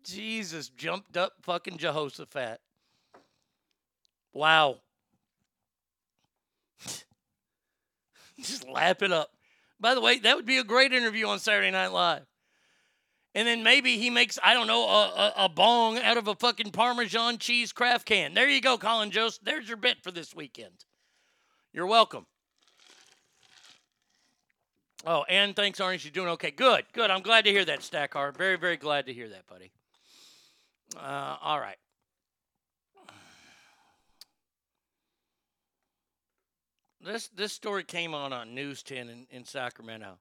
Jesus, 0.03 0.69
jumped 0.69 1.17
up 1.17 1.34
fucking 1.41 1.77
Jehoshaphat. 1.77 2.59
Wow. 4.34 4.77
Just 8.39 8.69
lap 8.69 9.01
it 9.01 9.11
up. 9.11 9.31
By 9.79 9.95
the 9.95 10.01
way, 10.01 10.19
that 10.19 10.35
would 10.35 10.45
be 10.45 10.59
a 10.59 10.63
great 10.63 10.93
interview 10.93 11.25
on 11.25 11.39
Saturday 11.39 11.71
Night 11.71 11.91
Live. 11.91 12.27
And 13.38 13.47
then 13.47 13.61
maybe 13.61 13.99
he 13.99 14.09
makes, 14.09 14.39
I 14.43 14.55
don't 14.55 14.65
know, 14.65 14.88
a, 14.89 15.05
a, 15.05 15.34
a 15.45 15.49
bong 15.49 15.99
out 15.99 16.18
of 16.18 16.27
a 16.27 16.34
fucking 16.34 16.72
Parmesan 16.72 17.38
cheese 17.38 17.72
craft 17.72 18.07
can. 18.07 18.34
There 18.34 18.49
you 18.49 18.59
go, 18.59 18.80
Colin 18.80 19.11
Jost. 19.11 19.45
There's 19.45 19.68
your 19.68 19.77
bit 19.77 20.01
for 20.01 20.09
this 20.09 20.34
weekend. 20.34 20.85
You're 21.72 21.85
welcome. 21.85 22.26
Oh, 25.05 25.23
and 25.30 25.55
thanks, 25.55 25.77
Arnie. 25.80 25.99
She's 25.99 26.09
doing 26.09 26.30
okay. 26.30 26.49
Good, 26.49 26.85
good. 26.93 27.11
I'm 27.11 27.22
glad 27.22 27.45
to 27.45 27.51
hear 27.51 27.64
that, 27.64 27.81
Stackar. 27.81 28.35
Very, 28.35 28.57
very 28.57 28.76
glad 28.76 29.05
to 29.05 29.14
hear 29.14 29.30
that, 29.30 29.45
buddy. 29.45 29.72
Uh, 30.95 31.38
all 31.39 31.59
right. 31.59 31.77
This 37.05 37.27
this 37.27 37.53
story 37.53 37.84
came 37.84 38.15
on 38.15 38.34
on 38.34 38.55
News 38.55 38.81
10 38.81 39.09
in, 39.09 39.27
in 39.30 39.45
Sacramento. 39.45 40.18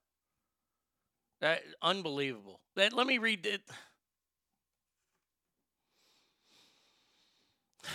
That 1.41 1.61
unbelievable. 1.81 2.61
That 2.75 2.93
let 2.93 3.07
me 3.07 3.17
read 3.17 3.45
it. 3.45 3.61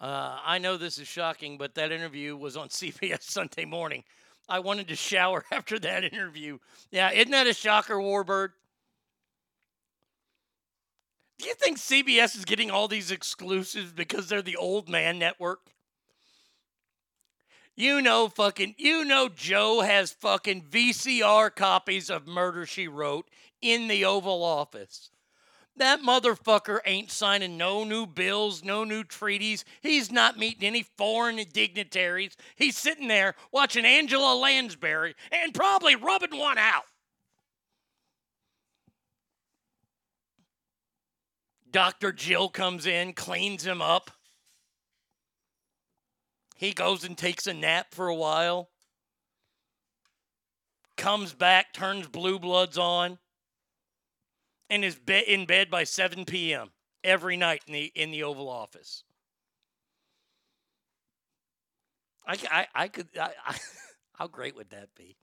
Uh, 0.00 0.38
I 0.42 0.56
know 0.56 0.78
this 0.78 0.96
is 0.96 1.06
shocking, 1.06 1.58
but 1.58 1.74
that 1.74 1.92
interview 1.92 2.34
was 2.34 2.56
on 2.56 2.68
CBS 2.70 3.24
Sunday 3.24 3.66
morning. 3.66 4.02
I 4.48 4.60
wanted 4.60 4.88
to 4.88 4.96
shower 4.96 5.44
after 5.52 5.78
that 5.78 6.04
interview. 6.04 6.56
Yeah, 6.90 7.10
isn't 7.10 7.30
that 7.32 7.46
a 7.46 7.52
shocker, 7.52 7.96
Warbird? 7.96 8.52
Do 11.38 11.46
you 11.46 11.54
think 11.54 11.76
CBS 11.76 12.34
is 12.34 12.46
getting 12.46 12.70
all 12.70 12.88
these 12.88 13.10
exclusives 13.10 13.92
because 13.92 14.28
they're 14.28 14.40
the 14.40 14.56
old 14.56 14.88
man 14.88 15.18
network? 15.18 15.60
You 17.80 18.02
know, 18.02 18.28
fucking, 18.28 18.74
you 18.76 19.06
know, 19.06 19.30
Joe 19.30 19.80
has 19.80 20.12
fucking 20.12 20.64
VCR 20.64 21.56
copies 21.56 22.10
of 22.10 22.28
Murder 22.28 22.66
She 22.66 22.86
Wrote 22.86 23.30
in 23.62 23.88
the 23.88 24.04
Oval 24.04 24.44
Office. 24.44 25.10
That 25.78 26.02
motherfucker 26.02 26.80
ain't 26.84 27.10
signing 27.10 27.56
no 27.56 27.84
new 27.84 28.04
bills, 28.04 28.62
no 28.62 28.84
new 28.84 29.02
treaties. 29.02 29.64
He's 29.80 30.12
not 30.12 30.36
meeting 30.36 30.64
any 30.64 30.82
foreign 30.98 31.42
dignitaries. 31.54 32.36
He's 32.54 32.76
sitting 32.76 33.08
there 33.08 33.34
watching 33.50 33.86
Angela 33.86 34.34
Lansbury 34.34 35.14
and 35.32 35.54
probably 35.54 35.96
rubbing 35.96 36.38
one 36.38 36.58
out. 36.58 36.84
Dr. 41.70 42.12
Jill 42.12 42.50
comes 42.50 42.84
in, 42.84 43.14
cleans 43.14 43.64
him 43.64 43.80
up. 43.80 44.10
He 46.60 46.74
goes 46.74 47.04
and 47.04 47.16
takes 47.16 47.46
a 47.46 47.54
nap 47.54 47.86
for 47.94 48.08
a 48.08 48.14
while. 48.14 48.68
Comes 50.94 51.32
back, 51.32 51.72
turns 51.72 52.06
blue 52.06 52.38
bloods 52.38 52.76
on, 52.76 53.18
and 54.68 54.84
is 54.84 54.94
be- 54.94 55.24
in 55.26 55.46
bed 55.46 55.70
by 55.70 55.84
7 55.84 56.26
p.m. 56.26 56.68
every 57.02 57.38
night 57.38 57.62
in 57.66 57.72
the 57.72 57.92
in 57.94 58.10
the 58.10 58.24
Oval 58.24 58.50
Office. 58.50 59.04
I, 62.26 62.36
I, 62.50 62.66
I 62.74 62.88
could. 62.88 63.08
I, 63.18 63.30
I, 63.46 63.56
how 64.18 64.26
great 64.26 64.54
would 64.54 64.68
that 64.68 64.94
be? 64.94 65.16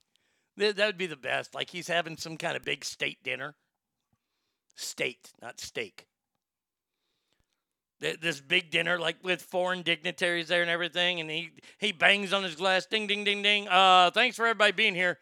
That 0.56 0.74
that 0.74 0.86
would 0.86 0.98
be 0.98 1.06
the 1.06 1.16
best. 1.16 1.54
Like 1.54 1.70
he's 1.70 1.86
having 1.86 2.16
some 2.16 2.36
kind 2.36 2.56
of 2.56 2.64
big 2.64 2.84
state 2.84 3.22
dinner. 3.22 3.54
State, 4.74 5.30
not 5.40 5.60
steak. 5.60 6.08
Th- 8.00 8.20
This 8.20 8.40
big 8.40 8.70
dinner, 8.70 8.98
like 8.98 9.16
with 9.22 9.42
foreign 9.42 9.82
dignitaries 9.82 10.48
there 10.48 10.62
and 10.62 10.70
everything, 10.70 11.20
and 11.20 11.30
he 11.30 11.50
he 11.78 11.92
bangs 11.92 12.32
on 12.32 12.42
his 12.42 12.54
glass, 12.54 12.86
ding, 12.86 13.06
ding, 13.06 13.24
ding, 13.24 13.42
ding. 13.42 13.68
Uh, 13.68 14.10
thanks 14.10 14.36
for 14.36 14.46
everybody 14.46 14.72
being 14.72 14.94
here. 14.94 15.18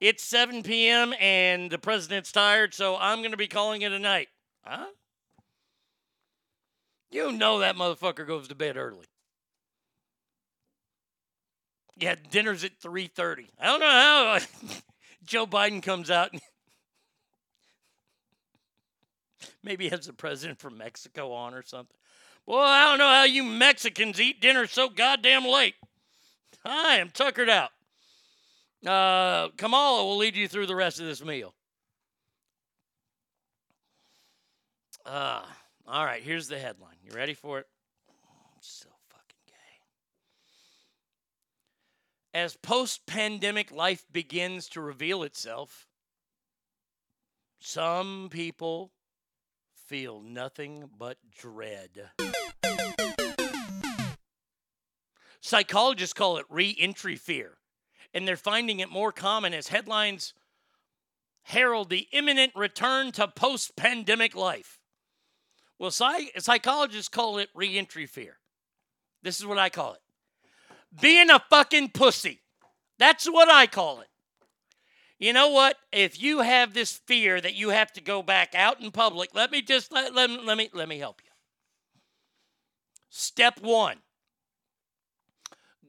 It's 0.00 0.22
7 0.24 0.62
p.m. 0.62 1.14
and 1.20 1.70
the 1.70 1.78
president's 1.78 2.30
tired, 2.30 2.74
so 2.74 2.96
I'm 2.96 3.22
to 3.22 3.36
be 3.36 3.46
calling 3.46 3.82
it 3.82 3.92
a 3.92 3.98
night. 3.98 4.28
Huh? 4.62 4.86
You 7.10 7.32
know 7.32 7.60
that 7.60 7.76
motherfucker 7.76 8.26
goes 8.26 8.48
to 8.48 8.54
bed 8.54 8.76
early. 8.76 9.06
Yeah, 11.98 12.16
dinner's 12.30 12.62
at 12.64 12.78
3:30. 12.80 13.46
I 13.58 13.66
don't 13.66 13.80
know 13.80 13.86
how 13.86 14.38
Joe 15.24 15.46
Biden 15.46 15.82
comes 15.82 16.10
out 16.10 16.32
and 16.32 16.42
maybe 19.62 19.88
has 19.88 20.06
the 20.06 20.12
president 20.12 20.58
from 20.58 20.76
Mexico 20.76 21.32
on 21.32 21.54
or 21.54 21.62
something. 21.62 21.96
Well, 22.46 22.62
I 22.62 22.84
don't 22.84 22.98
know 22.98 23.08
how 23.08 23.24
you 23.24 23.42
Mexicans 23.42 24.20
eat 24.20 24.40
dinner 24.40 24.68
so 24.68 24.88
goddamn 24.88 25.44
late. 25.44 25.74
I 26.64 26.96
am 26.96 27.10
tuckered 27.10 27.48
out. 27.48 27.70
Uh, 28.86 29.48
Kamala 29.56 30.04
will 30.04 30.16
lead 30.16 30.36
you 30.36 30.46
through 30.46 30.66
the 30.66 30.76
rest 30.76 31.00
of 31.00 31.06
this 31.06 31.24
meal. 31.24 31.54
Uh, 35.04 35.42
all 35.88 36.04
right, 36.04 36.22
here's 36.22 36.46
the 36.46 36.58
headline. 36.58 36.96
You 37.02 37.12
ready 37.12 37.34
for 37.34 37.58
it? 37.58 37.66
I'm 38.08 38.60
so 38.60 38.88
fucking 39.08 39.36
gay. 39.46 39.54
As 42.32 42.56
post 42.56 43.06
pandemic 43.06 43.72
life 43.72 44.04
begins 44.12 44.68
to 44.70 44.80
reveal 44.80 45.24
itself, 45.24 45.88
some 47.58 48.28
people 48.30 48.92
feel 49.86 50.20
nothing 50.20 50.90
but 50.98 51.16
dread. 51.36 52.10
Psychologists 55.40 56.12
call 56.12 56.38
it 56.38 56.46
re 56.48 56.76
entry 56.78 57.16
fear, 57.16 57.58
and 58.12 58.26
they're 58.26 58.36
finding 58.36 58.80
it 58.80 58.90
more 58.90 59.12
common 59.12 59.54
as 59.54 59.68
headlines 59.68 60.34
herald 61.44 61.88
the 61.90 62.08
imminent 62.10 62.52
return 62.56 63.12
to 63.12 63.28
post 63.28 63.76
pandemic 63.76 64.34
life. 64.34 64.80
Well, 65.78 65.92
psych- 65.92 66.32
psychologists 66.38 67.08
call 67.08 67.38
it 67.38 67.48
re 67.54 67.78
entry 67.78 68.06
fear. 68.06 68.38
This 69.22 69.38
is 69.38 69.46
what 69.46 69.58
I 69.58 69.68
call 69.68 69.94
it 69.94 70.00
being 71.00 71.30
a 71.30 71.42
fucking 71.50 71.90
pussy. 71.90 72.40
That's 72.98 73.26
what 73.26 73.50
I 73.50 73.66
call 73.66 74.00
it. 74.00 74.08
You 75.18 75.32
know 75.32 75.48
what? 75.48 75.76
If 75.92 76.20
you 76.20 76.40
have 76.40 76.74
this 76.74 77.00
fear 77.06 77.40
that 77.40 77.54
you 77.54 77.70
have 77.70 77.92
to 77.94 78.00
go 78.02 78.22
back 78.22 78.54
out 78.54 78.80
in 78.80 78.90
public, 78.90 79.30
let 79.34 79.50
me 79.50 79.62
just 79.62 79.90
let, 79.90 80.14
let, 80.14 80.30
let 80.30 80.58
me 80.58 80.68
let 80.74 80.88
me 80.88 80.98
help 80.98 81.22
you. 81.24 81.30
Step 83.08 83.60
1. 83.62 83.96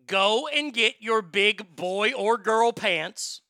Go 0.06 0.48
and 0.48 0.74
get 0.74 0.95
your 0.99 1.22
big 1.22 1.76
boy 1.76 2.14
or 2.14 2.38
girl 2.38 2.72
pants. 2.72 3.41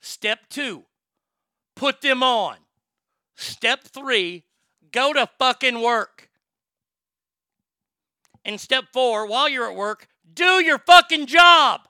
Step 0.00 0.38
2. 0.50 0.84
Put 1.74 2.00
them 2.00 2.22
on. 2.22 2.56
Step 3.34 3.82
3. 3.82 4.44
Go 4.92 5.12
to 5.12 5.28
fucking 5.38 5.80
work. 5.80 6.28
And 8.44 8.60
step 8.60 8.84
4, 8.92 9.26
while 9.26 9.48
you're 9.48 9.70
at 9.70 9.76
work, 9.76 10.08
do 10.32 10.62
your 10.62 10.78
fucking 10.78 11.26
job. 11.26 11.82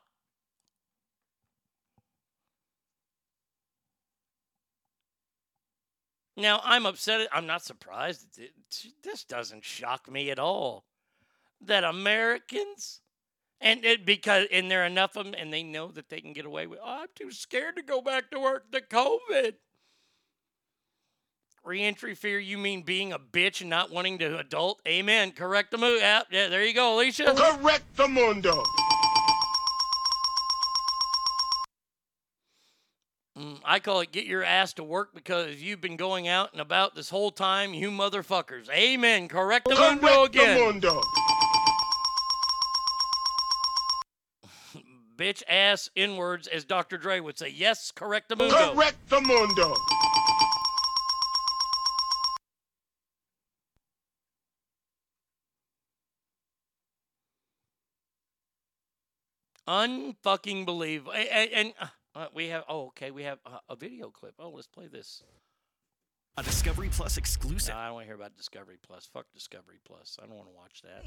Now, 6.43 6.60
I'm 6.64 6.86
upset. 6.86 7.28
I'm 7.32 7.47
not 7.47 7.62
surprised. 7.62 8.40
This 9.05 9.24
doesn't 9.24 9.64
shock 9.64 10.10
me 10.10 10.28
at 10.28 10.40
all. 10.40 10.85
That 11.64 11.85
Americans, 11.85 13.01
and 13.60 13.85
it, 13.85 14.05
because, 14.05 14.48
and 14.51 14.69
there 14.69 14.82
are 14.82 14.86
enough 14.86 15.14
of 15.14 15.24
them, 15.24 15.35
and 15.39 15.52
they 15.52 15.62
know 15.62 15.93
that 15.93 16.09
they 16.09 16.20
can 16.20 16.32
get 16.32 16.44
away 16.44 16.66
with, 16.66 16.81
oh, 16.82 17.02
I'm 17.02 17.09
too 17.14 17.31
scared 17.31 17.77
to 17.77 17.82
go 17.82 18.01
back 18.01 18.32
to 18.32 18.40
work 18.40 18.73
the 18.73 18.81
COVID. 18.81 19.55
Reentry 21.64 22.16
fear, 22.16 22.40
you 22.40 22.59
mean 22.59 22.82
being 22.82 23.12
a 23.12 23.20
bitch 23.20 23.60
and 23.60 23.70
not 23.70 23.93
wanting 23.93 24.19
to 24.19 24.36
adult? 24.36 24.82
Amen. 24.89 25.31
Correct 25.31 25.70
the 25.70 25.78
move. 25.78 26.01
Yeah, 26.01 26.23
yeah, 26.28 26.48
there 26.48 26.64
you 26.64 26.74
go, 26.74 26.97
Alicia. 26.97 27.35
Correct 27.36 27.85
the 27.97 28.09
mundo. 28.09 28.64
Mm, 33.38 33.60
I 33.64 33.78
call 33.78 34.00
it 34.00 34.12
get 34.12 34.26
your 34.26 34.44
ass 34.44 34.74
to 34.74 34.84
work 34.84 35.14
because 35.14 35.62
you've 35.62 35.80
been 35.80 35.96
going 35.96 36.28
out 36.28 36.52
and 36.52 36.60
about 36.60 36.94
this 36.94 37.09
whole 37.09 37.30
time, 37.30 37.72
you 37.72 37.90
motherfuckers. 37.90 38.68
Amen. 38.68 39.26
Correct 39.28 39.66
the 39.66 39.74
mundo 39.74 40.24
again. 40.24 40.60
mundo. 40.60 41.00
Bitch 45.16 45.42
ass 45.48 45.88
inwards, 45.96 46.46
as 46.46 46.64
Dr. 46.64 46.98
Dre 46.98 47.20
would 47.20 47.38
say. 47.38 47.48
Yes, 47.48 47.90
correct 47.90 48.28
the 48.28 48.36
mundo. 48.36 48.74
Correct 48.74 48.98
the 49.09 49.20
mundo. 49.22 49.74
Unfucking 59.68 60.66
believable. 60.66 61.12
A- 61.12 61.28
a- 61.28 61.52
And, 61.54 61.74
uh, 61.78 61.88
uh, 62.14 62.26
we 62.34 62.48
have, 62.48 62.64
oh, 62.68 62.86
okay, 62.86 63.10
we 63.10 63.22
have 63.22 63.39
uh, 63.47 63.59
a 63.68 63.76
video 63.76 64.10
clip. 64.10 64.34
Oh, 64.39 64.51
let's 64.51 64.66
play 64.66 64.86
this. 64.86 65.22
A 66.36 66.43
Discovery 66.43 66.89
Plus 66.90 67.16
exclusive. 67.16 67.74
No, 67.74 67.80
I 67.80 67.86
don't 67.86 67.94
want 67.94 68.05
to 68.05 68.06
hear 68.09 68.14
about 68.14 68.36
Discovery 68.36 68.78
Plus. 68.86 69.06
Fuck 69.12 69.26
Discovery 69.34 69.78
Plus. 69.86 70.18
I 70.22 70.26
don't 70.26 70.36
want 70.36 70.48
to 70.48 70.55
watch 70.55 70.82
that. 70.82 71.05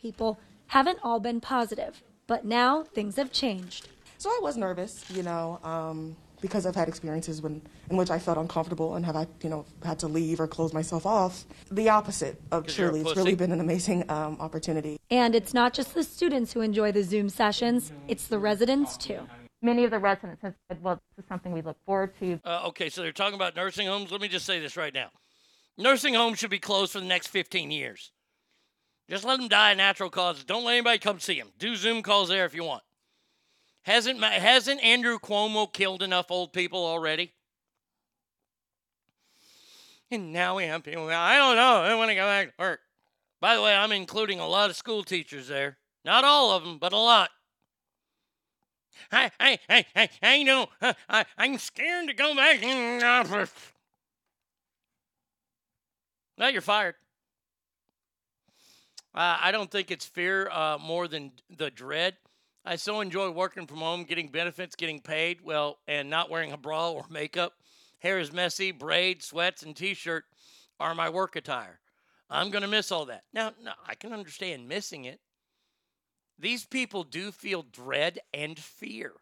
people 0.00 0.38
haven't 0.66 0.98
all 1.02 1.20
been 1.20 1.40
positive, 1.40 2.02
but 2.26 2.44
now 2.44 2.82
things 2.82 3.16
have 3.16 3.32
changed. 3.32 3.88
So 4.18 4.30
I 4.30 4.40
was 4.42 4.56
nervous, 4.56 5.04
you 5.10 5.22
know, 5.22 5.60
um, 5.62 6.16
because 6.40 6.66
I've 6.66 6.74
had 6.74 6.88
experiences 6.88 7.40
when, 7.40 7.62
in 7.88 7.96
which 7.96 8.10
I 8.10 8.18
felt 8.18 8.36
uncomfortable 8.36 8.96
and 8.96 9.06
have 9.06 9.14
I, 9.14 9.26
you 9.42 9.48
know, 9.48 9.64
had 9.84 10.00
to 10.00 10.08
leave 10.08 10.40
or 10.40 10.48
close 10.48 10.72
myself 10.72 11.06
off. 11.06 11.44
The 11.70 11.88
opposite 11.88 12.40
of 12.50 12.66
you're 12.66 12.90
truly, 12.90 13.00
it's 13.02 13.16
really 13.16 13.36
been 13.36 13.52
an 13.52 13.60
amazing 13.60 14.10
um, 14.10 14.36
opportunity. 14.40 14.98
And 15.10 15.36
it's 15.36 15.54
not 15.54 15.72
just 15.72 15.94
the 15.94 16.02
students 16.02 16.52
who 16.52 16.60
enjoy 16.62 16.90
the 16.90 17.04
Zoom 17.04 17.28
sessions, 17.28 17.92
it's 18.08 18.26
the 18.26 18.38
residents 18.40 18.96
too. 18.96 19.20
Many 19.60 19.84
of 19.84 19.90
the 19.90 19.98
residents 19.98 20.40
have 20.42 20.54
said, 20.68 20.82
well, 20.82 21.00
this 21.16 21.24
is 21.24 21.28
something 21.28 21.52
we 21.52 21.62
look 21.62 21.76
forward 21.84 22.12
to. 22.20 22.40
Uh, 22.44 22.62
okay, 22.68 22.88
so 22.88 23.02
they're 23.02 23.12
talking 23.12 23.34
about 23.34 23.56
nursing 23.56 23.86
homes. 23.86 24.12
Let 24.12 24.20
me 24.20 24.28
just 24.28 24.46
say 24.46 24.60
this 24.60 24.76
right 24.76 24.94
now. 24.94 25.10
Nursing 25.76 26.14
homes 26.14 26.38
should 26.38 26.50
be 26.50 26.58
closed 26.58 26.92
for 26.92 27.00
the 27.00 27.06
next 27.06 27.28
15 27.28 27.70
years. 27.70 28.12
Just 29.08 29.24
let 29.24 29.38
them 29.38 29.48
die 29.48 29.72
of 29.72 29.78
natural 29.78 30.10
causes. 30.10 30.44
Don't 30.44 30.64
let 30.64 30.72
anybody 30.72 30.98
come 30.98 31.18
see 31.18 31.38
them. 31.38 31.48
Do 31.58 31.74
Zoom 31.74 32.02
calls 32.02 32.28
there 32.28 32.44
if 32.44 32.54
you 32.54 32.62
want. 32.62 32.82
Hasn't 33.82 34.22
hasn't 34.22 34.82
Andrew 34.82 35.18
Cuomo 35.18 35.72
killed 35.72 36.02
enough 36.02 36.30
old 36.30 36.52
people 36.52 36.84
already? 36.84 37.32
And 40.10 40.32
now 40.32 40.56
we 40.56 40.64
have 40.64 40.82
people. 40.82 41.08
I 41.08 41.36
don't 41.36 41.56
know. 41.56 41.82
I 41.82 41.94
want 41.94 42.10
to 42.10 42.14
go 42.14 42.26
back 42.26 42.48
to 42.48 42.54
work. 42.58 42.80
By 43.40 43.56
the 43.56 43.62
way, 43.62 43.74
I'm 43.74 43.92
including 43.92 44.40
a 44.40 44.46
lot 44.46 44.68
of 44.68 44.76
school 44.76 45.04
teachers 45.04 45.48
there. 45.48 45.78
Not 46.04 46.24
all 46.24 46.50
of 46.50 46.64
them, 46.64 46.78
but 46.78 46.92
a 46.92 46.98
lot. 46.98 47.30
Hey, 49.10 49.30
hey, 49.40 49.58
hey, 49.68 49.86
hey, 49.94 50.10
hey, 50.20 50.44
no, 50.44 50.68
uh, 50.80 50.92
I, 51.08 51.24
I'm 51.36 51.58
scared 51.58 52.08
to 52.08 52.14
go 52.14 52.34
back 52.34 52.62
in 52.62 52.98
the 52.98 53.06
office. 53.06 53.52
Now 56.36 56.48
you're 56.48 56.62
fired. 56.62 56.94
Uh, 59.14 59.38
I 59.40 59.50
don't 59.50 59.70
think 59.70 59.90
it's 59.90 60.06
fear 60.06 60.48
uh, 60.50 60.78
more 60.78 61.08
than 61.08 61.32
the 61.56 61.70
dread. 61.70 62.16
I 62.64 62.76
so 62.76 63.00
enjoy 63.00 63.30
working 63.30 63.66
from 63.66 63.78
home, 63.78 64.04
getting 64.04 64.28
benefits, 64.28 64.76
getting 64.76 65.00
paid, 65.00 65.40
well, 65.42 65.78
and 65.88 66.10
not 66.10 66.30
wearing 66.30 66.52
a 66.52 66.56
bra 66.56 66.90
or 66.90 67.04
makeup. 67.10 67.54
Hair 68.00 68.20
is 68.20 68.32
messy, 68.32 68.70
braid, 68.70 69.22
sweats, 69.22 69.62
and 69.62 69.74
t 69.74 69.94
shirt 69.94 70.24
are 70.78 70.94
my 70.94 71.08
work 71.08 71.34
attire. 71.34 71.80
I'm 72.30 72.50
going 72.50 72.62
to 72.62 72.68
miss 72.68 72.92
all 72.92 73.06
that. 73.06 73.24
Now, 73.32 73.52
no, 73.62 73.72
I 73.86 73.94
can 73.94 74.12
understand 74.12 74.68
missing 74.68 75.06
it. 75.06 75.18
These 76.38 76.64
people 76.64 77.02
do 77.02 77.32
feel 77.32 77.62
dread 77.62 78.20
and 78.32 78.58
fear. 78.58 79.12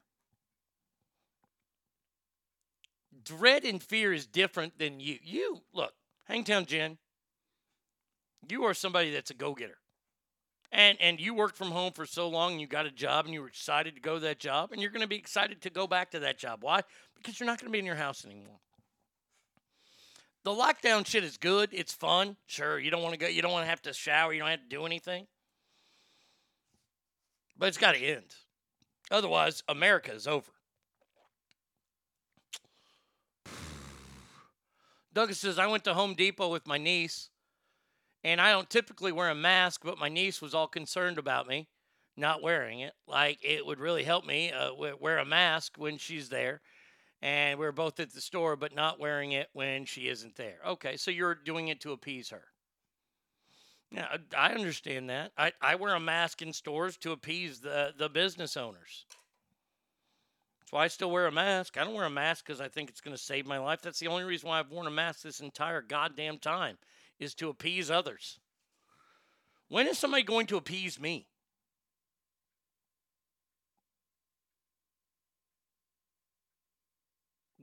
Dread 3.25 3.65
and 3.65 3.83
fear 3.83 4.13
is 4.13 4.27
different 4.27 4.79
than 4.79 5.01
you. 5.01 5.19
You, 5.23 5.63
look, 5.73 5.95
Hangtown 6.25 6.67
Jen, 6.67 6.99
you 8.49 8.65
are 8.65 8.75
somebody 8.75 9.11
that's 9.11 9.31
a 9.31 9.35
go 9.35 9.55
getter. 9.55 9.79
And, 10.73 10.99
and 11.01 11.19
you 11.19 11.33
worked 11.33 11.57
from 11.57 11.71
home 11.71 11.93
for 11.93 12.07
so 12.07 12.29
long 12.29 12.53
and 12.53 12.61
you 12.61 12.67
got 12.67 12.87
a 12.87 12.91
job 12.91 13.25
and 13.25 13.33
you 13.33 13.41
were 13.41 13.49
excited 13.49 13.95
to 13.95 14.01
go 14.01 14.15
to 14.15 14.21
that 14.21 14.39
job 14.39 14.73
and 14.73 14.83
you're 14.83 14.91
going 14.91 15.01
to 15.01 15.09
be 15.09 15.17
excited 15.17 15.63
to 15.63 15.71
go 15.71 15.87
back 15.87 16.11
to 16.11 16.21
that 16.21 16.39
job. 16.39 16.59
Why? 16.63 16.83
Because 17.17 17.41
you're 17.41 17.47
not 17.47 17.59
going 17.59 17.69
to 17.69 17.73
be 17.73 17.79
in 17.79 17.87
your 17.87 17.95
house 17.95 18.25
anymore. 18.25 18.61
The 20.45 20.51
lockdown 20.51 21.07
shit 21.07 21.25
is 21.25 21.39
good. 21.39 21.71
It's 21.73 21.93
fun. 21.93 22.37
Sure, 22.47 22.79
you 22.79 22.91
don't 22.91 23.03
want 23.03 23.15
to 23.15 23.19
go. 23.19 23.27
You 23.27 23.43
don't 23.43 23.51
want 23.51 23.65
to 23.65 23.71
have 23.71 23.83
to 23.83 23.93
shower. 23.93 24.33
You 24.33 24.41
don't 24.41 24.51
have 24.51 24.63
to 24.63 24.69
do 24.69 24.87
anything. 24.87 25.27
But 27.59 27.69
it's 27.69 27.79
got 27.79 27.95
to 27.95 28.01
end. 28.01 28.35
Otherwise, 29.11 29.63
America 29.69 30.13
is 30.13 30.27
over. 30.27 30.51
Douglas 35.15 35.39
says 35.39 35.59
I 35.59 35.67
went 35.67 35.85
to 35.85 35.95
Home 35.95 36.15
Depot 36.15 36.51
with 36.51 36.67
my 36.67 36.79
niece, 36.79 37.31
and 38.25 38.41
I 38.41 38.51
don't 38.51 38.69
typically 38.69 39.13
wear 39.13 39.31
a 39.31 39.35
mask, 39.35 39.83
but 39.85 39.99
my 39.99 40.09
niece 40.09 40.43
was 40.43 40.55
all 40.55 40.69
concerned 40.69 41.19
about 41.19 41.47
me 41.47 41.69
not 42.17 42.43
wearing 42.43 42.81
it. 42.81 42.95
Like 43.07 43.39
it 43.43 43.65
would 43.65 43.79
really 43.79 44.05
help 44.05 44.25
me 44.25 44.53
uh, 44.53 44.71
wear 44.99 45.19
a 45.19 45.25
mask 45.25 45.75
when 45.77 45.99
she's 45.99 46.29
there 46.29 46.61
and 47.23 47.59
we're 47.59 47.73
both 47.73 48.01
at 48.01 48.13
the 48.13 48.21
store 48.21 48.57
but 48.57 48.75
not 48.75 49.01
wearing 49.01 49.33
it 49.33 49.49
when 49.53 49.85
she 49.85 50.09
isn't 50.09 50.37
there. 50.37 50.59
Okay, 50.67 50.97
so 50.97 51.11
you're 51.11 51.35
doing 51.35 51.69
it 51.69 51.81
to 51.81 51.93
appease 51.93 52.31
her. 52.31 52.45
Yeah, 53.97 54.15
I 54.37 54.53
understand 54.53 55.09
that. 55.09 55.33
I, 55.39 55.53
I 55.63 55.77
wear 55.77 55.95
a 55.95 56.01
mask 56.01 56.43
in 56.43 56.53
stores 56.53 56.99
to 56.99 57.13
appease 57.13 57.61
the, 57.61 57.95
the 57.97 58.11
business 58.11 58.55
owners. 58.55 59.07
That's 60.61 60.71
why 60.71 60.85
I 60.85 60.89
still 60.89 61.11
wear 61.11 61.27
a 61.27 61.33
mask. 61.33 61.79
I 61.79 61.85
don't 61.85 61.95
wear 61.95 62.05
a 62.05 62.11
mask 62.11 62.45
because 62.45 62.61
I 62.61 62.69
think 62.69 62.91
it's 62.91 63.01
going 63.01 63.17
to 63.17 63.23
save 63.23 63.47
my 63.47 63.57
life. 63.57 63.81
That's 63.81 63.99
the 63.99 64.09
only 64.09 64.25
reason 64.25 64.51
why 64.51 64.59
I've 64.59 64.71
worn 64.71 64.87
a 64.87 64.91
mask 64.91 65.23
this 65.23 65.41
entire 65.41 65.81
goddamn 65.81 66.37
time 66.37 66.77
is 67.19 67.35
to 67.37 67.49
appease 67.49 67.91
others. 67.91 68.39
When 69.69 69.87
is 69.87 69.99
somebody 69.99 70.25
going 70.25 70.47
to 70.49 70.59
appease 70.59 71.01
me? 71.01 71.27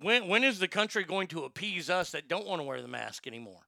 When, 0.02 0.28
when 0.28 0.44
is 0.44 0.58
the 0.58 0.68
country 0.68 1.04
going 1.04 1.28
to 1.28 1.44
appease 1.44 1.92
us 1.92 2.10
that 2.12 2.28
don't 2.28 2.48
want 2.48 2.60
to 2.60 2.66
wear 2.66 2.82
the 2.82 2.88
mask 2.88 3.28
anymore? 3.28 3.62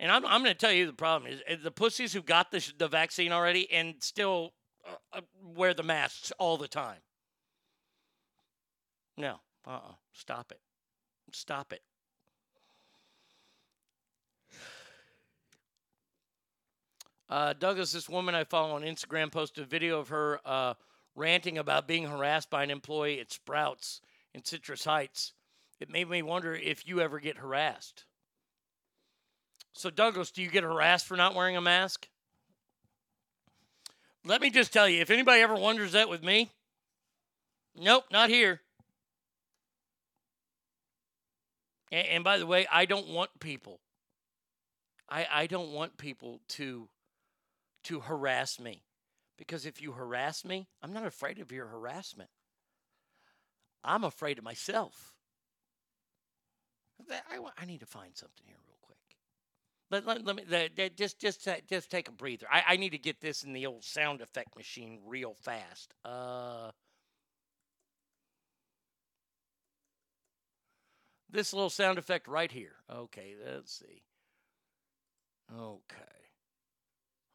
And 0.00 0.10
I'm, 0.10 0.24
I'm 0.26 0.42
going 0.42 0.54
to 0.54 0.58
tell 0.58 0.72
you 0.72 0.86
the 0.86 0.92
problem 0.92 1.30
is, 1.32 1.40
is 1.48 1.62
the 1.62 1.70
pussies 1.70 2.12
who 2.12 2.22
got 2.22 2.50
the, 2.50 2.72
the 2.78 2.88
vaccine 2.88 3.32
already 3.32 3.70
and 3.70 3.94
still 4.00 4.52
uh, 4.86 5.18
uh, 5.18 5.20
wear 5.42 5.72
the 5.72 5.82
masks 5.82 6.32
all 6.38 6.56
the 6.56 6.68
time. 6.68 6.98
No, 9.16 9.40
uh 9.66 9.70
uh-uh. 9.70 9.76
uh. 9.76 9.94
Stop 10.12 10.52
it. 10.52 10.60
Stop 11.32 11.72
it. 11.72 11.82
Uh, 17.28 17.54
Douglas, 17.54 17.92
this 17.92 18.08
woman 18.08 18.34
I 18.34 18.44
follow 18.44 18.74
on 18.74 18.82
Instagram 18.82 19.32
posted 19.32 19.64
a 19.64 19.66
video 19.66 19.98
of 19.98 20.08
her 20.08 20.40
uh, 20.44 20.74
ranting 21.16 21.58
about 21.58 21.88
being 21.88 22.04
harassed 22.06 22.50
by 22.50 22.62
an 22.62 22.70
employee 22.70 23.18
at 23.18 23.32
Sprouts 23.32 24.02
in 24.34 24.44
Citrus 24.44 24.84
Heights. 24.84 25.32
It 25.80 25.90
made 25.90 26.08
me 26.08 26.22
wonder 26.22 26.54
if 26.54 26.86
you 26.86 27.00
ever 27.00 27.18
get 27.18 27.38
harassed. 27.38 28.04
So, 29.74 29.90
Douglas, 29.90 30.30
do 30.30 30.40
you 30.40 30.50
get 30.50 30.62
harassed 30.62 31.04
for 31.06 31.16
not 31.16 31.34
wearing 31.34 31.56
a 31.56 31.60
mask? 31.60 32.08
Let 34.24 34.40
me 34.40 34.48
just 34.48 34.72
tell 34.72 34.88
you 34.88 35.00
if 35.00 35.10
anybody 35.10 35.42
ever 35.42 35.56
wonders 35.56 35.92
that 35.92 36.08
with 36.08 36.22
me, 36.22 36.52
nope, 37.76 38.04
not 38.10 38.30
here. 38.30 38.60
And, 41.90 42.06
and 42.06 42.24
by 42.24 42.38
the 42.38 42.46
way, 42.46 42.66
I 42.72 42.84
don't 42.84 43.08
want 43.08 43.30
people. 43.40 43.80
I, 45.10 45.26
I 45.30 45.46
don't 45.46 45.72
want 45.72 45.98
people 45.98 46.40
to 46.50 46.88
to 47.84 48.00
harass 48.00 48.58
me. 48.58 48.82
Because 49.36 49.66
if 49.66 49.82
you 49.82 49.92
harass 49.92 50.44
me, 50.44 50.68
I'm 50.80 50.92
not 50.92 51.04
afraid 51.04 51.38
of 51.40 51.52
your 51.52 51.66
harassment. 51.66 52.30
I'm 53.82 54.04
afraid 54.04 54.38
of 54.38 54.44
myself. 54.44 55.12
I, 57.10 57.38
I 57.58 57.64
need 57.66 57.80
to 57.80 57.86
find 57.86 58.16
something 58.16 58.46
here 58.46 58.56
Let, 59.90 60.06
let, 60.06 60.24
let 60.24 60.36
me 60.36 60.44
just 60.96 61.20
just 61.20 61.48
just 61.68 61.90
take 61.90 62.08
a 62.08 62.12
breather. 62.12 62.46
I, 62.50 62.62
I 62.68 62.76
need 62.76 62.90
to 62.90 62.98
get 62.98 63.20
this 63.20 63.44
in 63.44 63.52
the 63.52 63.66
old 63.66 63.84
sound 63.84 64.20
effect 64.20 64.56
machine 64.56 65.00
real 65.06 65.34
fast. 65.34 65.94
Uh, 66.04 66.70
this 71.30 71.52
little 71.52 71.70
sound 71.70 71.98
effect 71.98 72.26
right 72.28 72.50
here. 72.50 72.76
Okay, 72.90 73.34
let's 73.44 73.78
see. 73.78 74.02
Okay. 75.54 76.04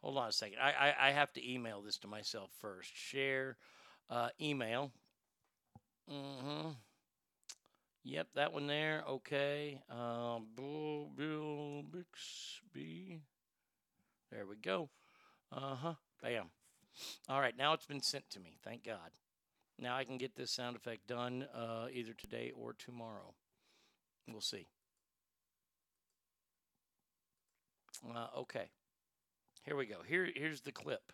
Hold 0.02 0.18
on 0.18 0.30
a 0.30 0.32
second. 0.32 0.58
I, 0.62 0.72
I, 0.72 1.10
I 1.10 1.12
have 1.12 1.32
to 1.34 1.52
email 1.52 1.82
this 1.82 1.98
to 2.00 2.08
myself 2.08 2.50
first. 2.62 2.90
Share 2.96 3.58
uh, 4.10 4.30
email. 4.42 4.92
Mm-hmm. 6.12 6.70
Yep, 8.10 8.30
that 8.34 8.54
one 8.54 8.66
there. 8.66 9.04
Okay. 9.08 9.80
Um, 9.88 10.48
Bill, 10.56 11.12
Bill 11.16 11.84
Bixby. 11.84 13.22
There 14.32 14.48
we 14.48 14.56
go. 14.56 14.90
Uh 15.52 15.76
huh. 15.76 15.94
Bam. 16.20 16.46
All 17.30 17.40
right, 17.40 17.56
now 17.56 17.74
it's 17.74 17.86
been 17.86 18.02
sent 18.02 18.28
to 18.32 18.40
me. 18.40 18.58
Thank 18.64 18.84
God. 18.84 19.12
Now 19.78 19.96
I 19.96 20.06
can 20.06 20.18
get 20.18 20.36
this 20.36 20.50
sound 20.50 20.76
effect 20.76 21.06
done 21.06 21.46
uh, 21.54 21.86
either 21.94 22.14
today 22.14 22.52
or 22.56 22.74
tomorrow. 22.74 23.36
We'll 24.28 24.42
see. 24.42 24.66
Uh, 28.10 28.40
okay. 28.40 28.72
Here 29.66 29.76
we 29.76 29.86
go. 29.86 29.98
Here, 30.08 30.30
here's 30.36 30.62
the 30.62 30.72
clip. 30.72 31.14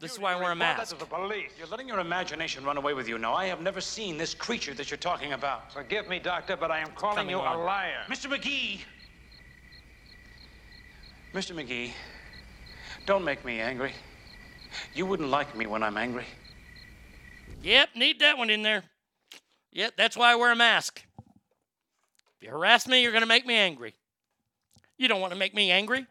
This 0.00 0.12
is 0.12 0.18
why 0.18 0.32
I 0.32 0.36
wear 0.36 0.50
a 0.50 0.56
mask. 0.56 0.78
That's 0.78 0.92
the 0.94 1.04
police. 1.04 1.50
You're 1.58 1.66
letting 1.66 1.86
your 1.86 1.98
imagination 1.98 2.64
run 2.64 2.78
away 2.78 2.94
with 2.94 3.06
you 3.06 3.18
now. 3.18 3.34
I 3.34 3.44
have 3.46 3.60
never 3.60 3.82
seen 3.82 4.16
this 4.16 4.32
creature 4.32 4.72
that 4.74 4.90
you're 4.90 4.96
talking 4.96 5.34
about. 5.34 5.70
Forgive 5.74 6.08
me, 6.08 6.18
Doctor, 6.18 6.56
but 6.56 6.70
I 6.70 6.78
am 6.78 6.88
calling 6.92 7.16
Coming 7.16 7.30
you 7.30 7.40
on. 7.40 7.58
a 7.58 7.62
liar. 7.62 8.00
Mr. 8.08 8.34
McGee! 8.34 8.80
Mr. 11.34 11.54
McGee, 11.54 11.92
don't 13.04 13.24
make 13.24 13.44
me 13.44 13.60
angry. 13.60 13.92
You 14.94 15.04
wouldn't 15.04 15.28
like 15.28 15.54
me 15.54 15.66
when 15.66 15.82
I'm 15.82 15.98
angry. 15.98 16.24
Yep, 17.62 17.90
need 17.94 18.20
that 18.20 18.38
one 18.38 18.48
in 18.48 18.62
there. 18.62 18.82
Yep, 19.72 19.94
that's 19.98 20.16
why 20.16 20.32
I 20.32 20.36
wear 20.36 20.50
a 20.50 20.56
mask. 20.56 21.02
If 22.38 22.46
you 22.46 22.50
harass 22.50 22.88
me, 22.88 23.02
you're 23.02 23.12
going 23.12 23.22
to 23.22 23.28
make 23.28 23.46
me 23.46 23.54
angry. 23.54 23.94
You 24.96 25.08
don't 25.08 25.20
want 25.20 25.34
to 25.34 25.38
make 25.38 25.54
me 25.54 25.70
angry. 25.70 26.06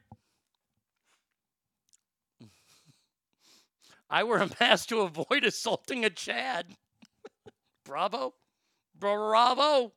I 4.10 4.24
wear 4.24 4.40
a 4.40 4.50
mask 4.60 4.90
to 4.90 5.02
avoid 5.02 5.44
assaulting 5.44 6.04
a 6.04 6.10
Chad. 6.10 6.76
Bravo. 7.86 8.34
Bravo. 8.98 9.94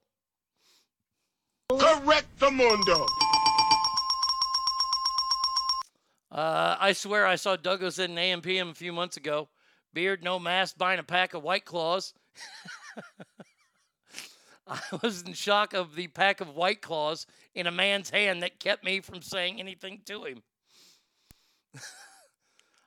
Correct 1.71 2.39
the 2.39 2.51
mundo. 2.51 3.07
Uh, 6.31 6.77
I 6.79 6.93
swear 6.93 7.27
I 7.27 7.37
saw 7.37 7.57
Douglas 7.57 7.99
at 7.99 8.11
an 8.11 8.17
AMPM 8.17 8.71
a 8.71 8.75
few 8.75 8.93
months 8.93 9.17
ago. 9.17 9.49
Beard, 9.93 10.23
no 10.23 10.39
mask, 10.39 10.79
buying 10.79 10.99
a 10.99 11.03
pack 11.03 11.35
of 11.35 11.43
White 11.43 11.65
Claws. 11.65 12.15
I 14.67 14.81
was 15.03 15.23
in 15.23 15.33
shock 15.35 15.75
of 15.75 15.95
the 15.95 16.09
pack 16.09 16.41
of 16.41 16.55
White 16.55 16.81
Claws 16.81 17.27
in 17.55 17.67
a 17.67 17.71
man's 17.71 18.09
hand 18.11 18.43
that 18.43 18.61
kept 18.61 18.85
me 18.85 19.01
from 19.01 19.21
saying 19.21 19.61
anything 19.61 20.01
to 20.07 20.25
him. 20.25 20.43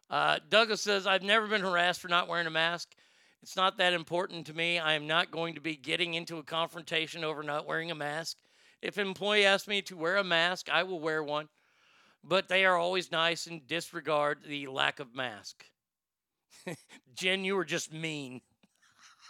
Uh, 0.09 0.39
Douglas 0.49 0.81
says, 0.81 1.07
I've 1.07 1.23
never 1.23 1.47
been 1.47 1.61
harassed 1.61 2.01
for 2.01 2.07
not 2.07 2.27
wearing 2.27 2.47
a 2.47 2.51
mask. 2.51 2.95
It's 3.41 3.55
not 3.55 3.77
that 3.77 3.93
important 3.93 4.47
to 4.47 4.55
me. 4.55 4.79
I 4.79 4.93
am 4.93 5.07
not 5.07 5.31
going 5.31 5.55
to 5.55 5.61
be 5.61 5.75
getting 5.75 6.13
into 6.13 6.37
a 6.37 6.43
confrontation 6.43 7.23
over 7.23 7.43
not 7.43 7.67
wearing 7.67 7.91
a 7.91 7.95
mask. 7.95 8.37
If 8.81 8.97
an 8.97 9.07
employee 9.07 9.45
asks 9.45 9.67
me 9.67 9.81
to 9.83 9.97
wear 9.97 10.17
a 10.17 10.23
mask, 10.23 10.69
I 10.71 10.83
will 10.83 10.99
wear 10.99 11.23
one. 11.23 11.47
But 12.23 12.47
they 12.47 12.65
are 12.65 12.77
always 12.77 13.11
nice 13.11 13.45
and 13.45 13.67
disregard 13.67 14.39
the 14.47 14.67
lack 14.67 14.99
of 14.99 15.15
mask. 15.15 15.65
Jen, 17.15 17.43
you 17.43 17.55
were 17.55 17.65
just 17.65 17.93
mean. 17.93 18.41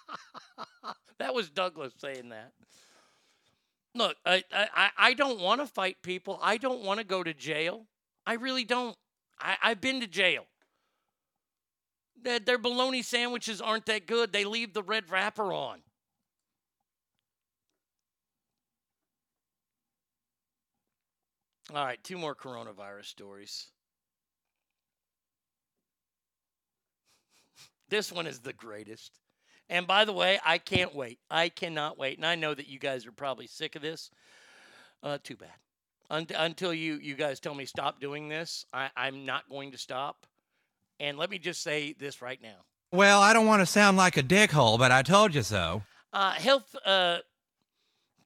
that 1.20 1.34
was 1.34 1.50
Douglas 1.50 1.94
saying 1.98 2.30
that. 2.30 2.52
Look, 3.94 4.18
I, 4.26 4.44
I, 4.52 4.90
I 4.98 5.14
don't 5.14 5.40
want 5.40 5.62
to 5.62 5.68
fight 5.68 5.98
people. 6.02 6.40
I 6.42 6.58
don't 6.58 6.84
want 6.84 7.00
to 7.00 7.06
go 7.06 7.24
to 7.24 7.34
jail. 7.34 7.86
I 8.26 8.34
really 8.34 8.66
don't. 8.66 8.96
I, 9.40 9.56
I've 9.64 9.82
been 9.82 10.02
to 10.02 10.08
jail. 10.08 10.46
Their, 12.22 12.40
their 12.40 12.58
bologna 12.58 13.02
sandwiches 13.02 13.62
aren't 13.62 13.86
that 13.88 14.08
good. 14.08 14.34
They 14.34 14.46
leave 14.46 14.74
the 14.74 14.84
red 14.84 15.10
wrapper 15.10 15.54
on. 15.54 15.82
All 21.74 21.84
right, 21.84 22.02
two 22.04 22.18
more 22.18 22.36
coronavirus 22.36 23.06
stories. 23.06 23.68
This 27.88 28.12
one 28.12 28.26
is 28.26 28.40
the 28.40 28.52
greatest. 28.52 29.20
And 29.70 29.86
by 29.86 30.06
the 30.06 30.14
way, 30.14 30.40
I 30.44 30.58
can't 30.58 30.96
wait. 30.96 31.20
I 31.30 31.50
cannot 31.50 32.00
wait. 32.00 32.18
And 32.18 32.26
I 32.26 32.34
know 32.34 32.54
that 32.54 32.68
you 32.68 32.80
guys 32.80 33.06
are 33.06 33.12
probably 33.12 33.46
sick 33.46 33.76
of 33.76 33.84
this. 33.84 34.10
Uh, 35.04 35.20
too 35.24 35.36
bad. 35.36 35.54
Un- 36.10 36.28
until 36.36 36.74
you, 36.74 36.96
you 36.96 37.16
guys 37.16 37.40
tell 37.40 37.54
me 37.54 37.66
stop 37.66 38.00
doing 38.00 38.28
this, 38.28 38.66
I, 38.74 38.90
I'm 38.96 39.26
not 39.26 39.50
going 39.50 39.72
to 39.72 39.78
stop. 39.78 40.26
And 41.00 41.18
let 41.18 41.30
me 41.30 41.40
just 41.40 41.62
say 41.62 41.94
this 41.94 42.22
right 42.22 42.42
now. 42.42 42.66
Well, 42.92 43.22
I 43.22 43.34
don't 43.34 43.46
want 43.46 43.62
to 43.62 43.66
sound 43.66 43.98
like 43.98 44.18
a 44.18 44.24
dickhole, 44.24 44.78
but 44.80 44.92
I 44.92 45.02
told 45.02 45.36
you 45.36 45.42
so. 45.42 45.84
Uh, 46.14 46.32
health 46.32 46.76
uh, 46.86 47.20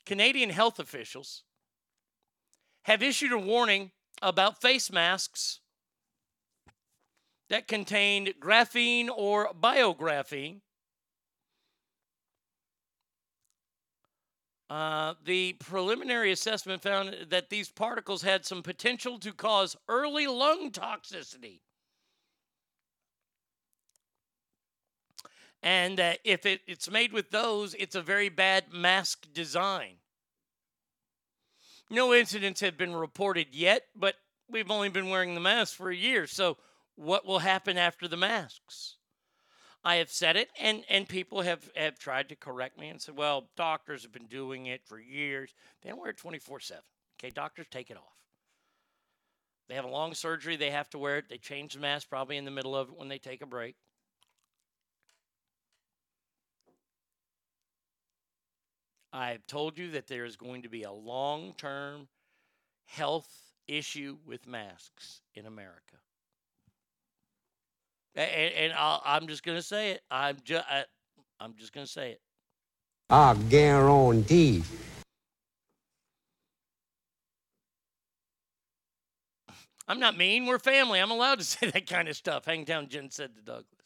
Canadian 0.05 0.49
health 0.49 0.79
officials 0.79 1.43
have 2.83 3.01
issued 3.01 3.31
a 3.31 3.37
warning 3.37 3.91
about 4.21 4.61
face 4.61 4.91
masks 4.91 5.59
that 7.49 7.67
contained 7.67 8.33
graphene 8.39 9.09
or 9.09 9.49
biographene. 9.59 10.61
Uh, 14.69 15.15
the 15.25 15.53
preliminary 15.53 16.31
assessment 16.31 16.83
found 16.83 17.15
that 17.29 17.49
these 17.49 17.69
particles 17.69 18.21
had 18.21 18.45
some 18.45 18.61
potential 18.61 19.17
to 19.17 19.33
cause 19.33 19.75
early 19.87 20.27
lung 20.27 20.71
toxicity. 20.71 21.61
And 25.61 25.97
that 25.97 26.19
if 26.23 26.45
it, 26.45 26.61
it's 26.67 26.89
made 26.89 27.11
with 27.11 27.31
those, 27.31 27.73
it's 27.73 27.95
a 27.95 28.01
very 28.01 28.29
bad 28.29 28.71
mask 28.71 29.27
design. 29.33 29.95
No 31.89 32.13
incidents 32.13 32.61
have 32.61 32.77
been 32.77 32.95
reported 32.95 33.47
yet, 33.51 33.83
but 33.95 34.15
we've 34.49 34.71
only 34.71 34.89
been 34.89 35.09
wearing 35.09 35.33
the 35.33 35.41
mask 35.41 35.75
for 35.75 35.89
a 35.89 35.95
year. 35.95 36.27
So, 36.27 36.57
what 36.95 37.25
will 37.25 37.39
happen 37.39 37.77
after 37.77 38.07
the 38.07 38.17
masks? 38.17 38.97
I 39.83 39.95
have 39.95 40.11
said 40.11 40.35
it, 40.35 40.49
and, 40.59 40.83
and 40.89 41.07
people 41.07 41.41
have, 41.41 41.69
have 41.75 41.97
tried 41.97 42.29
to 42.29 42.35
correct 42.35 42.77
me 42.77 42.89
and 42.89 43.01
said, 43.01 43.15
well, 43.15 43.49
doctors 43.55 44.03
have 44.03 44.11
been 44.11 44.27
doing 44.27 44.65
it 44.65 44.81
for 44.85 44.99
years. 44.99 45.53
They 45.81 45.89
don't 45.89 45.99
wear 45.99 46.09
it 46.09 46.17
24 46.17 46.59
7. 46.59 46.83
Okay, 47.17 47.31
doctors 47.31 47.67
take 47.71 47.89
it 47.89 47.97
off. 47.97 48.03
They 49.69 49.75
have 49.75 49.85
a 49.85 49.89
long 49.89 50.13
surgery, 50.13 50.57
they 50.57 50.71
have 50.71 50.89
to 50.89 50.97
wear 50.97 51.17
it. 51.17 51.29
They 51.29 51.37
change 51.37 51.73
the 51.73 51.79
mask 51.79 52.09
probably 52.09 52.37
in 52.37 52.45
the 52.45 52.51
middle 52.51 52.75
of 52.75 52.89
it 52.89 52.97
when 52.97 53.07
they 53.07 53.19
take 53.19 53.41
a 53.41 53.45
break. 53.45 53.75
I've 59.11 59.45
told 59.47 59.77
you 59.77 59.91
that 59.91 60.07
there 60.07 60.25
is 60.25 60.35
going 60.35 60.61
to 60.63 60.69
be 60.69 60.83
a 60.83 60.91
long 60.91 61.53
term 61.57 62.07
health 62.85 63.29
issue 63.67 64.17
with 64.25 64.47
masks 64.47 65.21
in 65.35 65.45
America. 65.45 65.97
And, 68.15 68.53
and 68.53 68.73
I'll, 68.73 69.01
I'm 69.05 69.27
just 69.27 69.43
going 69.43 69.57
to 69.57 69.63
say 69.63 69.91
it. 69.91 70.01
I'm 70.11 70.37
just, 70.43 70.65
I'm 71.39 71.53
just 71.57 71.73
going 71.73 71.85
to 71.85 71.91
say 71.91 72.11
it. 72.11 72.21
I 73.09 73.35
guarantee. 73.49 74.63
I'm 79.87 79.99
not 79.99 80.15
mean. 80.17 80.45
We're 80.45 80.59
family. 80.59 80.99
I'm 80.99 81.09
allowed 81.09 81.39
to 81.39 81.45
say 81.45 81.71
that 81.71 81.87
kind 81.87 82.07
of 82.07 82.15
stuff. 82.15 82.45
Hangtown 82.45 82.87
Jen 82.89 83.09
said 83.09 83.35
to 83.35 83.41
Douglas. 83.41 83.78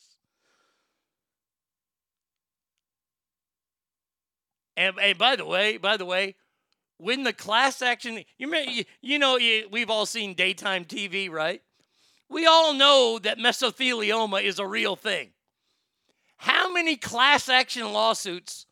And, 4.76 4.96
and 5.00 5.18
by 5.18 5.36
the 5.36 5.46
way, 5.46 5.78
by 5.78 5.98
the 5.98 6.06
way, 6.06 6.36
when 6.98 7.24
the 7.24 7.34
class 7.34 7.82
action, 7.82 8.24
you 8.38 8.48
may, 8.48 8.70
you, 8.70 8.84
you 9.02 9.20
know, 9.20 9.38
you, 9.38 9.68
we've 9.72 9.90
all 9.90 10.06
seen 10.06 10.34
daytime 10.34 10.86
TV, 10.86 11.30
right? 11.30 11.62
We 12.30 12.46
all 12.46 12.74
know 12.74 13.20
that 13.22 13.38
mesothelioma 13.38 14.44
is 14.44 14.60
a 14.60 14.66
real 14.66 14.96
thing. 14.96 15.32
How 16.38 16.72
many 16.72 16.96
class 16.96 17.50
action 17.50 17.94
lawsuits? 17.94 18.66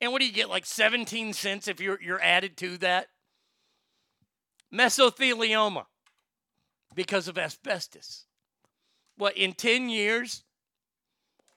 And 0.00 0.12
what 0.12 0.20
do 0.20 0.26
you 0.26 0.32
get? 0.32 0.48
Like 0.48 0.66
17 0.66 1.32
cents 1.32 1.68
if 1.68 1.80
you're 1.80 2.00
you're 2.00 2.22
added 2.22 2.56
to 2.58 2.78
that? 2.78 3.08
Mesothelioma 4.72 5.86
because 6.94 7.28
of 7.28 7.38
asbestos. 7.38 8.26
What 9.16 9.36
in 9.36 9.52
10 9.52 9.88
years? 9.88 10.44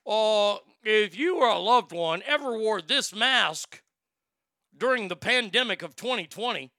Or 0.05 0.59
if 0.89 1.17
you 1.17 1.37
or 1.37 1.49
a 1.49 1.59
loved 1.59 1.91
one 1.91 2.23
ever 2.25 2.57
wore 2.57 2.81
this 2.81 3.13
mask 3.13 3.81
during 4.75 5.09
the 5.09 5.17
pandemic 5.17 5.81
of 5.81 5.97
2020, 5.97 6.71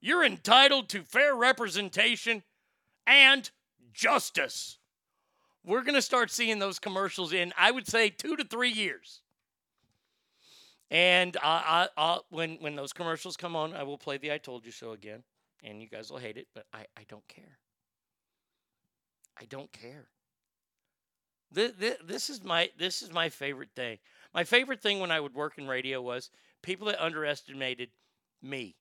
you're 0.00 0.24
entitled 0.24 0.88
to 0.90 1.02
fair 1.02 1.34
representation 1.34 2.44
and 3.08 3.50
justice. 3.92 4.78
We're 5.64 5.82
going 5.82 5.96
to 5.96 6.02
start 6.02 6.30
seeing 6.30 6.60
those 6.60 6.78
commercials 6.78 7.32
in, 7.32 7.52
I 7.58 7.72
would 7.72 7.88
say, 7.88 8.08
two 8.08 8.36
to 8.36 8.44
three 8.44 8.70
years. 8.70 9.20
And 10.88 11.36
I, 11.42 11.88
I, 11.96 12.02
I, 12.02 12.18
when 12.30 12.56
when 12.60 12.76
those 12.76 12.92
commercials 12.92 13.36
come 13.36 13.54
on, 13.56 13.74
I 13.74 13.82
will 13.82 13.98
play 13.98 14.16
the 14.18 14.32
"I 14.32 14.38
told 14.38 14.64
you 14.66 14.72
so" 14.72 14.90
again, 14.90 15.22
and 15.62 15.80
you 15.80 15.88
guys 15.88 16.10
will 16.10 16.18
hate 16.18 16.36
it, 16.36 16.48
but 16.52 16.66
I, 16.72 16.86
I 16.96 17.04
don't 17.08 17.26
care. 17.28 17.58
I 19.40 19.44
don't 19.44 19.70
care. 19.70 20.08
This, 21.52 22.30
is 22.30 22.44
my 22.44 22.70
this 22.78 23.02
is 23.02 23.12
my 23.12 23.28
favorite 23.28 23.70
thing. 23.74 23.98
My 24.32 24.44
favorite 24.44 24.80
thing 24.80 25.00
when 25.00 25.10
I 25.10 25.20
would 25.20 25.34
work 25.34 25.58
in 25.58 25.66
radio 25.66 26.00
was 26.00 26.30
people 26.62 26.86
that 26.86 27.02
underestimated 27.02 27.90
me. 28.40 28.76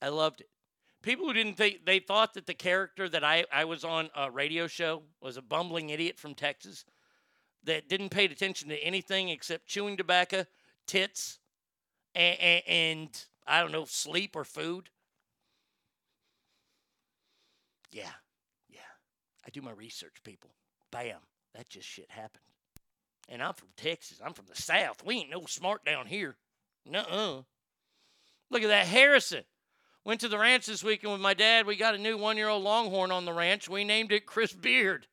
I 0.00 0.08
loved 0.08 0.40
it. 0.40 0.48
People 1.02 1.26
who 1.26 1.34
didn't 1.34 1.56
think 1.56 1.84
they 1.84 1.98
thought 1.98 2.34
that 2.34 2.46
the 2.46 2.54
character 2.54 3.08
that 3.08 3.22
I, 3.22 3.44
I 3.52 3.64
was 3.64 3.84
on 3.84 4.10
a 4.16 4.30
radio 4.30 4.66
show 4.66 5.02
was 5.20 5.36
a 5.36 5.42
bumbling 5.42 5.90
idiot 5.90 6.18
from 6.18 6.34
Texas 6.34 6.84
that 7.64 7.88
didn't 7.88 8.08
pay 8.08 8.24
attention 8.24 8.68
to 8.70 8.78
anything 8.78 9.28
except 9.28 9.66
chewing 9.66 9.96
tobacco, 9.96 10.46
tits, 10.86 11.38
and, 12.14 12.40
and, 12.40 12.62
and 12.66 13.24
I 13.46 13.60
don't 13.60 13.72
know, 13.72 13.84
sleep 13.84 14.34
or 14.34 14.44
food. 14.44 14.88
Yeah, 17.92 18.12
yeah. 18.68 18.80
I 19.46 19.50
do 19.50 19.60
my 19.62 19.72
research, 19.72 20.16
people. 20.24 20.50
Bam. 20.90 21.18
That 21.56 21.68
just 21.68 21.88
shit 21.88 22.10
happened. 22.10 22.42
And 23.28 23.42
I'm 23.42 23.54
from 23.54 23.68
Texas. 23.76 24.20
I'm 24.24 24.34
from 24.34 24.46
the 24.46 24.60
South. 24.60 25.02
We 25.04 25.16
ain't 25.16 25.30
no 25.30 25.44
smart 25.46 25.84
down 25.84 26.06
here. 26.06 26.36
Nuh-uh. 26.88 27.42
Look 28.50 28.62
at 28.62 28.68
that 28.68 28.86
Harrison. 28.86 29.44
Went 30.04 30.20
to 30.20 30.28
the 30.28 30.38
ranch 30.38 30.66
this 30.66 30.84
weekend 30.84 31.12
with 31.12 31.20
my 31.20 31.34
dad. 31.34 31.66
We 31.66 31.74
got 31.76 31.96
a 31.96 31.98
new 31.98 32.16
one-year-old 32.16 32.62
Longhorn 32.62 33.10
on 33.10 33.24
the 33.24 33.32
ranch. 33.32 33.68
We 33.68 33.82
named 33.82 34.12
it 34.12 34.26
Chris 34.26 34.52
Beard. 34.52 35.08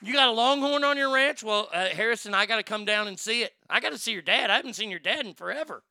You 0.00 0.12
got 0.12 0.28
a 0.28 0.32
Longhorn 0.32 0.82
on 0.82 0.96
your 0.96 1.14
ranch? 1.14 1.44
Well, 1.44 1.68
uh, 1.72 1.86
Harrison, 1.86 2.34
I 2.34 2.46
got 2.46 2.56
to 2.56 2.64
come 2.64 2.84
down 2.84 3.06
and 3.06 3.16
see 3.16 3.42
it. 3.42 3.52
I 3.70 3.78
got 3.78 3.92
to 3.92 3.98
see 3.98 4.12
your 4.12 4.22
dad. 4.22 4.50
I 4.50 4.56
haven't 4.56 4.74
seen 4.74 4.90
your 4.90 4.98
dad 4.98 5.24
in 5.24 5.34
forever. 5.34 5.84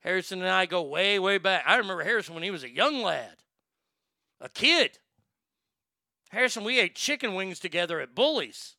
Harrison 0.00 0.40
and 0.40 0.50
I 0.50 0.66
go 0.66 0.82
way, 0.82 1.18
way 1.20 1.38
back. 1.38 1.62
I 1.66 1.76
remember 1.76 2.02
Harrison 2.02 2.34
when 2.34 2.42
he 2.42 2.50
was 2.50 2.64
a 2.64 2.70
young 2.70 3.02
lad, 3.02 3.36
a 4.40 4.48
kid. 4.48 4.98
Harrison, 6.30 6.64
we 6.64 6.80
ate 6.80 6.94
chicken 6.94 7.34
wings 7.34 7.58
together 7.58 8.00
at 8.00 8.14
Bully's. 8.14 8.76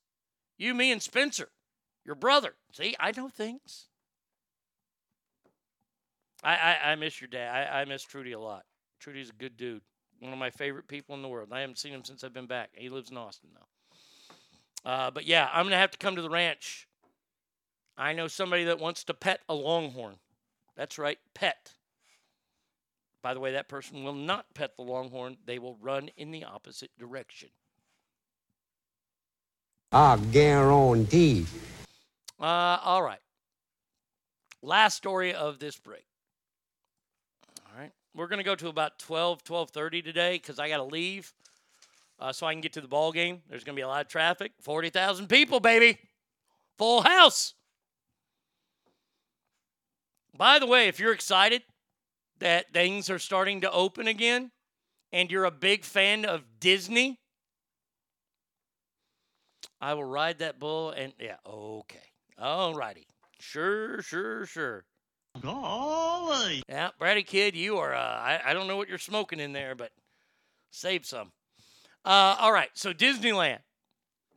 You, 0.57 0.73
me, 0.73 0.91
and 0.91 1.01
Spencer, 1.01 1.49
your 2.05 2.15
brother. 2.15 2.55
See, 2.73 2.95
I 2.99 3.11
know 3.15 3.29
things. 3.29 3.87
I, 6.43 6.55
I, 6.55 6.91
I 6.91 6.95
miss 6.95 7.21
your 7.21 7.27
dad. 7.27 7.69
I, 7.71 7.81
I 7.81 7.85
miss 7.85 8.03
Trudy 8.03 8.33
a 8.33 8.39
lot. 8.39 8.63
Trudy's 8.99 9.29
a 9.29 9.33
good 9.33 9.57
dude. 9.57 9.81
One 10.19 10.33
of 10.33 10.39
my 10.39 10.49
favorite 10.49 10.87
people 10.87 11.15
in 11.15 11.21
the 11.21 11.27
world. 11.27 11.49
I 11.51 11.61
haven't 11.61 11.77
seen 11.77 11.93
him 11.93 12.03
since 12.03 12.23
I've 12.23 12.33
been 12.33 12.47
back. 12.47 12.69
He 12.73 12.89
lives 12.89 13.11
in 13.11 13.17
Austin, 13.17 13.49
though. 13.53 14.89
Uh, 14.89 15.11
but 15.11 15.25
yeah, 15.25 15.49
I'm 15.51 15.63
going 15.63 15.71
to 15.71 15.77
have 15.77 15.91
to 15.91 15.97
come 15.97 16.15
to 16.15 16.21
the 16.21 16.29
ranch. 16.29 16.87
I 17.97 18.13
know 18.13 18.27
somebody 18.27 18.63
that 18.65 18.79
wants 18.79 19.03
to 19.05 19.13
pet 19.13 19.41
a 19.49 19.53
longhorn. 19.53 20.15
That's 20.75 20.97
right, 20.97 21.17
pet. 21.33 21.73
By 23.27 23.33
the 23.33 23.41
way, 23.41 23.51
that 23.51 23.67
person 23.67 24.05
will 24.05 24.13
not 24.13 24.45
pet 24.53 24.77
the 24.77 24.83
longhorn. 24.83 25.35
They 25.45 25.59
will 25.59 25.75
run 25.81 26.09
in 26.15 26.31
the 26.31 26.45
opposite 26.45 26.91
direction. 26.97 27.49
I 29.91 30.15
guarantee. 30.15 31.45
Uh, 32.39 32.79
all 32.81 33.03
right. 33.03 33.19
Last 34.61 34.95
story 34.95 35.33
of 35.33 35.59
this 35.59 35.75
break. 35.75 36.05
All 37.65 37.77
right. 37.77 37.91
We're 38.15 38.27
going 38.27 38.37
to 38.37 38.45
go 38.45 38.55
to 38.55 38.69
about 38.69 38.97
12, 38.97 39.43
12.30 39.43 40.05
today 40.05 40.35
because 40.35 40.57
I 40.57 40.69
got 40.69 40.77
to 40.77 40.85
leave 40.85 41.33
uh, 42.21 42.31
so 42.31 42.47
I 42.47 42.53
can 42.53 42.61
get 42.61 42.71
to 42.73 42.81
the 42.81 42.87
ball 42.87 43.11
game. 43.11 43.41
There's 43.49 43.65
going 43.65 43.75
to 43.75 43.77
be 43.77 43.83
a 43.83 43.89
lot 43.89 43.99
of 43.99 44.07
traffic. 44.07 44.53
40,000 44.61 45.27
people, 45.27 45.59
baby. 45.59 45.97
Full 46.77 47.01
house. 47.01 47.55
By 50.33 50.59
the 50.59 50.65
way, 50.65 50.87
if 50.87 50.97
you're 50.97 51.11
excited 51.11 51.63
that 52.39 52.73
things 52.73 53.09
are 53.09 53.19
starting 53.19 53.61
to 53.61 53.71
open 53.71 54.07
again 54.07 54.51
and 55.11 55.31
you're 55.31 55.45
a 55.45 55.51
big 55.51 55.83
fan 55.83 56.25
of 56.25 56.43
Disney, 56.59 57.19
I 59.79 59.93
will 59.93 60.03
ride 60.03 60.39
that 60.39 60.59
bull 60.59 60.91
and 60.91 61.13
yeah, 61.19 61.37
okay. 61.45 61.99
All 62.39 62.73
righty. 62.73 63.07
Sure, 63.39 64.01
sure, 64.01 64.45
sure. 64.45 64.85
Golly. 65.41 66.63
Yeah, 66.67 66.89
Brady 66.97 67.23
Kid, 67.23 67.55
you 67.55 67.77
are, 67.77 67.93
uh, 67.93 67.99
I, 67.99 68.41
I 68.45 68.53
don't 68.53 68.67
know 68.67 68.77
what 68.77 68.89
you're 68.89 68.97
smoking 68.97 69.39
in 69.39 69.53
there, 69.53 69.75
but 69.75 69.91
save 70.71 71.05
some. 71.05 71.31
Uh, 72.03 72.35
all 72.39 72.51
right, 72.51 72.69
so 72.73 72.93
Disneyland. 72.93 73.59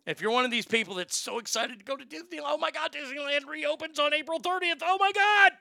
If 0.07 0.21
you're 0.21 0.31
one 0.31 0.45
of 0.45 0.51
these 0.51 0.67
people 0.67 0.95
that's 0.95 1.17
so 1.17 1.39
excited 1.39 1.79
to 1.79 1.85
go 1.85 1.97
to 1.97 2.05
Disney, 2.05 2.41
oh 2.43 2.59
my 2.59 2.71
God, 2.71 2.93
Disneyland 2.93 3.47
reopens 3.47 3.99
on 3.99 4.13
April 4.13 4.41
30th. 4.41 4.81
Oh 4.83 4.97
my 4.99 5.13
God. 5.13 5.53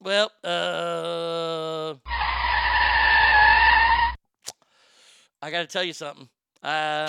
Well, 0.00 0.30
uh, 0.44 1.94
I 5.42 5.50
got 5.50 5.62
to 5.62 5.66
tell 5.66 5.82
you 5.82 5.92
something. 5.92 6.28
Uh, 6.62 7.08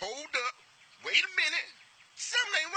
Hold 0.00 0.26
up. 0.36 0.54
Wait 1.06 1.14
a 1.14 1.36
minute. 1.36 1.68
Something 2.16 2.60
ain't 2.64 2.74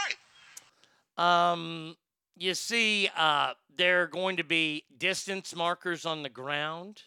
right. 1.18 1.52
Um, 1.52 1.98
you 2.38 2.54
see, 2.54 3.10
uh, 3.18 3.54
there 3.76 4.04
are 4.04 4.08
going 4.08 4.38
to 4.38 4.44
be 4.44 4.84
distance 4.98 5.56
markers 5.56 6.06
on 6.06 6.22
the 6.22 6.30
ground, 6.30 7.04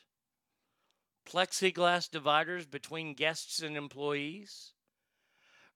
plexiglass 1.28 2.10
dividers 2.10 2.66
between 2.66 3.14
guests 3.14 3.62
and 3.62 3.76
employees, 3.76 4.72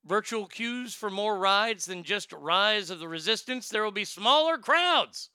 virtual 0.06 0.46
queues 0.46 0.94
for 0.94 1.10
more 1.10 1.38
rides 1.38 1.86
than 1.86 2.02
just 2.02 2.32
Rise 2.32 2.90
of 2.90 2.98
the 2.98 3.08
Resistance. 3.08 3.68
There 3.68 3.82
will 3.82 3.90
be 3.90 4.04
smaller 4.04 4.58
crowds. 4.58 5.30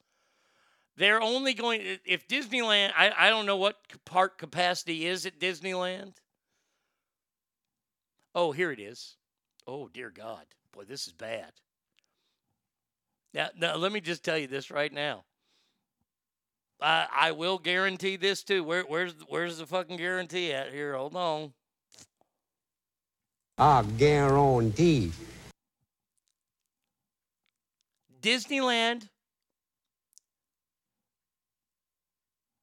They're 0.96 1.22
only 1.22 1.54
going, 1.54 2.00
if 2.06 2.28
Disneyland, 2.28 2.91
I, 2.98 3.12
I 3.18 3.30
don't 3.30 3.46
know 3.46 3.56
what 3.56 3.78
park 4.06 4.38
capacity 4.38 5.06
is 5.06 5.26
at 5.26 5.40
Disneyland. 5.40 6.16
Oh, 8.36 8.52
here 8.52 8.72
it 8.72 8.80
is. 8.80 9.16
Oh, 9.66 9.88
dear 9.88 10.10
God. 10.10 10.46
Boy, 10.72 10.84
this 10.84 11.08
is 11.08 11.14
bad. 11.14 11.52
Now, 13.34 13.50
now 13.58 13.76
let 13.76 13.91
me 13.91 14.02
just 14.02 14.24
tell 14.24 14.38
you 14.38 14.48
this 14.48 14.72
right 14.72 14.91
now. 14.91 15.24
I 16.82 17.08
I 17.14 17.32
will 17.32 17.58
guarantee 17.58 18.16
this 18.16 18.44
too. 18.44 18.64
Where 18.64 18.84
where's 18.84 19.14
where's 19.28 19.58
the 19.58 19.66
fucking 19.66 19.98
guarantee 19.98 20.54
at 20.54 20.72
here? 20.72 20.96
Hold 20.96 21.16
on. 21.16 21.54
I 23.60 23.84
guarantee. 23.84 25.11
Disneyland 28.22 29.10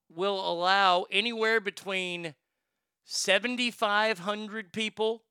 will 0.09 0.40
allow 0.51 1.05
anywhere 1.10 1.60
between 1.60 2.35
7,500 3.05 4.73
people 4.73 5.24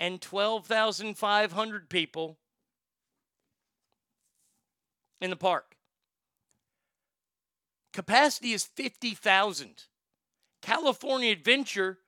and 0.00 0.20
12,500 0.20 1.88
people 1.88 2.38
in 5.20 5.30
the 5.30 5.36
park. 5.36 5.76
Capacity 7.92 8.52
is 8.52 8.64
50,000. 8.64 9.84
California 10.60 11.30
Adventure, 11.30 11.98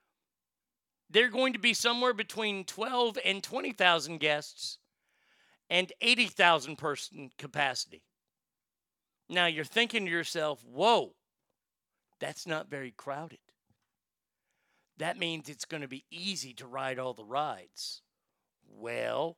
they're 1.10 1.30
going 1.30 1.52
to 1.54 1.58
be 1.58 1.74
somewhere 1.74 2.12
between 2.12 2.64
12 2.64 3.18
and 3.24 3.42
20,000 3.42 4.18
guests 4.18 4.78
and 5.70 5.92
80,000 6.00 6.76
person 6.76 7.30
capacity. 7.38 8.02
Now 9.28 9.46
you're 9.46 9.64
thinking 9.64 10.04
to 10.04 10.10
yourself, 10.10 10.64
whoa, 10.64 11.14
that's 12.20 12.46
not 12.46 12.70
very 12.70 12.90
crowded. 12.90 13.38
That 14.98 15.18
means 15.18 15.48
it's 15.48 15.64
going 15.64 15.82
to 15.82 15.88
be 15.88 16.04
easy 16.10 16.52
to 16.54 16.66
ride 16.66 16.98
all 16.98 17.14
the 17.14 17.24
rides. 17.24 18.02
Well, 18.68 19.36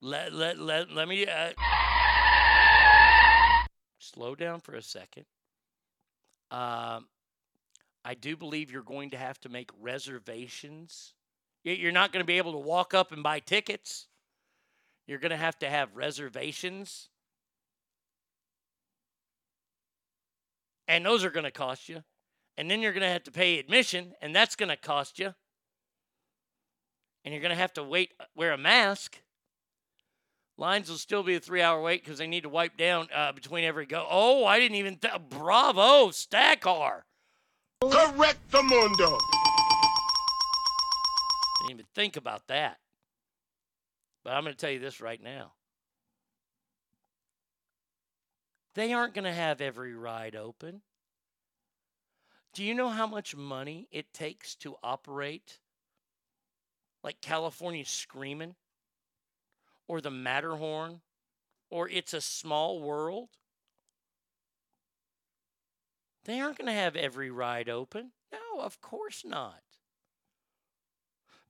let, 0.00 0.32
let, 0.32 0.58
let, 0.58 0.90
let 0.90 1.08
me 1.08 1.26
uh, 1.26 1.52
slow 3.98 4.34
down 4.34 4.60
for 4.60 4.74
a 4.74 4.82
second. 4.82 5.24
Um, 6.50 7.08
I 8.06 8.14
do 8.14 8.36
believe 8.36 8.70
you're 8.70 8.82
going 8.82 9.10
to 9.10 9.16
have 9.16 9.40
to 9.40 9.48
make 9.48 9.68
reservations. 9.80 11.12
You're 11.64 11.90
not 11.90 12.12
going 12.12 12.22
to 12.22 12.26
be 12.26 12.38
able 12.38 12.52
to 12.52 12.58
walk 12.58 12.94
up 12.94 13.10
and 13.10 13.20
buy 13.20 13.40
tickets. 13.40 14.06
You're 15.08 15.18
going 15.18 15.32
to 15.32 15.36
have 15.36 15.58
to 15.58 15.68
have 15.68 15.88
reservations. 15.92 17.08
And 20.86 21.04
those 21.04 21.24
are 21.24 21.30
going 21.30 21.46
to 21.46 21.50
cost 21.50 21.88
you. 21.88 22.04
And 22.56 22.70
then 22.70 22.80
you're 22.80 22.92
going 22.92 23.02
to 23.02 23.08
have 23.08 23.24
to 23.24 23.32
pay 23.32 23.58
admission, 23.58 24.12
and 24.22 24.34
that's 24.34 24.54
going 24.54 24.68
to 24.68 24.76
cost 24.76 25.18
you. 25.18 25.34
And 27.24 27.34
you're 27.34 27.42
going 27.42 27.50
to 27.50 27.60
have 27.60 27.72
to 27.72 27.82
wait, 27.82 28.12
uh, 28.20 28.24
wear 28.36 28.52
a 28.52 28.58
mask. 28.58 29.20
Lines 30.56 30.88
will 30.88 30.96
still 30.96 31.24
be 31.24 31.34
a 31.34 31.40
three 31.40 31.60
hour 31.60 31.82
wait 31.82 32.04
because 32.04 32.18
they 32.18 32.28
need 32.28 32.44
to 32.44 32.48
wipe 32.48 32.76
down 32.76 33.08
uh, 33.12 33.32
between 33.32 33.64
every 33.64 33.84
go. 33.84 34.06
Oh, 34.08 34.44
I 34.44 34.60
didn't 34.60 34.76
even. 34.76 34.96
Th- 34.96 35.14
Bravo, 35.28 36.10
Stackar. 36.10 37.02
Correct 37.82 38.50
the 38.50 38.62
mundo. 38.62 39.18
Didn't 41.60 41.70
even 41.70 41.86
think 41.94 42.16
about 42.16 42.46
that. 42.48 42.78
But 44.24 44.32
I'm 44.32 44.44
going 44.44 44.54
to 44.54 44.58
tell 44.58 44.70
you 44.70 44.78
this 44.78 45.00
right 45.00 45.22
now. 45.22 45.52
They 48.74 48.92
aren't 48.92 49.14
going 49.14 49.24
to 49.24 49.32
have 49.32 49.60
every 49.60 49.94
ride 49.94 50.36
open. 50.36 50.82
Do 52.54 52.64
you 52.64 52.74
know 52.74 52.88
how 52.88 53.06
much 53.06 53.36
money 53.36 53.88
it 53.90 54.12
takes 54.12 54.54
to 54.56 54.76
operate 54.82 55.58
like 57.04 57.20
California 57.20 57.84
Screaming 57.84 58.54
or 59.86 60.00
the 60.00 60.10
Matterhorn 60.10 61.00
or 61.70 61.88
It's 61.88 62.14
a 62.14 62.20
Small 62.20 62.80
World? 62.80 63.28
They 66.26 66.40
aren't 66.40 66.58
going 66.58 66.66
to 66.66 66.72
have 66.72 66.96
every 66.96 67.30
ride 67.30 67.68
open. 67.68 68.10
No, 68.32 68.60
of 68.60 68.80
course 68.80 69.24
not. 69.24 69.62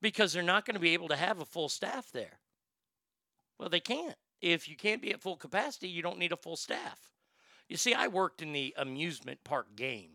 Because 0.03 0.33
they're 0.33 0.43
not 0.43 0.67
going 0.67 0.75
to 0.75 0.81
be 0.81 0.93
able 0.93 1.09
to 1.09 1.17
have 1.17 1.41
a 1.41 1.47
full 1.47 1.71
staff 1.71 2.13
there. 2.13 2.39
Well, 3.59 3.71
they 3.71 3.81
can't. 3.81 4.17
If 4.43 4.69
you 4.69 4.77
can't 4.77 5.01
be 5.01 5.13
at 5.13 5.23
full 5.23 5.37
capacity, 5.37 5.89
you 5.89 6.03
don't 6.03 6.19
need 6.19 6.33
a 6.33 6.37
full 6.37 6.57
staff. 6.57 7.11
You 7.69 7.79
see, 7.79 7.95
I 7.95 8.07
worked 8.09 8.43
in 8.43 8.53
the 8.53 8.75
amusement 8.77 9.41
park 9.45 9.75
game. 9.75 10.11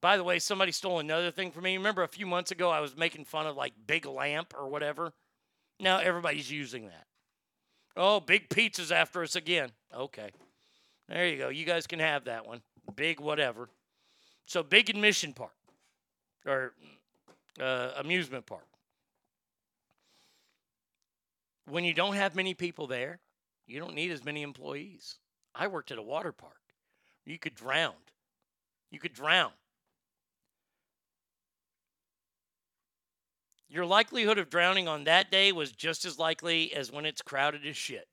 By 0.00 0.16
the 0.16 0.24
way, 0.24 0.38
somebody 0.38 0.72
stole 0.72 0.98
another 0.98 1.30
thing 1.30 1.52
from 1.52 1.64
me. 1.64 1.76
Remember 1.76 2.02
a 2.02 2.08
few 2.08 2.26
months 2.26 2.50
ago 2.50 2.70
I 2.70 2.80
was 2.80 2.96
making 2.96 3.26
fun 3.26 3.46
of 3.46 3.54
like 3.54 3.74
Big 3.86 4.06
Lamp 4.06 4.54
or 4.58 4.66
whatever? 4.66 5.12
Now 5.78 5.98
everybody's 5.98 6.50
using 6.50 6.86
that. 6.86 7.06
Oh, 7.96 8.18
Big 8.18 8.48
Pizza's 8.48 8.90
after 8.90 9.22
us 9.22 9.36
again. 9.36 9.72
Okay. 9.94 10.30
There 11.12 11.28
you 11.28 11.36
go. 11.36 11.50
You 11.50 11.66
guys 11.66 11.86
can 11.86 11.98
have 11.98 12.24
that 12.24 12.46
one. 12.46 12.62
Big 12.96 13.20
whatever. 13.20 13.68
So, 14.46 14.62
Big 14.62 14.88
Admission 14.88 15.34
Park 15.34 15.52
or 16.46 16.72
uh, 17.60 17.90
amusement 17.98 18.46
park. 18.46 18.66
When 21.68 21.84
you 21.84 21.92
don't 21.92 22.14
have 22.14 22.34
many 22.34 22.54
people 22.54 22.86
there, 22.86 23.20
you 23.66 23.78
don't 23.78 23.94
need 23.94 24.10
as 24.10 24.24
many 24.24 24.42
employees. 24.42 25.16
I 25.54 25.66
worked 25.66 25.92
at 25.92 25.98
a 25.98 26.02
water 26.02 26.32
park. 26.32 26.56
You 27.26 27.38
could 27.38 27.54
drown. 27.54 27.94
You 28.90 28.98
could 28.98 29.12
drown. 29.12 29.52
Your 33.68 33.84
likelihood 33.84 34.38
of 34.38 34.50
drowning 34.50 34.88
on 34.88 35.04
that 35.04 35.30
day 35.30 35.52
was 35.52 35.72
just 35.72 36.04
as 36.04 36.18
likely 36.18 36.72
as 36.74 36.90
when 36.90 37.04
it's 37.04 37.22
crowded 37.22 37.66
as 37.66 37.76
shit. 37.76 38.08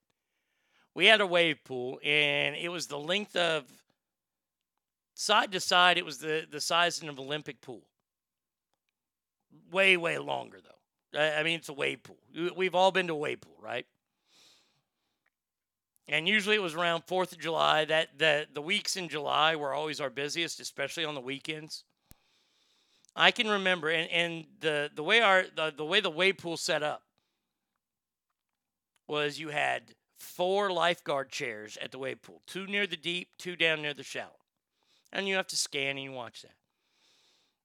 We 0.99 1.05
had 1.05 1.21
a 1.21 1.25
wave 1.25 1.63
pool, 1.63 1.97
and 2.03 2.57
it 2.57 2.67
was 2.67 2.87
the 2.87 2.99
length 2.99 3.33
of 3.37 3.63
side 5.13 5.53
to 5.53 5.61
side. 5.61 5.97
It 5.97 6.03
was 6.03 6.17
the, 6.17 6.45
the 6.51 6.59
size 6.59 7.01
of 7.01 7.07
an 7.07 7.17
Olympic 7.17 7.61
pool. 7.61 7.83
Way, 9.71 9.95
way 9.95 10.17
longer, 10.17 10.59
though. 10.61 11.17
I 11.17 11.39
I 11.39 11.43
mean, 11.43 11.57
it's 11.57 11.69
a 11.69 11.73
wave 11.73 12.03
pool. 12.03 12.17
We- 12.35 12.51
We've 12.51 12.75
all 12.75 12.91
been 12.91 13.07
to 13.07 13.13
a 13.13 13.15
wave 13.15 13.39
pool, 13.39 13.55
right? 13.61 13.85
And 16.09 16.27
usually 16.27 16.57
it 16.57 16.61
was 16.61 16.75
around 16.75 17.07
4th 17.07 17.31
of 17.31 17.39
July. 17.39 17.85
That 17.85 18.17
the 18.17 18.47
the 18.53 18.61
weeks 18.61 18.97
in 18.97 19.07
July 19.07 19.55
were 19.55 19.73
always 19.73 20.01
our 20.01 20.09
busiest, 20.09 20.59
especially 20.59 21.05
on 21.05 21.15
the 21.15 21.21
weekends. 21.21 21.85
I 23.15 23.31
can 23.31 23.47
remember 23.47 23.87
and, 23.89 24.11
and 24.11 24.47
the 24.59 24.91
the 24.93 25.03
way 25.03 25.21
our 25.21 25.45
the, 25.55 25.71
the 25.73 25.85
way 25.85 26.01
the 26.01 26.09
wave 26.09 26.39
pool 26.39 26.57
set 26.57 26.83
up 26.83 27.03
was 29.07 29.39
you 29.39 29.47
had 29.47 29.95
four 30.19 30.71
lifeguard 30.71 31.29
chairs 31.29 31.77
at 31.81 31.91
the 31.91 31.99
wave 31.99 32.21
pool, 32.21 32.41
two 32.45 32.67
near 32.67 32.85
the 32.85 32.97
deep, 32.97 33.29
two 33.37 33.55
down 33.55 33.81
near 33.81 33.93
the 33.93 34.03
shallow. 34.03 34.39
And 35.11 35.27
you 35.27 35.35
have 35.35 35.47
to 35.47 35.57
scan 35.57 35.97
and 35.97 36.13
watch 36.13 36.43
that. 36.43 36.55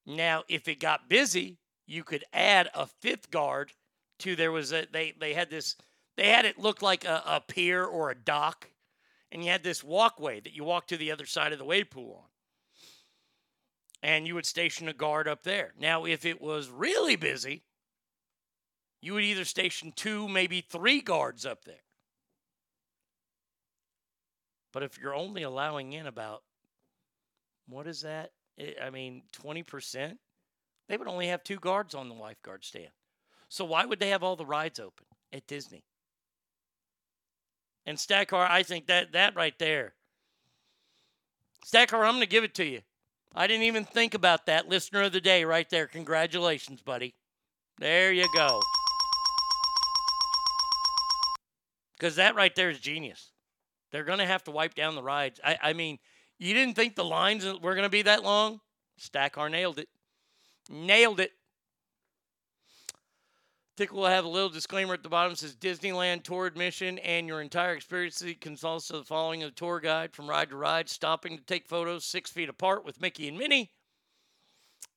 Now, 0.07 0.45
if 0.49 0.69
it 0.69 0.81
got 0.81 1.09
busy, 1.09 1.59
you 1.87 2.05
could 2.05 2.25
add 2.33 2.71
a 2.75 2.87
fifth 2.87 3.31
guard 3.31 3.73
to 4.21 4.37
there 4.37 4.53
was 4.53 4.73
a 4.73 4.87
they 4.91 5.15
they 5.19 5.35
had 5.35 5.51
this 5.51 5.77
they 6.17 6.29
had 6.29 6.45
it 6.45 6.59
look 6.59 6.83
like 6.83 7.05
a, 7.05 7.23
a 7.27 7.41
pier 7.41 7.85
or 7.85 8.11
a 8.11 8.15
dock, 8.15 8.71
and 9.33 9.45
you 9.45 9.51
had 9.51 9.65
this 9.65 9.83
walkway 9.83 10.41
that 10.41 10.55
you 10.55 10.65
walk 10.65 10.87
to 10.89 10.97
the 10.97 11.11
other 11.11 11.27
side 11.27 11.53
of 11.53 11.59
the 11.59 11.65
wave 11.65 11.91
pool 11.91 12.21
on. 12.23 12.29
And 14.03 14.27
you 14.27 14.35
would 14.35 14.47
station 14.47 14.89
a 14.89 14.93
guard 14.93 15.27
up 15.27 15.43
there. 15.43 15.73
Now, 15.79 16.05
if 16.05 16.27
it 16.27 16.41
was 16.41 16.69
really 16.69 17.17
busy, 17.17 17.65
you 19.01 19.15
would 19.15 19.25
either 19.25 19.45
station 19.45 19.93
two, 19.97 20.29
maybe 20.29 20.61
three 20.61 21.01
guards 21.01 21.45
up 21.47 21.65
there. 21.65 21.84
But 24.75 24.83
if 24.83 24.99
you're 24.99 25.15
only 25.15 25.45
allowing 25.45 25.93
in 25.93 26.09
about, 26.09 26.43
what 27.69 27.87
is 27.87 28.03
that? 28.03 28.33
I- 28.59 28.91
mean, 28.91 29.23
20%, 29.33 30.19
they 30.89 30.97
would 30.97 31.07
only 31.07 31.29
have 31.29 31.45
two 31.45 31.61
guards 31.61 31.95
on 31.95 32.09
the 32.09 32.15
lifeguard 32.15 32.65
stand. 32.65 32.91
So 33.49 33.65
why 33.65 33.85
would 33.85 34.01
they 34.01 34.09
have 34.09 34.25
all 34.25 34.35
the 34.35 34.45
rides 34.45 34.81
open 34.81 35.07
at 35.33 35.47
Disney? 35.47 35.85
And 37.87 37.99
Stackar, 37.99 38.51
I 38.51 38.65
think 38.65 38.87
that 38.87 39.13
that 39.13 39.37
right 39.37 39.57
there. 39.61 39.95
Stackar, 41.65 42.05
I'm 42.05 42.15
going 42.15 42.21
to 42.21 42.27
give 42.27 42.45
it 42.45 42.55
to 42.57 42.65
you. 42.65 42.83
I 43.33 43.47
didn't 43.47 43.65
even 43.65 43.85
think 43.85 44.15
about 44.15 44.47
that. 44.47 44.69
Listener 44.69 45.03
of 45.03 45.13
the 45.13 45.21
day 45.21 45.45
right 45.45 45.71
there. 45.71 45.87
Congratulations, 45.87 46.83
buddy. 46.83 47.15
There 47.79 48.13
you 48.13 48.27
go. 48.35 48.61
Because 51.97 52.17
that 52.17 52.35
right 52.35 52.55
there 52.57 52.71
is 52.71 52.81
genius. 52.81 53.34
They're 53.95 54.03
going 54.03 54.19
to 54.19 54.27
have 54.27 54.43
to 54.45 54.51
wipe 54.51 54.75
down 54.75 54.97
the 54.97 55.05
rides. 55.05 55.39
I, 55.45 55.57
I 55.63 55.73
mean, 55.73 56.01
you 56.41 56.53
didn't 56.53 56.75
think 56.75 56.97
the 56.97 57.05
lines 57.05 57.45
were 57.45 57.77
going 57.77 57.85
to 57.85 57.89
be 57.89 58.03
that 58.03 58.25
long? 58.25 58.59
Stackar 59.01 59.49
nailed 59.49 59.79
it. 59.79 59.89
Nailed 60.69 61.21
it. 61.21 61.31
Tickle 63.77 63.99
will 63.99 64.07
have 64.07 64.25
a 64.25 64.29
little 64.29 64.49
disclaimer 64.49 64.95
at 64.95 65.05
the 65.05 65.09
bottom. 65.09 65.35
It 65.35 65.39
says 65.39 65.55
Disneyland 65.55 66.25
tour 66.25 66.47
admission 66.47 66.99
and 66.99 67.29
your 67.29 67.41
entire 67.41 67.75
experience 67.75 68.21
consists 68.41 68.91
of 68.91 68.99
the 68.99 69.05
following 69.05 69.45
of 69.45 69.51
the 69.51 69.55
tour 69.55 69.79
guide 69.79 70.13
from 70.13 70.29
ride 70.29 70.51
to 70.51 70.57
ride, 70.57 70.89
stopping 70.89 71.37
to 71.39 71.45
take 71.45 71.69
photos 71.69 72.05
six 72.05 72.33
feet 72.33 72.49
apart 72.49 72.85
with 72.85 73.01
Mickey 73.01 73.29
and 73.29 73.39
Minnie. 73.39 73.71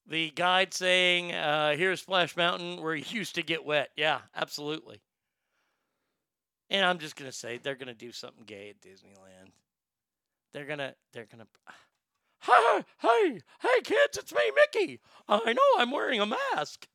The 0.07 0.31
guide 0.31 0.73
saying, 0.73 1.33
uh, 1.33 1.75
here's 1.75 2.01
Splash 2.01 2.35
Mountain 2.35 2.81
where 2.81 2.95
you 2.95 3.05
used 3.07 3.35
to 3.35 3.43
get 3.43 3.63
wet. 3.63 3.91
Yeah, 3.95 4.21
absolutely. 4.35 5.01
And 6.69 6.85
I'm 6.85 6.99
just 6.99 7.15
gonna 7.15 7.31
say 7.31 7.57
they're 7.57 7.75
gonna 7.75 7.93
do 7.93 8.11
something 8.11 8.43
gay 8.45 8.69
at 8.69 8.81
Disneyland. 8.81 9.51
They're 10.53 10.65
gonna 10.65 10.95
they're 11.13 11.27
gonna 11.31 11.47
Hi, 12.39 12.83
hey, 12.99 13.39
hey 13.61 13.81
kids, 13.83 14.17
it's 14.17 14.33
me, 14.33 14.41
Mickey. 14.55 14.99
I 15.27 15.53
know 15.53 15.61
I'm 15.77 15.91
wearing 15.91 16.19
a 16.19 16.25
mask. 16.25 16.87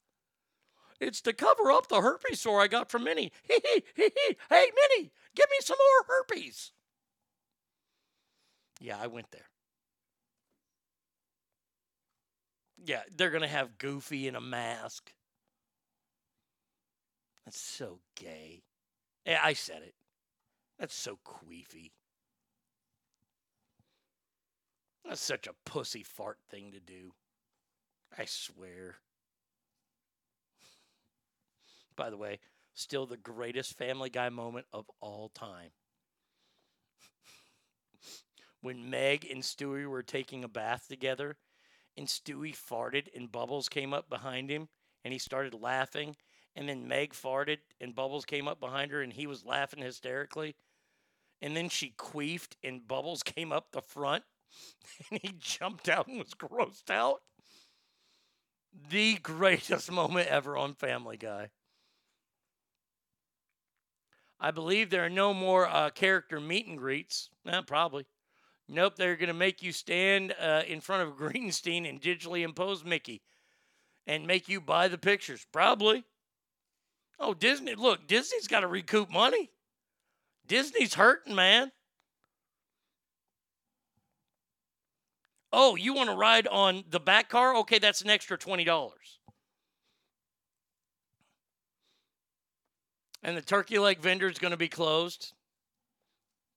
It's 1.00 1.20
to 1.22 1.32
cover 1.32 1.72
up 1.72 1.88
the 1.88 2.00
herpes 2.00 2.40
sore 2.40 2.60
I 2.60 2.68
got 2.68 2.90
from 2.90 3.04
Minnie. 3.04 3.32
Hee 3.42 3.60
hee 3.64 3.82
hee 3.96 4.12
hee. 4.14 4.36
Hey, 4.48 4.66
Minnie, 4.70 5.10
give 5.34 5.46
me 5.50 5.56
some 5.60 5.76
more 5.78 6.16
herpes. 6.16 6.70
Yeah, 8.80 8.98
I 9.00 9.08
went 9.08 9.30
there. 9.32 9.48
Yeah, 12.84 13.02
they're 13.16 13.30
gonna 13.30 13.48
have 13.48 13.78
Goofy 13.78 14.28
in 14.28 14.36
a 14.36 14.40
mask. 14.40 15.12
That's 17.44 17.60
so 17.60 18.00
gay. 18.16 18.62
Yeah, 19.26 19.40
I 19.42 19.52
said 19.52 19.82
it. 19.82 19.94
That's 20.78 20.94
so 20.94 21.18
queefy. 21.24 21.90
That's 25.04 25.20
such 25.20 25.46
a 25.46 25.54
pussy 25.64 26.02
fart 26.02 26.38
thing 26.50 26.72
to 26.72 26.80
do. 26.80 27.12
I 28.16 28.24
swear. 28.24 28.96
By 31.96 32.10
the 32.10 32.16
way, 32.16 32.40
still 32.74 33.06
the 33.06 33.16
greatest 33.16 33.76
Family 33.76 34.10
Guy 34.10 34.28
moment 34.28 34.66
of 34.72 34.90
all 35.00 35.28
time. 35.28 35.70
when 38.62 38.88
Meg 38.88 39.26
and 39.30 39.42
Stewie 39.42 39.86
were 39.86 40.02
taking 40.02 40.44
a 40.44 40.48
bath 40.48 40.86
together, 40.88 41.36
and 41.96 42.06
Stewie 42.06 42.56
farted, 42.56 43.08
and 43.14 43.30
Bubbles 43.30 43.68
came 43.68 43.92
up 43.92 44.08
behind 44.08 44.48
him, 44.48 44.68
and 45.04 45.12
he 45.12 45.18
started 45.18 45.52
laughing, 45.52 46.16
and 46.54 46.68
then 46.68 46.88
Meg 46.88 47.12
farted, 47.12 47.58
and 47.80 47.94
Bubbles 47.94 48.24
came 48.24 48.46
up 48.46 48.60
behind 48.60 48.90
her, 48.90 49.02
and 49.02 49.12
he 49.12 49.26
was 49.26 49.44
laughing 49.44 49.82
hysterically. 49.82 50.54
And 51.40 51.56
then 51.56 51.68
she 51.68 51.94
queefed, 51.96 52.56
and 52.62 52.86
Bubbles 52.86 53.22
came 53.24 53.52
up 53.52 53.72
the 53.72 53.82
front, 53.82 54.24
and 55.10 55.20
he 55.22 55.34
jumped 55.38 55.88
out 55.88 56.08
and 56.08 56.18
was 56.18 56.34
grossed 56.34 56.90
out. 56.90 57.22
The 58.90 59.16
greatest 59.16 59.90
moment 59.92 60.28
ever 60.28 60.56
on 60.56 60.74
Family 60.74 61.16
Guy. 61.16 61.50
I 64.40 64.50
believe 64.50 64.90
there 64.90 65.04
are 65.04 65.10
no 65.10 65.32
more 65.32 65.68
uh, 65.68 65.90
character 65.90 66.40
meet 66.40 66.66
and 66.66 66.76
greets. 66.76 67.30
Eh, 67.46 67.60
probably. 67.64 68.06
Nope, 68.68 68.96
they're 68.96 69.16
going 69.16 69.28
to 69.28 69.34
make 69.34 69.62
you 69.62 69.70
stand 69.70 70.34
uh, 70.40 70.62
in 70.66 70.80
front 70.80 71.02
of 71.02 71.16
green 71.16 71.52
screen 71.52 71.86
and 71.86 72.00
digitally 72.00 72.42
impose 72.42 72.84
Mickey 72.84 73.22
and 74.06 74.26
make 74.26 74.48
you 74.48 74.60
buy 74.60 74.88
the 74.88 74.98
pictures. 74.98 75.46
Probably. 75.52 76.04
Oh, 77.18 77.34
Disney. 77.34 77.74
Look, 77.74 78.06
Disney's 78.06 78.48
got 78.48 78.60
to 78.60 78.66
recoup 78.66 79.10
money. 79.10 79.50
Disney's 80.46 80.94
hurting, 80.94 81.34
man. 81.34 81.70
Oh, 85.52 85.76
you 85.76 85.92
want 85.92 86.08
to 86.08 86.16
ride 86.16 86.46
on 86.48 86.84
the 86.88 87.00
back 87.00 87.28
car? 87.28 87.56
Okay, 87.56 87.78
that's 87.78 88.00
an 88.00 88.10
extra 88.10 88.38
$20. 88.38 88.88
And 93.22 93.36
the 93.36 93.42
turkey 93.42 93.78
leg 93.78 94.00
vendor 94.00 94.28
is 94.28 94.38
going 94.38 94.50
to 94.50 94.56
be 94.56 94.68
closed. 94.68 95.32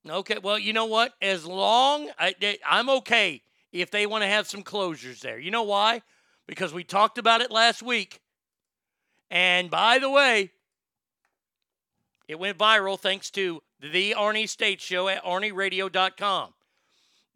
Okay, 0.09 0.37
well, 0.41 0.57
you 0.57 0.71
know 0.71 0.85
what? 0.85 1.13
As 1.21 1.45
long 1.45 2.09
I, 2.17 2.33
I'm 2.67 2.89
okay 2.89 3.41
if 3.71 3.91
they 3.91 4.05
want 4.05 4.23
to 4.23 4.27
have 4.27 4.47
some 4.47 4.63
closures 4.63 5.19
there. 5.19 5.39
You 5.39 5.51
know 5.51 5.63
why? 5.63 6.01
Because 6.47 6.73
we 6.73 6.83
talked 6.83 7.17
about 7.17 7.41
it 7.41 7.51
last 7.51 7.83
week. 7.83 8.21
And 9.29 9.69
by 9.69 9.99
the 9.99 10.09
way, 10.09 10.51
it 12.27 12.39
went 12.39 12.57
viral 12.57 12.99
thanks 12.99 13.29
to 13.31 13.61
the 13.79 14.15
Arnie 14.17 14.49
State 14.49 14.81
Show 14.81 15.07
at 15.07 15.23
ArnieRadio.com. 15.23 16.53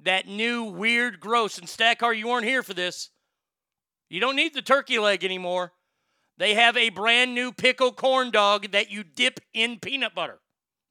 That 0.02 0.28
new 0.28 0.64
weird, 0.64 1.20
gross, 1.20 1.58
and 1.58 1.68
Stackar, 1.68 2.18
you 2.18 2.28
weren't 2.28 2.46
here 2.46 2.64
for 2.64 2.74
this. 2.74 3.10
You 4.10 4.20
don't 4.20 4.36
need 4.36 4.54
the 4.54 4.62
turkey 4.62 4.98
leg 4.98 5.24
anymore. 5.24 5.74
They 6.38 6.56
have 6.56 6.78
a 6.78 6.90
brand 6.90 7.36
new 7.36 7.52
pickle 7.52 7.92
corn 7.92 8.32
dog 8.32 8.72
that 8.72 8.90
you 8.90 9.04
dip 9.04 9.42
in 9.54 9.78
peanut 9.78 10.16
butter. 10.16 10.40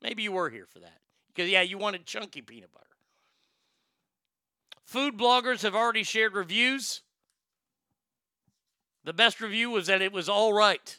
Maybe 0.03 0.23
you 0.23 0.33
were 0.33 0.51
here 0.51 0.67
for 0.71 0.79
that. 0.81 1.01
Because, 1.29 1.51
yeah, 1.51 1.63
you 1.63 1.79
wanted 1.79 2.05
chunky 2.05 2.43
peanut 2.43 2.73
butter. 2.73 2.85
Food 4.85 5.17
bloggers 5.17 5.63
have 5.63 5.75
already 5.75 6.03
shared 6.03 6.35
reviews. 6.35 7.03
The 9.05 9.13
best 9.13 9.41
review 9.41 9.71
was 9.71 9.87
that 9.87 10.03
it 10.03 10.13
was 10.13 10.29
all 10.29 10.53
right. 10.53 10.99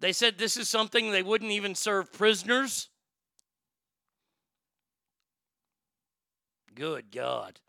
They 0.00 0.12
said 0.12 0.36
this 0.36 0.56
is 0.56 0.68
something 0.68 1.10
they 1.10 1.22
wouldn't 1.22 1.50
even 1.50 1.74
serve 1.74 2.12
prisoners. 2.12 2.88
Good 6.74 7.10
God. 7.10 7.60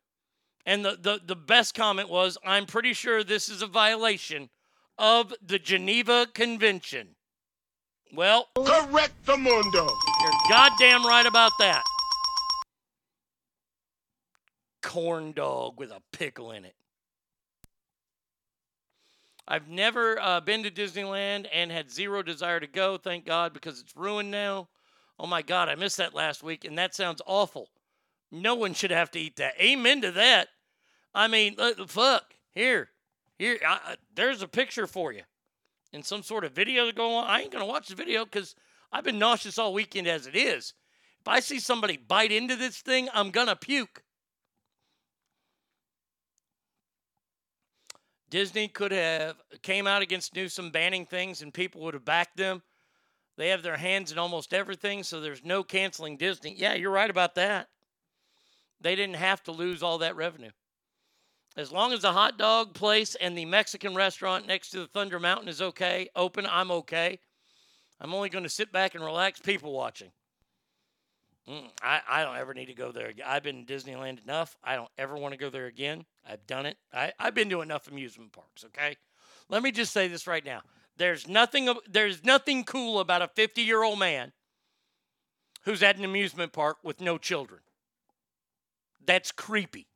And 0.66 0.84
the, 0.84 0.98
the, 1.00 1.22
the 1.24 1.36
best 1.36 1.76
comment 1.76 2.10
was 2.10 2.38
I'm 2.44 2.66
pretty 2.66 2.94
sure 2.94 3.24
this 3.24 3.50
is 3.50 3.62
a 3.62 3.68
violation 3.68 4.50
of 4.98 5.34
the 5.46 5.60
Geneva 5.60 6.28
Convention. 6.34 7.16
Well, 8.14 8.50
correct 8.56 9.26
the 9.26 9.38
mundo. 9.38 9.88
You're 10.22 10.50
goddamn 10.50 11.06
right 11.06 11.26
about 11.26 11.52
that. 11.60 11.84
Corn 14.86 15.32
dog 15.32 15.80
with 15.80 15.90
a 15.90 16.02
pickle 16.12 16.52
in 16.52 16.64
it. 16.64 16.76
I've 19.48 19.68
never 19.68 20.20
uh, 20.22 20.42
been 20.42 20.62
to 20.62 20.70
Disneyland 20.70 21.48
and 21.52 21.72
had 21.72 21.90
zero 21.92 22.22
desire 22.22 22.60
to 22.60 22.68
go, 22.68 22.98
thank 22.98 23.26
God, 23.26 23.52
because 23.52 23.80
it's 23.80 23.98
ruined 23.98 24.30
now. 24.30 24.70
Oh 25.20 25.26
my 25.26 25.42
God, 25.42 25.70
I 25.70 25.76
missed 25.76 25.98
that 25.98 26.14
last 26.14 26.44
week, 26.44 26.66
and 26.66 26.78
that 26.78 26.94
sounds 26.94 27.20
awful. 27.26 27.70
No 28.32 28.54
one 28.54 28.76
should 28.76 28.92
have 28.92 29.10
to 29.12 29.20
eat 29.20 29.38
that. 29.38 29.60
Amen 29.60 30.02
to 30.02 30.12
that. 30.12 30.50
I 31.16 31.28
mean, 31.28 31.56
uh, 31.58 31.72
fuck. 31.88 32.36
Here, 32.52 32.90
here. 33.40 33.58
I, 33.68 33.96
there's 34.14 34.44
a 34.44 34.48
picture 34.48 34.86
for 34.86 35.12
you, 35.12 35.24
and 35.94 36.06
some 36.06 36.22
sort 36.22 36.44
of 36.44 36.52
video 36.52 36.86
to 36.86 36.94
go 36.94 37.16
on. 37.16 37.28
I 37.28 37.42
ain't 37.42 37.52
gonna 37.52 37.66
watch 37.66 37.88
the 37.88 37.96
video 37.96 38.24
because 38.24 38.56
I've 38.92 39.04
been 39.04 39.20
nauseous 39.20 39.58
all 39.58 39.74
weekend 39.74 40.08
as 40.08 40.28
it 40.28 40.36
is. 40.36 40.74
If 41.22 41.28
I 41.28 41.40
see 41.40 41.60
somebody 41.60 41.98
bite 41.98 42.32
into 42.32 42.56
this 42.56 42.78
thing, 42.78 43.10
I'm 43.12 43.32
going 43.32 43.48
to 43.48 43.56
puke. 43.56 44.04
Disney 48.36 48.68
could 48.68 48.92
have 48.92 49.38
came 49.62 49.88
out 49.88 50.02
against 50.02 50.36
Newsom 50.36 50.70
banning 50.70 51.06
things 51.06 51.42
and 51.42 51.54
people 51.54 51.80
would 51.80 51.94
have 51.94 52.04
backed 52.04 52.36
them. 52.36 52.64
They 53.38 53.48
have 53.48 53.64
their 53.64 53.78
hands 53.78 54.12
in 54.12 54.18
almost 54.18 54.54
everything, 54.54 55.04
so 55.04 55.22
there's 55.22 55.46
no 55.46 55.64
canceling 55.64 56.18
Disney. 56.18 56.54
Yeah, 56.54 56.74
you're 56.74 56.92
right 56.92 57.10
about 57.10 57.36
that. 57.36 57.70
They 58.82 58.94
didn't 58.94 59.16
have 59.16 59.42
to 59.44 59.54
lose 59.54 59.82
all 59.82 60.00
that 60.00 60.18
revenue. 60.18 60.52
As 61.56 61.72
long 61.72 61.94
as 61.94 62.02
the 62.02 62.12
hot 62.12 62.38
dog 62.38 62.74
place 62.74 63.16
and 63.16 63.38
the 63.38 63.46
Mexican 63.46 63.96
restaurant 63.96 64.48
next 64.48 64.72
to 64.72 64.80
the 64.80 64.88
Thunder 64.88 65.18
Mountain 65.18 65.48
is 65.48 65.62
okay, 65.62 66.10
open, 66.14 66.46
I'm 66.46 66.72
okay. 66.72 67.22
I'm 68.02 68.14
only 68.14 68.28
going 68.28 68.44
to 68.44 68.50
sit 68.50 68.70
back 68.70 68.96
and 68.96 69.06
relax 69.06 69.40
people 69.40 69.72
watching. 69.72 70.12
Mm, 71.50 71.70
I, 71.82 72.02
I 72.08 72.24
don't 72.24 72.38
ever 72.38 72.54
need 72.54 72.66
to 72.68 72.74
go 72.74 72.92
there. 72.92 73.12
I've 73.26 73.44
been 73.44 73.66
to 73.66 73.74
Disneyland 73.74 74.24
enough. 74.24 74.58
I 74.64 74.76
don't 74.76 74.90
ever 74.98 75.16
want 75.16 75.34
to 75.34 75.38
go 75.38 75.50
there 75.52 75.68
again. 75.68 76.06
I've 76.28 76.46
done 76.48 76.66
it. 76.66 76.78
I, 76.92 77.14
I've 77.20 77.36
been 77.36 77.50
to 77.52 77.62
enough 77.62 77.88
amusement 77.88 78.32
parks, 78.32 78.66
okay? 78.66 78.98
Let 79.48 79.62
me 79.62 79.72
just 79.72 79.94
say 79.94 80.08
this 80.08 80.26
right 80.26 80.44
now. 80.44 80.62
There's 80.98 81.28
nothing 81.28 81.70
there's 81.90 82.24
nothing 82.24 82.64
cool 82.64 83.00
about 83.00 83.22
a 83.22 83.28
50-year-old 83.28 84.00
man 84.00 84.32
who's 85.64 85.84
at 85.84 85.98
an 85.98 86.06
amusement 86.06 86.54
park 86.54 86.78
with 86.84 87.02
no 87.02 87.18
children. 87.18 87.60
That's 89.06 89.32
creepy. 89.32 89.88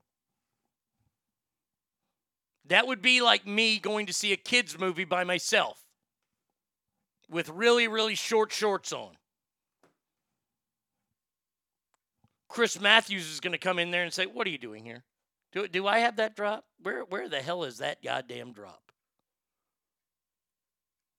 That 2.65 2.85
would 2.85 3.01
be 3.01 3.21
like 3.21 3.47
me 3.47 3.79
going 3.79 4.05
to 4.07 4.13
see 4.13 4.33
a 4.33 4.37
kids 4.37 4.77
movie 4.77 5.05
by 5.05 5.23
myself 5.23 5.83
with 7.29 7.49
really 7.49 7.87
really 7.87 8.15
short 8.15 8.51
shorts 8.51 8.91
on. 8.91 9.18
Chris 12.49 12.79
Matthews 12.79 13.29
is 13.29 13.39
going 13.39 13.51
to 13.53 13.59
come 13.59 13.79
in 13.79 13.91
there 13.91 14.03
and 14.03 14.11
say, 14.11 14.25
"What 14.25 14.45
are 14.47 14.49
you 14.49 14.57
doing 14.57 14.83
here? 14.83 15.03
Do 15.51 15.67
do 15.67 15.87
I 15.87 15.99
have 15.99 16.17
that 16.17 16.35
drop? 16.35 16.65
Where 16.81 17.03
where 17.03 17.29
the 17.29 17.41
hell 17.41 17.63
is 17.63 17.77
that 17.77 18.03
goddamn 18.03 18.51
drop? 18.51 18.91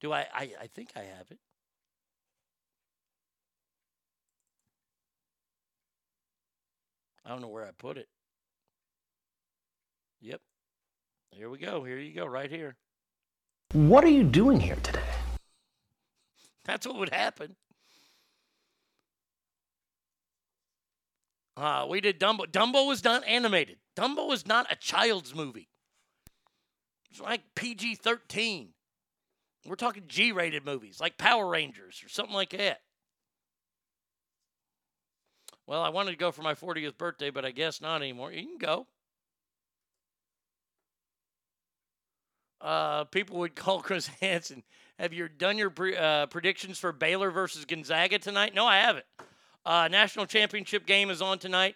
Do 0.01 0.11
I 0.11 0.27
I, 0.33 0.51
I 0.61 0.67
think 0.67 0.91
I 0.95 1.01
have 1.03 1.31
it. 1.31 1.39
I 7.25 7.29
don't 7.29 7.41
know 7.41 7.47
where 7.47 7.65
I 7.65 7.71
put 7.77 7.97
it. 7.97 8.09
Yep. 10.21 10.41
Here 11.31 11.49
we 11.49 11.57
go. 11.57 11.83
Here 11.83 11.97
you 11.97 12.13
go, 12.13 12.25
right 12.25 12.49
here. 12.49 12.75
What 13.73 14.03
are 14.03 14.09
you 14.09 14.23
doing 14.23 14.59
here 14.59 14.77
today? 14.83 14.99
That's 16.65 16.85
what 16.85 16.97
would 16.97 17.13
happen. 17.13 17.55
Uh, 21.57 21.85
we 21.89 22.01
did 22.01 22.19
Dumbo. 22.19 22.45
Dumbo 22.45 22.87
was 22.87 23.03
not 23.03 23.27
animated. 23.27 23.77
Dumbo 23.95 24.27
was 24.27 24.47
not 24.47 24.71
a 24.71 24.75
child's 24.75 25.35
movie. 25.35 25.69
It's 27.09 27.19
like 27.19 27.41
PG 27.55 27.95
13. 27.95 28.69
We're 29.67 29.75
talking 29.75 30.03
G 30.07 30.31
rated 30.31 30.65
movies 30.65 30.99
like 30.99 31.17
Power 31.17 31.47
Rangers 31.47 32.01
or 32.03 32.09
something 32.09 32.33
like 32.33 32.51
that. 32.51 32.81
Well, 35.67 35.81
I 35.81 35.89
wanted 35.89 36.11
to 36.11 36.17
go 36.17 36.31
for 36.31 36.41
my 36.41 36.53
40th 36.53 36.97
birthday, 36.97 37.29
but 37.29 37.45
I 37.45 37.51
guess 37.51 37.81
not 37.81 38.01
anymore. 38.01 38.31
You 38.31 38.45
can 38.45 38.57
go. 38.57 38.87
Uh, 42.59 43.03
people 43.05 43.39
would 43.39 43.55
call 43.55 43.81
Chris 43.81 44.07
Hansen. 44.19 44.63
Have 44.97 45.13
you 45.13 45.27
done 45.27 45.57
your 45.57 45.69
pre- 45.69 45.97
uh, 45.97 46.27
predictions 46.27 46.77
for 46.77 46.91
Baylor 46.91 47.31
versus 47.31 47.65
Gonzaga 47.65 48.19
tonight? 48.19 48.53
No, 48.53 48.65
I 48.65 48.77
haven't. 48.77 49.05
Uh, 49.65 49.87
national 49.91 50.25
championship 50.25 50.85
game 50.85 51.09
is 51.09 51.21
on 51.21 51.39
tonight. 51.39 51.75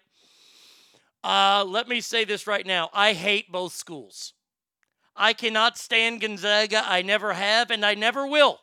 Uh, 1.23 1.63
let 1.67 1.87
me 1.87 2.01
say 2.01 2.23
this 2.23 2.47
right 2.47 2.65
now. 2.65 2.89
I 2.93 3.13
hate 3.13 3.51
both 3.51 3.73
schools. 3.73 4.33
I 5.15 5.33
cannot 5.33 5.77
stand 5.77 6.21
Gonzaga. 6.21 6.83
I 6.85 7.01
never 7.01 7.33
have, 7.33 7.71
and 7.71 7.85
I 7.85 7.93
never 7.93 8.27
will. 8.27 8.59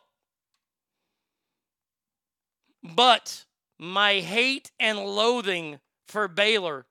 But 2.83 3.45
my 3.79 4.19
hate 4.19 4.71
and 4.79 4.99
loathing 4.99 5.79
for 6.05 6.27
Baylor 6.27 6.85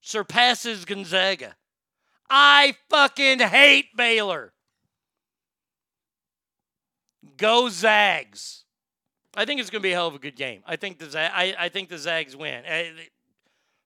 surpasses 0.00 0.84
Gonzaga. 0.84 1.56
I 2.30 2.76
fucking 2.88 3.40
hate 3.40 3.96
Baylor. 3.96 4.54
Go 7.36 7.68
Zags. 7.68 8.61
I 9.34 9.44
think 9.44 9.60
it's 9.60 9.70
going 9.70 9.80
to 9.80 9.86
be 9.86 9.92
a 9.92 9.94
hell 9.94 10.08
of 10.08 10.14
a 10.14 10.18
good 10.18 10.36
game. 10.36 10.62
I 10.66 10.76
think 10.76 10.98
the 10.98 11.18
I, 11.18 11.68
think 11.68 11.88
the 11.88 11.98
Zags 11.98 12.36
win. 12.36 12.64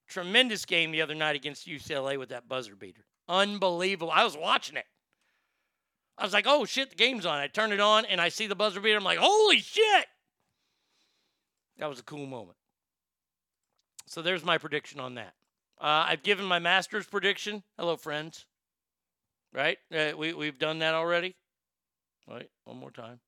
Tremendous 0.09 0.65
game 0.65 0.91
the 0.91 1.03
other 1.03 1.15
night 1.15 1.37
against 1.37 1.67
UCLA 1.67 2.19
with 2.19 2.31
that 2.31 2.49
buzzer 2.49 2.75
beater. 2.75 3.05
Unbelievable. 3.29 4.11
I 4.11 4.25
was 4.25 4.37
watching 4.37 4.77
it. 4.77 4.87
I 6.19 6.25
was 6.25 6.33
like, 6.33 6.47
oh 6.49 6.65
shit, 6.65 6.91
the 6.91 6.97
game's 6.97 7.27
on. 7.27 7.39
I 7.39 7.47
turn 7.47 7.73
it 7.73 7.81
on 7.81 8.05
and 8.07 8.21
I 8.21 8.29
see 8.29 8.47
the 8.47 8.55
buzzer 8.55 8.81
beater. 8.81 8.97
I'm 8.97 9.05
like, 9.05 9.19
holy 9.19 9.59
shit. 9.59 10.07
That 11.79 11.89
was 11.89 11.99
a 11.99 12.05
cool 12.05 12.27
moment. 12.27 12.57
So 14.07 14.23
there's 14.23 14.45
my 14.45 14.59
prediction 14.59 15.01
on 15.01 15.17
that. 15.17 15.35
Uh, 15.79 16.07
I've 16.09 16.23
given 16.23 16.47
my 16.47 16.59
master's 16.59 17.07
prediction. 17.07 17.63
Hello, 17.79 17.97
friends. 17.97 18.47
Right? 19.53 19.79
Uh, 19.95 20.13
we, 20.17 20.33
we've 20.33 20.59
done 20.59 20.79
that 20.79 20.95
already. 20.95 21.37
Wait, 22.27 22.49
one 22.65 22.79
more 22.79 22.91
time. 22.91 23.21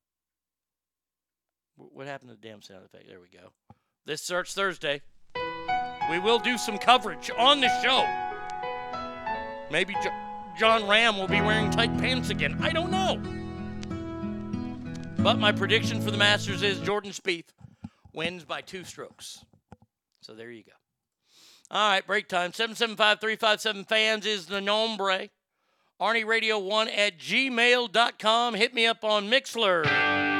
Wh- 1.79 1.95
What 1.95 2.07
happened 2.07 2.29
to 2.31 2.35
the 2.39 2.47
damn 2.47 2.61
sound 2.61 2.85
effect? 2.85 3.07
There 3.07 3.19
we 3.19 3.29
go. 3.29 3.49
This 4.05 4.21
Search 4.21 4.53
Thursday. 4.53 5.01
We 6.11 6.19
will 6.19 6.39
do 6.39 6.57
some 6.57 6.77
coverage 6.77 7.29
on 7.37 7.61
the 7.61 7.69
show. 7.83 8.03
Maybe 9.71 9.93
jo- 10.03 10.09
Jon 10.59 10.81
Rahm 10.83 11.17
will 11.19 11.27
be 11.27 11.39
wearing 11.41 11.69
tight 11.71 11.95
pants 11.99 12.29
again. 12.31 12.57
I 12.61 12.71
don't 12.71 12.89
know. 12.91 13.21
But 15.21 15.37
my 15.37 15.51
prediction 15.51 16.01
for 16.01 16.11
the 16.11 16.17
Masters 16.17 16.63
is 16.63 16.79
Jordan 16.79 17.11
Spieth 17.11 17.49
wins 18.13 18.43
by 18.45 18.61
two 18.61 18.83
strokes. 18.83 19.43
So 20.21 20.33
there 20.33 20.49
you 20.49 20.63
go. 20.63 20.71
All 21.71 21.89
right, 21.91 22.05
break 22.07 22.27
time. 22.27 22.51
775 22.53 23.19
357 23.19 23.83
fans 23.85 24.25
is 24.25 24.47
the 24.47 24.61
nombre. 24.61 25.29
Arnie 26.01 26.25
Radio 26.25 26.57
1 26.57 26.87
at 26.87 27.19
gmail.com. 27.19 28.53
Hit 28.55 28.73
me 28.73 28.87
up 28.87 29.03
on 29.03 29.29
Mixlr. 29.29 30.38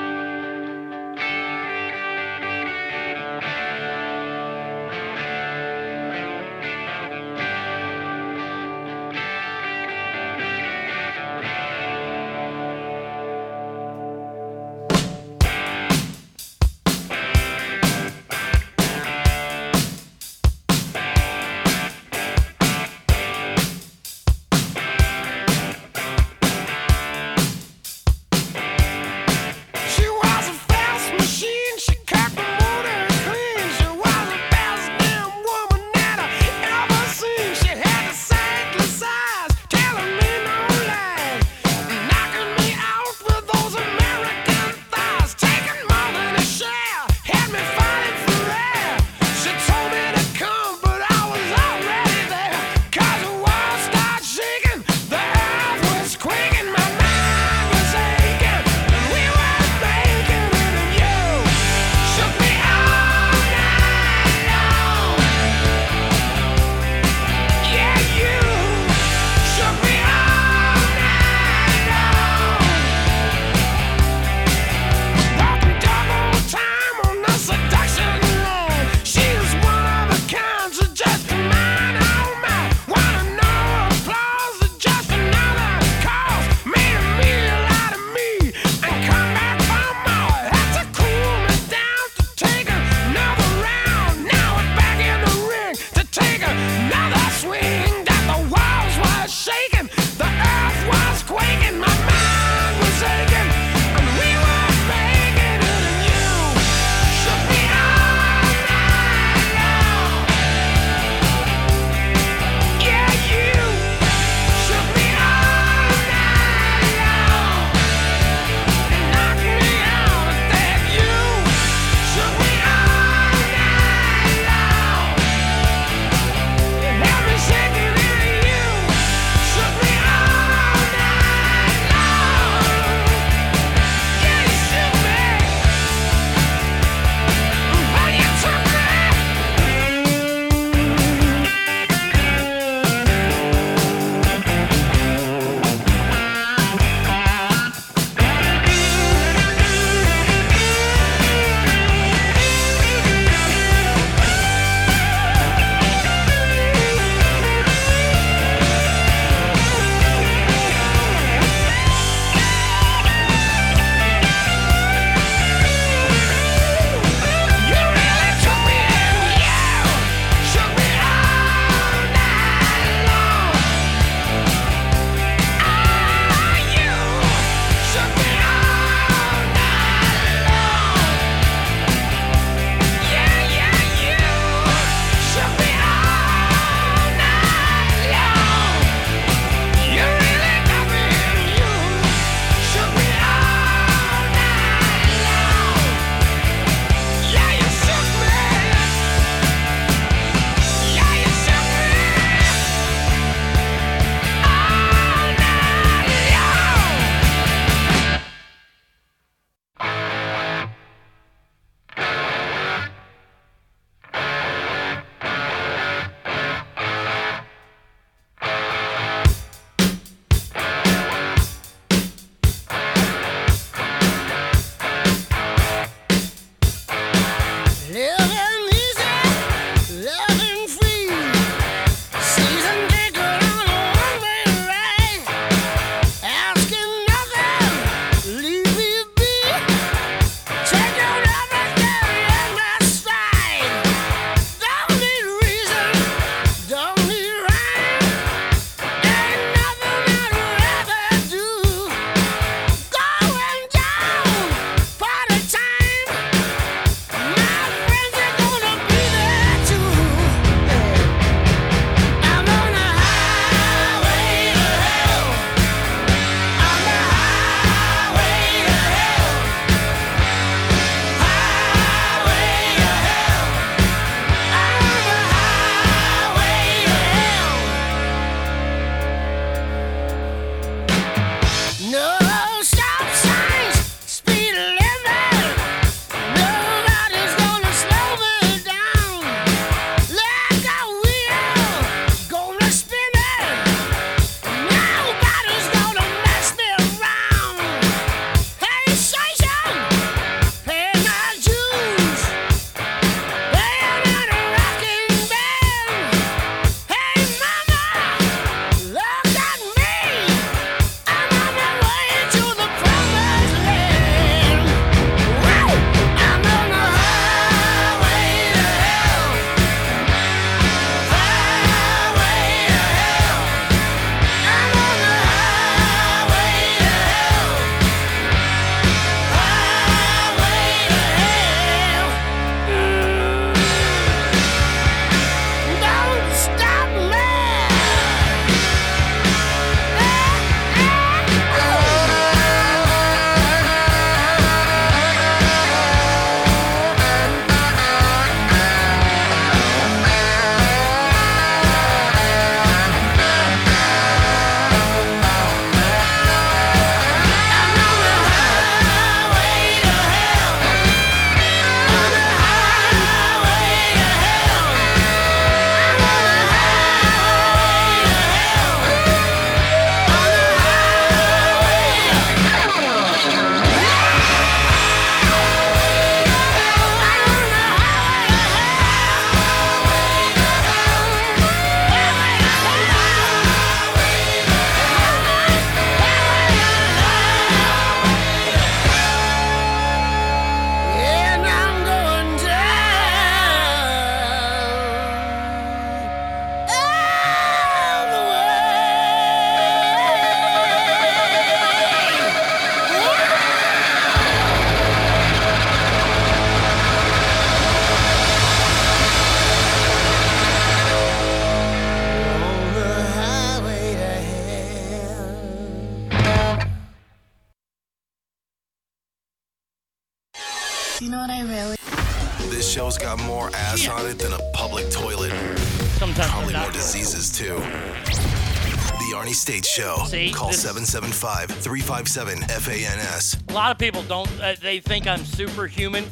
The 429.09 429.15
Arnie 429.15 429.33
State 429.33 429.65
Show. 429.65 430.03
See, 430.05 430.31
Call 430.31 430.49
this- 430.49 430.61
775 430.61 431.49
357 431.49 432.43
FANS. 432.43 433.37
A 433.49 433.53
lot 433.53 433.71
of 433.71 433.79
people 433.79 434.03
don't, 434.03 434.29
uh, 434.39 434.53
they 434.61 434.81
think 434.81 435.07
I'm 435.07 435.25
superhuman, 435.25 436.05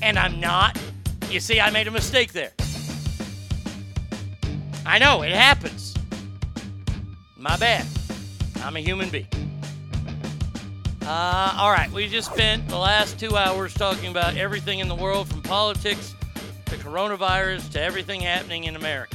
and 0.00 0.18
I'm 0.18 0.40
not. 0.40 0.78
You 1.28 1.38
see, 1.38 1.60
I 1.60 1.68
made 1.68 1.88
a 1.88 1.90
mistake 1.90 2.32
there. 2.32 2.52
I 4.86 4.98
know, 5.00 5.20
it 5.20 5.32
happens. 5.32 5.94
My 7.36 7.58
bad. 7.58 7.84
I'm 8.64 8.76
a 8.76 8.80
human 8.80 9.10
being. 9.10 9.26
Uh, 11.02 11.54
all 11.58 11.70
right, 11.70 11.90
we 11.92 12.08
just 12.08 12.32
spent 12.32 12.66
the 12.68 12.78
last 12.78 13.20
two 13.20 13.36
hours 13.36 13.74
talking 13.74 14.10
about 14.10 14.38
everything 14.38 14.78
in 14.78 14.88
the 14.88 14.94
world 14.94 15.28
from 15.28 15.42
politics 15.42 16.14
to 16.66 16.76
coronavirus 16.76 17.70
to 17.72 17.82
everything 17.82 18.22
happening 18.22 18.64
in 18.64 18.76
America. 18.76 19.14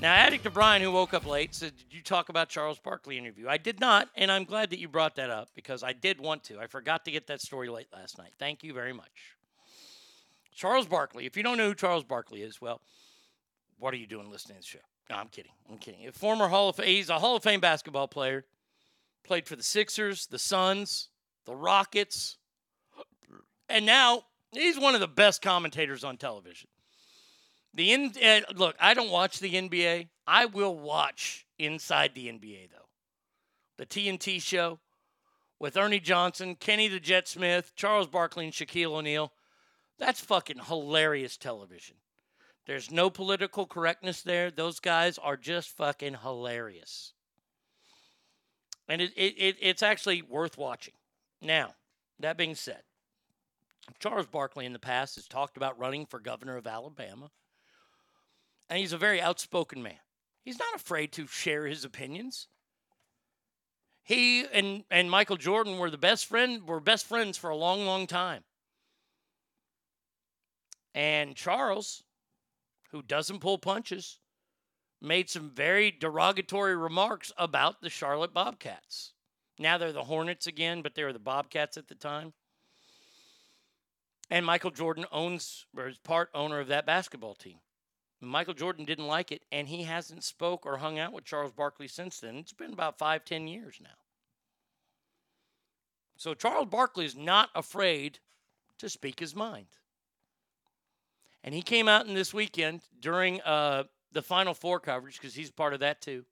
Now, 0.00 0.12
Addict 0.12 0.46
O'Brien, 0.46 0.82
who 0.82 0.92
woke 0.92 1.14
up 1.14 1.24
late, 1.24 1.54
said, 1.54 1.72
Did 1.74 1.96
you 1.96 2.02
talk 2.02 2.28
about 2.28 2.50
Charles 2.50 2.78
Barkley 2.78 3.16
interview? 3.16 3.48
I 3.48 3.56
did 3.56 3.80
not, 3.80 4.10
and 4.14 4.30
I'm 4.30 4.44
glad 4.44 4.68
that 4.70 4.78
you 4.78 4.88
brought 4.88 5.16
that 5.16 5.30
up 5.30 5.48
because 5.54 5.82
I 5.82 5.94
did 5.94 6.20
want 6.20 6.44
to. 6.44 6.60
I 6.60 6.66
forgot 6.66 7.06
to 7.06 7.10
get 7.10 7.26
that 7.28 7.40
story 7.40 7.70
late 7.70 7.88
last 7.94 8.18
night. 8.18 8.32
Thank 8.38 8.62
you 8.62 8.74
very 8.74 8.92
much. 8.92 9.36
Charles 10.54 10.86
Barkley, 10.86 11.24
if 11.24 11.34
you 11.36 11.42
don't 11.42 11.56
know 11.56 11.68
who 11.68 11.74
Charles 11.74 12.04
Barkley 12.04 12.42
is, 12.42 12.60
well, 12.60 12.82
what 13.78 13.94
are 13.94 13.96
you 13.96 14.06
doing 14.06 14.30
listening 14.30 14.58
to 14.58 14.62
the 14.62 14.66
show? 14.66 14.78
No, 15.08 15.16
I'm 15.16 15.28
kidding. 15.28 15.52
I'm 15.70 15.78
kidding. 15.78 16.06
A 16.06 16.12
former 16.12 16.48
Hall 16.48 16.68
of 16.68 16.76
he's 16.78 17.08
a 17.08 17.18
Hall 17.18 17.36
of 17.36 17.42
Fame 17.42 17.60
basketball 17.60 18.08
player. 18.08 18.44
Played 19.24 19.46
for 19.46 19.56
the 19.56 19.62
Sixers, 19.62 20.26
the 20.26 20.38
Suns, 20.38 21.08
the 21.46 21.54
Rockets, 21.54 22.36
and 23.68 23.86
now 23.86 24.24
he's 24.52 24.78
one 24.78 24.94
of 24.94 25.00
the 25.00 25.08
best 25.08 25.42
commentators 25.42 26.04
on 26.04 26.16
television. 26.16 26.68
The 27.76 27.92
in, 27.92 28.12
uh, 28.24 28.40
look, 28.54 28.74
I 28.80 28.94
don't 28.94 29.10
watch 29.10 29.38
the 29.38 29.52
NBA. 29.52 30.08
I 30.26 30.46
will 30.46 30.76
watch 30.76 31.46
Inside 31.58 32.14
the 32.14 32.26
NBA 32.26 32.70
though. 32.70 32.88
The 33.78 33.86
TNT 33.86 34.42
show 34.42 34.78
with 35.58 35.76
Ernie 35.76 36.00
Johnson, 36.00 36.54
Kenny 36.54 36.88
the 36.88 37.00
Jet 37.00 37.28
Smith, 37.28 37.72
Charles 37.76 38.08
Barkley, 38.08 38.44
and 38.44 38.52
Shaquille 38.52 38.92
O'Neal. 38.92 39.32
That's 39.98 40.20
fucking 40.20 40.58
hilarious 40.66 41.38
television. 41.38 41.96
There's 42.66 42.90
no 42.90 43.08
political 43.08 43.64
correctness 43.64 44.22
there. 44.22 44.50
Those 44.50 44.80
guys 44.80 45.18
are 45.18 45.36
just 45.36 45.70
fucking 45.70 46.16
hilarious. 46.22 47.14
And 48.88 49.00
it, 49.00 49.12
it, 49.16 49.34
it, 49.38 49.56
it's 49.60 49.82
actually 49.82 50.20
worth 50.20 50.58
watching. 50.58 50.94
Now, 51.40 51.74
that 52.20 52.36
being 52.36 52.54
said, 52.54 52.82
Charles 53.98 54.26
Barkley 54.26 54.66
in 54.66 54.72
the 54.72 54.78
past 54.78 55.14
has 55.14 55.26
talked 55.26 55.56
about 55.56 55.78
running 55.78 56.06
for 56.06 56.18
governor 56.18 56.56
of 56.56 56.66
Alabama. 56.66 57.30
And 58.68 58.78
he's 58.78 58.92
a 58.92 58.98
very 58.98 59.20
outspoken 59.20 59.82
man. 59.82 59.98
He's 60.44 60.58
not 60.58 60.74
afraid 60.74 61.12
to 61.12 61.26
share 61.26 61.66
his 61.66 61.84
opinions. 61.84 62.48
He 64.02 64.46
and, 64.46 64.84
and 64.90 65.10
Michael 65.10 65.36
Jordan 65.36 65.78
were 65.78 65.90
the 65.90 65.98
best 65.98 66.26
friend 66.26 66.66
were 66.66 66.80
best 66.80 67.06
friends 67.06 67.36
for 67.36 67.50
a 67.50 67.56
long, 67.56 67.84
long 67.84 68.06
time. 68.06 68.44
And 70.94 71.34
Charles, 71.34 72.04
who 72.92 73.02
doesn't 73.02 73.40
pull 73.40 73.58
punches, 73.58 74.18
made 75.02 75.28
some 75.28 75.50
very 75.50 75.90
derogatory 75.90 76.76
remarks 76.76 77.32
about 77.36 77.80
the 77.82 77.90
Charlotte 77.90 78.32
Bobcats. 78.32 79.12
Now 79.58 79.76
they're 79.76 79.92
the 79.92 80.04
Hornets 80.04 80.46
again, 80.46 80.82
but 80.82 80.94
they 80.94 81.04
were 81.04 81.12
the 81.12 81.18
Bobcats 81.18 81.76
at 81.76 81.88
the 81.88 81.94
time. 81.94 82.32
And 84.30 84.46
Michael 84.46 84.70
Jordan 84.70 85.06
owns 85.12 85.66
or 85.76 85.88
is 85.88 85.98
part 85.98 86.30
owner 86.34 86.60
of 86.60 86.68
that 86.68 86.86
basketball 86.86 87.34
team. 87.34 87.58
Michael 88.20 88.54
Jordan 88.54 88.84
didn't 88.84 89.06
like 89.06 89.30
it, 89.30 89.42
and 89.52 89.68
he 89.68 89.82
hasn't 89.82 90.24
spoke 90.24 90.64
or 90.64 90.78
hung 90.78 90.98
out 90.98 91.12
with 91.12 91.24
Charles 91.24 91.52
Barkley 91.52 91.88
since 91.88 92.20
then. 92.20 92.36
It's 92.36 92.52
been 92.52 92.72
about 92.72 92.98
five, 92.98 93.24
ten 93.24 93.46
years 93.46 93.78
now. 93.82 93.90
So 96.16 96.32
Charles 96.32 96.68
Barkley 96.68 97.04
is 97.04 97.14
not 97.14 97.50
afraid 97.54 98.18
to 98.78 98.88
speak 98.88 99.20
his 99.20 99.34
mind. 99.34 99.66
And 101.44 101.54
he 101.54 101.62
came 101.62 101.88
out 101.88 102.06
in 102.06 102.14
this 102.14 102.32
weekend 102.32 102.80
during 103.00 103.40
uh, 103.42 103.84
the 104.12 104.22
Final 104.22 104.54
Four 104.54 104.80
coverage, 104.80 105.20
because 105.20 105.34
he's 105.34 105.50
part 105.50 105.74
of 105.74 105.80
that 105.80 106.00
too. 106.00 106.24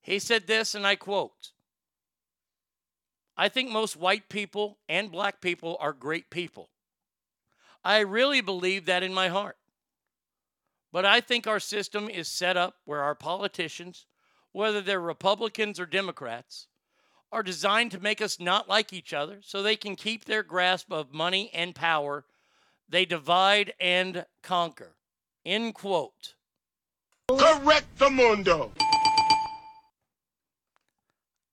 He 0.00 0.18
said 0.18 0.48
this, 0.48 0.74
and 0.74 0.84
I 0.84 0.96
quote 0.96 1.52
I 3.36 3.48
think 3.48 3.70
most 3.70 3.96
white 3.96 4.28
people 4.28 4.78
and 4.88 5.10
black 5.10 5.40
people 5.40 5.76
are 5.80 5.92
great 5.92 6.30
people. 6.30 6.68
I 7.84 8.00
really 8.00 8.40
believe 8.40 8.86
that 8.86 9.02
in 9.02 9.12
my 9.12 9.28
heart. 9.28 9.56
But 10.92 11.04
I 11.04 11.20
think 11.20 11.46
our 11.46 11.60
system 11.60 12.08
is 12.08 12.28
set 12.28 12.56
up 12.56 12.76
where 12.84 13.02
our 13.02 13.14
politicians, 13.14 14.06
whether 14.52 14.80
they're 14.80 15.00
Republicans 15.00 15.80
or 15.80 15.86
Democrats, 15.86 16.68
are 17.32 17.42
designed 17.42 17.90
to 17.92 18.00
make 18.00 18.20
us 18.20 18.38
not 18.38 18.68
like 18.68 18.92
each 18.92 19.14
other 19.14 19.38
so 19.42 19.62
they 19.62 19.76
can 19.76 19.96
keep 19.96 20.26
their 20.26 20.42
grasp 20.42 20.92
of 20.92 21.14
money 21.14 21.50
and 21.54 21.74
power. 21.74 22.26
They 22.88 23.06
divide 23.06 23.72
and 23.80 24.26
conquer. 24.42 24.96
End 25.44 25.74
quote. 25.74 26.34
Correct 27.28 27.86
the 27.98 28.10
mundo. 28.10 28.70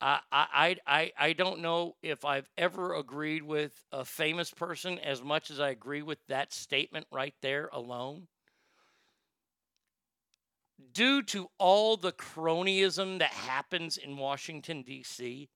I, 0.02 0.20
I, 0.32 0.78
I, 0.88 1.12
I 1.18 1.34
don't 1.34 1.60
know 1.60 1.96
if 2.02 2.24
I've 2.24 2.50
ever 2.58 2.96
agreed 2.96 3.44
with 3.44 3.84
a 3.92 4.06
famous 4.06 4.52
person 4.52 4.98
as 5.00 5.22
much 5.22 5.52
as 5.52 5.60
I 5.60 5.70
agree 5.70 6.02
with 6.02 6.20
that 6.28 6.54
statement 6.54 7.06
right 7.12 7.34
there 7.42 7.70
alone. 7.74 8.28
Due 10.94 11.22
to 11.24 11.50
all 11.58 11.98
the 11.98 12.14
cronyism 12.14 13.20
that 13.20 13.32
happens 13.32 13.98
in 13.98 14.16
Washington, 14.16 14.84
D.C., 14.84 15.50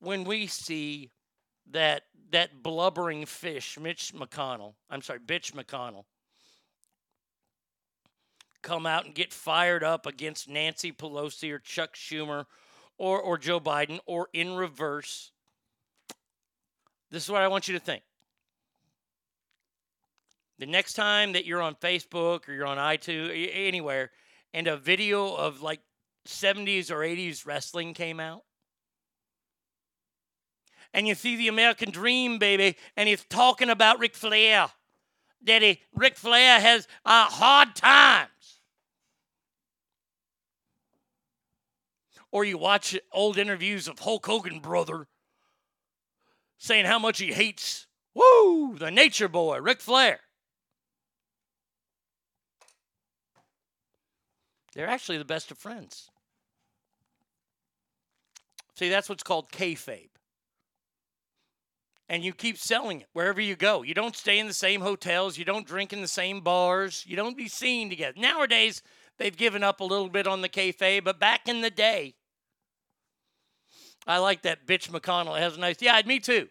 when 0.00 0.24
we 0.24 0.48
see 0.48 1.10
that 1.70 2.02
that 2.30 2.62
blubbering 2.62 3.26
fish, 3.26 3.78
Mitch 3.78 4.12
McConnell, 4.12 4.74
I'm 4.90 5.02
sorry, 5.02 5.20
Bitch 5.20 5.52
McConnell, 5.52 6.04
come 8.62 8.86
out 8.86 9.04
and 9.04 9.14
get 9.14 9.32
fired 9.32 9.84
up 9.84 10.04
against 10.04 10.48
Nancy 10.48 10.90
Pelosi 10.90 11.52
or 11.52 11.60
Chuck 11.60 11.94
Schumer 11.94 12.46
or, 12.98 13.20
or 13.20 13.38
Joe 13.38 13.60
Biden 13.60 13.98
or 14.06 14.28
in 14.32 14.54
reverse. 14.54 15.32
This 17.10 17.24
is 17.24 17.30
what 17.30 17.42
I 17.42 17.48
want 17.48 17.68
you 17.68 17.74
to 17.74 17.80
think. 17.80 18.02
The 20.58 20.66
next 20.66 20.94
time 20.94 21.32
that 21.32 21.44
you're 21.44 21.62
on 21.62 21.74
Facebook 21.74 22.48
or 22.48 22.52
you're 22.52 22.66
on 22.66 22.78
iTunes, 22.78 23.50
anywhere, 23.52 24.10
and 24.52 24.68
a 24.68 24.76
video 24.76 25.34
of 25.34 25.62
like 25.62 25.80
70s 26.26 26.90
or 26.90 26.98
80s 26.98 27.44
wrestling 27.44 27.92
came 27.92 28.20
out, 28.20 28.42
and 30.92 31.08
you 31.08 31.16
see 31.16 31.36
the 31.36 31.48
American 31.48 31.90
Dream, 31.90 32.38
baby, 32.38 32.76
and 32.96 33.08
he's 33.08 33.24
talking 33.24 33.68
about 33.68 33.98
Ric 33.98 34.14
Flair, 34.14 34.68
that 35.42 35.60
he, 35.60 35.80
Ric 35.92 36.16
Flair 36.16 36.60
has 36.60 36.86
a 37.04 37.24
hard 37.24 37.74
times. 37.74 38.30
Or 42.34 42.44
you 42.44 42.58
watch 42.58 42.98
old 43.12 43.38
interviews 43.38 43.86
of 43.86 44.00
Hulk 44.00 44.26
Hogan, 44.26 44.58
brother, 44.58 45.06
saying 46.58 46.84
how 46.84 46.98
much 46.98 47.20
he 47.20 47.32
hates, 47.32 47.86
woo, 48.12 48.76
the 48.76 48.90
nature 48.90 49.28
boy, 49.28 49.60
Ric 49.60 49.80
Flair. 49.80 50.18
They're 54.74 54.88
actually 54.88 55.18
the 55.18 55.24
best 55.24 55.52
of 55.52 55.58
friends. 55.58 56.10
See, 58.74 58.88
that's 58.88 59.08
what's 59.08 59.22
called 59.22 59.52
kayfabe. 59.52 60.10
And 62.08 62.24
you 62.24 62.32
keep 62.32 62.58
selling 62.58 63.02
it 63.02 63.06
wherever 63.12 63.40
you 63.40 63.54
go. 63.54 63.82
You 63.82 63.94
don't 63.94 64.16
stay 64.16 64.40
in 64.40 64.48
the 64.48 64.54
same 64.54 64.80
hotels. 64.80 65.38
You 65.38 65.44
don't 65.44 65.68
drink 65.68 65.92
in 65.92 66.00
the 66.00 66.08
same 66.08 66.40
bars. 66.40 67.04
You 67.06 67.14
don't 67.14 67.36
be 67.36 67.46
seen 67.46 67.90
together. 67.90 68.18
Nowadays, 68.20 68.82
they've 69.18 69.36
given 69.36 69.62
up 69.62 69.78
a 69.78 69.84
little 69.84 70.08
bit 70.08 70.26
on 70.26 70.40
the 70.40 70.48
kayfabe, 70.48 71.04
but 71.04 71.20
back 71.20 71.48
in 71.48 71.60
the 71.60 71.70
day, 71.70 72.16
I 74.06 74.18
like 74.18 74.42
that 74.42 74.66
bitch 74.66 74.90
McConnell. 74.90 75.38
Has 75.38 75.56
a 75.56 75.60
nice, 75.60 75.76
yeah, 75.80 76.00
me 76.04 76.20
too. 76.20 76.48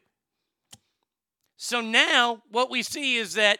So 1.58 1.82
now 1.82 2.42
what 2.50 2.70
we 2.70 2.84
see 2.84 3.16
is 3.18 3.36
that, 3.36 3.60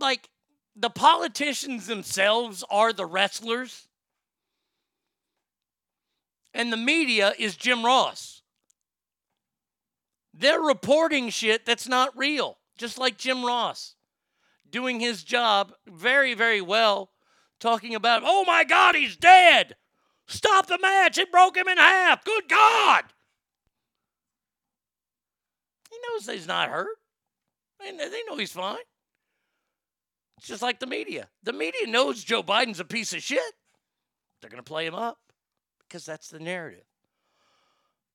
like, 0.00 0.28
the 0.74 0.90
politicians 0.90 1.86
themselves 1.86 2.64
are 2.70 2.92
the 2.92 3.06
wrestlers, 3.06 3.88
and 6.54 6.72
the 6.72 6.76
media 6.76 7.34
is 7.38 7.56
Jim 7.56 7.84
Ross. 7.84 8.42
They're 10.32 10.60
reporting 10.60 11.30
shit 11.30 11.66
that's 11.66 11.88
not 11.88 12.16
real, 12.16 12.58
just 12.76 12.96
like 12.96 13.18
Jim 13.18 13.44
Ross 13.44 13.96
doing 14.70 15.00
his 15.00 15.24
job 15.24 15.72
very, 15.86 16.34
very 16.34 16.60
well, 16.60 17.10
talking 17.58 17.94
about, 17.94 18.22
oh 18.24 18.44
my 18.46 18.64
God, 18.64 18.94
he's 18.94 19.16
dead. 19.16 19.76
Stop 20.28 20.66
the 20.66 20.78
match. 20.78 21.16
It 21.16 21.32
broke 21.32 21.56
him 21.56 21.68
in 21.68 21.78
half. 21.78 22.22
Good 22.22 22.48
God. 22.48 23.04
He 25.90 25.96
knows 26.06 26.28
he's 26.28 26.46
not 26.46 26.68
hurt. 26.68 26.96
They, 27.80 27.90
they 27.96 28.22
know 28.28 28.36
he's 28.36 28.52
fine. 28.52 28.76
It's 30.36 30.46
just 30.46 30.62
like 30.62 30.80
the 30.80 30.86
media. 30.86 31.28
The 31.42 31.54
media 31.54 31.86
knows 31.86 32.22
Joe 32.22 32.42
Biden's 32.42 32.78
a 32.78 32.84
piece 32.84 33.12
of 33.14 33.22
shit. 33.22 33.40
They're 34.40 34.50
going 34.50 34.62
to 34.62 34.68
play 34.68 34.86
him 34.86 34.94
up 34.94 35.18
because 35.88 36.04
that's 36.04 36.28
the 36.28 36.38
narrative. 36.38 36.84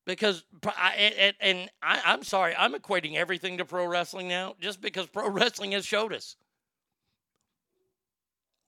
Because 0.06 0.43
I, 0.66 1.33
and, 1.40 1.69
I, 1.82 2.01
I'm 2.06 2.24
sorry, 2.24 2.53
I'm 2.56 2.74
equating 2.74 3.16
everything 3.16 3.58
to 3.58 3.66
pro 3.66 3.85
wrestling 3.85 4.27
now, 4.27 4.56
just 4.59 4.82
because 4.82 5.08
pro 5.08 5.30
wrestling 5.32 5.72
has 5.72 5.85
showed 5.85 6.14
us. 6.14 6.35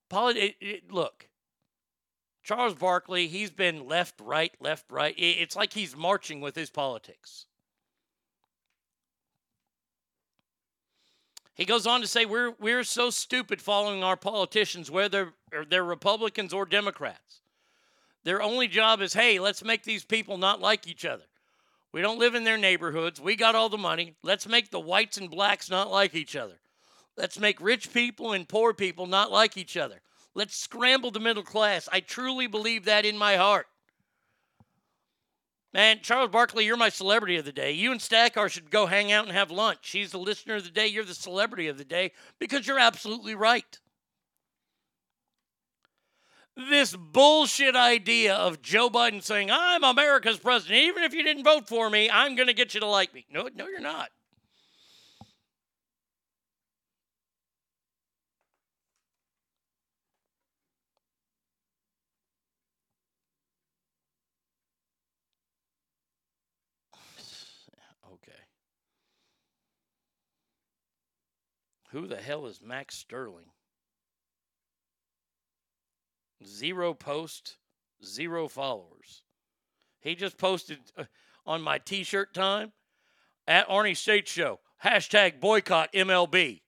Poli- 0.09 0.39
it, 0.39 0.55
it, 0.61 0.91
look, 0.91 1.27
Charles 2.45 2.75
Barkley, 2.75 3.27
he's 3.27 3.49
been 3.49 3.87
left, 3.87 4.21
right, 4.21 4.53
left, 4.59 4.91
right. 4.91 5.15
It's 5.17 5.55
like 5.55 5.73
he's 5.73 5.95
marching 5.95 6.41
with 6.41 6.55
his 6.55 6.69
politics. 6.69 7.47
He 11.55 11.65
goes 11.65 11.87
on 11.87 12.01
to 12.01 12.07
say, 12.07 12.23
"We're 12.25 12.51
we're 12.59 12.83
so 12.83 13.09
stupid 13.09 13.63
following 13.63 14.03
our 14.03 14.15
politicians, 14.15 14.91
whether 14.91 15.33
they're 15.69 15.83
Republicans 15.83 16.53
or 16.53 16.67
Democrats. 16.67 17.41
Their 18.25 18.43
only 18.43 18.67
job 18.67 19.01
is, 19.01 19.13
hey, 19.13 19.39
let's 19.39 19.63
make 19.63 19.83
these 19.83 20.05
people 20.05 20.37
not 20.37 20.61
like 20.61 20.87
each 20.87 21.05
other. 21.05 21.25
We 21.91 22.01
don't 22.01 22.19
live 22.19 22.35
in 22.35 22.43
their 22.43 22.57
neighborhoods. 22.57 23.19
We 23.19 23.35
got 23.35 23.55
all 23.55 23.69
the 23.69 23.77
money. 23.77 24.15
Let's 24.21 24.47
make 24.47 24.69
the 24.69 24.79
whites 24.79 25.17
and 25.17 25.31
blacks 25.31 25.69
not 25.69 25.89
like 25.89 26.13
each 26.13 26.35
other. 26.35 26.59
Let's 27.17 27.39
make 27.39 27.59
rich 27.59 27.91
people 27.91 28.33
and 28.33 28.47
poor 28.47 28.73
people 28.73 29.07
not 29.07 29.31
like 29.31 29.57
each 29.57 29.77
other. 29.77 30.01
Let's 30.35 30.55
scramble 30.55 31.11
the 31.11 31.19
middle 31.19 31.43
class. 31.43 31.87
I 31.91 32.01
truly 32.01 32.47
believe 32.47 32.85
that 32.85 33.05
in 33.05 33.17
my 33.17 33.37
heart. 33.37 33.67
Man, 35.73 35.99
Charles 36.01 36.29
Barkley, 36.29 36.65
you're 36.65 36.77
my 36.77 36.89
celebrity 36.89 37.37
of 37.37 37.45
the 37.45 37.51
day. 37.51 37.71
You 37.71 37.91
and 37.91 37.99
Stackar 37.99 38.49
should 38.49 38.69
go 38.69 38.85
hang 38.85 39.11
out 39.11 39.25
and 39.25 39.33
have 39.33 39.49
lunch. 39.51 39.89
He's 39.91 40.11
the 40.11 40.19
listener 40.19 40.55
of 40.55 40.63
the 40.63 40.69
day. 40.69 40.87
You're 40.87 41.03
the 41.03 41.13
celebrity 41.13 41.67
of 41.67 41.77
the 41.77 41.83
day 41.83 42.11
because 42.39 42.67
you're 42.67 42.79
absolutely 42.79 43.35
right. 43.35 43.79
This 46.55 46.95
bullshit 46.95 47.75
idea 47.75 48.33
of 48.35 48.61
Joe 48.61 48.89
Biden 48.89 49.21
saying, 49.21 49.49
I'm 49.51 49.83
America's 49.83 50.37
president. 50.37 50.79
Even 50.79 51.03
if 51.03 51.13
you 51.13 51.23
didn't 51.23 51.43
vote 51.43 51.67
for 51.67 51.89
me, 51.89 52.09
I'm 52.09 52.35
going 52.35 52.47
to 52.47 52.53
get 52.53 52.73
you 52.73 52.79
to 52.79 52.87
like 52.87 53.13
me. 53.13 53.25
No, 53.29 53.49
no, 53.53 53.67
you're 53.67 53.81
not. 53.81 54.09
Okay. 68.13 68.31
Who 71.95 72.07
the 72.07 72.17
hell 72.17 72.45
is 72.45 72.59
Max 72.61 72.97
Sterling? 72.97 73.45
Zero 76.45 76.93
post, 76.93 77.55
zero 78.03 78.49
followers. 78.49 79.23
He 80.01 80.13
just 80.13 80.37
posted 80.37 80.79
uh, 80.97 81.05
on 81.45 81.61
my 81.61 81.77
t 81.77 82.03
shirt 82.03 82.33
time 82.33 82.73
at 83.47 83.69
Arnie 83.69 83.95
State 83.95 84.27
Show 84.27 84.59
hashtag 84.83 85.39
boycott 85.39 85.93
MLB. 85.93 86.63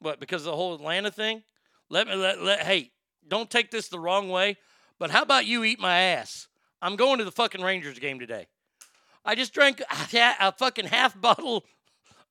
What, 0.00 0.18
because 0.18 0.42
of 0.42 0.46
the 0.46 0.56
whole 0.56 0.74
Atlanta 0.74 1.12
thing? 1.12 1.44
Let 1.88 2.08
me 2.08 2.16
let, 2.16 2.42
let 2.42 2.62
hey, 2.62 2.90
don't 3.28 3.48
take 3.48 3.70
this 3.70 3.86
the 3.86 4.00
wrong 4.00 4.28
way, 4.28 4.56
but 4.98 5.12
how 5.12 5.22
about 5.22 5.46
you 5.46 5.62
eat 5.62 5.78
my 5.78 5.96
ass? 5.96 6.48
I'm 6.82 6.96
going 6.96 7.18
to 7.18 7.24
the 7.24 7.30
fucking 7.30 7.62
Rangers 7.62 8.00
game 8.00 8.18
today. 8.18 8.48
I 9.24 9.36
just 9.36 9.54
drank 9.54 9.80
a, 9.82 10.34
a 10.40 10.50
fucking 10.50 10.86
half 10.86 11.20
bottle 11.20 11.64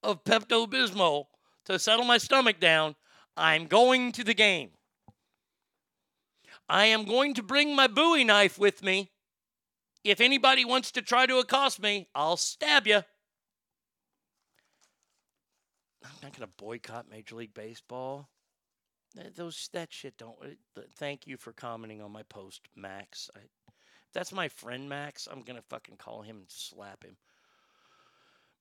of 0.03 0.25
Pepto 0.25 0.69
Bismol 0.69 1.27
to 1.71 1.79
settle 1.79 2.05
my 2.05 2.17
stomach 2.17 2.59
down. 2.59 2.95
I'm 3.37 3.67
going 3.67 4.11
to 4.13 4.23
the 4.23 4.33
game. 4.33 4.71
I 6.69 6.85
am 6.85 7.05
going 7.05 7.33
to 7.35 7.43
bring 7.43 7.75
my 7.75 7.87
Bowie 7.87 8.23
knife 8.23 8.57
with 8.57 8.83
me. 8.83 9.11
If 10.03 10.21
anybody 10.21 10.65
wants 10.65 10.91
to 10.91 11.01
try 11.01 11.25
to 11.25 11.37
accost 11.37 11.81
me, 11.81 12.07
I'll 12.15 12.37
stab 12.37 12.87
you. 12.87 13.03
I'm 16.03 16.17
not 16.23 16.37
going 16.37 16.47
to 16.47 16.53
boycott 16.57 17.09
Major 17.09 17.35
League 17.35 17.53
Baseball. 17.53 18.29
Those 19.35 19.69
that 19.73 19.91
shit 19.91 20.17
don't. 20.17 20.37
uh, 20.41 20.81
Thank 20.95 21.27
you 21.27 21.35
for 21.37 21.51
commenting 21.51 22.01
on 22.01 22.11
my 22.11 22.23
post, 22.23 22.61
Max. 22.75 23.29
I, 23.35 23.39
that's 24.13 24.31
my 24.31 24.47
friend 24.47 24.87
Max. 24.87 25.27
I'm 25.29 25.41
gonna 25.41 25.61
fucking 25.69 25.97
call 25.97 26.21
him 26.21 26.37
and 26.37 26.45
slap 26.49 27.03
him. 27.03 27.17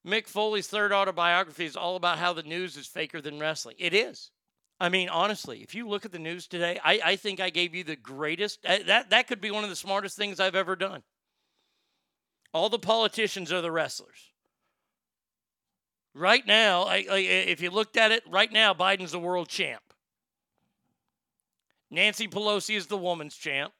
Mick 0.06 0.26
Foley's 0.26 0.66
third 0.66 0.92
autobiography 0.92 1.66
is 1.66 1.76
all 1.76 1.96
about 1.96 2.18
how 2.18 2.32
the 2.32 2.42
news 2.42 2.76
is 2.76 2.86
faker 2.86 3.20
than 3.20 3.38
wrestling. 3.38 3.76
It 3.78 3.92
is. 3.92 4.30
I 4.78 4.88
mean, 4.88 5.10
honestly, 5.10 5.62
if 5.62 5.74
you 5.74 5.86
look 5.86 6.06
at 6.06 6.12
the 6.12 6.18
news 6.18 6.46
today, 6.46 6.80
I, 6.82 7.00
I 7.04 7.16
think 7.16 7.38
I 7.38 7.50
gave 7.50 7.74
you 7.74 7.84
the 7.84 7.96
greatest. 7.96 8.64
uh, 8.64 8.78
That 8.86 9.10
that 9.10 9.26
could 9.26 9.40
be 9.40 9.50
one 9.50 9.62
of 9.62 9.68
the 9.70 9.76
smartest 9.76 10.16
things 10.16 10.40
I've 10.40 10.54
ever 10.54 10.74
done. 10.74 11.02
All 12.54 12.70
the 12.70 12.78
politicians 12.78 13.52
are 13.52 13.60
the 13.60 13.70
wrestlers. 13.70 14.32
Right 16.14 16.44
now, 16.46 16.84
I, 16.84 17.04
I, 17.10 17.18
if 17.18 17.60
you 17.60 17.70
looked 17.70 17.96
at 17.96 18.10
it, 18.10 18.24
right 18.28 18.50
now, 18.50 18.74
Biden's 18.74 19.12
the 19.12 19.20
world 19.20 19.48
champ. 19.48 19.82
Nancy 21.90 22.26
Pelosi 22.26 22.76
is 22.76 22.86
the 22.86 22.96
woman's 22.96 23.36
champ. 23.36 23.72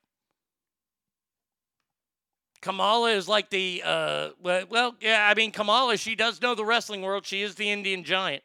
Kamala 2.61 3.11
is 3.13 3.29
like 3.29 3.51
the 3.51 3.83
uh 3.85 4.31
well, 4.43 4.97
yeah 5.01 5.27
I 5.29 5.35
mean 5.35 5.51
Kamala 5.51 5.97
she 5.97 6.15
does 6.15 6.41
know 6.43 6.55
the 6.55 6.65
wrestling 6.65 7.03
world. 7.03 7.27
She 7.27 7.43
is 7.43 7.55
the 7.55 7.71
Indian 7.71 8.05
giant. 8.05 8.43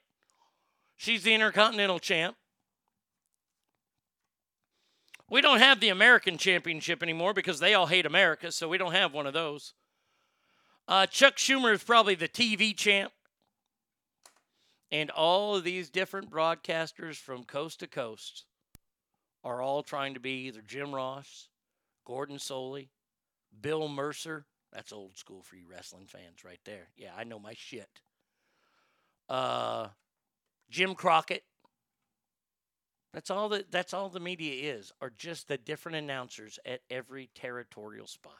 She's 0.97 1.23
the 1.23 1.33
intercontinental 1.33 1.99
champ. 1.99 2.35
We 5.29 5.41
don't 5.41 5.59
have 5.59 5.79
the 5.79 5.89
American 5.89 6.37
championship 6.37 7.01
anymore 7.01 7.33
because 7.33 7.59
they 7.59 7.73
all 7.73 7.87
hate 7.87 8.05
America 8.05 8.51
so 8.51 8.69
we 8.69 8.77
don't 8.77 8.93
have 8.93 9.13
one 9.13 9.27
of 9.27 9.33
those. 9.33 9.73
Uh, 10.87 11.07
Chuck 11.07 11.37
Schumer 11.37 11.73
is 11.73 11.83
probably 11.83 12.15
the 12.15 12.27
TV 12.27 12.75
champ. 12.75 13.11
And 14.91 15.09
all 15.09 15.55
of 15.55 15.63
these 15.63 15.89
different 15.89 16.29
broadcasters 16.29 17.15
from 17.15 17.43
coast 17.43 17.79
to 17.79 17.87
coast 17.87 18.45
are 19.43 19.61
all 19.61 19.83
trying 19.83 20.13
to 20.13 20.19
be 20.19 20.47
either 20.47 20.61
Jim 20.61 20.93
Ross, 20.93 21.49
Gordon 22.05 22.37
Solie, 22.37 22.89
Bill 23.61 23.87
Mercer. 23.87 24.45
That's 24.73 24.91
old 24.91 25.17
school 25.17 25.41
for 25.41 25.55
you 25.55 25.65
wrestling 25.69 26.07
fans 26.07 26.43
right 26.43 26.59
there. 26.65 26.89
Yeah, 26.97 27.11
I 27.17 27.23
know 27.23 27.39
my 27.39 27.53
shit. 27.55 27.89
Uh, 29.29 29.87
Jim 30.69 30.95
Crockett. 30.95 31.43
That's 33.13 33.31
all 33.31 33.47
that 33.49 33.71
that's 33.71 33.93
all 33.93 34.09
the 34.09 34.19
media 34.19 34.73
is, 34.75 34.91
are 35.01 35.09
just 35.09 35.47
the 35.47 35.57
different 35.57 35.95
announcers 35.95 36.59
at 36.65 36.81
every 36.89 37.29
territorial 37.33 38.07
spot. 38.07 38.33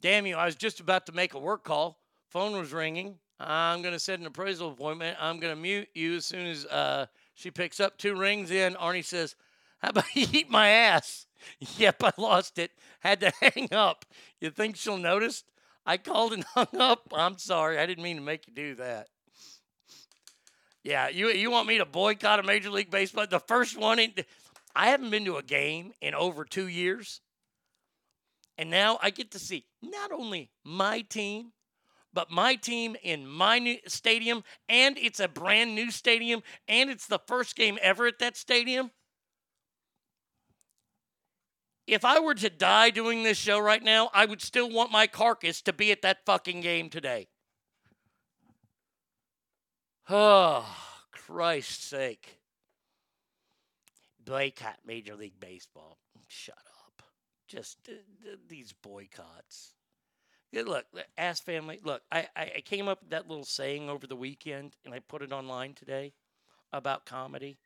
Damn 0.00 0.26
you, 0.26 0.36
I 0.36 0.46
was 0.46 0.56
just 0.56 0.80
about 0.80 1.06
to 1.06 1.12
make 1.12 1.34
a 1.34 1.38
work 1.38 1.62
call. 1.62 2.00
Phone 2.30 2.58
was 2.58 2.72
ringing. 2.72 3.18
I'm 3.40 3.82
going 3.82 3.94
to 3.94 4.00
set 4.00 4.20
an 4.20 4.26
appraisal 4.26 4.70
appointment. 4.70 5.16
I'm 5.20 5.38
going 5.38 5.54
to 5.54 5.60
mute 5.60 5.88
you 5.94 6.16
as 6.16 6.26
soon 6.26 6.46
as 6.46 6.66
uh, 6.66 7.06
she 7.34 7.50
picks 7.50 7.80
up 7.80 7.96
two 7.96 8.16
rings 8.16 8.50
in. 8.50 8.74
Arnie 8.74 9.04
says, 9.04 9.36
How 9.78 9.90
about 9.90 10.14
you 10.14 10.26
eat 10.32 10.50
my 10.50 10.68
ass? 10.68 11.26
Yep, 11.76 12.02
I 12.02 12.12
lost 12.16 12.58
it. 12.58 12.72
Had 13.00 13.20
to 13.20 13.32
hang 13.40 13.72
up. 13.72 14.04
You 14.40 14.50
think 14.50 14.76
she'll 14.76 14.98
notice? 14.98 15.44
I 15.86 15.96
called 15.96 16.32
and 16.32 16.44
hung 16.54 16.80
up. 16.80 17.12
I'm 17.12 17.38
sorry. 17.38 17.78
I 17.78 17.86
didn't 17.86 18.04
mean 18.04 18.16
to 18.16 18.22
make 18.22 18.46
you 18.46 18.54
do 18.54 18.74
that. 18.76 19.08
Yeah, 20.82 21.08
you 21.08 21.28
you 21.28 21.50
want 21.50 21.66
me 21.66 21.78
to 21.78 21.86
boycott 21.86 22.40
a 22.40 22.42
Major 22.42 22.70
League 22.70 22.90
Baseball? 22.90 23.26
The 23.26 23.40
first 23.40 23.76
one 23.78 23.98
in 23.98 24.12
I 24.76 24.88
haven't 24.88 25.10
been 25.10 25.24
to 25.24 25.36
a 25.36 25.42
game 25.42 25.92
in 26.00 26.14
over 26.14 26.44
2 26.44 26.66
years. 26.68 27.20
And 28.58 28.70
now 28.70 28.98
I 29.02 29.10
get 29.10 29.30
to 29.32 29.38
see 29.38 29.64
not 29.82 30.12
only 30.12 30.50
my 30.62 31.00
team, 31.00 31.52
but 32.12 32.30
my 32.30 32.54
team 32.54 32.96
in 33.02 33.26
my 33.26 33.58
new 33.58 33.78
stadium, 33.86 34.44
and 34.68 34.96
it's 34.96 35.18
a 35.18 35.26
brand 35.26 35.74
new 35.74 35.90
stadium, 35.90 36.42
and 36.68 36.88
it's 36.88 37.06
the 37.06 37.18
first 37.26 37.56
game 37.56 37.78
ever 37.82 38.06
at 38.06 38.20
that 38.20 38.36
stadium. 38.36 38.92
If 41.86 42.04
I 42.04 42.18
were 42.20 42.34
to 42.34 42.48
die 42.48 42.90
doing 42.90 43.22
this 43.22 43.36
show 43.36 43.58
right 43.58 43.82
now, 43.82 44.10
I 44.14 44.24
would 44.24 44.40
still 44.40 44.70
want 44.70 44.90
my 44.90 45.06
carcass 45.06 45.60
to 45.62 45.72
be 45.72 45.92
at 45.92 46.02
that 46.02 46.24
fucking 46.24 46.62
game 46.62 46.88
today. 46.88 47.28
Oh, 50.08 50.66
Christ's 51.12 51.84
sake. 51.84 52.38
Boycott 54.24 54.78
Major 54.86 55.14
League 55.14 55.38
Baseball. 55.38 55.98
Shut 56.28 56.56
up. 56.56 57.02
Just 57.46 57.78
uh, 57.88 58.36
these 58.48 58.72
boycotts. 58.72 59.74
Look, 60.52 60.86
ask 61.18 61.42
family. 61.42 61.80
Look, 61.82 62.02
I 62.12 62.28
I 62.36 62.62
came 62.64 62.88
up 62.88 63.02
with 63.02 63.10
that 63.10 63.28
little 63.28 63.44
saying 63.44 63.90
over 63.90 64.06
the 64.06 64.16
weekend 64.16 64.76
and 64.84 64.94
I 64.94 65.00
put 65.00 65.22
it 65.22 65.32
online 65.32 65.74
today 65.74 66.14
about 66.72 67.06
comedy. 67.06 67.58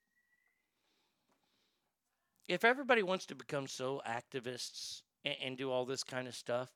If 2.48 2.64
everybody 2.64 3.02
wants 3.02 3.26
to 3.26 3.34
become 3.34 3.68
so 3.68 4.00
activists 4.08 5.02
and, 5.24 5.36
and 5.44 5.56
do 5.56 5.70
all 5.70 5.84
this 5.84 6.02
kind 6.02 6.26
of 6.26 6.34
stuff, 6.34 6.70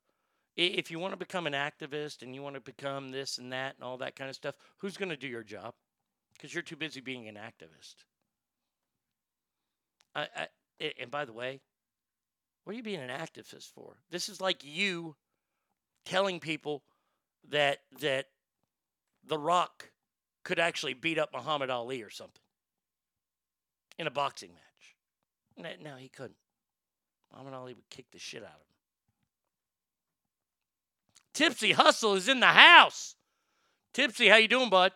If 0.55 0.91
you 0.91 0.99
want 0.99 1.13
to 1.15 1.17
become 1.17 1.47
an 1.47 1.55
activist 1.55 2.21
and 2.23 2.35
you 2.35 2.43
want 2.43 2.57
to 2.57 2.61
become 2.61 3.11
this 3.11 3.39
and 3.39 3.53
that 3.53 3.77
and 3.77 3.85
all 3.85 3.97
that 3.99 4.17
kind 4.17 4.29
of 4.29 4.37
stuff, 4.37 4.55
who's 4.79 4.99
going 4.99 5.09
to 5.09 5.17
do 5.17 5.27
your 5.27 5.43
job? 5.43 5.73
Because 6.35 6.53
you're 6.53 6.63
too 6.63 6.77
busy 6.77 7.01
being 7.01 7.27
an 7.27 7.37
activist. 7.37 8.05
I, 10.15 10.29
I, 10.37 10.49
and 11.01 11.11
by 11.11 11.25
the 11.25 11.33
way, 11.33 11.61
what 12.65 12.75
are 12.75 12.77
you 12.77 12.83
being 12.83 13.01
an 13.01 13.09
activist 13.09 13.73
for? 13.73 13.97
This 14.11 14.29
is 14.29 14.41
like 14.41 14.63
you 14.63 15.17
telling 16.05 16.39
people 16.39 16.83
that 17.49 17.79
that 18.01 18.27
The 19.25 19.39
Rock 19.39 19.91
could 20.45 20.59
actually 20.59 20.95
beat 20.95 21.19
up 21.19 21.31
Muhammad 21.33 21.71
Ali 21.71 22.03
or 22.03 22.11
something 22.11 22.43
in 23.99 24.07
a 24.07 24.11
boxing 24.11 24.51
match. 24.51 24.72
No, 25.57 25.69
no, 25.83 25.97
he 25.97 26.09
couldn't. 26.09 26.37
Muhammad 27.33 27.55
Ali 27.55 27.75
would 27.75 27.89
kick 27.91 28.11
the 28.11 28.19
shit 28.19 28.43
out 28.43 28.49
of 28.49 28.55
him. 28.55 28.73
Tipsy 31.33 31.73
Hustle 31.73 32.15
is 32.15 32.29
in 32.29 32.41
the 32.41 32.47
house. 32.47 33.17
Tipsy, 33.93 34.29
how 34.29 34.37
you 34.37 34.49
doing, 34.49 34.71
bud? 34.71 34.93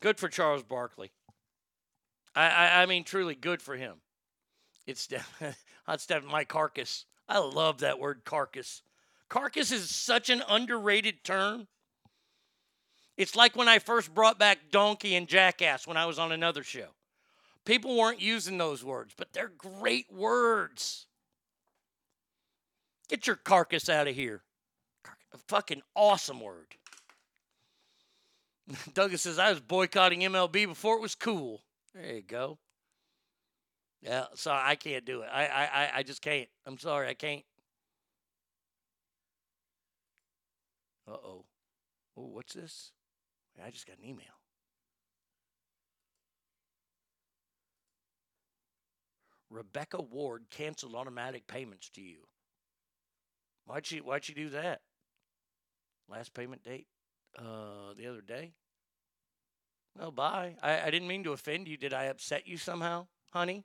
Good 0.00 0.18
for 0.18 0.28
Charles 0.28 0.64
Barkley. 0.64 1.12
I, 2.34 2.48
I, 2.48 2.82
I 2.82 2.86
mean, 2.86 3.04
truly 3.04 3.34
good 3.34 3.62
for 3.62 3.76
him. 3.76 3.96
It's 4.86 5.06
that's 5.06 6.26
my 6.30 6.44
carcass. 6.44 7.04
I 7.28 7.38
love 7.38 7.78
that 7.78 8.00
word 8.00 8.22
carcass. 8.24 8.82
Carcass 9.28 9.70
is 9.70 9.88
such 9.90 10.28
an 10.28 10.42
underrated 10.48 11.22
term. 11.24 11.68
It's 13.16 13.36
like 13.36 13.56
when 13.56 13.68
I 13.68 13.78
first 13.78 14.14
brought 14.14 14.38
back 14.38 14.58
donkey 14.70 15.14
and 15.16 15.28
jackass 15.28 15.86
when 15.86 15.96
I 15.96 16.06
was 16.06 16.18
on 16.18 16.32
another 16.32 16.62
show. 16.62 16.88
People 17.64 17.96
weren't 17.96 18.20
using 18.20 18.58
those 18.58 18.82
words, 18.82 19.14
but 19.16 19.32
they're 19.32 19.52
great 19.56 20.06
words. 20.12 21.06
Get 23.08 23.26
your 23.26 23.36
carcass 23.36 23.88
out 23.88 24.08
of 24.08 24.14
here. 24.14 24.42
A 25.32 25.38
fucking 25.48 25.82
awesome 25.94 26.40
word. 26.40 26.74
Douglas 28.94 29.22
says, 29.22 29.38
I 29.38 29.50
was 29.50 29.60
boycotting 29.60 30.20
MLB 30.20 30.66
before 30.66 30.96
it 30.96 31.02
was 31.02 31.14
cool. 31.14 31.62
There 31.94 32.14
you 32.16 32.22
go. 32.22 32.58
Yeah, 34.02 34.24
sorry, 34.34 34.62
I 34.64 34.74
can't 34.74 35.04
do 35.04 35.22
it. 35.22 35.28
I, 35.32 35.46
I, 35.46 35.62
I- 35.64 35.90
I 35.98 36.02
just 36.02 36.22
can't. 36.22 36.48
I'm 36.66 36.78
sorry, 36.78 37.08
I 37.08 37.14
can't. 37.14 37.44
Uh 41.06 41.12
oh. 41.12 41.44
Oh, 42.16 42.26
what's 42.26 42.54
this? 42.54 42.90
I 43.64 43.70
just 43.70 43.86
got 43.86 43.98
an 43.98 44.04
email. 44.04 44.26
Rebecca 49.50 50.00
Ward 50.00 50.44
canceled 50.50 50.94
automatic 50.94 51.46
payments 51.46 51.90
to 51.90 52.00
you. 52.00 52.18
Why'd 53.66 53.86
she 53.86 53.98
Why'd 53.98 54.24
she 54.24 54.34
do 54.34 54.50
that? 54.50 54.80
Last 56.08 56.34
payment 56.34 56.62
date, 56.62 56.86
uh, 57.38 57.94
the 57.96 58.06
other 58.06 58.20
day. 58.20 58.52
Oh, 60.00 60.10
bye. 60.10 60.56
I, 60.62 60.80
I 60.80 60.90
didn't 60.90 61.08
mean 61.08 61.24
to 61.24 61.32
offend 61.32 61.68
you. 61.68 61.76
Did 61.76 61.92
I 61.94 62.04
upset 62.04 62.46
you 62.46 62.56
somehow, 62.56 63.06
honey? 63.30 63.64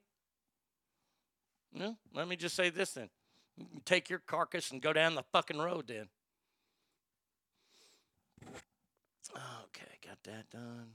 No. 1.74 1.98
Let 2.14 2.28
me 2.28 2.36
just 2.36 2.56
say 2.56 2.70
this 2.70 2.92
then. 2.92 3.10
Take 3.86 4.10
your 4.10 4.20
carcass 4.20 4.72
and 4.72 4.82
go 4.82 4.94
down 4.94 5.16
the 5.16 5.24
fucking 5.32 5.58
road 5.58 5.88
then. 5.88 6.10
Got 10.26 10.34
that 10.34 10.50
done. 10.50 10.88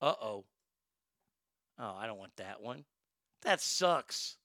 Uh 0.00 0.14
oh. 0.20 0.44
Oh, 1.78 1.96
I 1.98 2.06
don't 2.06 2.18
want 2.18 2.36
that 2.36 2.60
one. 2.60 2.84
That 3.42 3.60
sucks. 3.60 4.36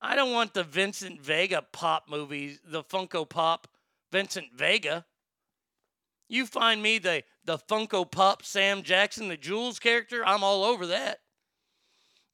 I 0.00 0.14
don't 0.14 0.32
want 0.32 0.54
the 0.54 0.64
Vincent 0.64 1.20
Vega 1.20 1.62
pop 1.72 2.08
movies, 2.08 2.60
the 2.64 2.82
Funko 2.82 3.28
Pop 3.28 3.68
Vincent 4.12 4.46
Vega. 4.54 5.04
You 6.28 6.46
find 6.46 6.82
me 6.82 6.98
the 6.98 7.22
the 7.44 7.58
Funko 7.58 8.10
Pop 8.10 8.44
Sam 8.44 8.82
Jackson, 8.82 9.28
the 9.28 9.36
Jules 9.36 9.78
character, 9.78 10.24
I'm 10.24 10.42
all 10.42 10.64
over 10.64 10.86
that. 10.86 11.20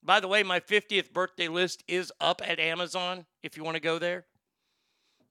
By 0.02 0.18
the 0.18 0.28
way, 0.28 0.42
my 0.42 0.58
50th 0.58 1.12
birthday 1.12 1.48
list 1.48 1.84
is 1.86 2.10
up 2.20 2.42
at 2.44 2.58
Amazon 2.58 3.26
if 3.42 3.56
you 3.56 3.62
want 3.62 3.76
to 3.76 3.80
go 3.80 3.98
there. 3.98 4.24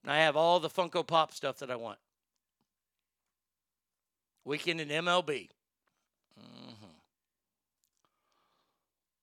I 0.06 0.18
have 0.18 0.36
all 0.36 0.60
the 0.60 0.70
Funko 0.70 1.06
Pop 1.06 1.32
stuff 1.32 1.58
that 1.58 1.70
I 1.70 1.76
want. 1.76 1.98
Weekend 4.44 4.80
in 4.80 4.88
MLB. 4.88 5.48
Mhm. 6.38 6.94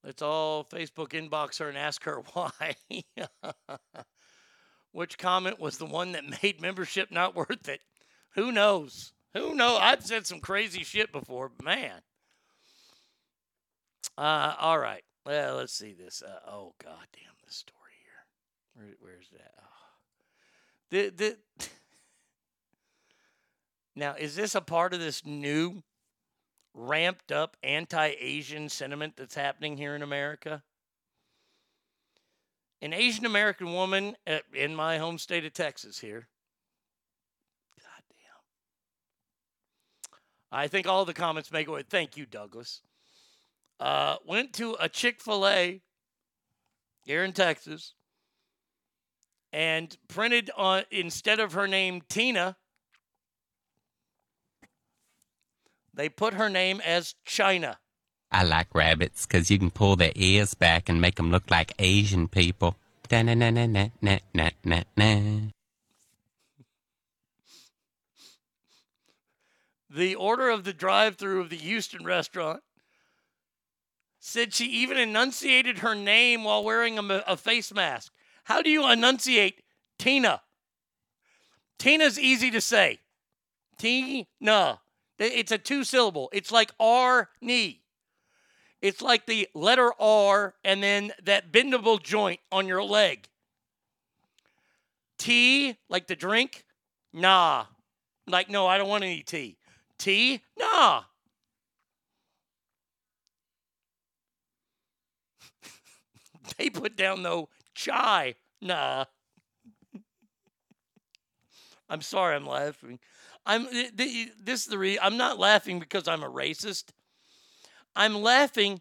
Let's 0.04 0.22
all 0.22 0.64
Facebook 0.66 1.10
inbox 1.10 1.60
her 1.60 1.70
and 1.70 1.78
ask 1.78 2.04
her 2.04 2.22
why. 2.34 2.76
Which 4.92 5.18
comment 5.18 5.60
was 5.60 5.78
the 5.78 5.86
one 5.86 6.14
that 6.14 6.42
made 6.44 6.62
membership 6.62 7.12
not 7.12 7.36
worth 7.36 7.68
it? 7.68 7.82
Who 8.36 8.52
knows? 8.52 9.14
Who 9.34 9.54
knows? 9.54 9.80
I've 9.82 10.06
said 10.06 10.26
some 10.26 10.40
crazy 10.40 10.84
shit 10.84 11.12
before, 11.12 11.52
man. 11.64 12.02
Uh, 14.18 14.56
all 14.60 14.80
right. 14.80 15.04
Well, 15.26 15.58
let's 15.58 15.74
see 15.74 15.94
this. 15.94 16.24
Uh, 16.24 16.50
oh, 16.50 16.74
god 16.84 17.06
damn 17.14 17.34
this 17.46 17.56
story 17.56 17.94
here. 18.04 18.26
Where, 18.74 18.96
where's 19.00 19.30
that? 19.30 19.54
Oh. 19.60 19.70
The, 20.90 21.10
the, 21.10 21.38
now, 23.95 24.16
is 24.18 24.35
this 24.35 24.56
a 24.56 24.61
part 24.61 24.93
of 24.93 25.00
this 25.00 25.26
new 25.26 25.82
ramped 26.74 27.32
up 27.32 27.58
anti 27.64 28.14
Asian 28.19 28.69
sentiment 28.69 29.16
that's 29.18 29.35
happening 29.35 29.77
here 29.77 29.95
in 29.95 30.01
America? 30.01 30.64
An 32.82 32.93
Asian 32.93 33.26
American 33.26 33.74
woman 33.74 34.16
uh, 34.26 34.38
in 34.53 34.74
my 34.74 34.98
home 34.98 35.18
state 35.18 35.43
of 35.43 35.53
Texas 35.53 36.00
here. 36.00 36.30
God 37.77 38.03
damn. 38.09 40.59
I 40.59 40.68
think 40.68 40.88
all 40.88 41.03
the 41.03 41.14
comments 41.14 41.51
make 41.51 41.68
it. 41.68 41.88
Thank 41.90 42.16
you, 42.16 42.26
Douglas. 42.26 42.82
Uh, 43.80 44.18
went 44.26 44.53
to 44.53 44.77
a 44.80 44.88
Chick 44.88 45.22
fil 45.22 45.48
A 45.48 45.82
here 47.03 47.24
in 47.24 47.34
Texas 47.34 47.93
and 49.51 49.98
printed 50.08 50.51
on, 50.56 50.84
instead 50.92 51.40
of 51.40 51.53
her 51.53 51.68
name 51.68 52.01
Tina, 52.08 52.56
they 56.00 56.08
put 56.08 56.34
her 56.36 56.50
name 56.50 56.80
as 56.86 57.14
China. 57.26 57.78
I 58.32 58.44
like 58.44 58.74
rabbits 58.74 59.26
because 59.26 59.52
you 59.52 59.60
can 59.60 59.69
pull 59.69 59.98
their 59.98 60.14
ears 60.16 60.53
back 60.53 60.88
and 60.88 61.02
make 61.02 61.16
them 61.16 61.30
look 61.30 61.52
like 61.52 61.74
Asian 61.78 62.30
people. 62.30 62.78
Da 63.10 63.22
na 63.22 63.34
na 63.34 63.50
na 63.50 63.66
na 63.66 63.90
na 64.02 64.19
na 64.34 64.50
na 64.64 64.84
na. 64.95 65.19
The 69.90 70.16
order 70.16 70.50
of 70.50 70.64
the 70.64 70.72
drive 70.72 71.18
through 71.18 71.42
of 71.42 71.50
the 71.50 71.58
Houston 71.58 72.06
restaurant 72.06 72.61
said 74.19 74.53
she 74.53 74.68
even 74.68 74.98
enunciated 74.98 75.80
her 75.80 75.95
name 75.95 76.45
while 76.45 76.64
wearing 76.64 76.98
a, 76.98 77.24
a 77.28 77.36
face 77.36 77.74
mask. 77.74 78.14
How 78.45 78.61
do 78.61 78.69
you 78.69 78.90
enunciate 78.90 79.64
Tina? 79.98 80.44
Tina's 81.78 82.18
easy 82.18 82.52
to 82.52 82.61
say. 82.61 83.00
Tina. 83.78 84.80
It's 85.20 85.52
a 85.52 85.58
two 85.58 85.84
syllable. 85.84 86.30
It's 86.32 86.52
like 86.52 86.72
R 86.80 87.30
knee. 87.42 87.82
It's 88.82 89.02
like 89.02 89.26
the 89.26 89.50
letter 89.54 89.92
R 90.00 90.56
and 90.64 90.82
then 90.82 91.12
that 91.24 91.52
bendable 91.52 92.02
joint 92.02 92.40
on 92.52 92.68
your 92.68 92.82
leg. 92.82 93.28
Tea, 95.18 95.76
like 95.90 96.08
the 96.08 96.16
drink? 96.16 96.64
Nah. 97.12 97.66
Like, 98.26 98.50
no, 98.50 98.66
I 98.68 98.78
don't 98.78 98.88
want 98.88 99.04
any 99.04 99.22
tea. 99.22 99.58
Tea? 99.98 100.42
Nah. 100.58 101.04
they 106.58 106.70
put 106.70 106.96
down 106.96 107.24
though 107.24 107.50
chai. 107.76 108.36
Nah. 108.62 109.04
I'm 111.90 112.02
sorry, 112.02 112.38
I'm 112.38 112.48
laughing. 112.48 113.00
I'm 113.50 113.66
th- 113.66 113.98
th- 113.98 114.30
this 114.40 114.61
is 114.61 114.68
the 114.68 115.00
I'm 115.02 115.18
not 115.18 115.40
laughing 115.40 115.80
because 115.80 116.08
I'm 116.08 116.22
a 116.22 116.30
racist. 116.30 116.92
I'm 117.95 118.14
laughing 118.22 118.80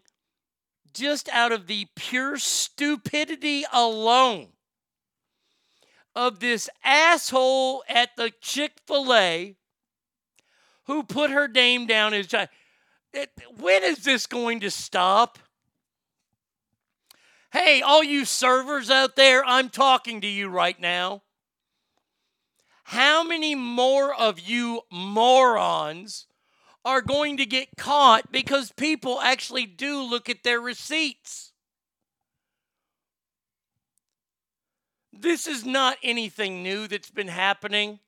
just 0.93 1.27
out 1.29 1.51
of 1.51 1.65
the 1.65 1.87
pure 1.95 2.37
stupidity 2.37 3.65
alone 3.73 4.49
of 6.15 6.39
this 6.39 6.69
asshole 6.83 7.83
at 7.89 8.15
the 8.15 8.31
Chick-fil-A 8.41 9.55
who 10.83 11.01
put 11.01 11.31
her 11.31 11.47
name 11.47 11.87
down 11.87 12.13
as. 12.13 12.31
It- 13.11 13.31
when 13.57 13.83
is 13.83 14.03
this 14.03 14.27
going 14.27 14.59
to 14.59 14.69
stop? 14.69 15.39
Hey, 17.51 17.81
all 17.81 18.03
you 18.03 18.23
servers 18.23 18.91
out 18.91 19.15
there, 19.15 19.43
I'm 19.43 19.69
talking 19.69 20.21
to 20.21 20.27
you 20.27 20.47
right 20.47 20.79
now. 20.79 21.23
How 22.89 23.23
many 23.23 23.53
more 23.53 24.15
of 24.15 24.39
you 24.39 24.81
morons 24.91 26.25
are 26.83 27.03
going 27.03 27.37
to 27.37 27.45
get 27.45 27.77
caught 27.77 28.31
because 28.31 28.71
people 28.71 29.21
actually 29.21 29.67
do 29.67 30.01
look 30.01 30.27
at 30.27 30.41
their 30.41 30.59
receipts? 30.59 31.51
This 35.13 35.45
is 35.45 35.63
not 35.63 35.97
anything 36.01 36.63
new 36.63 36.87
that's 36.87 37.11
been 37.11 37.27
happening. 37.27 37.99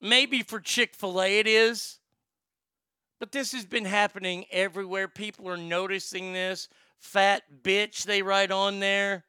Maybe 0.00 0.42
for 0.42 0.58
Chick 0.58 0.96
fil 0.96 1.22
A 1.22 1.38
it 1.38 1.46
is, 1.46 2.00
but 3.20 3.30
this 3.30 3.52
has 3.52 3.66
been 3.66 3.84
happening 3.84 4.46
everywhere. 4.50 5.06
People 5.06 5.48
are 5.48 5.56
noticing 5.56 6.32
this. 6.32 6.68
Fat 6.98 7.44
bitch, 7.62 8.02
they 8.02 8.20
write 8.20 8.50
on 8.50 8.80
there. 8.80 9.25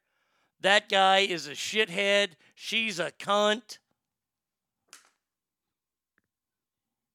That 0.61 0.90
guy 0.90 1.19
is 1.19 1.48
a 1.48 1.52
shithead. 1.52 2.30
She's 2.56 3.00
a 3.00 3.11
cunt. 3.11 3.77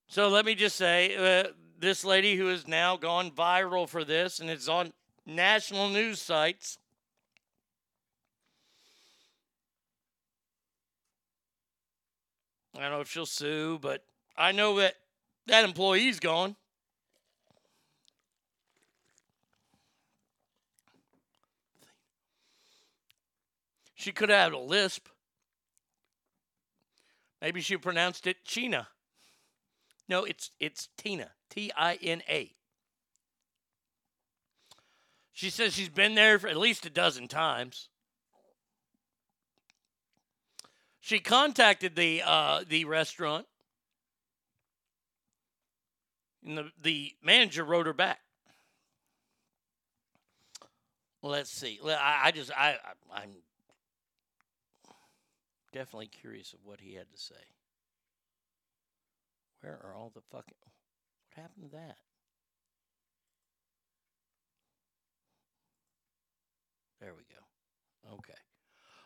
So 0.06 0.28
let 0.28 0.44
me 0.44 0.54
just 0.54 0.76
say 0.76 1.16
uh, 1.16 1.48
this 1.78 2.04
lady 2.04 2.36
who 2.36 2.46
has 2.46 2.68
now 2.68 2.96
gone 2.96 3.30
viral 3.30 3.88
for 3.88 4.04
this 4.04 4.40
and 4.40 4.50
it's 4.50 4.68
on 4.68 4.92
national 5.26 5.88
news 5.88 6.20
sites. 6.20 6.78
I 12.76 12.82
don't 12.82 12.90
know 12.92 13.00
if 13.00 13.10
she'll 13.10 13.26
sue, 13.26 13.78
but 13.80 14.04
I 14.36 14.52
know 14.52 14.76
that 14.76 14.96
that 15.46 15.64
employee's 15.64 16.20
gone. 16.20 16.56
She 24.02 24.10
could 24.10 24.31
have 24.31 24.52
had 24.52 24.52
a 24.52 24.58
lisp. 24.58 25.06
Maybe 27.40 27.60
she 27.60 27.76
pronounced 27.76 28.26
it 28.26 28.44
China. 28.44 28.89
No, 30.08 30.24
it's 30.24 30.50
it's 30.58 30.89
Tina. 30.97 31.31
T 31.48 31.70
I 31.76 32.00
N 32.02 32.20
A. 32.28 32.50
She 35.32 35.50
says 35.50 35.74
she's 35.74 35.89
been 35.89 36.16
there 36.16 36.40
for 36.40 36.48
at 36.48 36.56
least 36.56 36.84
a 36.84 36.90
dozen 36.90 37.28
times. 37.28 37.90
She 40.98 41.20
contacted 41.20 41.94
the 41.94 42.22
uh, 42.26 42.64
the 42.68 42.84
restaurant, 42.86 43.47
and 46.44 46.58
the 46.58 46.72
the 46.82 47.14
manager 47.22 47.62
wrote 47.62 47.86
her 47.86 47.92
back. 47.92 48.18
Let's 51.22 51.52
see. 51.52 51.78
I, 51.84 52.22
I 52.24 52.31
just 52.32 52.50
I, 52.50 52.78
I'm 53.14 53.31
definitely 55.73 56.07
curious 56.07 56.52
of 56.52 56.60
what 56.65 56.81
he 56.81 56.94
had 56.94 57.10
to 57.10 57.18
say. 57.18 57.34
Where 59.60 59.81
are 59.84 59.94
all 59.94 60.10
the 60.15 60.20
fucking 60.31 60.57
what 60.62 61.42
happened 61.42 61.70
to 61.70 61.76
that? 61.76 61.97
There 67.01 67.15
we 67.15 67.25
go. 67.25 68.15
Okay. 68.15 68.39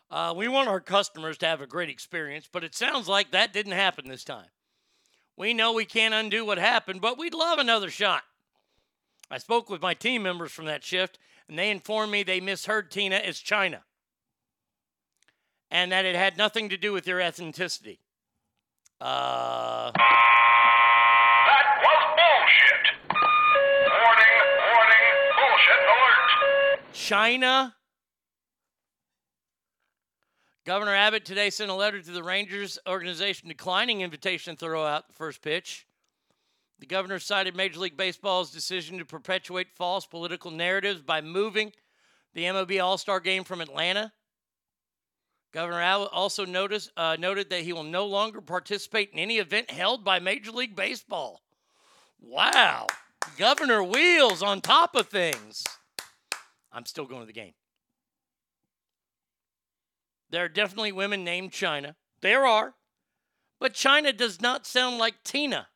Uh, 0.09 0.33
we 0.35 0.47
want 0.47 0.69
our 0.69 0.79
customers 0.79 1.37
to 1.39 1.45
have 1.45 1.61
a 1.61 1.67
great 1.67 1.89
experience, 1.89 2.47
but 2.51 2.63
it 2.63 2.75
sounds 2.75 3.07
like 3.07 3.31
that 3.31 3.53
didn't 3.53 3.73
happen 3.73 4.07
this 4.07 4.23
time. 4.23 4.47
We 5.35 5.53
know 5.53 5.73
we 5.73 5.85
can't 5.85 6.13
undo 6.13 6.45
what 6.45 6.57
happened, 6.57 7.01
but 7.01 7.17
we'd 7.17 7.33
love 7.33 7.59
another 7.59 7.89
shot. 7.89 8.23
I 9.29 9.37
spoke 9.37 9.69
with 9.69 9.81
my 9.81 9.93
team 9.93 10.23
members 10.23 10.51
from 10.51 10.65
that 10.65 10.83
shift, 10.83 11.19
and 11.47 11.57
they 11.57 11.69
informed 11.69 12.11
me 12.11 12.23
they 12.23 12.39
misheard 12.39 12.89
Tina 12.91 13.17
as 13.17 13.39
China 13.39 13.83
and 15.71 15.91
that 15.91 16.05
it 16.05 16.15
had 16.15 16.37
nothing 16.37 16.69
to 16.69 16.77
do 16.77 16.93
with 16.93 17.07
your 17.07 17.19
ethnicity. 17.19 17.99
Uh, 18.99 19.91
That 19.91 21.67
was 21.83 22.03
bullshit. 22.17 22.85
Warning, 23.87 24.35
warning, 24.73 25.13
bullshit 25.37 25.81
alert. 25.85 26.93
China. 26.93 27.73
Governor 30.65 30.95
Abbott 30.95 31.23
today 31.23 31.49
sent 31.49 31.71
a 31.71 31.73
letter 31.75 32.01
to 32.01 32.11
the 32.11 32.23
Rangers 32.23 32.77
organization 32.87 33.47
declining 33.47 34.01
invitation 34.01 34.55
to 34.55 34.59
throw 34.65 34.85
out 34.85 35.07
the 35.07 35.13
first 35.13 35.41
pitch. 35.41 35.85
The 36.79 36.85
governor 36.85 37.19
cited 37.19 37.55
Major 37.55 37.79
League 37.79 37.95
Baseball's 37.97 38.51
decision 38.51 38.97
to 38.97 39.05
perpetuate 39.05 39.67
false 39.75 40.05
political 40.05 40.51
narratives 40.51 41.01
by 41.01 41.21
moving 41.21 41.71
the 42.33 42.43
MLB 42.43 42.83
All 42.83 42.97
Star 42.97 43.19
game 43.19 43.43
from 43.45 43.61
Atlanta. 43.61 44.11
Governor 45.53 45.81
Abbott 45.81 46.09
also 46.11 46.45
noticed, 46.45 46.91
uh, 46.97 47.15
noted 47.17 47.49
that 47.49 47.61
he 47.61 47.73
will 47.73 47.83
no 47.83 48.05
longer 48.05 48.41
participate 48.41 49.11
in 49.11 49.19
any 49.19 49.37
event 49.37 49.71
held 49.71 50.03
by 50.03 50.19
Major 50.19 50.51
League 50.51 50.75
Baseball. 50.75 51.41
Wow. 52.19 52.87
Governor 53.37 53.83
Wheels 53.83 54.43
on 54.43 54.61
top 54.61 54.95
of 54.95 55.07
things. 55.07 55.63
I'm 56.71 56.85
still 56.85 57.05
going 57.05 57.21
to 57.21 57.27
the 57.27 57.33
game. 57.33 57.53
There 60.29 60.43
are 60.43 60.49
definitely 60.49 60.91
women 60.91 61.23
named 61.23 61.51
China. 61.53 61.95
There 62.21 62.45
are. 62.45 62.75
But 63.59 63.73
China 63.73 64.13
does 64.13 64.41
not 64.41 64.67
sound 64.67 64.97
like 64.97 65.23
Tina. 65.23 65.67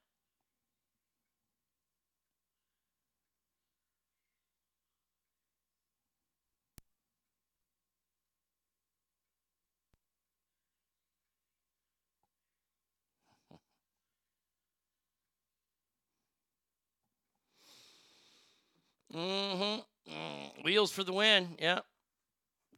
Mm-hmm. 19.14 20.14
Mm. 20.14 20.64
Wheels 20.64 20.92
for 20.92 21.04
the 21.04 21.14
win. 21.14 21.56
Yeah. 21.60 21.80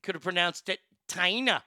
Could 0.01 0.15
have 0.15 0.23
pronounced 0.23 0.69
it 0.69 0.79
Tina. 1.07 1.63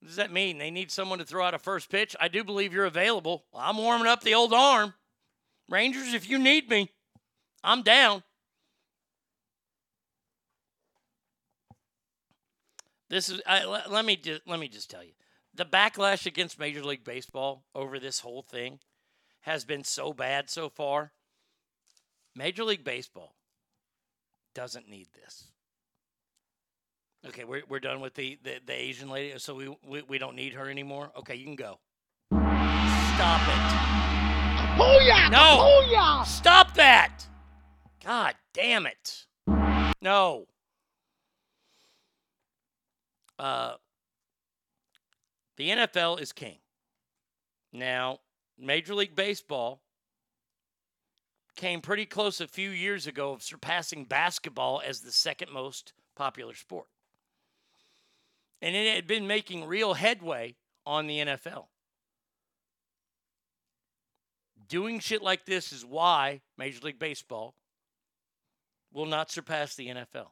What 0.00 0.08
does 0.08 0.16
that 0.16 0.32
mean? 0.32 0.58
They 0.58 0.70
need 0.70 0.90
someone 0.90 1.20
to 1.20 1.24
throw 1.24 1.44
out 1.44 1.54
a 1.54 1.58
first 1.58 1.88
pitch? 1.88 2.16
I 2.20 2.28
do 2.28 2.42
believe 2.42 2.72
you're 2.72 2.86
available. 2.86 3.44
I'm 3.54 3.76
warming 3.76 4.08
up 4.08 4.22
the 4.22 4.34
old 4.34 4.52
arm. 4.52 4.94
Rangers, 5.68 6.12
if 6.12 6.28
you 6.28 6.38
need 6.38 6.68
me, 6.68 6.90
I'm 7.62 7.82
down. 7.82 8.24
This 13.08 13.28
is 13.28 13.40
I, 13.46 13.64
let, 13.64 13.92
let 13.92 14.04
me 14.04 14.16
just 14.16 14.40
let 14.46 14.58
me 14.58 14.68
just 14.68 14.90
tell 14.90 15.04
you. 15.04 15.12
The 15.54 15.66
backlash 15.66 16.24
against 16.24 16.58
Major 16.58 16.82
League 16.82 17.04
Baseball 17.04 17.64
over 17.74 17.98
this 17.98 18.20
whole 18.20 18.42
thing 18.42 18.78
has 19.42 19.64
been 19.64 19.84
so 19.84 20.12
bad 20.12 20.48
so 20.48 20.68
far. 20.68 21.12
Major 22.34 22.64
League 22.64 22.84
Baseball 22.84 23.34
doesn't 24.54 24.88
need 24.88 25.08
this. 25.14 25.48
Okay, 27.26 27.44
we're, 27.44 27.62
we're 27.68 27.80
done 27.80 28.00
with 28.00 28.14
the, 28.14 28.38
the, 28.42 28.54
the 28.66 28.72
Asian 28.72 29.08
lady, 29.08 29.38
so 29.38 29.54
we, 29.54 29.76
we, 29.86 30.02
we 30.02 30.18
don't 30.18 30.34
need 30.34 30.54
her 30.54 30.68
anymore. 30.68 31.12
Okay, 31.16 31.36
you 31.36 31.44
can 31.44 31.54
go. 31.54 31.78
Stop 32.32 33.42
it. 33.48 33.92
Booyah! 34.76 35.30
No! 35.30 35.84
Booyah! 35.86 36.26
Stop 36.26 36.74
that! 36.74 37.26
God 38.04 38.34
damn 38.52 38.86
it. 38.86 39.26
No. 40.00 40.46
Uh, 43.38 43.74
the 45.56 45.68
NFL 45.68 46.20
is 46.20 46.32
king. 46.32 46.56
Now, 47.72 48.18
Major 48.58 48.94
League 48.94 49.14
Baseball 49.14 49.81
came 51.56 51.80
pretty 51.80 52.06
close 52.06 52.40
a 52.40 52.48
few 52.48 52.70
years 52.70 53.06
ago 53.06 53.32
of 53.32 53.42
surpassing 53.42 54.04
basketball 54.04 54.82
as 54.84 55.00
the 55.00 55.12
second 55.12 55.50
most 55.52 55.92
popular 56.14 56.54
sport. 56.54 56.86
And 58.60 58.76
it 58.76 58.94
had 58.94 59.06
been 59.06 59.26
making 59.26 59.66
real 59.66 59.94
headway 59.94 60.54
on 60.86 61.06
the 61.06 61.18
NFL. 61.18 61.66
Doing 64.68 65.00
shit 65.00 65.22
like 65.22 65.44
this 65.44 65.72
is 65.72 65.84
why 65.84 66.40
Major 66.56 66.80
League 66.82 66.98
Baseball 66.98 67.54
will 68.92 69.06
not 69.06 69.30
surpass 69.30 69.74
the 69.74 69.88
NFL. 69.88 70.28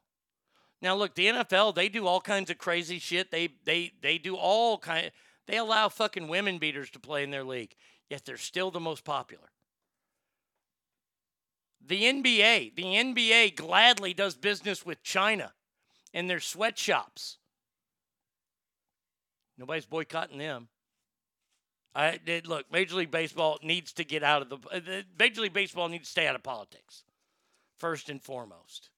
Now 0.80 0.94
look, 0.94 1.14
the 1.14 1.26
NFL, 1.26 1.74
they 1.74 1.88
do 1.88 2.06
all 2.06 2.20
kinds 2.20 2.50
of 2.50 2.58
crazy 2.58 2.98
shit. 2.98 3.30
They 3.30 3.50
they 3.64 3.92
they 4.00 4.16
do 4.16 4.36
all 4.36 4.78
kind 4.78 5.10
they 5.46 5.58
allow 5.58 5.88
fucking 5.88 6.28
women 6.28 6.58
beaters 6.58 6.90
to 6.90 7.00
play 7.00 7.22
in 7.22 7.30
their 7.30 7.44
league, 7.44 7.74
yet 8.08 8.24
they're 8.24 8.36
still 8.36 8.70
the 8.70 8.80
most 8.80 9.04
popular. 9.04 9.50
The 11.86 12.02
NBA, 12.02 12.76
the 12.76 12.82
NBA 12.82 13.56
gladly 13.56 14.14
does 14.14 14.34
business 14.34 14.84
with 14.84 15.02
China 15.02 15.52
and 16.12 16.28
their 16.28 16.40
sweatshops. 16.40 17.38
Nobody's 19.58 19.86
boycotting 19.86 20.38
them. 20.38 20.68
I 21.94 22.18
did 22.24 22.46
look. 22.46 22.70
Major 22.70 22.96
League 22.96 23.10
Baseball 23.10 23.58
needs 23.62 23.92
to 23.94 24.04
get 24.04 24.22
out 24.22 24.42
of 24.42 24.48
the. 24.48 24.58
uh, 24.72 25.02
Major 25.18 25.42
League 25.42 25.52
Baseball 25.52 25.88
needs 25.88 26.04
to 26.04 26.10
stay 26.10 26.26
out 26.26 26.36
of 26.36 26.42
politics, 26.42 27.02
first 27.78 28.08
and 28.08 28.22
foremost. 28.22 28.90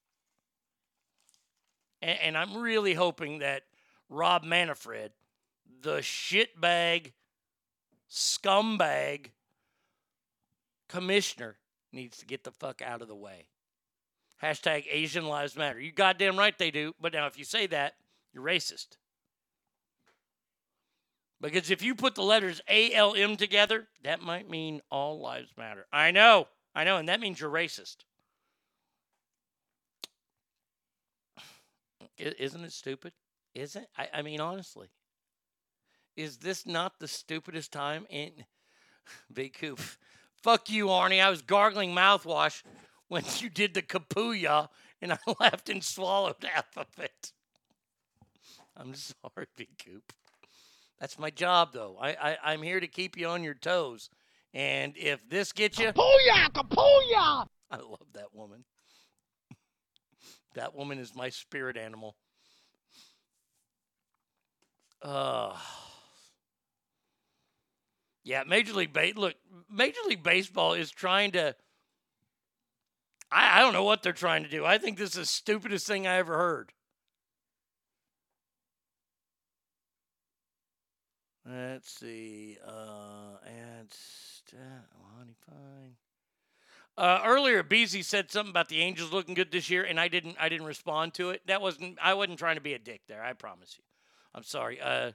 And, 2.01 2.19
and 2.19 2.37
I'm 2.37 2.57
really 2.57 2.93
hoping 2.93 3.39
that 3.39 3.63
Rob 4.09 4.43
Manfred, 4.43 5.11
the 5.81 5.97
shitbag, 5.97 7.13
scumbag 8.11 9.31
commissioner, 10.87 11.57
needs 11.93 12.17
to 12.17 12.25
get 12.25 12.43
the 12.43 12.51
fuck 12.51 12.81
out 12.81 13.01
of 13.01 13.07
the 13.07 13.15
way. 13.15 13.47
Hashtag 14.41 14.85
Asian 14.89 15.25
Lives 15.25 15.55
Matter. 15.55 15.79
You 15.79 15.91
goddamn 15.91 16.37
right 16.37 16.57
they 16.57 16.71
do. 16.71 16.93
But 16.99 17.13
now, 17.13 17.27
if 17.27 17.37
you 17.37 17.45
say 17.45 17.67
that, 17.67 17.93
you're 18.33 18.43
racist. 18.43 18.97
Because 21.39 21.69
if 21.69 21.81
you 21.81 21.93
put 21.93 22.15
the 22.15 22.23
letters 22.23 22.61
ALM 22.69 23.35
together, 23.35 23.87
that 24.03 24.21
might 24.21 24.49
mean 24.49 24.81
all 24.89 25.19
lives 25.19 25.49
matter. 25.57 25.85
I 25.91 26.11
know. 26.11 26.47
I 26.73 26.85
know. 26.85 26.97
And 26.97 27.09
that 27.09 27.19
means 27.19 27.39
you're 27.39 27.49
racist. 27.49 27.97
Isn't 32.17 32.63
it 32.63 32.71
stupid? 32.71 33.11
Is 33.53 33.75
it? 33.75 33.87
I, 33.97 34.07
I 34.13 34.21
mean, 34.21 34.39
honestly. 34.39 34.87
Is 36.15 36.37
this 36.37 36.65
not 36.65 36.99
the 36.99 37.07
stupidest 37.07 37.73
time 37.73 38.05
in 38.09 38.31
Coop? 39.59 39.81
Fuck 40.43 40.69
you, 40.69 40.87
Arnie. 40.87 41.23
I 41.23 41.29
was 41.29 41.41
gargling 41.41 41.95
mouthwash 41.95 42.63
when 43.07 43.23
you 43.39 43.49
did 43.49 43.73
the 43.73 43.81
kapuya 43.81 44.67
and 45.01 45.13
I 45.13 45.17
laughed 45.39 45.69
and 45.69 45.81
swallowed 45.81 46.35
half 46.43 46.77
of 46.77 46.87
it. 46.99 47.31
I'm 48.75 48.93
sorry, 48.93 49.47
Big 49.55 49.69
Coop. 49.83 50.11
That's 50.99 51.17
my 51.17 51.29
job, 51.29 51.69
though. 51.73 51.97
I, 51.99 52.09
I, 52.09 52.37
I'm 52.43 52.61
here 52.61 52.79
to 52.79 52.87
keep 52.87 53.17
you 53.17 53.27
on 53.27 53.43
your 53.43 53.53
toes. 53.53 54.09
And 54.53 54.93
if 54.97 55.27
this 55.29 55.51
gets 55.51 55.79
you. 55.79 55.87
Kapuya! 55.87 56.49
Kapuya! 56.51 57.47
I 57.71 57.77
love 57.77 58.07
that 58.13 58.33
woman. 58.33 58.65
that 60.55 60.75
woman 60.75 60.99
is 60.99 61.15
my 61.15 61.29
spirit 61.29 61.77
animal. 61.77 62.15
Uh, 65.01 65.55
yeah, 68.23 68.43
Major 68.45 68.73
League 68.73 68.93
Ba- 68.93 69.13
look, 69.15 69.35
Major 69.69 69.99
League 70.07 70.23
Baseball 70.23 70.73
is 70.73 70.91
trying 70.91 71.31
to. 71.31 71.55
I, 73.31 73.59
I 73.59 73.61
don't 73.61 73.73
know 73.73 73.83
what 73.83 74.03
they're 74.03 74.13
trying 74.13 74.43
to 74.43 74.49
do. 74.49 74.65
I 74.65 74.77
think 74.77 74.97
this 74.97 75.11
is 75.11 75.15
the 75.15 75.25
stupidest 75.25 75.87
thing 75.87 76.07
I 76.07 76.17
ever 76.17 76.37
heard. 76.37 76.71
Let's 81.45 81.91
see. 81.91 82.57
Uh, 82.65 83.37
and 83.45 83.89
uh, 84.53 85.17
honey 85.17 85.35
fine. 85.45 85.95
Uh, 86.95 87.21
earlier, 87.25 87.63
Beasy 87.63 88.03
said 88.03 88.31
something 88.31 88.51
about 88.51 88.69
the 88.69 88.79
Angels 88.79 89.11
looking 89.11 89.33
good 89.33 89.51
this 89.51 89.69
year, 89.69 89.83
and 89.83 89.99
I 89.99 90.07
didn't. 90.07 90.37
I 90.39 90.47
didn't 90.47 90.67
respond 90.67 91.15
to 91.15 91.31
it. 91.31 91.41
That 91.47 91.61
wasn't. 91.61 91.97
I 92.01 92.13
wasn't 92.13 92.39
trying 92.39 92.55
to 92.55 92.61
be 92.61 92.73
a 92.73 92.79
dick 92.79 93.01
there. 93.07 93.21
I 93.23 93.33
promise 93.33 93.75
you. 93.77 93.83
I'm 94.35 94.43
sorry. 94.43 94.79
Uh, 94.79 95.11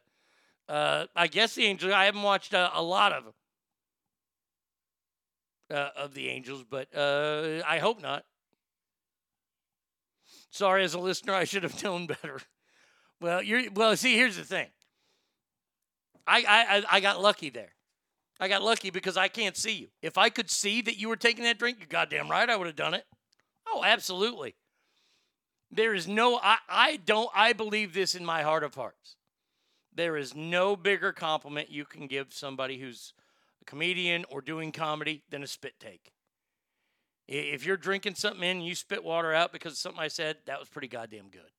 uh, 0.68 1.06
I 1.16 1.26
guess 1.26 1.54
the 1.54 1.64
Angels. 1.64 1.92
I 1.92 2.04
haven't 2.04 2.22
watched 2.22 2.54
uh, 2.54 2.70
a 2.74 2.82
lot 2.82 3.12
of 3.12 3.24
uh, 5.70 5.90
of 5.96 6.14
the 6.14 6.28
Angels, 6.28 6.64
but 6.68 6.88
uh, 6.96 7.62
I 7.66 7.78
hope 7.78 8.00
not. 8.02 8.24
Sorry, 10.50 10.82
as 10.84 10.94
a 10.94 10.98
listener, 10.98 11.34
I 11.34 11.44
should 11.44 11.62
have 11.62 11.82
known 11.84 12.06
better. 12.06 12.40
Well, 13.20 13.42
you're 13.42 13.70
well. 13.72 13.96
See, 13.96 14.16
here's 14.16 14.36
the 14.36 14.44
thing. 14.44 14.68
I 16.26 16.44
I- 16.46 16.96
I 16.96 17.00
got 17.00 17.20
lucky 17.20 17.50
there. 17.50 17.74
I 18.40 18.46
got 18.48 18.62
lucky 18.62 18.90
because 18.90 19.16
I 19.16 19.26
can't 19.28 19.56
see 19.56 19.72
you. 19.72 19.88
If 20.00 20.16
I 20.16 20.30
could 20.30 20.48
see 20.50 20.80
that 20.82 20.96
you 20.96 21.08
were 21.08 21.16
taking 21.16 21.44
that 21.44 21.58
drink, 21.58 21.78
you're 21.80 21.88
goddamn 21.88 22.30
right 22.30 22.48
I 22.48 22.54
would 22.56 22.68
have 22.68 22.76
done 22.76 22.94
it. 22.94 23.04
Oh, 23.66 23.82
absolutely. 23.84 24.54
There 25.70 25.92
is 25.92 26.06
no 26.06 26.38
I, 26.42 26.58
I 26.68 26.96
don't 26.96 27.30
I 27.34 27.52
believe 27.52 27.92
this 27.94 28.14
in 28.14 28.24
my 28.24 28.42
heart 28.42 28.62
of 28.62 28.74
hearts. 28.74 29.16
There 29.98 30.16
is 30.16 30.32
no 30.32 30.76
bigger 30.76 31.10
compliment 31.10 31.72
you 31.72 31.84
can 31.84 32.06
give 32.06 32.32
somebody 32.32 32.78
who's 32.78 33.12
a 33.60 33.64
comedian 33.64 34.24
or 34.30 34.40
doing 34.40 34.70
comedy 34.70 35.24
than 35.28 35.42
a 35.42 35.46
spit 35.48 35.80
take. 35.80 36.12
If 37.26 37.66
you're 37.66 37.76
drinking 37.76 38.14
something 38.14 38.44
in 38.44 38.58
and 38.58 38.64
you 38.66 38.76
spit 38.76 39.02
water 39.02 39.34
out 39.34 39.52
because 39.52 39.72
of 39.72 39.78
something 39.78 40.00
I 40.00 40.06
said, 40.06 40.36
that 40.46 40.60
was 40.60 40.68
pretty 40.68 40.86
goddamn 40.86 41.30
good. 41.32 41.50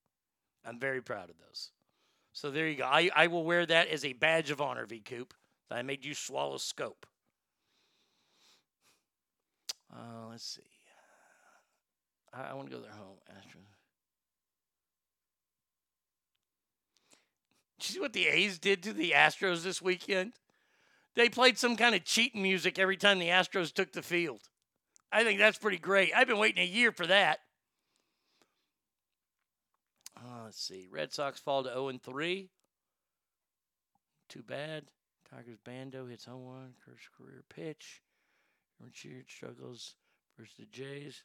I'm 0.65 0.79
very 0.79 1.01
proud 1.01 1.29
of 1.29 1.35
those. 1.37 1.71
So 2.31 2.49
there 2.49 2.69
you 2.69 2.77
go. 2.77 2.85
I, 2.85 3.09
I 3.13 3.27
will 3.27 3.43
wear 3.43 3.65
that 3.65 3.89
as 3.89 4.05
a 4.05 4.13
badge 4.13 4.51
of 4.51 4.61
honor, 4.61 4.85
V 4.85 5.01
Coop. 5.01 5.33
That 5.69 5.77
I 5.77 5.81
made 5.81 6.05
you 6.05 6.13
swallow 6.13 6.55
scope. 6.55 7.05
Uh, 9.93 10.29
let's 10.31 10.45
see. 10.45 10.61
I, 12.33 12.51
I 12.51 12.53
want 12.53 12.69
to 12.69 12.75
go 12.77 12.81
there 12.81 12.91
home. 12.91 13.17
Astros. 13.29 13.67
Did 17.11 17.17
you 17.19 17.68
see 17.87 17.99
what 17.99 18.13
the 18.13 18.27
A's 18.27 18.59
did 18.59 18.83
to 18.83 18.93
the 18.93 19.11
Astros 19.11 19.63
this 19.63 19.81
weekend? 19.81 20.33
They 21.15 21.29
played 21.29 21.57
some 21.57 21.75
kind 21.75 21.95
of 21.95 22.05
cheating 22.05 22.41
music 22.41 22.79
every 22.79 22.97
time 22.97 23.19
the 23.19 23.27
Astros 23.27 23.73
took 23.73 23.91
the 23.91 24.01
field. 24.01 24.41
I 25.11 25.23
think 25.23 25.39
that's 25.39 25.57
pretty 25.57 25.79
great. 25.79 26.11
I've 26.15 26.27
been 26.27 26.37
waiting 26.37 26.61
a 26.61 26.65
year 26.65 26.91
for 26.91 27.07
that. 27.07 27.39
Uh, 30.15 30.43
let's 30.45 30.61
see. 30.61 30.87
Red 30.91 31.11
Sox 31.13 31.39
fall 31.39 31.63
to 31.63 31.69
0 31.69 31.93
3. 32.03 32.49
Too 34.27 34.43
bad. 34.43 34.83
Tigers 35.29 35.57
Baddoo 35.65 36.09
hits 36.09 36.25
home 36.25 36.45
run. 36.45 36.73
Kurt's 36.85 37.07
career 37.17 37.43
pitch. 37.49 38.03
Richard 38.79 39.25
struggles 39.27 39.95
versus 40.37 40.55
the 40.57 40.65
Jays. 40.65 41.23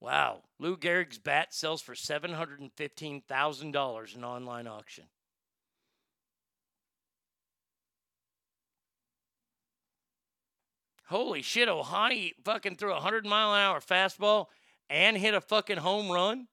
Wow. 0.00 0.42
Lou 0.58 0.76
Gehrig's 0.76 1.18
bat 1.18 1.54
sells 1.54 1.80
for 1.80 1.94
$715,000 1.94 4.16
in 4.16 4.24
online 4.24 4.66
auction. 4.66 5.04
Holy 11.12 11.42
shit, 11.42 11.68
Ohtani 11.68 12.32
fucking 12.42 12.76
threw 12.76 12.88
a 12.88 12.94
100 12.94 13.26
mile 13.26 13.52
an 13.52 13.60
hour 13.60 13.80
fastball 13.80 14.46
and 14.88 15.14
hit 15.14 15.34
a 15.34 15.42
fucking 15.42 15.76
home 15.76 16.10
run? 16.10 16.48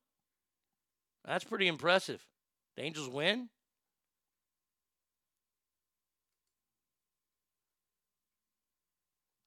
That's 1.25 1.45
pretty 1.45 1.65
impressive. 1.65 2.27
The 2.75 2.81
Angels 2.81 3.07
win? 3.07 3.47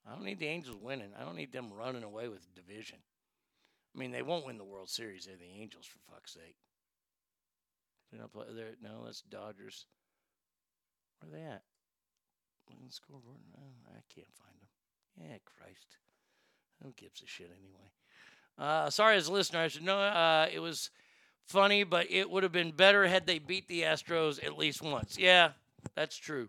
I 0.07 0.15
don't 0.15 0.25
need 0.25 0.39
the 0.39 0.47
Angels 0.47 0.79
winning. 0.81 1.11
I 1.21 1.25
don't 1.25 1.37
need 1.37 1.53
them 1.53 1.75
running 1.75 2.05
away 2.05 2.29
with 2.29 2.55
division. 2.55 2.97
I 3.95 3.99
mean, 3.99 4.13
they 4.13 4.23
won't 4.23 4.47
win 4.47 4.57
the 4.57 4.65
World 4.65 4.89
Series. 4.89 5.27
They're 5.27 5.37
the 5.37 5.61
Angels, 5.61 5.85
for 5.85 5.99
fuck's 6.11 6.33
sake. 6.33 6.57
They're 8.11 8.21
not 8.23 8.33
play, 8.33 8.47
they're, 8.51 8.77
no, 8.83 9.05
that's 9.05 9.21
Dodgers. 9.21 9.85
Where 11.21 11.31
are 11.31 11.37
they 11.37 11.45
at? 11.45 11.65
Look 12.71 12.79
at 12.81 12.87
the 12.87 12.93
scoreboard. 12.95 13.41
Oh, 13.59 13.91
uh, 13.91 13.99
I 13.99 14.01
can't 14.09 14.33
find 14.35 14.59
them. 14.59 14.69
Yeah, 15.21 15.37
Christ. 15.45 15.97
Who 16.83 16.93
gives 16.97 17.23
a 17.23 17.27
shit 17.27 17.51
anyway? 17.59 17.91
Uh, 18.59 18.91
sorry, 18.91 19.17
as 19.17 19.29
a 19.29 19.33
listener, 19.33 19.61
I 19.61 19.69
should 19.69 19.85
know 19.85 19.99
uh, 19.99 20.49
it 20.53 20.61
was 20.61 20.91
funny, 21.47 21.85
but 21.85 22.11
it 22.11 22.31
would 22.31 22.43
have 22.43 22.53
been 22.53 22.73
better 22.73 23.07
had 23.07 23.27
they 23.27 23.39
beat 23.39 23.69
the 23.69 23.83
Astros 23.83 24.45
at 24.45 24.59
least 24.59 24.83
once. 24.83 25.19
Yeah, 25.19 25.51
that's 25.95 26.17
true. 26.17 26.49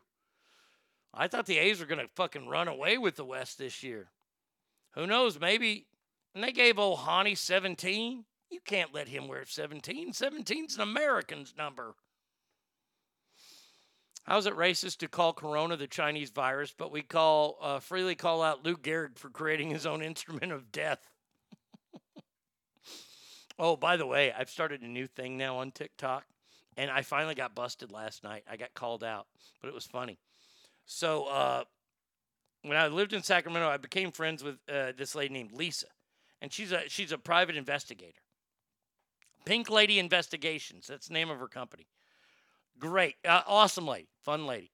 I 1.14 1.28
thought 1.28 1.46
the 1.46 1.60
A's 1.60 1.80
were 1.80 1.86
going 1.86 2.06
to 2.06 2.12
fucking 2.16 2.48
run 2.48 2.68
away 2.68 2.98
with 2.98 3.16
the 3.16 3.26
West 3.26 3.58
this 3.58 3.84
year. 3.84 4.08
Who 4.96 5.06
knows? 5.06 5.40
Maybe. 5.40 5.86
And 6.34 6.44
they 6.44 6.52
gave 6.52 6.80
old 6.80 7.00
Ohtani 7.00 7.38
17. 7.38 8.26
You 8.50 8.60
can't 8.66 8.94
let 8.94 9.08
him 9.08 9.28
wear 9.28 9.46
17. 9.46 10.12
17's 10.14 10.76
an 10.76 10.82
American's 10.82 11.54
number. 11.58 11.96
How's 14.24 14.46
it 14.46 14.56
racist 14.56 14.98
to 15.00 15.10
call 15.10 15.34
Corona 15.34 15.76
the 15.76 15.88
Chinese 15.88 16.30
virus, 16.30 16.74
but 16.76 16.92
we 16.92 17.02
call 17.02 17.58
uh, 17.62 17.80
freely 17.80 18.16
call 18.16 18.42
out 18.42 18.64
Lou 18.64 18.78
Gehrig 18.78 19.18
for 19.18 19.30
creating 19.30 19.70
his 19.70 19.86
own 19.86 20.02
instrument 20.02 20.54
of 20.54 20.72
death? 20.72 21.10
oh, 23.60 23.76
by 23.76 23.98
the 23.98 24.06
way, 24.06 24.32
I've 24.32 24.50
started 24.50 24.82
a 24.82 24.88
new 24.88 25.08
thing 25.08 25.38
now 25.38 25.58
on 25.58 25.72
TikTok, 25.72 26.24
and 26.78 26.90
I 26.90 27.02
finally 27.02 27.36
got 27.36 27.54
busted 27.54 27.92
last 27.92 28.24
night. 28.24 28.46
I 28.50 28.56
got 28.56 28.74
called 28.74 29.04
out, 29.04 29.28
but 29.62 29.68
it 29.68 29.74
was 29.74 29.86
funny. 29.86 30.18
So 30.86 31.26
uh, 31.26 31.64
when 32.62 32.78
I 32.78 32.88
lived 32.88 33.12
in 33.12 33.24
Sacramento, 33.24 33.68
I 33.68 33.78
became 33.78 34.12
friends 34.14 34.42
with 34.42 34.56
uh, 34.72 34.94
this 34.98 35.16
lady 35.16 35.34
named 35.34 35.52
Lisa, 35.52 35.88
and 36.42 36.52
she's 36.52 36.72
a 36.72 36.84
she's 36.88 37.12
a 37.12 37.18
private 37.18 37.58
investigator. 37.58 38.22
Pink 39.44 39.70
Lady 39.70 40.00
Investigations. 40.00 40.88
That's 40.88 41.08
the 41.08 41.14
name 41.14 41.30
of 41.30 41.40
her 41.40 41.50
company. 41.50 41.88
Great, 42.80 43.16
uh, 43.26 43.42
awesome 43.48 43.88
lady, 43.88 44.08
fun 44.24 44.46
lady, 44.46 44.72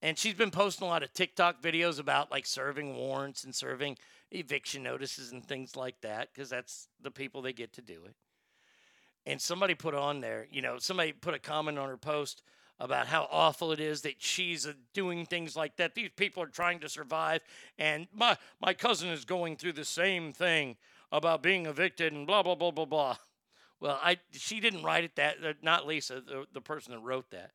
and 0.00 0.18
she's 0.18 0.34
been 0.34 0.50
posting 0.50 0.86
a 0.86 0.90
lot 0.90 1.02
of 1.02 1.12
TikTok 1.12 1.60
videos 1.60 1.98
about 1.98 2.30
like 2.30 2.46
serving 2.46 2.94
warrants 2.94 3.44
and 3.44 3.54
serving 3.54 3.98
eviction 4.30 4.82
notices 4.82 5.32
and 5.32 5.44
things 5.44 5.76
like 5.76 6.00
that 6.02 6.28
because 6.32 6.48
that's 6.48 6.88
the 7.00 7.10
people 7.10 7.42
they 7.42 7.52
get 7.52 7.72
to 7.74 7.82
do 7.82 8.00
it. 8.06 8.14
And 9.24 9.40
somebody 9.40 9.74
put 9.74 9.94
on 9.94 10.20
there, 10.20 10.46
you 10.50 10.62
know, 10.62 10.78
somebody 10.78 11.12
put 11.12 11.34
a 11.34 11.38
comment 11.38 11.78
on 11.78 11.88
her 11.88 11.96
post 11.96 12.42
about 12.78 13.06
how 13.06 13.26
awful 13.30 13.72
it 13.72 13.80
is 13.80 14.02
that 14.02 14.16
she's 14.18 14.66
uh, 14.66 14.72
doing 14.92 15.26
things 15.26 15.56
like 15.56 15.76
that. 15.76 15.94
These 15.94 16.10
people 16.16 16.42
are 16.42 16.48
trying 16.48 16.78
to 16.80 16.88
survive, 16.88 17.40
and 17.78 18.06
my 18.14 18.36
my 18.60 18.74
cousin 18.74 19.08
is 19.08 19.24
going 19.24 19.56
through 19.56 19.72
the 19.72 19.84
same 19.84 20.32
thing 20.32 20.76
about 21.10 21.42
being 21.42 21.66
evicted 21.66 22.12
and 22.12 22.26
blah 22.26 22.42
blah 22.42 22.54
blah 22.54 22.70
blah 22.70 22.84
blah. 22.84 23.16
Well, 23.80 23.98
I 24.02 24.18
she 24.32 24.60
didn't 24.60 24.82
write 24.82 25.04
it 25.04 25.16
that 25.16 25.36
uh, 25.44 25.52
not 25.62 25.86
Lisa, 25.86 26.20
the, 26.20 26.46
the 26.52 26.60
person 26.60 26.92
that 26.92 27.00
wrote 27.00 27.30
that, 27.30 27.50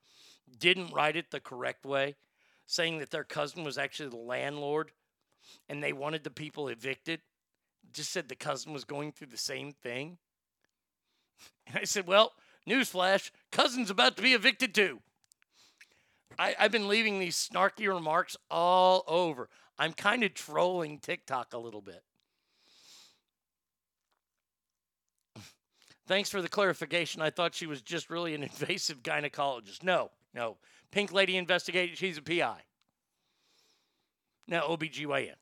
didn't 0.60 0.94
write 0.94 1.16
it 1.16 1.32
the 1.32 1.40
correct 1.40 1.86
way, 1.86 2.16
saying 2.68 3.00
that 3.00 3.12
their 3.12 3.24
cousin 3.24 3.64
was 3.64 3.78
actually 3.78 4.10
the 4.10 4.18
landlord, 4.18 4.92
and 5.68 5.84
they 5.84 5.94
wanted 5.94 6.24
the 6.24 6.30
people 6.30 6.68
evicted. 6.68 7.22
just 7.92 8.12
said 8.12 8.30
the 8.30 8.36
cousin 8.36 8.72
was 8.74 8.84
going 8.84 9.12
through 9.12 9.28
the 9.28 9.38
same 9.38 9.74
thing. 9.74 10.18
And 11.68 11.78
I 11.78 11.86
said, 11.86 12.06
Well, 12.06 12.34
newsflash, 12.70 13.32
cousin's 13.52 13.90
about 13.90 14.16
to 14.18 14.24
be 14.24 14.34
evicted 14.34 14.76
too. 14.76 15.00
I, 16.38 16.56
I've 16.60 16.72
been 16.72 16.88
leaving 16.88 17.20
these 17.20 17.36
snarky 17.36 17.88
remarks 17.88 18.38
all 18.50 19.04
over. 19.08 19.50
I'm 19.78 19.94
kind 19.94 20.24
of 20.24 20.34
trolling 20.34 21.00
TikTok 21.00 21.54
a 21.54 21.58
little 21.58 21.82
bit. 21.82 22.04
Thanks 26.12 26.30
for 26.30 26.42
the 26.42 26.50
clarification. 26.50 27.22
I 27.22 27.30
thought 27.30 27.56
she 27.56 27.68
was 27.68 27.82
just 27.82 28.10
really 28.10 28.36
an 28.36 28.44
invasive 28.52 29.02
gynecologist. 29.02 29.82
No, 29.82 30.12
no. 30.34 30.58
Pink 30.92 31.14
Lady 31.14 31.38
investigated. 31.38 31.98
She's 31.98 32.18
a 32.18 32.22
PI. 32.22 32.58
Now, 34.46 34.64
OBGYN. 34.64 35.36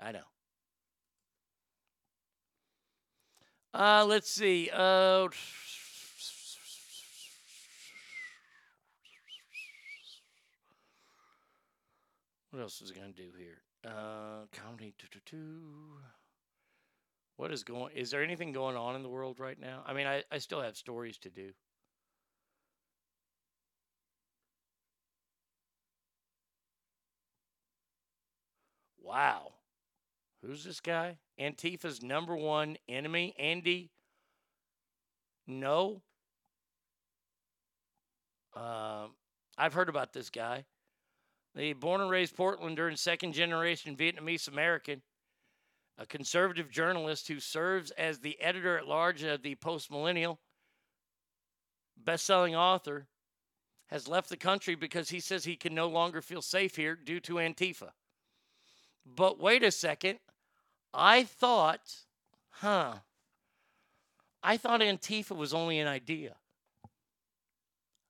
I 0.00 0.10
know. 0.10 0.18
Uh, 3.72 4.04
let's 4.04 4.28
see. 4.28 4.68
Uh, 4.72 5.28
what 12.50 12.62
else 12.62 12.82
is 12.82 12.90
going 12.90 13.14
to 13.14 13.22
do 13.22 13.28
here? 13.38 13.58
Uh, 13.86 14.46
county 14.50 14.92
two. 15.24 15.60
What 17.36 17.52
is 17.52 17.64
going? 17.64 17.94
Is 17.96 18.10
there 18.10 18.22
anything 18.22 18.52
going 18.52 18.76
on 18.76 18.94
in 18.94 19.02
the 19.02 19.08
world 19.08 19.40
right 19.40 19.58
now? 19.58 19.82
I 19.86 19.92
mean, 19.92 20.06
I, 20.06 20.22
I 20.30 20.38
still 20.38 20.60
have 20.60 20.76
stories 20.76 21.18
to 21.18 21.30
do. 21.30 21.52
Wow. 29.02 29.52
Who's 30.42 30.64
this 30.64 30.80
guy? 30.80 31.18
Antifa's 31.38 32.02
number 32.02 32.36
one 32.36 32.76
enemy, 32.88 33.34
Andy 33.38 33.90
Ngo. 35.48 35.60
No. 35.60 36.02
Um, 38.54 39.14
I've 39.56 39.74
heard 39.74 39.88
about 39.88 40.12
this 40.12 40.30
guy. 40.30 40.64
The 41.54 41.74
born 41.74 42.00
and 42.00 42.10
raised 42.10 42.36
Portlander 42.36 42.88
and 42.88 42.98
second 42.98 43.32
generation 43.32 43.96
Vietnamese 43.96 44.48
American, 44.48 45.02
a 45.98 46.06
conservative 46.06 46.70
journalist 46.70 47.28
who 47.28 47.40
serves 47.40 47.90
as 47.92 48.18
the 48.18 48.40
editor 48.40 48.78
at 48.78 48.86
large 48.86 49.22
of 49.22 49.42
the 49.42 49.54
Post 49.56 49.90
Millennial, 49.90 50.38
best 51.96 52.24
selling 52.24 52.56
author, 52.56 53.06
has 53.88 54.08
left 54.08 54.30
the 54.30 54.36
country 54.36 54.74
because 54.74 55.10
he 55.10 55.20
says 55.20 55.44
he 55.44 55.56
can 55.56 55.74
no 55.74 55.86
longer 55.86 56.22
feel 56.22 56.40
safe 56.42 56.76
here 56.76 56.96
due 56.96 57.20
to 57.20 57.34
Antifa. 57.34 57.90
But 59.04 59.38
wait 59.38 59.62
a 59.62 59.70
second. 59.70 60.18
I 60.94 61.24
thought, 61.24 61.94
huh, 62.50 62.94
I 64.42 64.56
thought 64.56 64.80
Antifa 64.80 65.36
was 65.36 65.54
only 65.54 65.78
an 65.78 65.88
idea. 65.88 66.36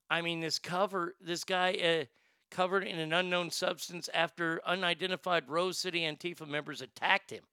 I 0.09 0.20
mean, 0.20 0.41
this 0.41 0.59
cover, 0.59 1.15
this 1.20 1.43
guy 1.43 1.73
uh, 1.73 2.05
covered 2.51 2.85
in 2.85 2.99
an 2.99 3.12
unknown 3.12 3.51
substance 3.51 4.09
after 4.12 4.61
unidentified 4.67 5.49
Rose 5.49 5.78
City 5.78 6.01
Antifa 6.01 6.47
members 6.47 6.81
attacked 6.81 7.31
him. 7.31 7.44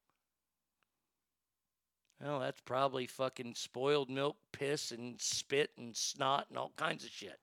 Well, 2.22 2.40
that's 2.40 2.60
probably 2.62 3.08
fucking 3.08 3.56
spoiled 3.56 4.10
milk, 4.10 4.36
piss, 4.52 4.92
and 4.92 5.20
spit 5.22 5.72
and 5.78 5.96
snot 5.96 6.48
and 6.50 6.58
all 6.58 6.74
kinds 6.76 7.06
of 7.06 7.12
shit. 7.12 7.40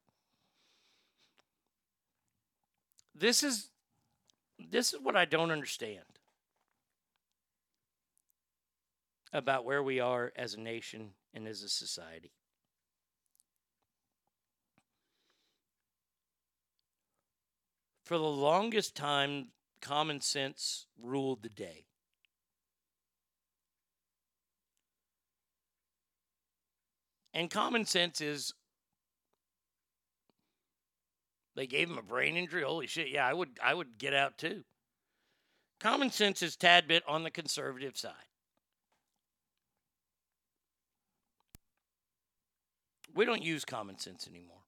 This 3.14 3.42
is 3.42 3.70
this 4.58 4.92
is 4.92 5.00
what 5.00 5.16
I 5.16 5.24
don't 5.24 5.50
understand 5.50 6.04
about 9.32 9.64
where 9.64 9.82
we 9.82 10.00
are 10.00 10.32
as 10.36 10.54
a 10.54 10.60
nation 10.60 11.10
and 11.34 11.46
as 11.46 11.62
a 11.62 11.68
society. 11.68 12.32
For 18.02 18.16
the 18.16 18.24
longest 18.24 18.94
time, 18.94 19.48
common 19.80 20.20
sense 20.20 20.86
ruled 21.02 21.42
the 21.42 21.48
day. 21.48 21.86
And 27.36 27.50
common 27.50 27.84
sense 27.84 28.22
is 28.22 28.54
they 31.54 31.66
gave 31.66 31.90
him 31.90 31.98
a 31.98 32.02
brain 32.02 32.34
injury. 32.34 32.62
Holy 32.62 32.86
shit! 32.86 33.10
Yeah, 33.10 33.26
I 33.26 33.34
would 33.34 33.58
I 33.62 33.74
would 33.74 33.98
get 33.98 34.14
out 34.14 34.38
too. 34.38 34.64
Common 35.78 36.10
sense 36.10 36.40
is 36.40 36.56
tad 36.56 36.88
bit 36.88 37.02
on 37.06 37.24
the 37.24 37.30
conservative 37.30 37.98
side. 37.98 38.14
We 43.14 43.26
don't 43.26 43.42
use 43.42 43.66
common 43.66 43.98
sense 43.98 44.26
anymore. 44.26 44.62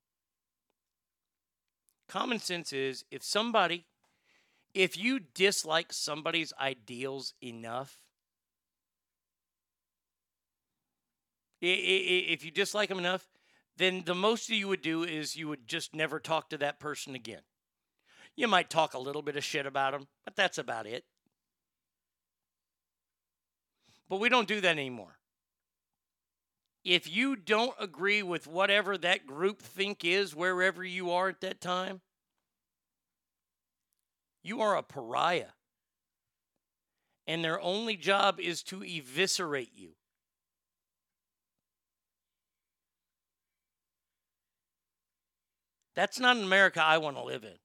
Common 2.07 2.39
sense 2.39 2.75
is 2.75 3.03
if 3.11 3.23
somebody, 3.23 3.87
if 4.75 4.99
you 4.99 5.21
dislike 5.21 5.91
somebody's 5.91 6.53
ideals 6.61 7.33
enough, 7.43 8.03
i- 10.21 11.15
i- 11.31 11.48
if 11.61 12.45
you 12.45 12.51
dislike 12.51 12.89
them 12.89 12.99
enough, 12.99 13.29
then 13.77 14.03
the 14.05 14.15
most 14.15 14.49
you 14.49 14.69
would 14.69 14.83
do 14.83 15.05
is 15.05 15.37
you 15.37 15.49
would 15.49 15.67
just 15.67 15.95
never 15.95 16.19
talk 16.19 16.51
to 16.51 16.59
that 16.59 16.81
person 16.81 17.15
again. 17.15 17.43
You 18.37 18.49
might 18.49 18.71
talk 18.71 18.95
a 18.95 18.99
little 18.99 19.23
bit 19.23 19.37
of 19.37 19.45
shit 19.45 19.67
about 19.67 19.93
them, 19.93 20.07
but 20.25 20.37
that's 20.37 20.59
about 20.59 20.87
it. 20.87 21.05
But 24.09 24.21
we 24.21 24.29
don't 24.29 24.49
do 24.49 24.61
that 24.61 24.71
anymore. 24.71 25.19
If 26.85 27.11
you 27.11 27.37
don't 27.37 27.75
agree 27.79 28.23
with 28.23 28.47
whatever 28.47 28.97
that 28.99 29.27
group 29.27 29.61
think 29.61 30.05
is, 30.05 30.35
wherever 30.35 30.85
you 30.85 31.11
are 31.11 31.29
at 31.29 31.41
that 31.43 31.61
time, 31.61 32.01
you 34.43 34.61
are 34.61 34.77
a 34.77 34.83
pariah. 34.83 35.53
And 37.27 37.45
their 37.45 37.61
only 37.61 37.97
job 37.97 38.41
is 38.41 38.63
to 38.65 38.83
eviscerate 38.83 39.73
you. 39.75 39.98
That's 45.99 46.21
not 46.21 46.37
an 46.37 46.45
America 46.45 46.81
I 46.81 46.99
want 46.99 47.17
to 47.17 47.25
live 47.25 47.43
in. 47.43 47.59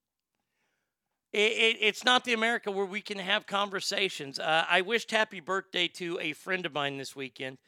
It, 1.33 1.51
it, 1.51 1.77
it's 1.81 2.03
not 2.03 2.25
the 2.25 2.33
America 2.33 2.71
where 2.71 2.83
we 2.83 2.99
can 2.99 3.19
have 3.19 3.45
conversations. 3.45 4.39
Uh, 4.39 4.65
I 4.67 4.81
wished 4.81 5.11
happy 5.11 5.39
birthday 5.39 5.87
to 5.89 6.17
a 6.19 6.33
friend 6.33 6.65
of 6.65 6.73
mine 6.73 6.97
this 6.97 7.15
weekend 7.15 7.59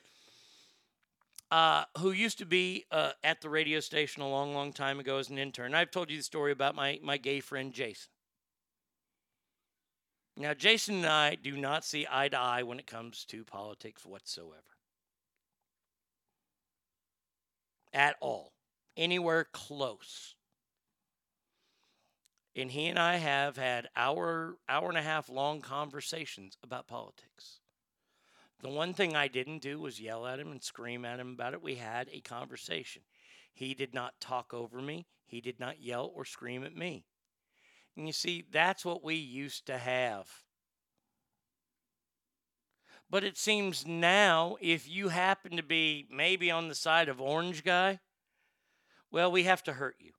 uh, 1.52 1.84
who 2.00 2.10
used 2.10 2.40
to 2.40 2.48
be 2.48 2.86
uh, 2.92 3.12
at 3.24 3.42
the 3.42 3.50
radio 3.50 3.80
station 3.80 4.24
a 4.24 4.28
long, 4.28 4.56
long 4.56 4.74
time 4.74 5.00
ago 5.00 5.20
as 5.20 5.30
an 5.30 5.38
intern. 5.38 5.76
I've 5.76 5.92
told 5.92 6.10
you 6.10 6.18
the 6.18 6.24
story 6.24 6.52
about 6.52 6.74
my, 6.74 7.00
my 7.04 7.18
gay 7.18 7.42
friend 7.42 7.72
Jason. 7.72 8.10
Now, 10.36 10.56
Jason 10.56 10.96
and 10.96 11.06
I 11.06 11.36
do 11.36 11.56
not 11.58 11.86
see 11.86 12.08
eye 12.10 12.30
to 12.30 12.40
eye 12.40 12.64
when 12.64 12.80
it 12.80 12.88
comes 12.88 13.24
to 13.26 13.44
politics 13.44 14.04
whatsoever. 14.04 14.64
At 17.94 18.16
all. 18.20 18.52
Anywhere 18.98 19.46
close. 19.54 20.35
And 22.56 22.72
he 22.72 22.88
and 22.88 22.98
I 22.98 23.18
have 23.18 23.58
had 23.58 23.90
hour, 23.96 24.56
hour 24.70 24.88
and 24.88 24.98
a 24.98 25.02
half 25.02 25.30
long 25.30 25.60
conversations 25.60 26.58
about 26.64 26.88
politics. 26.88 27.60
The 28.62 28.70
one 28.70 28.94
thing 28.94 29.16
I 29.16 29.28
didn't 29.28 29.62
do 29.62 29.80
was 29.80 30.00
yell 30.00 30.26
at 30.26 30.40
him 30.40 30.52
and 30.52 30.64
scream 30.64 31.04
at 31.04 31.20
him 31.20 31.34
about 31.34 31.54
it. 31.54 31.62
We 31.62 31.76
had 31.76 32.08
a 32.12 32.22
conversation. 32.22 33.02
He 33.54 33.74
did 33.74 33.94
not 33.94 34.20
talk 34.20 34.54
over 34.54 34.82
me, 34.82 35.08
he 35.26 35.42
did 35.42 35.60
not 35.60 35.82
yell 35.82 36.12
or 36.16 36.26
scream 36.26 36.64
at 36.64 36.76
me. 36.76 37.06
And 37.98 38.08
you 38.08 38.14
see, 38.14 38.46
that's 38.52 38.86
what 38.86 39.04
we 39.04 39.16
used 39.16 39.66
to 39.68 39.78
have. 39.78 40.28
But 43.10 43.24
it 43.24 43.38
seems 43.38 43.86
now, 43.86 44.58
if 44.60 44.90
you 44.90 45.10
happen 45.10 45.56
to 45.58 45.64
be 45.64 46.08
maybe 46.12 46.52
on 46.52 46.68
the 46.68 46.76
side 46.76 47.08
of 47.08 47.22
Orange 47.22 47.64
Guy, 47.64 48.00
well, 49.12 49.32
we 49.32 49.44
have 49.44 49.64
to 49.64 49.74
hurt 49.74 49.96
you. 50.00 50.12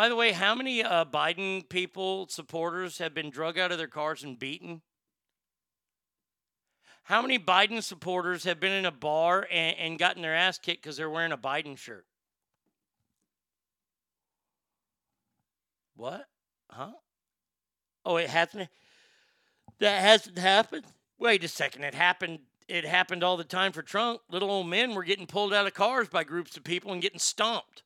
By 0.00 0.08
the 0.08 0.16
way, 0.16 0.32
how 0.32 0.54
many 0.54 0.82
uh, 0.82 1.04
Biden 1.04 1.68
people, 1.68 2.26
supporters, 2.26 2.96
have 2.96 3.12
been 3.12 3.28
drug 3.28 3.58
out 3.58 3.70
of 3.70 3.76
their 3.76 3.86
cars 3.86 4.24
and 4.24 4.38
beaten? 4.38 4.80
How 7.02 7.20
many 7.20 7.38
Biden 7.38 7.82
supporters 7.82 8.44
have 8.44 8.58
been 8.58 8.72
in 8.72 8.86
a 8.86 8.90
bar 8.90 9.46
and, 9.52 9.76
and 9.76 9.98
gotten 9.98 10.22
their 10.22 10.34
ass 10.34 10.56
kicked 10.56 10.82
because 10.82 10.96
they're 10.96 11.10
wearing 11.10 11.32
a 11.32 11.36
Biden 11.36 11.76
shirt? 11.76 12.06
What? 15.96 16.26
Huh? 16.70 16.92
Oh, 18.06 18.16
it 18.16 18.30
hasn't. 18.30 18.70
That 19.80 20.00
hasn't 20.00 20.38
happened. 20.38 20.86
Wait 21.18 21.44
a 21.44 21.48
second. 21.48 21.84
It 21.84 21.94
happened. 21.94 22.38
It 22.68 22.86
happened 22.86 23.22
all 23.22 23.36
the 23.36 23.44
time 23.44 23.72
for 23.72 23.82
Trump. 23.82 24.22
Little 24.30 24.50
old 24.50 24.68
men 24.68 24.94
were 24.94 25.04
getting 25.04 25.26
pulled 25.26 25.52
out 25.52 25.66
of 25.66 25.74
cars 25.74 26.08
by 26.08 26.24
groups 26.24 26.56
of 26.56 26.64
people 26.64 26.90
and 26.90 27.02
getting 27.02 27.18
stomped. 27.18 27.82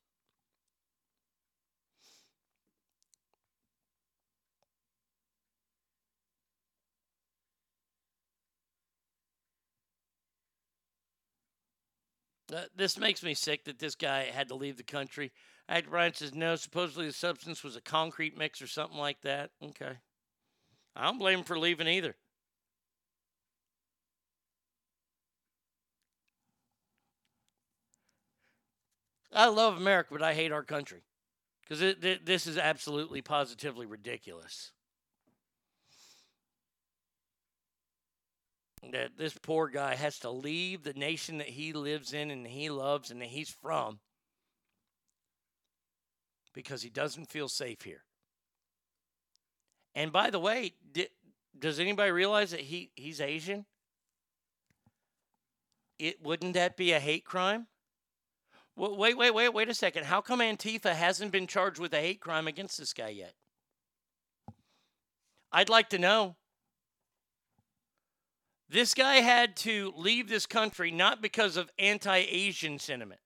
This 12.77 12.99
makes 12.99 13.23
me 13.23 13.35
sick 13.35 13.65
that 13.65 13.79
this 13.79 13.95
guy 13.95 14.25
had 14.25 14.49
to 14.49 14.55
leave 14.55 14.77
the 14.77 14.83
country. 14.83 15.33
Actor 15.69 15.91
Brian 15.91 16.15
says 16.15 16.35
no. 16.35 16.57
Supposedly 16.57 17.07
the 17.07 17.13
substance 17.13 17.65
was 17.65 17.77
a 17.77 17.81
concrete 17.81 18.37
mix 18.37 18.61
or 18.61 18.67
something 18.67 18.99
like 18.99 19.21
that. 19.23 19.51
Okay. 19.63 19.93
I 20.95 21.05
don't 21.05 21.19
blame 21.19 21.39
him 21.39 21.45
for 21.45 21.59
leaving 21.59 21.89
either. 21.89 22.17
I 29.33 29.49
love 29.49 29.77
America, 29.77 30.11
but 30.13 30.23
I 30.23 30.35
hate 30.35 30.53
our 30.53 30.63
country 30.63 31.01
because 31.63 31.97
this 32.25 32.47
is 32.47 32.57
absolutely 32.57 33.21
positively 33.21 33.85
ridiculous. 33.85 34.71
That 38.93 39.17
this 39.17 39.37
poor 39.43 39.69
guy 39.69 39.95
has 39.95 40.19
to 40.21 40.31
leave 40.31 40.83
the 40.83 40.93
nation 40.93 41.39
that 41.39 41.49
he 41.49 41.73
lives 41.73 42.13
in 42.13 42.31
and 42.31 42.47
he 42.47 42.71
loves 42.71 43.11
and 43.11 43.21
that 43.21 43.29
he's 43.29 43.51
from 43.51 43.99
because 46.55 46.83
he 46.83 46.91
doesn't 46.91 47.31
feel 47.31 47.49
safe 47.49 47.83
here. 47.83 48.03
And 49.95 50.13
by 50.13 50.31
the 50.31 50.39
way, 50.39 50.75
di- 50.93 51.09
does 51.59 51.79
anybody 51.79 52.11
realize 52.11 52.51
that 52.53 52.61
he, 52.61 52.91
he's 52.95 53.21
Asian? 53.21 53.67
It 55.99 56.23
wouldn't 56.23 56.55
that 56.55 56.77
be 56.77 56.93
a 56.93 57.01
hate 57.01 57.25
crime? 57.25 57.67
Well, 58.77 58.97
wait, 58.97 59.17
wait, 59.17 59.33
wait, 59.33 59.51
wait 59.51 59.69
a 59.69 59.75
second. 59.75 60.05
How 60.05 60.21
come 60.21 60.41
Antifa 60.41 60.95
hasn't 60.95 61.31
been 61.31 61.47
charged 61.47 61.79
with 61.79 61.95
a 61.95 62.01
hate 62.01 62.21
crime 62.21 62.49
against 62.49 62.79
this 62.79 62.93
guy 62.93 63.11
yet? 63.11 63.35
I'd 65.53 65.69
like 65.69 65.91
to 65.91 65.99
know. 65.99 66.37
This 68.75 68.93
guy 68.93 69.19
had 69.19 69.55
to 69.59 69.95
leave 69.97 70.29
this 70.29 70.47
country 70.47 70.91
not 70.91 71.23
because 71.23 71.57
of 71.57 71.71
anti 71.79 72.17
Asian 72.17 72.81
sentiment, 72.81 73.21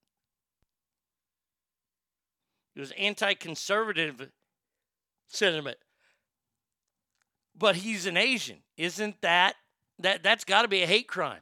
it 2.77 2.81
was 2.81 2.91
anti 2.99 3.33
conservative 3.33 4.29
sentiment. 5.27 5.79
But 7.57 7.77
he's 7.77 8.05
an 8.05 8.19
Asian. 8.19 8.59
Isn't 8.77 9.23
that 9.23 9.55
that 10.01 10.23
that's 10.23 10.45
got 10.45 10.63
to 10.63 10.69
be 10.69 10.83
a 10.83 10.87
hate 10.87 11.09
crime? 11.09 11.41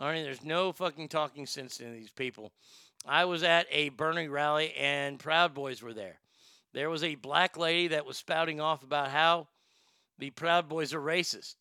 Arnie, 0.00 0.24
there's 0.24 0.42
no 0.42 0.72
fucking 0.72 1.08
talking 1.10 1.44
sense 1.44 1.80
in 1.80 1.92
these 1.92 2.10
people. 2.10 2.50
I 3.04 3.26
was 3.26 3.42
at 3.42 3.66
a 3.70 3.90
Bernie 3.90 4.28
rally 4.28 4.72
and 4.72 5.18
Proud 5.18 5.52
Boys 5.52 5.82
were 5.82 5.92
there. 5.92 6.18
There 6.76 6.90
was 6.90 7.02
a 7.02 7.14
black 7.14 7.56
lady 7.56 7.88
that 7.88 8.04
was 8.04 8.18
spouting 8.18 8.60
off 8.60 8.82
about 8.82 9.08
how 9.08 9.48
the 10.18 10.28
Proud 10.28 10.68
Boys 10.68 10.92
are 10.92 11.00
racist. 11.00 11.54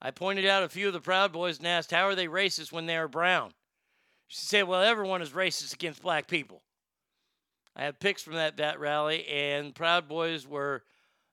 I 0.00 0.12
pointed 0.12 0.46
out 0.46 0.62
a 0.62 0.68
few 0.68 0.86
of 0.86 0.92
the 0.92 1.00
Proud 1.00 1.32
Boys 1.32 1.58
and 1.58 1.66
asked, 1.66 1.90
How 1.90 2.06
are 2.06 2.14
they 2.14 2.28
racist 2.28 2.70
when 2.70 2.86
they 2.86 2.96
are 2.96 3.08
brown? 3.08 3.54
She 4.28 4.46
said, 4.46 4.68
Well, 4.68 4.80
everyone 4.80 5.20
is 5.20 5.30
racist 5.30 5.74
against 5.74 6.00
black 6.00 6.28
people. 6.28 6.62
I 7.74 7.82
have 7.82 7.98
pics 7.98 8.22
from 8.22 8.34
that, 8.34 8.58
that 8.58 8.78
rally, 8.78 9.26
and 9.26 9.74
Proud 9.74 10.06
Boys 10.06 10.46
were 10.46 10.84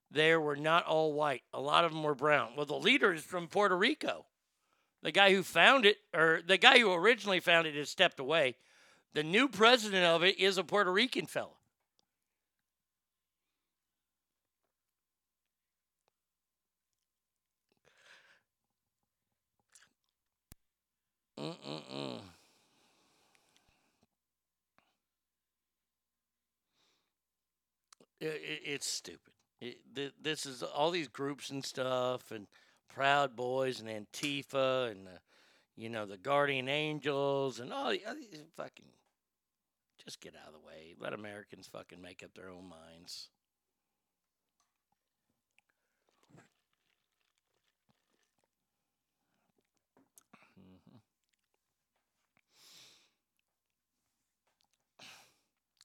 there 0.09 0.41
were 0.41 0.55
not 0.55 0.87
all 0.87 1.13
white. 1.13 1.43
A 1.53 1.61
lot 1.61 1.85
of 1.85 1.91
them 1.91 2.01
were 2.01 2.15
brown. 2.15 2.53
Well, 2.57 2.65
the 2.65 2.73
leader 2.79 3.13
is 3.13 3.23
from 3.23 3.47
Puerto 3.47 3.77
Rico. 3.77 4.25
The 5.03 5.11
guy 5.11 5.35
who 5.35 5.43
found 5.43 5.85
it, 5.85 5.97
or 6.15 6.41
the 6.43 6.57
guy 6.57 6.79
who 6.79 6.91
originally 6.91 7.41
found 7.41 7.67
it, 7.67 7.75
has 7.75 7.91
stepped 7.91 8.19
away. 8.19 8.55
The 9.13 9.21
new 9.21 9.47
president 9.47 10.05
of 10.05 10.23
it 10.23 10.39
is 10.39 10.57
a 10.57 10.63
Puerto 10.63 10.91
Rican 10.91 11.27
fellow. 11.27 11.58
Mm-mm-mm. 21.39 22.21
It, 28.19 28.25
it, 28.27 28.61
it's 28.65 28.87
stupid. 28.87 29.33
It, 29.61 29.77
th- 29.95 30.13
this 30.21 30.45
is 30.45 30.63
all 30.63 30.91
these 30.91 31.07
groups 31.07 31.49
and 31.49 31.63
stuff, 31.63 32.31
and 32.31 32.47
Proud 32.87 33.35
Boys 33.35 33.79
and 33.81 33.89
Antifa 33.89 34.91
and 34.91 35.05
the, 35.07 35.19
you 35.77 35.89
know 35.89 36.05
the 36.05 36.17
Guardian 36.17 36.69
Angels 36.69 37.59
and 37.59 37.71
all, 37.73 37.91
the- 37.91 38.01
fucking. 38.57 38.85
Just 40.03 40.21
get 40.21 40.33
out 40.35 40.47
of 40.47 40.53
the 40.53 40.65
way. 40.67 40.95
Let 40.99 41.13
Americans 41.13 41.67
fucking 41.71 42.01
make 42.01 42.23
up 42.23 42.33
their 42.33 42.49
own 42.49 42.67
minds. 42.69 43.29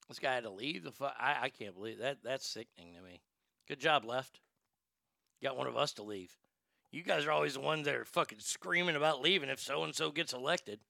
This 0.08 0.18
guy 0.18 0.34
had 0.34 0.44
to 0.44 0.50
leave 0.50 0.84
the. 0.84 0.92
Fu- 0.92 1.04
I 1.04 1.36
I 1.42 1.48
can't 1.48 1.74
believe 1.74 1.98
that. 1.98 2.18
That's 2.22 2.46
sickening 2.46 2.94
to 2.94 3.02
me. 3.02 3.20
Good 3.66 3.80
job, 3.80 4.04
left. 4.04 4.40
Got 5.42 5.56
one 5.56 5.66
of 5.66 5.76
us 5.76 5.92
to 5.94 6.02
leave. 6.02 6.36
You 6.90 7.02
guys 7.02 7.26
are 7.26 7.32
always 7.32 7.54
the 7.54 7.60
ones 7.60 7.86
that 7.86 7.96
are 7.96 8.04
fucking 8.04 8.38
screaming 8.40 8.96
about 8.96 9.20
leaving 9.20 9.48
if 9.48 9.60
so 9.60 9.82
and 9.84 9.94
so 9.94 10.10
gets 10.10 10.32
elected. 10.32 10.80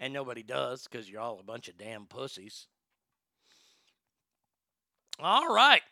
And 0.00 0.12
nobody 0.12 0.42
does 0.42 0.84
because 0.84 1.08
you're 1.08 1.20
all 1.20 1.38
a 1.38 1.44
bunch 1.44 1.68
of 1.68 1.76
damn 1.76 2.06
pussies. 2.06 2.66
All 5.20 5.54
right. 5.54 5.82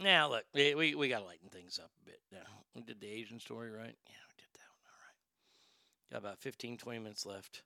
Now, 0.00 0.30
look, 0.30 0.44
we, 0.54 0.94
we, 0.94 1.08
got 1.08 1.20
to 1.20 1.24
lighten 1.24 1.48
things 1.48 1.78
up 1.82 1.90
a 2.02 2.04
bit. 2.04 2.20
Now, 2.30 2.46
we 2.74 2.82
did 2.82 3.00
the 3.00 3.08
Asian 3.08 3.40
story, 3.40 3.70
right? 3.70 3.96
Yeah, 4.06 4.24
we 4.28 4.34
did 4.36 4.48
that 4.54 4.68
one. 4.74 4.84
All 4.86 5.00
right. 5.06 6.12
Got 6.12 6.28
about 6.28 6.38
15, 6.40 6.76
20 6.76 6.98
minutes 6.98 7.26
left. 7.26 7.62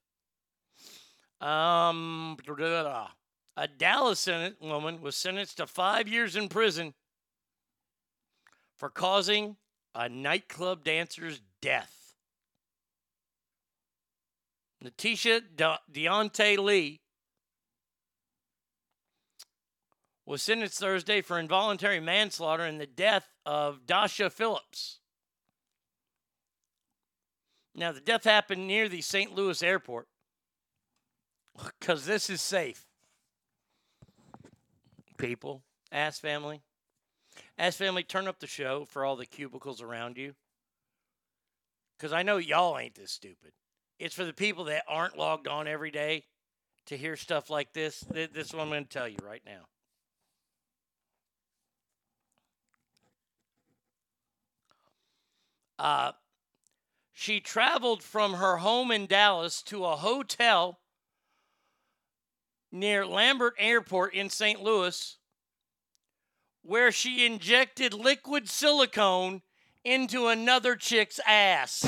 Um, 1.40 2.36
a 3.56 3.68
Dallas 3.68 4.28
woman 4.60 5.00
was 5.00 5.16
sentenced 5.16 5.58
to 5.58 5.66
five 5.66 6.08
years 6.08 6.36
in 6.36 6.48
prison 6.48 6.94
for 8.76 8.88
causing 8.88 9.56
a 9.94 10.08
nightclub 10.08 10.84
dancer's 10.84 11.40
death. 11.60 12.14
Natisha 14.82 15.42
De- 15.54 15.80
Deontay 15.92 16.58
Lee 16.58 17.00
was 20.24 20.42
sentenced 20.42 20.78
Thursday 20.78 21.20
for 21.20 21.38
involuntary 21.38 22.00
manslaughter 22.00 22.64
in 22.64 22.78
the 22.78 22.86
death 22.86 23.28
of 23.44 23.86
Dasha 23.86 24.30
Phillips. 24.30 24.98
Now, 27.74 27.92
the 27.92 28.00
death 28.00 28.24
happened 28.24 28.66
near 28.66 28.88
the 28.88 29.00
St. 29.00 29.34
Louis 29.34 29.62
airport 29.62 30.08
because 31.78 32.06
this 32.06 32.28
is 32.28 32.40
safe. 32.40 32.86
People, 35.22 35.62
ask 35.92 36.20
family. 36.20 36.62
Ask 37.56 37.78
family, 37.78 38.02
turn 38.02 38.26
up 38.26 38.40
the 38.40 38.48
show 38.48 38.84
for 38.84 39.04
all 39.04 39.14
the 39.14 39.24
cubicles 39.24 39.80
around 39.80 40.16
you. 40.16 40.34
Because 41.96 42.12
I 42.12 42.24
know 42.24 42.38
y'all 42.38 42.76
ain't 42.76 42.96
this 42.96 43.12
stupid. 43.12 43.52
It's 44.00 44.16
for 44.16 44.24
the 44.24 44.32
people 44.32 44.64
that 44.64 44.82
aren't 44.88 45.16
logged 45.16 45.46
on 45.46 45.68
every 45.68 45.92
day 45.92 46.24
to 46.86 46.96
hear 46.96 47.14
stuff 47.16 47.50
like 47.50 47.72
this. 47.72 48.00
This 48.10 48.30
is 48.34 48.52
what 48.52 48.62
I'm 48.62 48.68
going 48.68 48.82
to 48.82 48.90
tell 48.90 49.06
you 49.06 49.18
right 49.22 49.42
now. 49.46 49.68
Uh, 55.78 56.12
she 57.12 57.38
traveled 57.38 58.02
from 58.02 58.34
her 58.34 58.56
home 58.56 58.90
in 58.90 59.06
Dallas 59.06 59.62
to 59.62 59.84
a 59.84 59.94
hotel 59.94 60.80
near 62.72 63.06
Lambert 63.06 63.54
Airport 63.58 64.14
in 64.14 64.30
St. 64.30 64.60
Louis 64.62 65.18
where 66.62 66.92
she 66.92 67.26
injected 67.26 67.92
liquid 67.92 68.48
silicone 68.48 69.42
into 69.84 70.28
another 70.28 70.76
chick's 70.76 71.20
ass. 71.26 71.84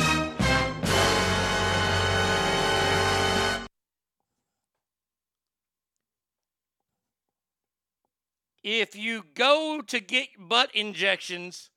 If 8.65 8.97
you 8.97 9.25
go 9.35 9.83
to 9.87 10.01
get 10.01 10.29
butt 10.39 10.75
injections 10.75 11.71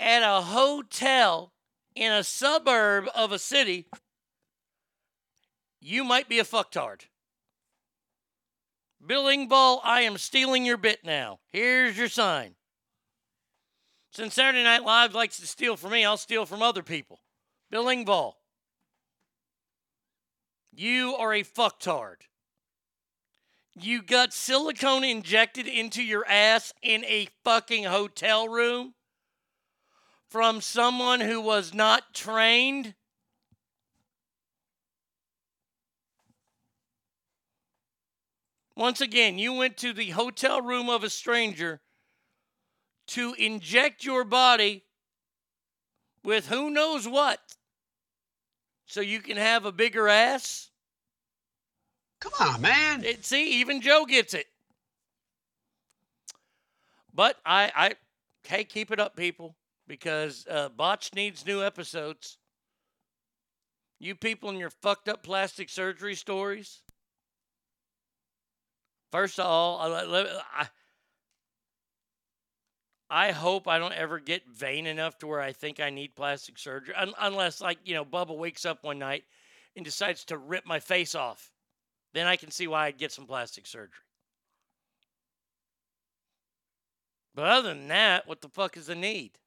at 0.00 0.22
a 0.22 0.40
hotel 0.40 1.52
in 1.94 2.10
a 2.10 2.24
suburb 2.24 3.08
of 3.14 3.32
a 3.32 3.38
city, 3.38 3.86
you 5.78 6.04
might 6.04 6.28
be 6.28 6.38
a 6.38 6.44
fucktard. 6.44 7.02
Bill 9.04 9.24
Engvall, 9.24 9.80
I 9.84 10.02
am 10.02 10.18
stealing 10.18 10.64
your 10.64 10.76
bit 10.76 11.04
now. 11.04 11.40
Here's 11.52 11.96
your 11.96 12.08
sign. 12.08 12.54
Since 14.10 14.34
Saturday 14.34 14.64
Night 14.64 14.84
Live 14.84 15.14
likes 15.14 15.38
to 15.38 15.46
steal 15.46 15.76
from 15.76 15.92
me, 15.92 16.04
I'll 16.04 16.16
steal 16.16 16.46
from 16.46 16.62
other 16.62 16.82
people. 16.82 17.20
Bill 17.70 17.84
Engvall, 17.84 18.34
you 20.72 21.14
are 21.16 21.32
a 21.32 21.44
fucktard. 21.44 22.22
You 23.74 24.02
got 24.02 24.32
silicone 24.32 25.04
injected 25.04 25.68
into 25.68 26.02
your 26.02 26.26
ass 26.26 26.72
in 26.82 27.04
a 27.04 27.28
fucking 27.44 27.84
hotel 27.84 28.48
room? 28.48 28.94
from 30.28 30.60
someone 30.60 31.20
who 31.20 31.40
was 31.40 31.72
not 31.72 32.14
trained? 32.14 32.94
Once 38.78 39.00
again, 39.00 39.40
you 39.40 39.52
went 39.52 39.76
to 39.76 39.92
the 39.92 40.10
hotel 40.10 40.62
room 40.62 40.88
of 40.88 41.02
a 41.02 41.10
stranger 41.10 41.80
to 43.08 43.34
inject 43.34 44.04
your 44.04 44.22
body 44.22 44.84
with 46.22 46.46
who 46.46 46.70
knows 46.70 47.08
what 47.08 47.40
so 48.86 49.00
you 49.00 49.18
can 49.18 49.36
have 49.36 49.64
a 49.64 49.72
bigger 49.72 50.06
ass? 50.08 50.70
Come 52.20 52.32
on, 52.38 52.60
man. 52.60 53.02
It, 53.02 53.26
see, 53.26 53.60
even 53.60 53.80
Joe 53.80 54.04
gets 54.06 54.32
it. 54.32 54.46
But 57.12 57.36
I, 57.44 57.72
I, 57.74 57.94
hey, 58.44 58.62
keep 58.62 58.92
it 58.92 59.00
up, 59.00 59.16
people, 59.16 59.56
because 59.88 60.46
uh, 60.48 60.68
Botch 60.68 61.12
needs 61.14 61.44
new 61.44 61.64
episodes. 61.64 62.38
You 63.98 64.14
people 64.14 64.50
and 64.50 64.58
your 64.60 64.70
fucked 64.70 65.08
up 65.08 65.24
plastic 65.24 65.68
surgery 65.68 66.14
stories. 66.14 66.82
First 69.10 69.38
of 69.38 69.46
all, 69.46 69.78
I, 69.80 70.68
I, 73.08 73.32
hope 73.32 73.66
I 73.66 73.78
don't 73.78 73.94
ever 73.94 74.18
get 74.20 74.46
vain 74.48 74.86
enough 74.86 75.18
to 75.18 75.26
where 75.26 75.40
I 75.40 75.52
think 75.52 75.80
I 75.80 75.90
need 75.90 76.14
plastic 76.14 76.58
surgery, 76.58 76.94
Un- 76.94 77.14
unless, 77.18 77.60
like, 77.60 77.78
you 77.84 77.94
know, 77.94 78.04
Bubba 78.04 78.36
wakes 78.36 78.66
up 78.66 78.84
one 78.84 78.98
night 78.98 79.24
and 79.76 79.84
decides 79.84 80.24
to 80.26 80.36
rip 80.36 80.66
my 80.66 80.78
face 80.78 81.14
off. 81.14 81.52
Then 82.12 82.26
I 82.26 82.36
can 82.36 82.50
see 82.50 82.66
why 82.66 82.86
I'd 82.86 82.98
get 82.98 83.12
some 83.12 83.26
plastic 83.26 83.66
surgery. 83.66 84.04
But 87.34 87.46
other 87.46 87.68
than 87.68 87.88
that, 87.88 88.26
what 88.26 88.40
the 88.40 88.48
fuck 88.48 88.76
is 88.76 88.86
the 88.86 88.94
need? 88.94 89.38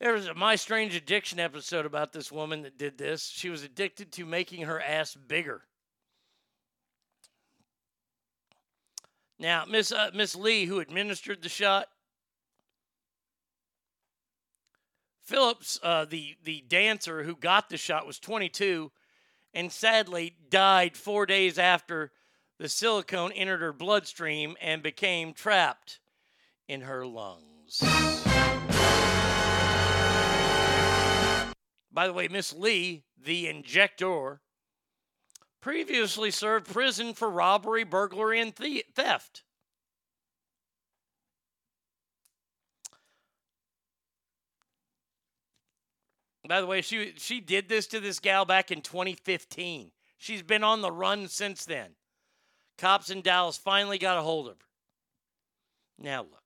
There 0.00 0.12
was 0.12 0.28
a 0.28 0.34
My 0.34 0.54
Strange 0.54 0.94
Addiction 0.94 1.40
episode 1.40 1.84
about 1.84 2.12
this 2.12 2.30
woman 2.30 2.62
that 2.62 2.78
did 2.78 2.98
this. 2.98 3.26
She 3.26 3.50
was 3.50 3.64
addicted 3.64 4.12
to 4.12 4.24
making 4.24 4.62
her 4.62 4.80
ass 4.80 5.14
bigger. 5.14 5.62
Now, 9.40 9.64
Miss 9.68 9.90
uh, 9.90 10.10
Miss 10.14 10.36
Lee, 10.36 10.66
who 10.66 10.78
administered 10.78 11.42
the 11.42 11.48
shot, 11.48 11.88
Phillips, 15.22 15.80
uh, 15.82 16.04
the 16.04 16.36
the 16.44 16.64
dancer 16.68 17.24
who 17.24 17.34
got 17.34 17.68
the 17.68 17.76
shot, 17.76 18.06
was 18.06 18.18
22, 18.20 18.92
and 19.52 19.72
sadly 19.72 20.36
died 20.48 20.96
four 20.96 21.26
days 21.26 21.58
after 21.58 22.12
the 22.58 22.68
silicone 22.68 23.32
entered 23.32 23.60
her 23.60 23.72
bloodstream 23.72 24.56
and 24.60 24.82
became 24.82 25.32
trapped 25.32 26.00
in 26.68 26.82
her 26.82 27.06
lungs. 27.06 27.82
By 31.98 32.06
the 32.06 32.12
way, 32.12 32.28
Miss 32.28 32.52
Lee, 32.52 33.02
the 33.20 33.48
injector, 33.48 34.40
previously 35.60 36.30
served 36.30 36.72
prison 36.72 37.12
for 37.12 37.28
robbery, 37.28 37.82
burglary, 37.82 38.38
and 38.38 38.54
the- 38.54 38.84
theft. 38.94 39.42
By 46.46 46.60
the 46.60 46.68
way, 46.68 46.82
she 46.82 47.14
she 47.16 47.40
did 47.40 47.68
this 47.68 47.88
to 47.88 47.98
this 47.98 48.20
gal 48.20 48.44
back 48.44 48.70
in 48.70 48.80
2015. 48.80 49.90
She's 50.18 50.44
been 50.44 50.62
on 50.62 50.82
the 50.82 50.92
run 50.92 51.26
since 51.26 51.64
then. 51.64 51.96
Cops 52.76 53.10
in 53.10 53.22
Dallas 53.22 53.58
finally 53.58 53.98
got 53.98 54.18
a 54.18 54.22
hold 54.22 54.46
of 54.46 54.60
her. 54.60 54.68
Now 55.98 56.22
look. 56.22 56.44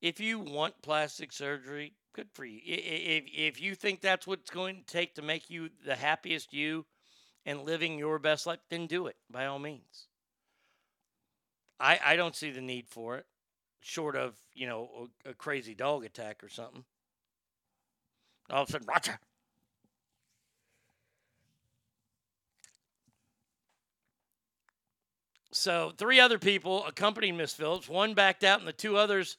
If 0.00 0.20
you 0.20 0.38
want 0.38 0.80
plastic 0.80 1.34
surgery, 1.34 1.92
good 2.16 2.28
for 2.32 2.46
you. 2.46 2.60
If 2.64 3.24
if 3.32 3.60
you 3.60 3.74
think 3.74 4.00
that's 4.00 4.26
what 4.26 4.40
it's 4.40 4.50
going 4.50 4.76
to 4.76 4.84
take 4.84 5.14
to 5.16 5.22
make 5.22 5.50
you 5.50 5.68
the 5.84 5.94
happiest 5.94 6.52
you 6.52 6.86
and 7.44 7.62
living 7.62 7.98
your 7.98 8.18
best 8.18 8.46
life, 8.46 8.58
then 8.70 8.86
do 8.86 9.06
it 9.06 9.16
by 9.30 9.44
all 9.44 9.58
means. 9.58 10.08
I 11.78 12.00
I 12.02 12.16
don't 12.16 12.34
see 12.34 12.50
the 12.50 12.62
need 12.62 12.88
for 12.88 13.18
it, 13.18 13.26
short 13.80 14.16
of 14.16 14.34
you 14.54 14.66
know 14.66 15.10
a, 15.26 15.30
a 15.30 15.34
crazy 15.34 15.74
dog 15.74 16.04
attack 16.04 16.42
or 16.42 16.48
something. 16.48 16.84
All 18.48 18.62
of 18.62 18.68
a 18.70 18.72
sudden, 18.72 18.86
Roger. 18.88 19.18
So 25.52 25.92
three 25.96 26.20
other 26.20 26.38
people 26.38 26.86
accompanied 26.86 27.32
Miss 27.32 27.52
Phillips. 27.52 27.88
One 27.88 28.14
backed 28.14 28.44
out, 28.44 28.58
and 28.58 28.68
the 28.68 28.72
two 28.72 28.96
others 28.96 29.36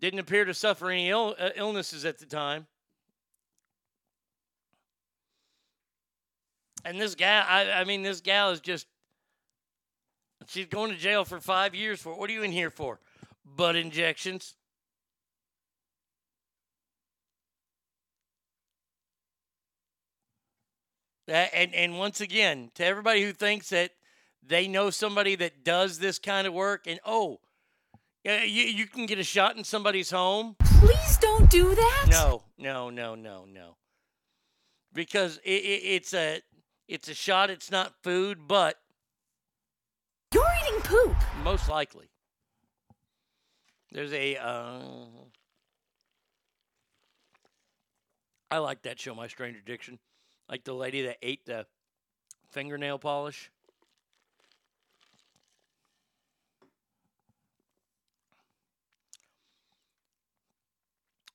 didn't 0.00 0.20
appear 0.20 0.44
to 0.44 0.54
suffer 0.54 0.90
any 0.90 1.10
Ill, 1.10 1.34
uh, 1.38 1.50
illnesses 1.56 2.04
at 2.04 2.18
the 2.18 2.26
time. 2.26 2.66
And 6.84 7.00
this 7.00 7.14
gal, 7.14 7.44
I, 7.46 7.70
I 7.72 7.84
mean, 7.84 8.02
this 8.02 8.20
gal 8.20 8.50
is 8.50 8.60
just, 8.60 8.86
she's 10.46 10.66
going 10.66 10.90
to 10.90 10.96
jail 10.96 11.24
for 11.24 11.40
five 11.40 11.74
years 11.74 12.00
for, 12.00 12.14
what 12.14 12.30
are 12.30 12.32
you 12.32 12.42
in 12.42 12.52
here 12.52 12.70
for? 12.70 13.00
Butt 13.44 13.76
injections. 13.76 14.54
That, 21.26 21.50
and, 21.52 21.74
and 21.74 21.98
once 21.98 22.22
again, 22.22 22.70
to 22.76 22.84
everybody 22.84 23.22
who 23.22 23.32
thinks 23.32 23.68
that 23.68 23.90
they 24.46 24.66
know 24.66 24.88
somebody 24.88 25.34
that 25.34 25.62
does 25.62 25.98
this 25.98 26.18
kind 26.18 26.46
of 26.46 26.54
work, 26.54 26.86
and 26.86 27.00
oh, 27.04 27.40
yeah, 28.28 28.44
you, 28.44 28.64
you 28.64 28.86
can 28.86 29.06
get 29.06 29.18
a 29.18 29.24
shot 29.24 29.56
in 29.56 29.64
somebody's 29.64 30.10
home. 30.10 30.54
Please 30.62 31.16
don't 31.16 31.48
do 31.48 31.74
that. 31.74 32.08
No, 32.10 32.42
no, 32.58 32.90
no, 32.90 33.14
no, 33.14 33.46
no. 33.46 33.76
Because 34.92 35.38
it, 35.44 35.50
it, 35.50 35.82
it's 35.84 36.12
a 36.12 36.42
it's 36.86 37.08
a 37.08 37.14
shot. 37.14 37.48
It's 37.48 37.70
not 37.70 37.94
food, 38.02 38.40
but 38.46 38.76
You're 40.34 40.44
eating 40.66 40.80
poop. 40.82 41.16
most 41.42 41.70
likely 41.70 42.10
there's 43.92 44.12
a. 44.12 44.36
Uh, 44.36 44.82
I 48.50 48.58
like 48.58 48.82
that 48.82 49.00
show, 49.00 49.14
My 49.14 49.28
Strange 49.28 49.56
Addiction. 49.56 49.98
Like 50.50 50.64
the 50.64 50.74
lady 50.74 51.02
that 51.02 51.16
ate 51.22 51.46
the 51.46 51.64
fingernail 52.50 52.98
polish. 52.98 53.50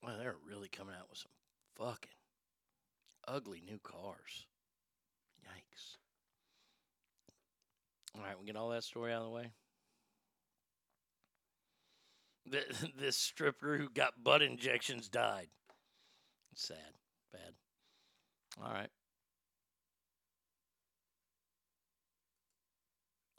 Well, 0.04 0.18
they're 0.18 0.36
really 0.46 0.68
coming 0.68 0.96
out 1.00 1.10
with 1.10 1.20
some 1.20 1.32
fucking 1.78 2.12
ugly 3.28 3.62
new 3.66 3.80
cars. 3.80 4.48
Yikes. 5.46 5.98
All 8.16 8.24
right, 8.24 8.38
we 8.40 8.46
get 8.46 8.58
all 8.58 8.70
that 8.70 8.84
story 8.84 9.14
out 9.14 9.22
of 9.22 9.28
the 9.28 9.30
way. 9.30 9.52
Th- 12.52 12.66
This 13.00 13.18
stripper 13.18 13.78
who 13.78 13.90
got 13.90 14.24
butt 14.24 14.42
injections 14.42 15.08
died. 15.08 15.48
Sad. 16.54 16.78
Bad. 17.32 17.54
All 18.62 18.72
right. 18.74 18.90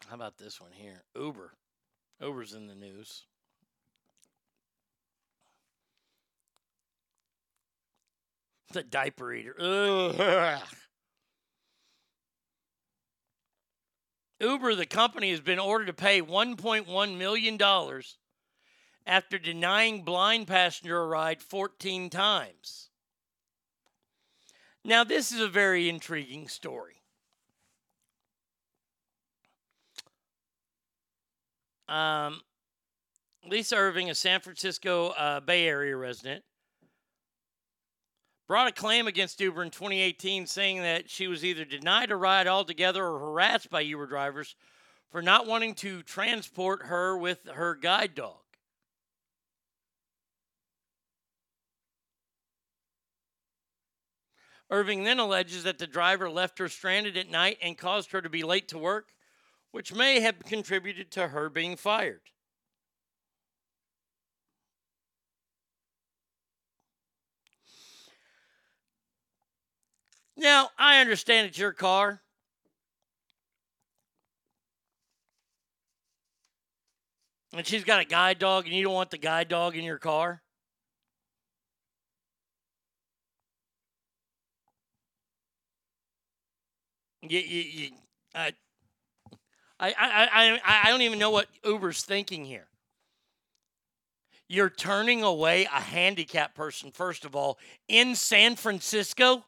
How 0.08 0.16
about 0.16 0.38
this 0.38 0.60
one 0.60 0.72
here? 0.72 1.04
Uber. 1.14 1.52
Uber's 2.20 2.52
in 2.52 2.66
the 2.66 2.74
news. 2.74 3.24
The 8.74 8.82
diaper 8.82 9.32
eater. 9.32 9.54
Ugh. 9.56 10.60
Uber, 14.40 14.74
the 14.74 14.84
company, 14.84 15.30
has 15.30 15.40
been 15.40 15.60
ordered 15.60 15.86
to 15.86 15.92
pay 15.92 16.20
$1.1 16.20 17.16
million 17.16 18.02
after 19.06 19.38
denying 19.38 20.02
blind 20.02 20.48
passenger 20.48 21.00
a 21.00 21.06
ride 21.06 21.40
14 21.40 22.10
times. 22.10 22.88
Now, 24.84 25.04
this 25.04 25.30
is 25.30 25.40
a 25.40 25.48
very 25.48 25.88
intriguing 25.88 26.48
story. 26.48 26.96
Um, 31.88 32.40
Lisa 33.46 33.76
Irving, 33.76 34.10
a 34.10 34.16
San 34.16 34.40
Francisco 34.40 35.10
uh, 35.10 35.38
Bay 35.38 35.68
Area 35.68 35.96
resident, 35.96 36.42
brought 38.46 38.68
a 38.68 38.72
claim 38.72 39.06
against 39.06 39.40
Uber 39.40 39.62
in 39.62 39.70
2018 39.70 40.46
saying 40.46 40.82
that 40.82 41.10
she 41.10 41.26
was 41.26 41.44
either 41.44 41.64
denied 41.64 42.10
a 42.10 42.16
ride 42.16 42.46
altogether 42.46 43.04
or 43.04 43.18
harassed 43.18 43.70
by 43.70 43.80
Uber 43.80 44.06
drivers 44.06 44.56
for 45.10 45.22
not 45.22 45.46
wanting 45.46 45.74
to 45.74 46.02
transport 46.02 46.86
her 46.86 47.16
with 47.16 47.46
her 47.54 47.74
guide 47.74 48.14
dog. 48.14 48.36
Irving 54.70 55.04
then 55.04 55.18
alleges 55.18 55.62
that 55.64 55.78
the 55.78 55.86
driver 55.86 56.28
left 56.28 56.58
her 56.58 56.68
stranded 56.68 57.16
at 57.16 57.30
night 57.30 57.58
and 57.62 57.78
caused 57.78 58.12
her 58.12 58.20
to 58.20 58.30
be 58.30 58.42
late 58.42 58.68
to 58.68 58.78
work 58.78 59.08
which 59.74 59.92
may 59.92 60.20
have 60.20 60.38
contributed 60.44 61.10
to 61.10 61.26
her 61.26 61.50
being 61.50 61.76
fired. 61.76 62.20
Now, 70.36 70.70
I 70.78 71.00
understand 71.00 71.48
it's 71.48 71.58
your 71.58 71.72
car. 71.72 72.20
And 77.52 77.64
she's 77.64 77.84
got 77.84 78.00
a 78.00 78.04
guide 78.04 78.40
dog, 78.40 78.66
and 78.66 78.74
you 78.74 78.82
don't 78.82 78.94
want 78.94 79.10
the 79.10 79.18
guide 79.18 79.48
dog 79.48 79.76
in 79.76 79.84
your 79.84 79.98
car. 79.98 80.42
You, 87.22 87.38
you, 87.38 87.60
you, 87.60 87.90
I, 88.34 88.52
I, 89.78 89.94
I, 89.96 90.60
I, 90.64 90.80
I 90.84 90.90
don't 90.90 91.02
even 91.02 91.18
know 91.18 91.30
what 91.30 91.46
Uber's 91.64 92.02
thinking 92.02 92.44
here. 92.44 92.66
You're 94.48 94.68
turning 94.68 95.22
away 95.22 95.64
a 95.64 95.80
handicapped 95.80 96.54
person, 96.54 96.90
first 96.90 97.24
of 97.24 97.34
all, 97.34 97.58
in 97.88 98.14
San 98.14 98.56
Francisco. 98.56 99.44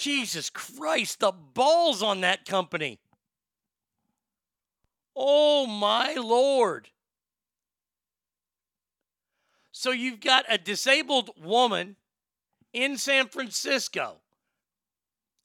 Jesus 0.00 0.48
Christ, 0.48 1.20
the 1.20 1.30
balls 1.30 2.02
on 2.02 2.22
that 2.22 2.46
company. 2.46 2.98
Oh 5.14 5.66
my 5.66 6.14
Lord. 6.14 6.88
So 9.72 9.90
you've 9.90 10.20
got 10.20 10.46
a 10.48 10.56
disabled 10.56 11.30
woman 11.38 11.96
in 12.72 12.96
San 12.96 13.28
Francisco, 13.28 14.16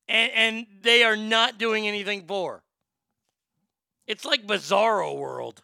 and, 0.08 0.32
and 0.34 0.68
they 0.82 1.04
are 1.04 1.18
not 1.18 1.58
doing 1.58 1.86
anything 1.86 2.26
for 2.26 2.54
her. 2.54 2.64
It's 4.08 4.24
like 4.24 4.48
Bizarro 4.48 5.18
World. 5.18 5.64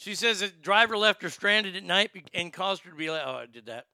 She 0.00 0.14
says 0.14 0.40
the 0.40 0.48
driver 0.48 0.96
left 0.96 1.20
her 1.20 1.28
stranded 1.28 1.76
at 1.76 1.84
night 1.84 2.10
and 2.32 2.50
caused 2.50 2.84
her 2.84 2.90
to 2.90 2.96
be 2.96 3.10
like, 3.10 3.20
oh, 3.22 3.34
I 3.34 3.44
did 3.44 3.66
that. 3.66 3.84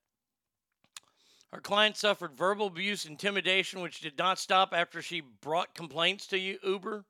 Her 1.53 1.61
client 1.61 1.97
suffered 1.97 2.37
verbal 2.37 2.69
abuse, 2.69 3.07
intimidation, 3.07 3.81
which 3.81 3.99
did 3.99 4.17
not 4.17 4.39
stop 4.39 4.73
after 4.73 5.03
she 5.03 5.21
brought 5.21 5.75
complaints 5.75 6.29
to 6.29 6.39
you, 6.39 6.61
Uber. 6.63 7.05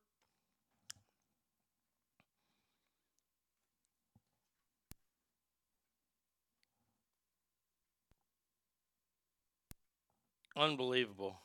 Unbelievable. 10.56 11.38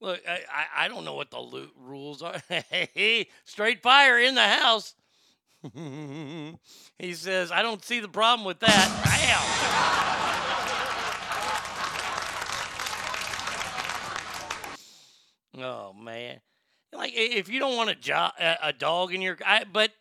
Look, 0.00 0.20
I, 0.26 0.84
I, 0.84 0.88
don't 0.88 1.04
know 1.04 1.14
what 1.14 1.30
the 1.30 1.38
lo- 1.38 1.68
rules 1.78 2.22
are. 2.22 2.40
hey, 2.48 3.28
straight 3.44 3.82
fire 3.82 4.18
in 4.18 4.34
the 4.34 4.48
house. 4.48 4.94
he 6.98 7.12
says, 7.12 7.52
I 7.52 7.60
don't 7.60 7.84
see 7.84 8.00
the 8.00 8.08
problem 8.08 8.46
with 8.46 8.60
that. 8.60 8.88
Bam. 15.54 15.64
oh 15.66 15.92
man, 15.92 16.40
like 16.94 17.12
if 17.14 17.50
you 17.50 17.60
don't 17.60 17.76
want 17.76 17.90
a 17.90 17.94
job, 17.94 18.32
a, 18.40 18.56
a 18.62 18.72
dog 18.72 19.12
in 19.12 19.20
your, 19.20 19.36
I, 19.44 19.64
but 19.70 19.92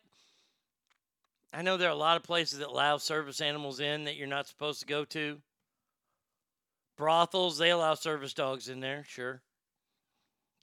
I 1.51 1.61
know 1.61 1.75
there 1.75 1.89
are 1.89 1.91
a 1.91 1.95
lot 1.95 2.15
of 2.15 2.23
places 2.23 2.59
that 2.59 2.69
allow 2.69 2.95
service 2.95 3.41
animals 3.41 3.81
in 3.81 4.05
that 4.05 4.15
you're 4.15 4.27
not 4.27 4.47
supposed 4.47 4.79
to 4.79 4.85
go 4.85 5.03
to. 5.05 5.41
Brothels, 6.95 7.57
they 7.57 7.71
allow 7.71 7.95
service 7.95 8.33
dogs 8.33 8.69
in 8.69 8.79
there, 8.79 9.03
sure. 9.05 9.41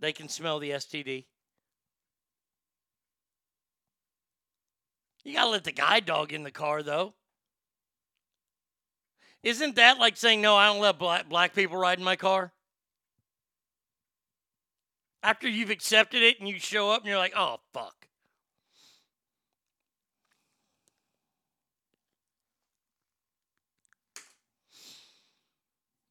They 0.00 0.12
can 0.12 0.28
smell 0.28 0.58
the 0.58 0.70
STD. 0.70 1.26
You 5.24 5.32
gotta 5.32 5.50
let 5.50 5.64
the 5.64 5.72
guide 5.72 6.04
dog 6.06 6.32
in 6.32 6.44
the 6.44 6.50
car, 6.50 6.82
though. 6.82 7.14
Isn't 9.42 9.76
that 9.76 9.98
like 9.98 10.16
saying 10.16 10.40
no? 10.40 10.56
I 10.56 10.66
don't 10.66 10.80
let 10.80 10.98
black 10.98 11.28
black 11.28 11.54
people 11.54 11.76
ride 11.76 11.98
in 11.98 12.04
my 12.04 12.16
car. 12.16 12.52
After 15.22 15.48
you've 15.48 15.70
accepted 15.70 16.22
it 16.22 16.38
and 16.40 16.48
you 16.48 16.58
show 16.58 16.90
up 16.90 17.02
and 17.02 17.08
you're 17.08 17.18
like, 17.18 17.34
oh 17.36 17.58
fuck. 17.72 18.08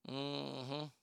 Mm-hmm. 0.09 0.94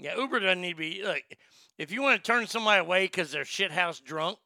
Yeah, 0.00 0.16
Uber 0.16 0.40
doesn't 0.40 0.62
need 0.62 0.72
to 0.72 0.78
be 0.78 1.02
like 1.04 1.38
if 1.76 1.92
you 1.92 2.02
want 2.02 2.22
to 2.22 2.26
turn 2.26 2.46
somebody 2.46 2.80
away 2.80 3.04
because 3.04 3.30
they're 3.30 3.44
shithouse 3.44 4.02
drunk 4.02 4.38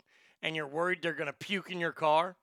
and 0.42 0.56
you're 0.56 0.66
worried 0.66 1.00
they're 1.00 1.14
gonna 1.14 1.32
puke 1.32 1.70
in 1.70 1.78
your 1.78 1.92
car. 1.92 2.36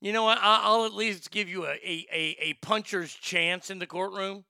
You 0.00 0.12
know 0.12 0.24
what? 0.24 0.38
I'll 0.40 0.86
at 0.86 0.94
least 0.94 1.30
give 1.30 1.48
you 1.48 1.66
a, 1.66 1.72
a, 1.72 2.06
a, 2.10 2.36
a 2.40 2.52
puncher's 2.54 3.12
chance 3.12 3.70
in 3.70 3.78
the 3.78 3.86
courtroom. 3.86 4.44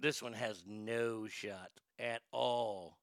This 0.00 0.22
one 0.22 0.32
has 0.32 0.64
no 0.66 1.28
shot 1.28 1.70
at 1.98 2.22
all. 2.32 2.96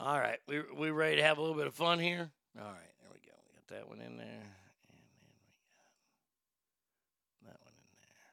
All 0.00 0.18
right, 0.18 0.38
we 0.46 0.62
we 0.76 0.90
ready 0.90 1.16
to 1.16 1.22
have 1.22 1.38
a 1.38 1.40
little 1.40 1.56
bit 1.56 1.66
of 1.66 1.74
fun 1.74 1.98
here? 1.98 2.30
All 2.60 2.64
right, 2.64 2.92
there 3.00 3.10
we 3.12 3.20
go. 3.24 3.36
We 3.46 3.54
got 3.54 3.68
that 3.68 3.88
one 3.88 4.00
in 4.00 4.16
there, 4.16 4.26
and 4.26 4.50
then 4.90 4.98
we 7.46 7.46
got 7.46 7.54
that 7.54 7.60
one 7.62 7.74
in 7.78 7.86
there. 8.02 8.26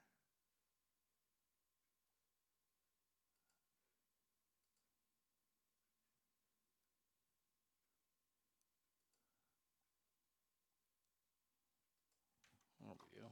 There 12.81 12.95
we 12.97 13.21
go. 13.21 13.27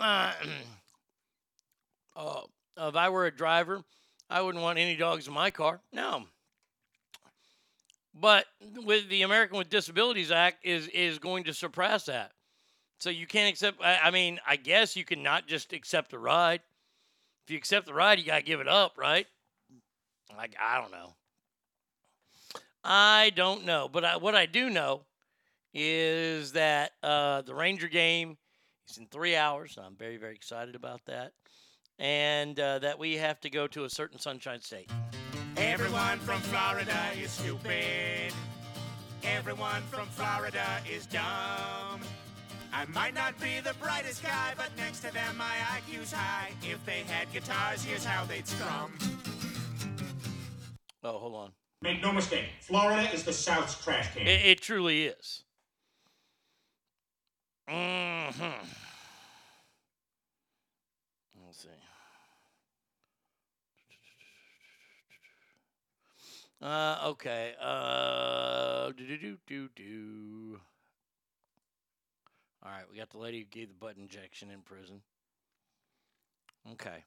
Uh, 0.00 0.32
uh, 2.16 2.88
if 2.88 2.96
I 2.96 3.08
were 3.10 3.26
a 3.26 3.30
driver, 3.30 3.82
I 4.32 4.40
wouldn't 4.40 4.62
want 4.64 4.78
any 4.78 4.96
dogs 4.96 5.28
in 5.28 5.34
my 5.34 5.50
car. 5.50 5.80
No. 5.92 6.24
But 8.14 8.46
with 8.84 9.08
the 9.08 9.22
American 9.22 9.58
with 9.58 9.70
Disabilities 9.70 10.30
Act 10.30 10.64
is 10.64 10.88
is 10.88 11.18
going 11.18 11.44
to 11.44 11.54
suppress 11.54 12.06
that. 12.06 12.32
So 12.98 13.10
you 13.10 13.26
can't 13.26 13.50
accept. 13.50 13.82
I, 13.82 13.98
I 14.04 14.10
mean, 14.10 14.40
I 14.46 14.56
guess 14.56 14.96
you 14.96 15.04
can 15.04 15.22
not 15.22 15.46
just 15.46 15.72
accept 15.72 16.12
a 16.12 16.18
ride. 16.18 16.60
If 17.44 17.50
you 17.50 17.58
accept 17.58 17.86
the 17.86 17.94
ride, 17.94 18.18
you 18.18 18.24
gotta 18.24 18.42
give 18.42 18.60
it 18.60 18.68
up, 18.68 18.96
right? 18.96 19.26
Like 20.36 20.54
I 20.60 20.80
don't 20.80 20.92
know. 20.92 21.14
I 22.84 23.32
don't 23.36 23.64
know, 23.64 23.88
but 23.90 24.04
I, 24.04 24.16
what 24.16 24.34
I 24.34 24.46
do 24.46 24.68
know 24.68 25.02
is 25.74 26.52
that 26.52 26.92
uh, 27.02 27.42
the 27.42 27.54
Ranger 27.54 27.88
game 27.88 28.36
is 28.88 28.98
in 28.98 29.06
three 29.06 29.36
hours. 29.36 29.78
I'm 29.82 29.94
very 29.94 30.16
very 30.16 30.34
excited 30.34 30.74
about 30.74 31.04
that, 31.06 31.32
and 32.02 32.58
uh, 32.58 32.80
that 32.80 32.98
we 32.98 33.16
have 33.16 33.40
to 33.40 33.48
go 33.48 33.68
to 33.68 33.84
a 33.84 33.90
certain 33.90 34.18
Sunshine 34.18 34.60
State. 34.60 34.90
Everyone 35.56 36.18
from 36.18 36.40
Florida 36.40 36.98
is 37.22 37.30
stupid. 37.30 38.34
Everyone 39.22 39.82
from 39.82 40.08
Florida 40.08 40.66
is 40.92 41.06
dumb. 41.06 42.00
I 42.72 42.86
might 42.92 43.14
not 43.14 43.38
be 43.40 43.60
the 43.62 43.74
brightest 43.74 44.20
guy, 44.20 44.52
but 44.56 44.70
next 44.76 45.00
to 45.02 45.14
them 45.14 45.36
my 45.36 45.54
IQ's 45.78 46.12
high. 46.12 46.50
If 46.62 46.84
they 46.84 47.04
had 47.06 47.32
guitars, 47.32 47.84
here's 47.84 48.04
how 48.04 48.24
they'd 48.24 48.48
strum. 48.48 48.92
Oh, 51.04 51.18
hold 51.18 51.34
on. 51.36 51.52
Make 51.82 52.02
no 52.02 52.12
mistake, 52.12 52.46
Florida 52.60 53.08
is 53.12 53.22
the 53.22 53.32
South's 53.32 53.80
trash 53.82 54.12
can. 54.14 54.26
It, 54.26 54.44
it 54.44 54.60
truly 54.60 55.04
is. 55.04 55.44
hmm 57.68 58.32
Let's 61.44 61.62
see. 61.62 61.68
Uh, 66.62 66.98
okay. 67.06 67.54
Uh, 67.60 68.92
do 68.92 69.18
do 69.18 69.36
do 69.48 69.68
do. 69.74 70.60
All 72.64 72.70
right, 72.70 72.84
we 72.88 72.96
got 72.96 73.10
the 73.10 73.18
lady 73.18 73.40
who 73.40 73.44
gave 73.46 73.68
the 73.68 73.74
butt 73.74 73.96
injection 73.96 74.48
in 74.48 74.60
prison. 74.60 75.00
Okay. 76.70 77.04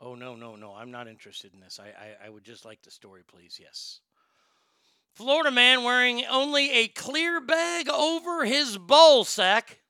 Oh 0.00 0.14
no 0.14 0.34
no 0.34 0.56
no! 0.56 0.74
I'm 0.74 0.90
not 0.90 1.06
interested 1.06 1.52
in 1.52 1.60
this. 1.60 1.78
I 1.78 1.88
I, 1.88 2.26
I 2.26 2.28
would 2.30 2.44
just 2.44 2.64
like 2.64 2.80
the 2.82 2.90
story, 2.90 3.22
please. 3.26 3.60
Yes. 3.60 4.00
Florida 5.14 5.50
man 5.50 5.84
wearing 5.84 6.24
only 6.24 6.70
a 6.70 6.88
clear 6.88 7.38
bag 7.38 7.90
over 7.90 8.46
his 8.46 8.78
ball 8.78 9.24
sack 9.24 9.81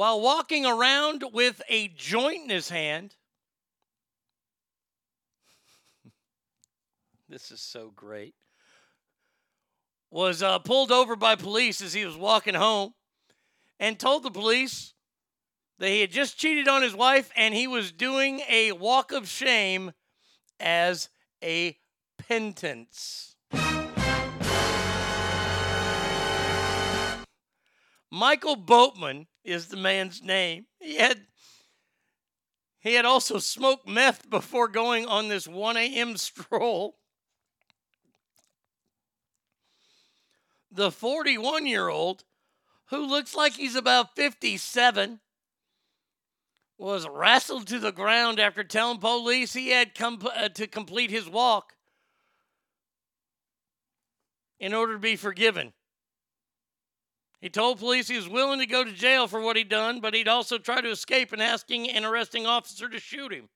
while 0.00 0.18
walking 0.18 0.64
around 0.64 1.22
with 1.30 1.60
a 1.68 1.88
joint 1.88 2.44
in 2.44 2.48
his 2.48 2.70
hand. 2.70 3.16
this 7.28 7.50
is 7.50 7.60
so 7.60 7.92
great. 7.94 8.34
Was 10.10 10.42
uh, 10.42 10.58
pulled 10.60 10.90
over 10.90 11.16
by 11.16 11.34
police 11.36 11.82
as 11.82 11.92
he 11.92 12.06
was 12.06 12.16
walking 12.16 12.54
home 12.54 12.94
and 13.78 13.98
told 13.98 14.22
the 14.22 14.30
police 14.30 14.94
that 15.78 15.90
he 15.90 16.00
had 16.00 16.10
just 16.10 16.38
cheated 16.38 16.66
on 16.66 16.80
his 16.80 16.94
wife 16.94 17.30
and 17.36 17.52
he 17.52 17.66
was 17.66 17.92
doing 17.92 18.40
a 18.48 18.72
walk 18.72 19.12
of 19.12 19.28
shame 19.28 19.92
as 20.58 21.10
a 21.44 21.76
penance. 22.16 23.36
Michael 28.10 28.56
Boatman 28.56 29.26
is 29.44 29.68
the 29.68 29.76
man's 29.76 30.22
name. 30.22 30.66
He 30.78 30.96
had 30.96 31.26
he 32.80 32.94
had 32.94 33.04
also 33.04 33.38
smoked 33.38 33.86
meth 33.86 34.28
before 34.30 34.68
going 34.68 35.06
on 35.06 35.28
this 35.28 35.46
1 35.46 35.76
a.m. 35.76 36.16
stroll. 36.16 36.96
The 40.72 40.90
41 40.90 41.66
year 41.66 41.88
old, 41.88 42.24
who 42.86 43.06
looks 43.06 43.34
like 43.34 43.54
he's 43.54 43.74
about 43.74 44.16
57, 44.16 45.20
was 46.78 47.06
wrestled 47.06 47.66
to 47.66 47.78
the 47.78 47.92
ground 47.92 48.40
after 48.40 48.64
telling 48.64 48.98
police 48.98 49.52
he 49.52 49.68
had 49.68 49.94
come 49.94 50.18
uh, 50.34 50.48
to 50.48 50.66
complete 50.66 51.10
his 51.10 51.28
walk 51.28 51.74
in 54.58 54.72
order 54.72 54.94
to 54.94 54.98
be 54.98 55.16
forgiven. 55.16 55.74
He 57.40 57.48
told 57.48 57.78
police 57.78 58.08
he 58.08 58.16
was 58.16 58.28
willing 58.28 58.58
to 58.58 58.66
go 58.66 58.84
to 58.84 58.92
jail 58.92 59.26
for 59.26 59.40
what 59.40 59.56
he'd 59.56 59.70
done, 59.70 60.00
but 60.00 60.12
he'd 60.12 60.28
also 60.28 60.58
try 60.58 60.82
to 60.82 60.90
escape 60.90 61.32
and 61.32 61.40
asking 61.40 61.90
an 61.90 62.04
arresting 62.04 62.46
officer 62.46 62.88
to 62.88 63.00
shoot 63.00 63.32
him. 63.32 63.48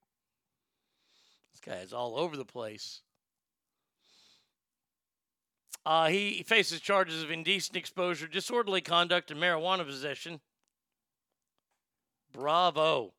This 1.53 1.61
guy 1.61 1.81
is 1.81 1.93
all 1.93 2.17
over 2.19 2.37
the 2.37 2.47
place. 2.47 3.03
Uh, 5.85 6.09
he 6.09 6.43
faces 6.47 6.81
charges 6.81 7.23
of 7.23 7.31
indecent 7.31 7.77
exposure, 7.77 8.27
disorderly 8.27 8.81
conduct, 8.81 9.31
and 9.31 9.39
marijuana 9.39 9.85
possession. 9.85 10.41
Bravo. 12.33 13.13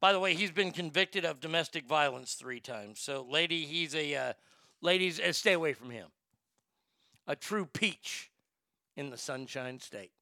By 0.00 0.12
the 0.12 0.20
way, 0.20 0.34
he's 0.34 0.52
been 0.52 0.70
convicted 0.70 1.24
of 1.24 1.40
domestic 1.40 1.84
violence 1.84 2.34
three 2.34 2.60
times. 2.60 3.00
So, 3.00 3.26
lady, 3.28 3.64
he's 3.64 3.92
a 3.92 4.14
uh, 4.14 4.32
ladies, 4.80 5.18
uh, 5.18 5.32
stay 5.32 5.54
away 5.54 5.72
from 5.72 5.90
him. 5.90 6.08
A 7.26 7.34
true 7.34 7.66
peach 7.66 8.30
in 8.96 9.10
the 9.10 9.18
Sunshine 9.18 9.78
State. 9.78 10.12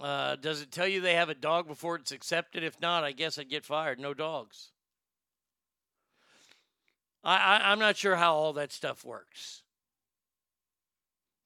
Uh, 0.00 0.36
does 0.36 0.62
it 0.62 0.70
tell 0.70 0.86
you 0.86 1.00
they 1.00 1.14
have 1.14 1.28
a 1.28 1.34
dog 1.34 1.66
before 1.66 1.96
it's 1.96 2.12
accepted? 2.12 2.62
If 2.62 2.80
not, 2.80 3.02
I 3.02 3.12
guess 3.12 3.38
I'd 3.38 3.50
get 3.50 3.64
fired. 3.64 3.98
No 3.98 4.14
dogs. 4.14 4.70
I, 7.24 7.36
I 7.36 7.72
I'm 7.72 7.80
not 7.80 7.96
sure 7.96 8.14
how 8.14 8.34
all 8.34 8.52
that 8.54 8.72
stuff 8.72 9.04
works. 9.04 9.62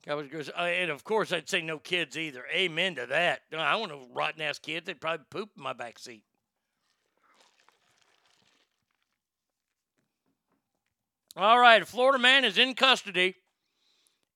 I 0.06 0.14
was 0.14 0.50
and 0.58 0.90
of 0.90 1.04
course 1.04 1.32
I'd 1.32 1.48
say 1.48 1.62
no 1.62 1.78
kids 1.78 2.18
either. 2.18 2.44
Amen 2.52 2.96
to 2.96 3.06
that. 3.06 3.42
I 3.56 3.76
want 3.76 3.92
no 3.92 4.06
rotten 4.12 4.42
ass 4.42 4.58
kids. 4.58 4.86
They'd 4.86 5.00
probably 5.00 5.24
poop 5.30 5.50
in 5.56 5.62
my 5.62 5.72
back 5.72 5.98
seat. 5.98 6.24
All 11.36 11.58
right, 11.58 11.80
a 11.80 11.86
Florida 11.86 12.18
man 12.18 12.44
is 12.44 12.58
in 12.58 12.74
custody 12.74 13.36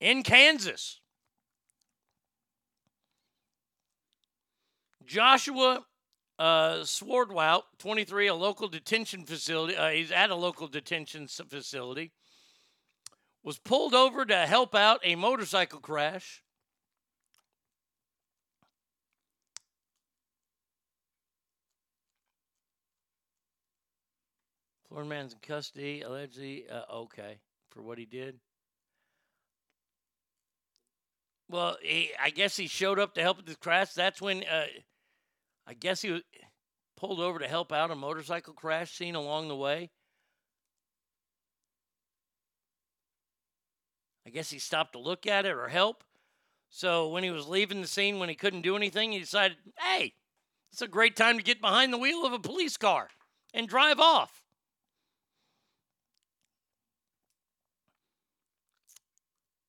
in 0.01 0.23
Kansas. 0.23 1.01
Joshua 5.05 5.85
uh, 6.39 6.79
Swordwout, 6.81 7.63
23, 7.79 8.29
a 8.29 8.35
local 8.35 8.69
detention 8.69 9.25
facility. 9.25 9.77
Uh, 9.77 9.91
he's 9.91 10.11
at 10.11 10.31
a 10.31 10.35
local 10.35 10.69
detention 10.69 11.29
facility. 11.29 12.13
Was 13.43 13.59
pulled 13.59 13.95
over 13.95 14.25
to 14.25 14.47
help 14.47 14.75
out 14.75 15.01
a 15.05 15.15
motorcycle 15.15 15.81
crash. 15.81 16.43
Florida 24.97 25.15
man's 25.15 25.35
in 25.35 25.39
custody, 25.41 26.01
allegedly. 26.01 26.65
Uh, 26.73 26.91
okay, 26.91 27.37
for 27.69 27.83
what 27.83 27.99
he 27.99 28.07
did. 28.07 28.39
Well, 31.51 31.77
he, 31.83 32.13
I 32.19 32.31
guess 32.31 32.57
he 32.57 32.67
showed 32.67 32.99
up 32.99 33.13
to 33.15 33.21
help 33.21 33.37
with 33.37 33.45
the 33.45 33.57
crash. 33.57 33.93
That's 33.93 34.23
when 34.23 34.43
uh, 34.45 34.65
I 35.67 35.75
guess 35.75 36.01
he 36.01 36.13
was 36.13 36.23
pulled 36.97 37.21
over 37.21 37.39
to 37.39 37.47
help 37.47 37.73
out 37.73 37.91
a 37.91 37.95
motorcycle 37.95 38.55
crash 38.55 38.97
scene 38.97 39.15
along 39.15 39.49
the 39.49 39.55
way. 39.55 39.91
I 44.27 44.31
guess 44.31 44.49
he 44.49 44.59
stopped 44.59 44.95
to 44.95 44.99
look 44.99 45.27
at 45.27 45.45
it 45.45 45.53
or 45.53 45.69
help. 45.69 46.05
So 46.71 47.11
when 47.11 47.23
he 47.23 47.31
was 47.31 47.47
leaving 47.47 47.83
the 47.83 47.87
scene, 47.87 48.19
when 48.19 48.31
he 48.31 48.35
couldn't 48.35 48.63
do 48.63 48.77
anything, 48.77 49.13
he 49.13 49.19
decided, 49.19 49.59
hey, 49.79 50.15
it's 50.73 50.81
a 50.81 50.89
great 50.89 51.17
time 51.17 51.37
to 51.37 51.45
get 51.45 51.61
behind 51.61 51.93
the 51.93 51.99
wheel 51.99 52.25
of 52.25 52.33
a 52.33 52.39
police 52.39 52.79
car 52.79 53.11
and 53.53 53.69
drive 53.69 54.01
off. 54.01 54.43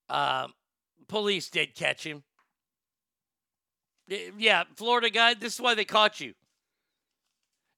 Uh, 0.10 0.48
police 1.08 1.50
did 1.50 1.76
catch 1.76 2.06
him. 2.06 2.24
Yeah, 4.38 4.64
Florida 4.76 5.10
guy, 5.10 5.34
this 5.34 5.56
is 5.56 5.62
why 5.62 5.76
they 5.76 5.86
caught 5.86 6.20
you. 6.22 6.34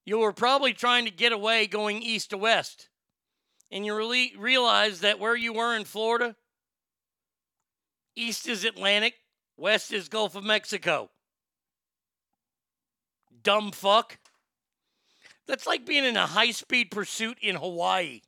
You 0.06 0.19
were 0.19 0.33
probably 0.33 0.74
trying 0.74 1.06
to 1.06 1.11
get 1.11 1.32
away 1.32 1.67
going 1.67 2.01
east 2.01 2.32
to 2.32 2.38
west. 2.38 2.90
And 3.72 3.85
you 3.85 3.95
really 3.95 4.33
realized 4.38 5.01
that 5.01 5.19
where 5.19 5.35
you 5.35 5.53
were 5.53 5.75
in 5.75 5.85
Florida, 5.85 6.35
east 8.16 8.48
is 8.48 8.64
Atlantic, 8.64 9.14
west 9.58 9.91
is 9.91 10.09
Gulf 10.09 10.35
of 10.35 10.43
Mexico. 10.43 11.09
Dumb 13.43 13.72
fuck. 13.72 14.17
That's 15.48 15.67
like 15.67 15.85
being 15.85 16.06
in 16.06 16.17
a 16.17 16.25
high 16.25 16.51
speed 16.51 16.91
pursuit 16.91 17.38
in 17.41 17.56
Hawaii. 17.56 18.22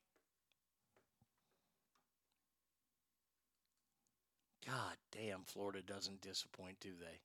God 4.65 4.97
damn, 5.21 5.43
Florida 5.43 5.81
doesn't 5.81 6.21
disappoint, 6.21 6.79
do 6.79 6.89
they? 6.99 7.19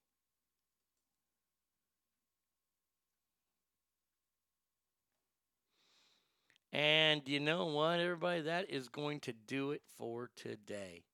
And 6.79 7.23
you 7.27 7.41
know 7.41 7.67
what, 7.67 8.01
everybody? 8.01 8.43
That 8.43 8.71
is 8.71 8.89
going 8.89 9.21
to 9.21 9.33
do 9.33 9.71
it 9.71 9.81
for 9.97 10.31
today. 10.37 11.05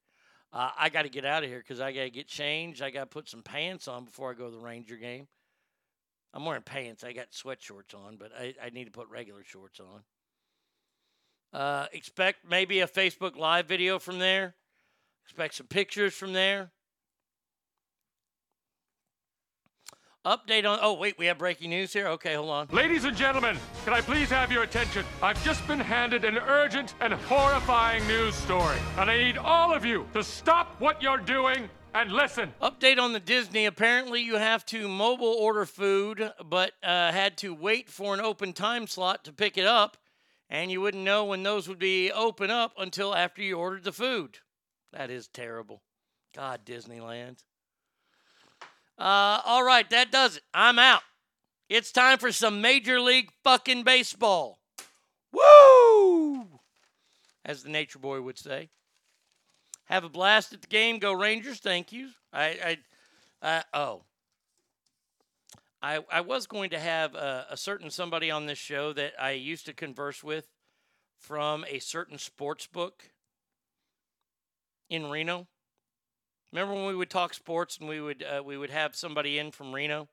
Uh, 0.53 0.71
I 0.77 0.89
got 0.89 1.03
to 1.03 1.09
get 1.09 1.25
out 1.25 1.45
of 1.45 1.49
here 1.49 1.61
because 1.61 1.81
I 1.81 1.93
got 1.93 2.03
to 2.03 2.11
get 2.11 2.27
changed. 2.27 2.83
I 2.83 2.91
got 2.91 3.01
to 3.01 3.07
put 3.07 3.29
some 3.29 3.43
pants 3.43 3.87
on 3.87 4.05
before 4.05 4.33
I 4.33 4.35
go 4.35 4.51
to 4.51 4.57
the 4.57 4.63
Ranger 4.63 4.97
game. 4.97 5.29
I'm 6.35 6.45
wearing 6.45 6.63
pants. 6.63 7.05
I 7.05 7.13
got 7.13 7.31
sweatshorts 7.31 7.95
on, 7.95 8.17
but 8.17 8.33
I, 8.37 8.55
I 8.63 8.71
need 8.71 8.87
to 8.87 8.91
put 8.91 9.09
regular 9.09 9.45
shorts 9.45 9.79
on. 9.79 10.03
Uh, 11.53 11.87
expect 11.93 12.41
maybe 12.49 12.81
a 12.81 12.89
Facebook 12.89 13.37
Live 13.37 13.67
video 13.67 13.99
from 14.01 14.19
there. 14.19 14.55
Expect 15.25 15.55
some 15.55 15.67
pictures 15.67 16.15
from 16.15 16.33
there. 16.33 16.71
Update 20.25 20.65
on. 20.65 20.79
Oh, 20.81 20.93
wait, 20.93 21.19
we 21.19 21.27
have 21.27 21.39
breaking 21.39 21.71
news 21.71 21.93
here? 21.93 22.07
Okay, 22.07 22.35
hold 22.35 22.51
on. 22.51 22.69
Ladies 22.71 23.05
and 23.05 23.17
gentlemen, 23.17 23.57
can 23.85 23.93
I 23.93 24.01
please 24.01 24.31
have 24.31 24.53
your 24.53 24.63
attention? 24.63 25.05
I've 25.21 25.43
just 25.45 25.67
been 25.67 25.81
handed 25.81 26.25
an 26.25 26.39
urgent 26.39 26.95
and 27.01 27.13
horrifying 27.13 28.07
news 28.07 28.37
story, 28.37 28.77
and 28.99 29.11
I 29.11 29.19
need 29.19 29.37
all 29.37 29.75
of 29.75 29.85
you 29.85 30.07
to 30.13 30.23
stop 30.23 30.77
what 30.79 31.03
you're 31.03 31.19
doing 31.19 31.69
and 31.93 32.13
listen. 32.13 32.53
Update 32.63 33.01
on 33.01 33.13
the 33.13 33.19
Disney. 33.19 33.67
Apparently, 33.67 34.21
you 34.21 34.37
have 34.37 34.65
to 34.67 34.87
mobile 34.87 35.27
order 35.27 35.67
food, 35.67 36.33
but 36.45 36.73
uh, 36.85 37.11
had 37.11 37.37
to 37.39 37.53
wait 37.53 37.91
for 37.91 38.15
an 38.15 38.21
open 38.21 38.53
time 38.53 38.87
slot 38.87 39.25
to 39.25 39.33
pick 39.33 39.59
it 39.59 39.67
up, 39.67 39.97
and 40.49 40.71
you 40.71 40.81
wouldn't 40.81 41.03
know 41.03 41.25
when 41.25 41.43
those 41.43 41.67
would 41.67 41.81
be 41.81 42.13
open 42.13 42.49
up 42.49 42.75
until 42.79 43.13
after 43.13 43.43
you 43.43 43.57
ordered 43.57 43.83
the 43.83 43.93
food. 43.93 44.39
That 44.93 45.11
is 45.11 45.29
terrible. 45.29 45.83
God, 46.35 46.61
Disneyland. 46.65 47.39
Uh, 48.99 49.41
all 49.45 49.65
right, 49.65 49.89
that 49.91 50.13
does 50.13 50.37
it. 50.37 50.43
I'm 50.53 50.79
out. 50.79 51.03
It's 51.69 51.91
time 51.91 52.19
for 52.19 52.31
some 52.33 52.61
Major 52.61 53.01
League 53.01 53.31
fucking 53.43 53.85
baseball. 53.85 54.59
Woo! 55.33 56.47
As 57.45 57.63
the 57.63 57.71
Nature 57.71 57.99
Boy 57.99 58.21
would 58.21 58.39
say. 58.39 58.69
Have 59.87 60.05
a 60.05 60.09
blast 60.09 60.53
at 60.53 60.61
the 60.61 60.69
game. 60.69 60.99
Go 60.99 61.13
Rangers. 61.13 61.59
Thank 61.59 61.93
you. 61.93 62.11
I, 62.33 62.79
I, 63.43 63.47
uh, 63.47 63.63
oh. 63.75 64.03
I, 65.83 66.01
I 66.11 66.21
was 66.21 66.47
going 66.47 66.71
to 66.71 66.79
have 66.79 67.15
a, 67.15 67.47
a 67.51 67.57
certain 67.57 67.91
somebody 67.91 68.31
on 68.31 68.47
this 68.47 68.59
show 68.59 68.93
that 68.93 69.15
I 69.19 69.33
used 69.33 69.67
to 69.67 69.73
converse 69.73 70.23
with 70.23 70.47
from 71.19 71.65
a 71.69 71.79
certain 71.79 72.19
sports 72.19 72.67
book 72.67 73.11
in 74.93 75.09
Reno. 75.09 75.49
Remember 76.53 76.75
when 76.75 76.87
we 76.87 76.95
would 76.95 77.09
talk 77.09 77.33
sports 77.33 77.79
and 77.79 77.89
we 77.89 78.01
would 78.01 78.23
uh, 78.23 78.43
we 78.45 78.59
would 78.59 78.71
have 78.71 78.95
somebody 78.95 79.39
in 79.39 79.51
from 79.51 79.75
Reno? 79.75 80.09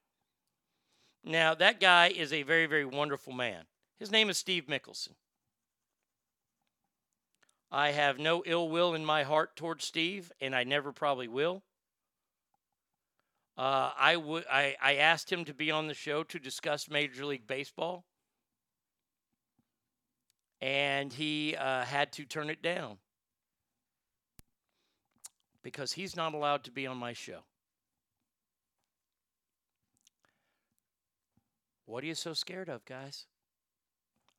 Now 1.24 1.53
that 1.53 1.82
guy 1.82 2.08
is 2.08 2.32
a 2.32 2.43
very 2.43 2.66
very 2.66 2.85
wonderful 2.85 3.33
man. 3.33 3.66
His 3.99 4.09
name 4.09 4.30
is 4.30 4.38
Steve 4.38 4.67
Mickelson. 4.67 5.16
I 7.69 7.91
have 7.91 8.17
no 8.17 8.41
ill 8.45 8.69
will 8.69 8.95
in 8.95 9.06
my 9.06 9.24
heart 9.24 9.56
towards 9.58 9.83
Steve, 9.83 10.32
and 10.40 10.56
I 10.56 10.64
never 10.64 10.91
probably 10.91 11.27
will. 11.27 11.61
Uh, 13.58 13.91
I 13.99 14.16
would. 14.16 14.45
I, 14.49 14.77
I 14.82 14.95
asked 14.95 15.30
him 15.30 15.43
to 15.43 15.53
be 15.53 15.69
on 15.69 15.88
the 15.88 15.93
show 15.93 16.24
to 16.24 16.40
discuss 16.40 16.90
Major 16.90 17.25
League 17.25 17.45
Baseball, 17.45 18.06
and 20.61 21.11
he 21.11 21.58
uh, 21.58 21.83
had 21.83 22.14
to 22.14 22.24
turn 22.24 22.49
it 22.49 22.61
down 22.61 22.99
because 25.64 25.94
he's 25.94 26.16
not 26.16 26.34
allowed 26.34 26.64
to 26.64 26.72
be 26.72 26.88
on 26.88 26.98
my 26.98 27.14
show. 27.14 27.40
What 31.86 32.04
are 32.04 32.08
you 32.08 32.16
so 32.16 32.34
scared 32.34 32.70
of, 32.70 32.86
guys? 32.86 33.26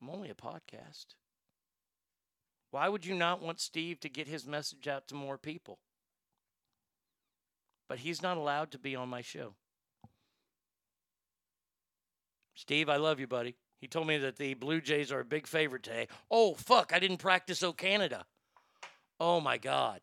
I'm 0.00 0.08
only 0.08 0.30
a 0.30 0.34
podcast. 0.34 1.16
Why 2.70 2.88
would 2.88 3.04
you 3.04 3.14
not 3.14 3.42
want 3.42 3.60
Steve 3.60 3.98
to 4.00 4.08
get 4.08 4.28
his 4.28 4.46
message 4.46 4.86
out 4.86 5.08
to 5.08 5.14
more 5.14 5.36
people? 5.36 5.78
But 7.88 7.98
he's 7.98 8.22
not 8.22 8.36
allowed 8.36 8.70
to 8.70 8.78
be 8.78 8.94
on 8.94 9.08
my 9.08 9.20
show. 9.20 9.54
Steve, 12.54 12.88
I 12.88 12.96
love 12.96 13.18
you, 13.18 13.26
buddy. 13.26 13.56
He 13.80 13.88
told 13.88 14.06
me 14.06 14.18
that 14.18 14.36
the 14.36 14.54
Blue 14.54 14.80
Jays 14.80 15.10
are 15.10 15.20
a 15.20 15.24
big 15.24 15.46
favorite 15.46 15.82
today. 15.82 16.06
Oh, 16.30 16.54
fuck, 16.54 16.92
I 16.94 16.98
didn't 16.98 17.16
practice 17.16 17.62
O 17.62 17.72
Canada. 17.72 18.26
Oh, 19.18 19.40
my 19.40 19.58
God. 19.58 20.00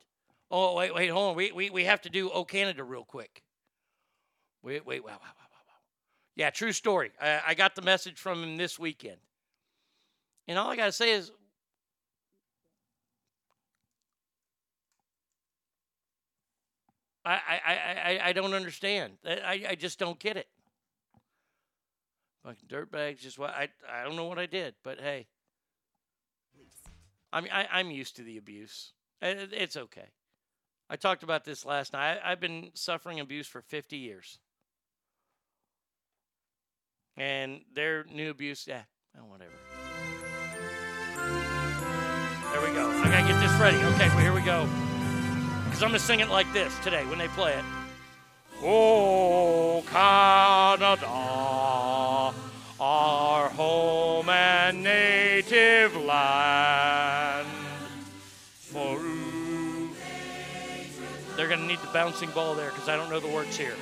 Oh, 0.49 0.75
wait, 0.75 0.93
wait, 0.93 1.09
hold 1.09 1.31
on. 1.31 1.35
We, 1.35 1.51
we, 1.51 1.69
we 1.69 1.83
have 1.85 2.01
to 2.01 2.09
do 2.09 2.29
O 2.29 2.45
Canada 2.45 2.83
real 2.83 3.03
quick. 3.03 3.43
Wait, 4.63 4.85
wait, 4.85 5.03
wow, 5.03 5.11
wow, 5.11 5.17
wow, 5.19 5.47
wow. 5.67 5.73
Yeah, 6.35 6.49
true 6.49 6.71
story. 6.71 7.11
I, 7.21 7.41
I 7.47 7.53
got 7.53 7.75
the 7.75 7.81
message 7.81 8.17
from 8.17 8.43
him 8.43 8.57
this 8.57 8.79
weekend. 8.79 9.17
And 10.47 10.57
all 10.57 10.69
I 10.69 10.75
got 10.75 10.85
to 10.85 10.91
say 10.91 11.11
is, 11.11 11.31
I, 17.25 17.39
I, 17.65 17.73
I, 17.73 18.19
I 18.29 18.33
don't 18.33 18.53
understand. 18.53 19.13
I, 19.25 19.65
I 19.69 19.75
just 19.75 19.99
don't 19.99 20.17
get 20.17 20.37
it. 20.37 20.47
Fucking 22.45 22.69
dirtbags, 22.69 23.19
just 23.19 23.37
what 23.37 23.49
I, 23.49 23.67
I 23.91 24.05
don't 24.05 24.15
know 24.15 24.25
what 24.25 24.39
I 24.39 24.45
did, 24.45 24.75
but 24.81 25.01
hey. 25.01 25.27
I 27.33 27.41
mean, 27.41 27.51
I, 27.51 27.67
I'm 27.69 27.91
used 27.91 28.15
to 28.15 28.23
the 28.23 28.37
abuse. 28.37 28.93
It's 29.21 29.75
okay. 29.75 30.07
I 30.89 30.95
talked 30.95 31.23
about 31.23 31.43
this 31.43 31.65
last 31.65 31.93
night. 31.93 32.19
I, 32.23 32.31
I've 32.31 32.39
been 32.39 32.71
suffering 32.73 33.19
abuse 33.19 33.47
for 33.47 33.61
50 33.61 33.97
years. 33.97 34.39
And 37.17 37.61
their 37.73 38.05
new 38.05 38.29
abuse, 38.29 38.65
yeah, 38.67 38.83
oh, 39.19 39.25
whatever. 39.25 39.51
There 42.51 42.61
we 42.61 42.73
go. 42.73 42.89
I 42.89 43.09
gotta 43.09 43.27
get 43.27 43.39
this 43.41 43.51
ready. 43.59 43.77
Okay, 43.77 44.07
well, 44.09 44.19
here 44.19 44.33
we 44.33 44.41
go. 44.41 44.67
Because 45.65 45.83
I'm 45.83 45.89
gonna 45.89 45.99
sing 45.99 46.21
it 46.21 46.29
like 46.29 46.51
this 46.53 46.77
today 46.79 47.05
when 47.05 47.17
they 47.17 47.27
play 47.29 47.53
it. 47.53 47.65
Oh, 48.63 49.83
Canada, 49.87 51.07
our 52.79 53.49
home 53.49 54.29
and 54.29 54.83
native 54.83 55.95
land. 55.95 56.96
They're 61.57 61.65
gonna 61.65 61.67
need 61.67 61.79
the 61.79 61.93
bouncing 61.93 62.29
ball 62.31 62.53
there 62.55 62.69
because 62.69 62.87
I 62.87 62.95
don't 62.95 63.09
know 63.09 63.19
the 63.19 63.27
words 63.27 63.57
here. 63.57 63.75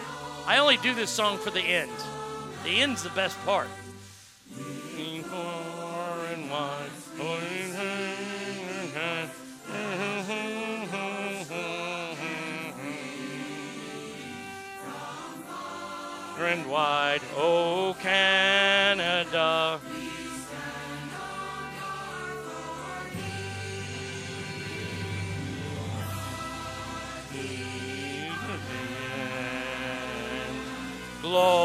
I 0.45 0.57
only 0.59 0.77
do 0.77 0.93
this 0.93 1.09
song 1.09 1.37
for 1.37 1.49
the 1.49 1.61
end. 1.61 1.91
The 2.63 2.81
end's 2.81 3.03
the 3.03 3.09
best 3.09 3.37
part. 3.45 3.67
and 16.37 16.69
wide, 16.69 17.21
oh 17.35 17.95
Canada. 17.99 19.79
Glorious 31.35 31.64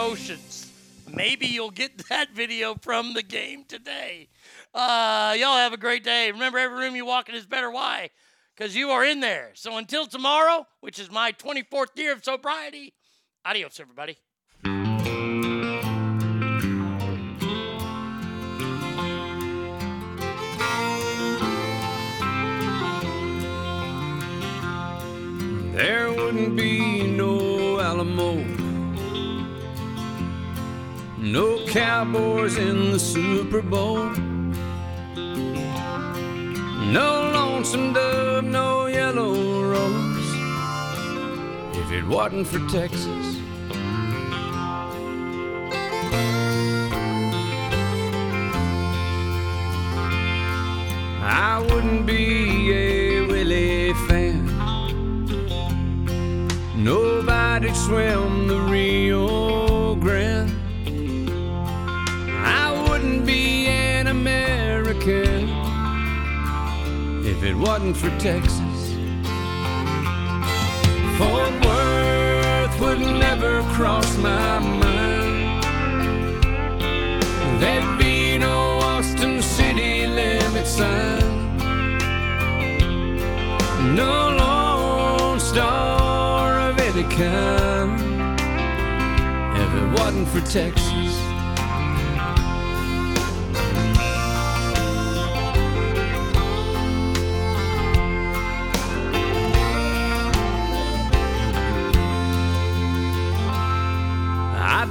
with 0.00 0.06
our 0.06 0.08
motions. 0.08 0.72
Maybe 1.12 1.46
you'll 1.46 1.70
get 1.70 1.98
that 2.08 2.30
video 2.32 2.74
from 2.74 3.14
the 3.14 3.22
game 3.22 3.64
today. 3.64 4.28
Uh, 4.74 5.34
y'all 5.38 5.56
have 5.56 5.72
a 5.72 5.76
great 5.76 6.04
day. 6.04 6.30
Remember, 6.30 6.58
every 6.58 6.78
room 6.78 6.96
you 6.96 7.04
walk 7.04 7.28
in 7.28 7.34
is 7.34 7.46
better. 7.46 7.70
Why? 7.70 8.10
Because 8.56 8.76
you 8.76 8.90
are 8.90 9.04
in 9.04 9.20
there. 9.20 9.50
So 9.54 9.76
until 9.76 10.06
tomorrow, 10.06 10.66
which 10.80 10.98
is 10.98 11.10
my 11.10 11.32
24th 11.32 11.96
year 11.96 12.12
of 12.12 12.24
sobriety, 12.24 12.94
adios, 13.44 13.80
everybody. 13.80 14.16
There 25.72 26.12
wouldn't 26.12 26.56
be 26.56 26.69
Cowboys 31.70 32.58
in 32.58 32.90
the 32.90 32.98
Super 32.98 33.62
Bowl, 33.62 34.10
no 36.90 37.30
Lonesome 37.32 37.92
Dove, 37.92 38.42
no 38.42 38.86
Yellow 38.86 39.62
Rose, 39.62 40.34
if 41.76 41.92
it 41.92 42.04
wasn't 42.08 42.48
for 42.48 42.58
Texas. 42.68 43.36
I 51.22 51.64
wouldn't 51.70 52.04
be 52.04 52.72
a 52.72 53.20
Willie 53.20 53.94
fan. 54.08 54.44
Nobody 56.74 57.72
swam 57.74 58.48
the 58.48 58.58
Rio 58.58 59.59
if 67.40 67.46
it 67.46 67.54
wasn't 67.54 67.96
for 67.96 68.10
Texas. 68.18 68.80
Fort 71.16 71.54
Worth 71.64 72.80
would 72.80 73.00
never 73.00 73.62
cross 73.72 74.18
my 74.18 74.58
mind. 74.58 75.62
There'd 77.58 77.98
be 77.98 78.36
no 78.36 78.78
Austin 78.80 79.40
city 79.40 80.06
limit 80.06 80.66
sign. 80.66 81.56
No 83.96 84.36
Lone 84.40 85.40
Star 85.40 86.60
of 86.68 86.78
any 86.78 87.04
kind. 87.04 88.38
If 89.62 89.70
it 89.82 89.98
wasn't 89.98 90.28
for 90.28 90.40
Texas. 90.42 91.09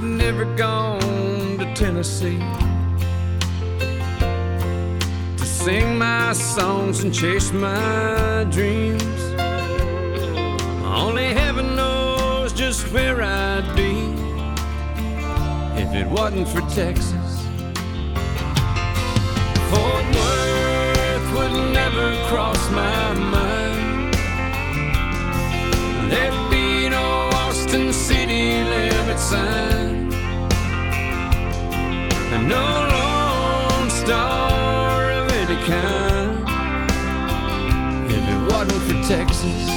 I've 0.00 0.06
never 0.06 0.46
gone 0.56 1.58
to 1.58 1.74
Tennessee 1.74 2.38
to 5.36 5.44
sing 5.44 5.98
my 5.98 6.32
songs 6.32 7.04
and 7.04 7.12
chase 7.12 7.52
my 7.52 8.46
dreams. 8.50 9.20
Only 10.86 11.34
heaven 11.34 11.76
knows 11.76 12.54
just 12.54 12.90
where 12.94 13.20
I'd 13.20 13.76
be 13.76 13.92
if 15.78 15.92
it 15.94 16.06
wasn't 16.08 16.48
for 16.48 16.62
Texas. 16.74 17.44
Fort 19.68 20.06
Worth 20.16 21.28
would 21.34 21.74
never 21.74 22.16
cross 22.28 22.70
my 22.70 23.12
mind. 23.12 24.14
There'd 26.10 26.50
be 26.50 26.88
no 26.88 27.28
Austin 27.34 27.92
city 27.92 28.64
limit 28.64 29.18
sign. 29.18 29.69
No 32.48 32.64
lone 32.94 33.90
star 33.90 35.10
of 35.12 35.30
any 35.32 35.56
kind. 35.66 36.38
If 38.10 38.28
it 38.28 38.40
wasn't 38.50 38.82
for 38.82 38.98
Texas. 39.08 39.70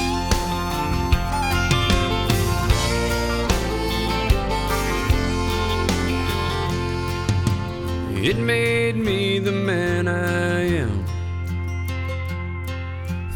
It 8.23 8.37
made 8.37 8.95
me 8.95 9.39
the 9.39 9.51
man 9.51 10.07
I 10.07 10.61
am. 10.83 11.05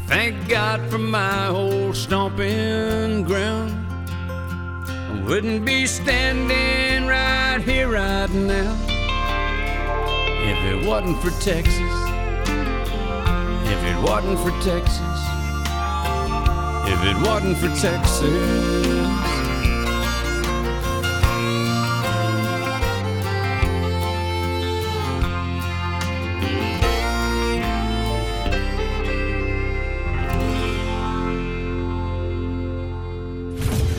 Thank 0.07 0.47
God 0.47 0.79
for 0.89 0.97
my 0.97 1.49
old 1.49 1.97
stomping 1.97 3.23
ground. 3.23 3.73
I 3.99 5.23
wouldn't 5.27 5.65
be 5.65 5.85
standing 5.85 7.05
right 7.05 7.61
here 7.61 7.89
right 7.89 8.31
now 8.31 8.86
wasn't 10.87 11.21
for 11.21 11.31
Texas. 11.41 11.81
If 13.67 13.83
it 13.83 14.01
wasn't 14.01 14.39
for 14.39 14.51
Texas. 14.63 15.19
If 16.87 17.03
it 17.03 17.17
wasn't 17.27 17.57
for 17.57 17.67
Texas. 17.75 18.23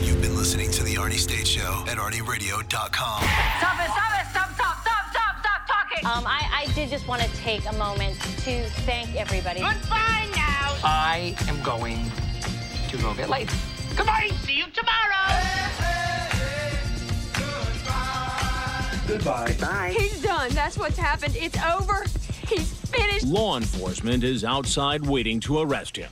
You've 0.01 0.21
want 7.09 7.23
to 7.23 7.37
take 7.37 7.65
a 7.67 7.73
moment 7.73 8.15
to 8.21 8.63
thank 8.85 9.15
everybody. 9.15 9.61
Goodbye 9.61 10.27
now. 10.35 10.75
I 10.83 11.35
am 11.47 11.59
going 11.63 11.97
to 12.87 12.97
go 12.97 13.15
get 13.15 13.31
laid. 13.31 13.49
Goodbye. 13.95 14.29
See 14.43 14.59
you 14.59 14.65
tomorrow. 14.67 15.39
Goodbye. 19.07 19.55
Bye. 19.59 19.95
He's 19.97 20.21
done. 20.21 20.51
That's 20.51 20.77
what's 20.77 20.99
happened. 20.99 21.35
It's 21.35 21.57
over. 21.65 22.05
He's 22.47 22.71
finished. 22.71 23.25
Law 23.25 23.57
enforcement 23.57 24.23
is 24.23 24.43
outside 24.43 25.03
waiting 25.03 25.39
to 25.39 25.57
arrest 25.57 25.97
him. 25.97 26.11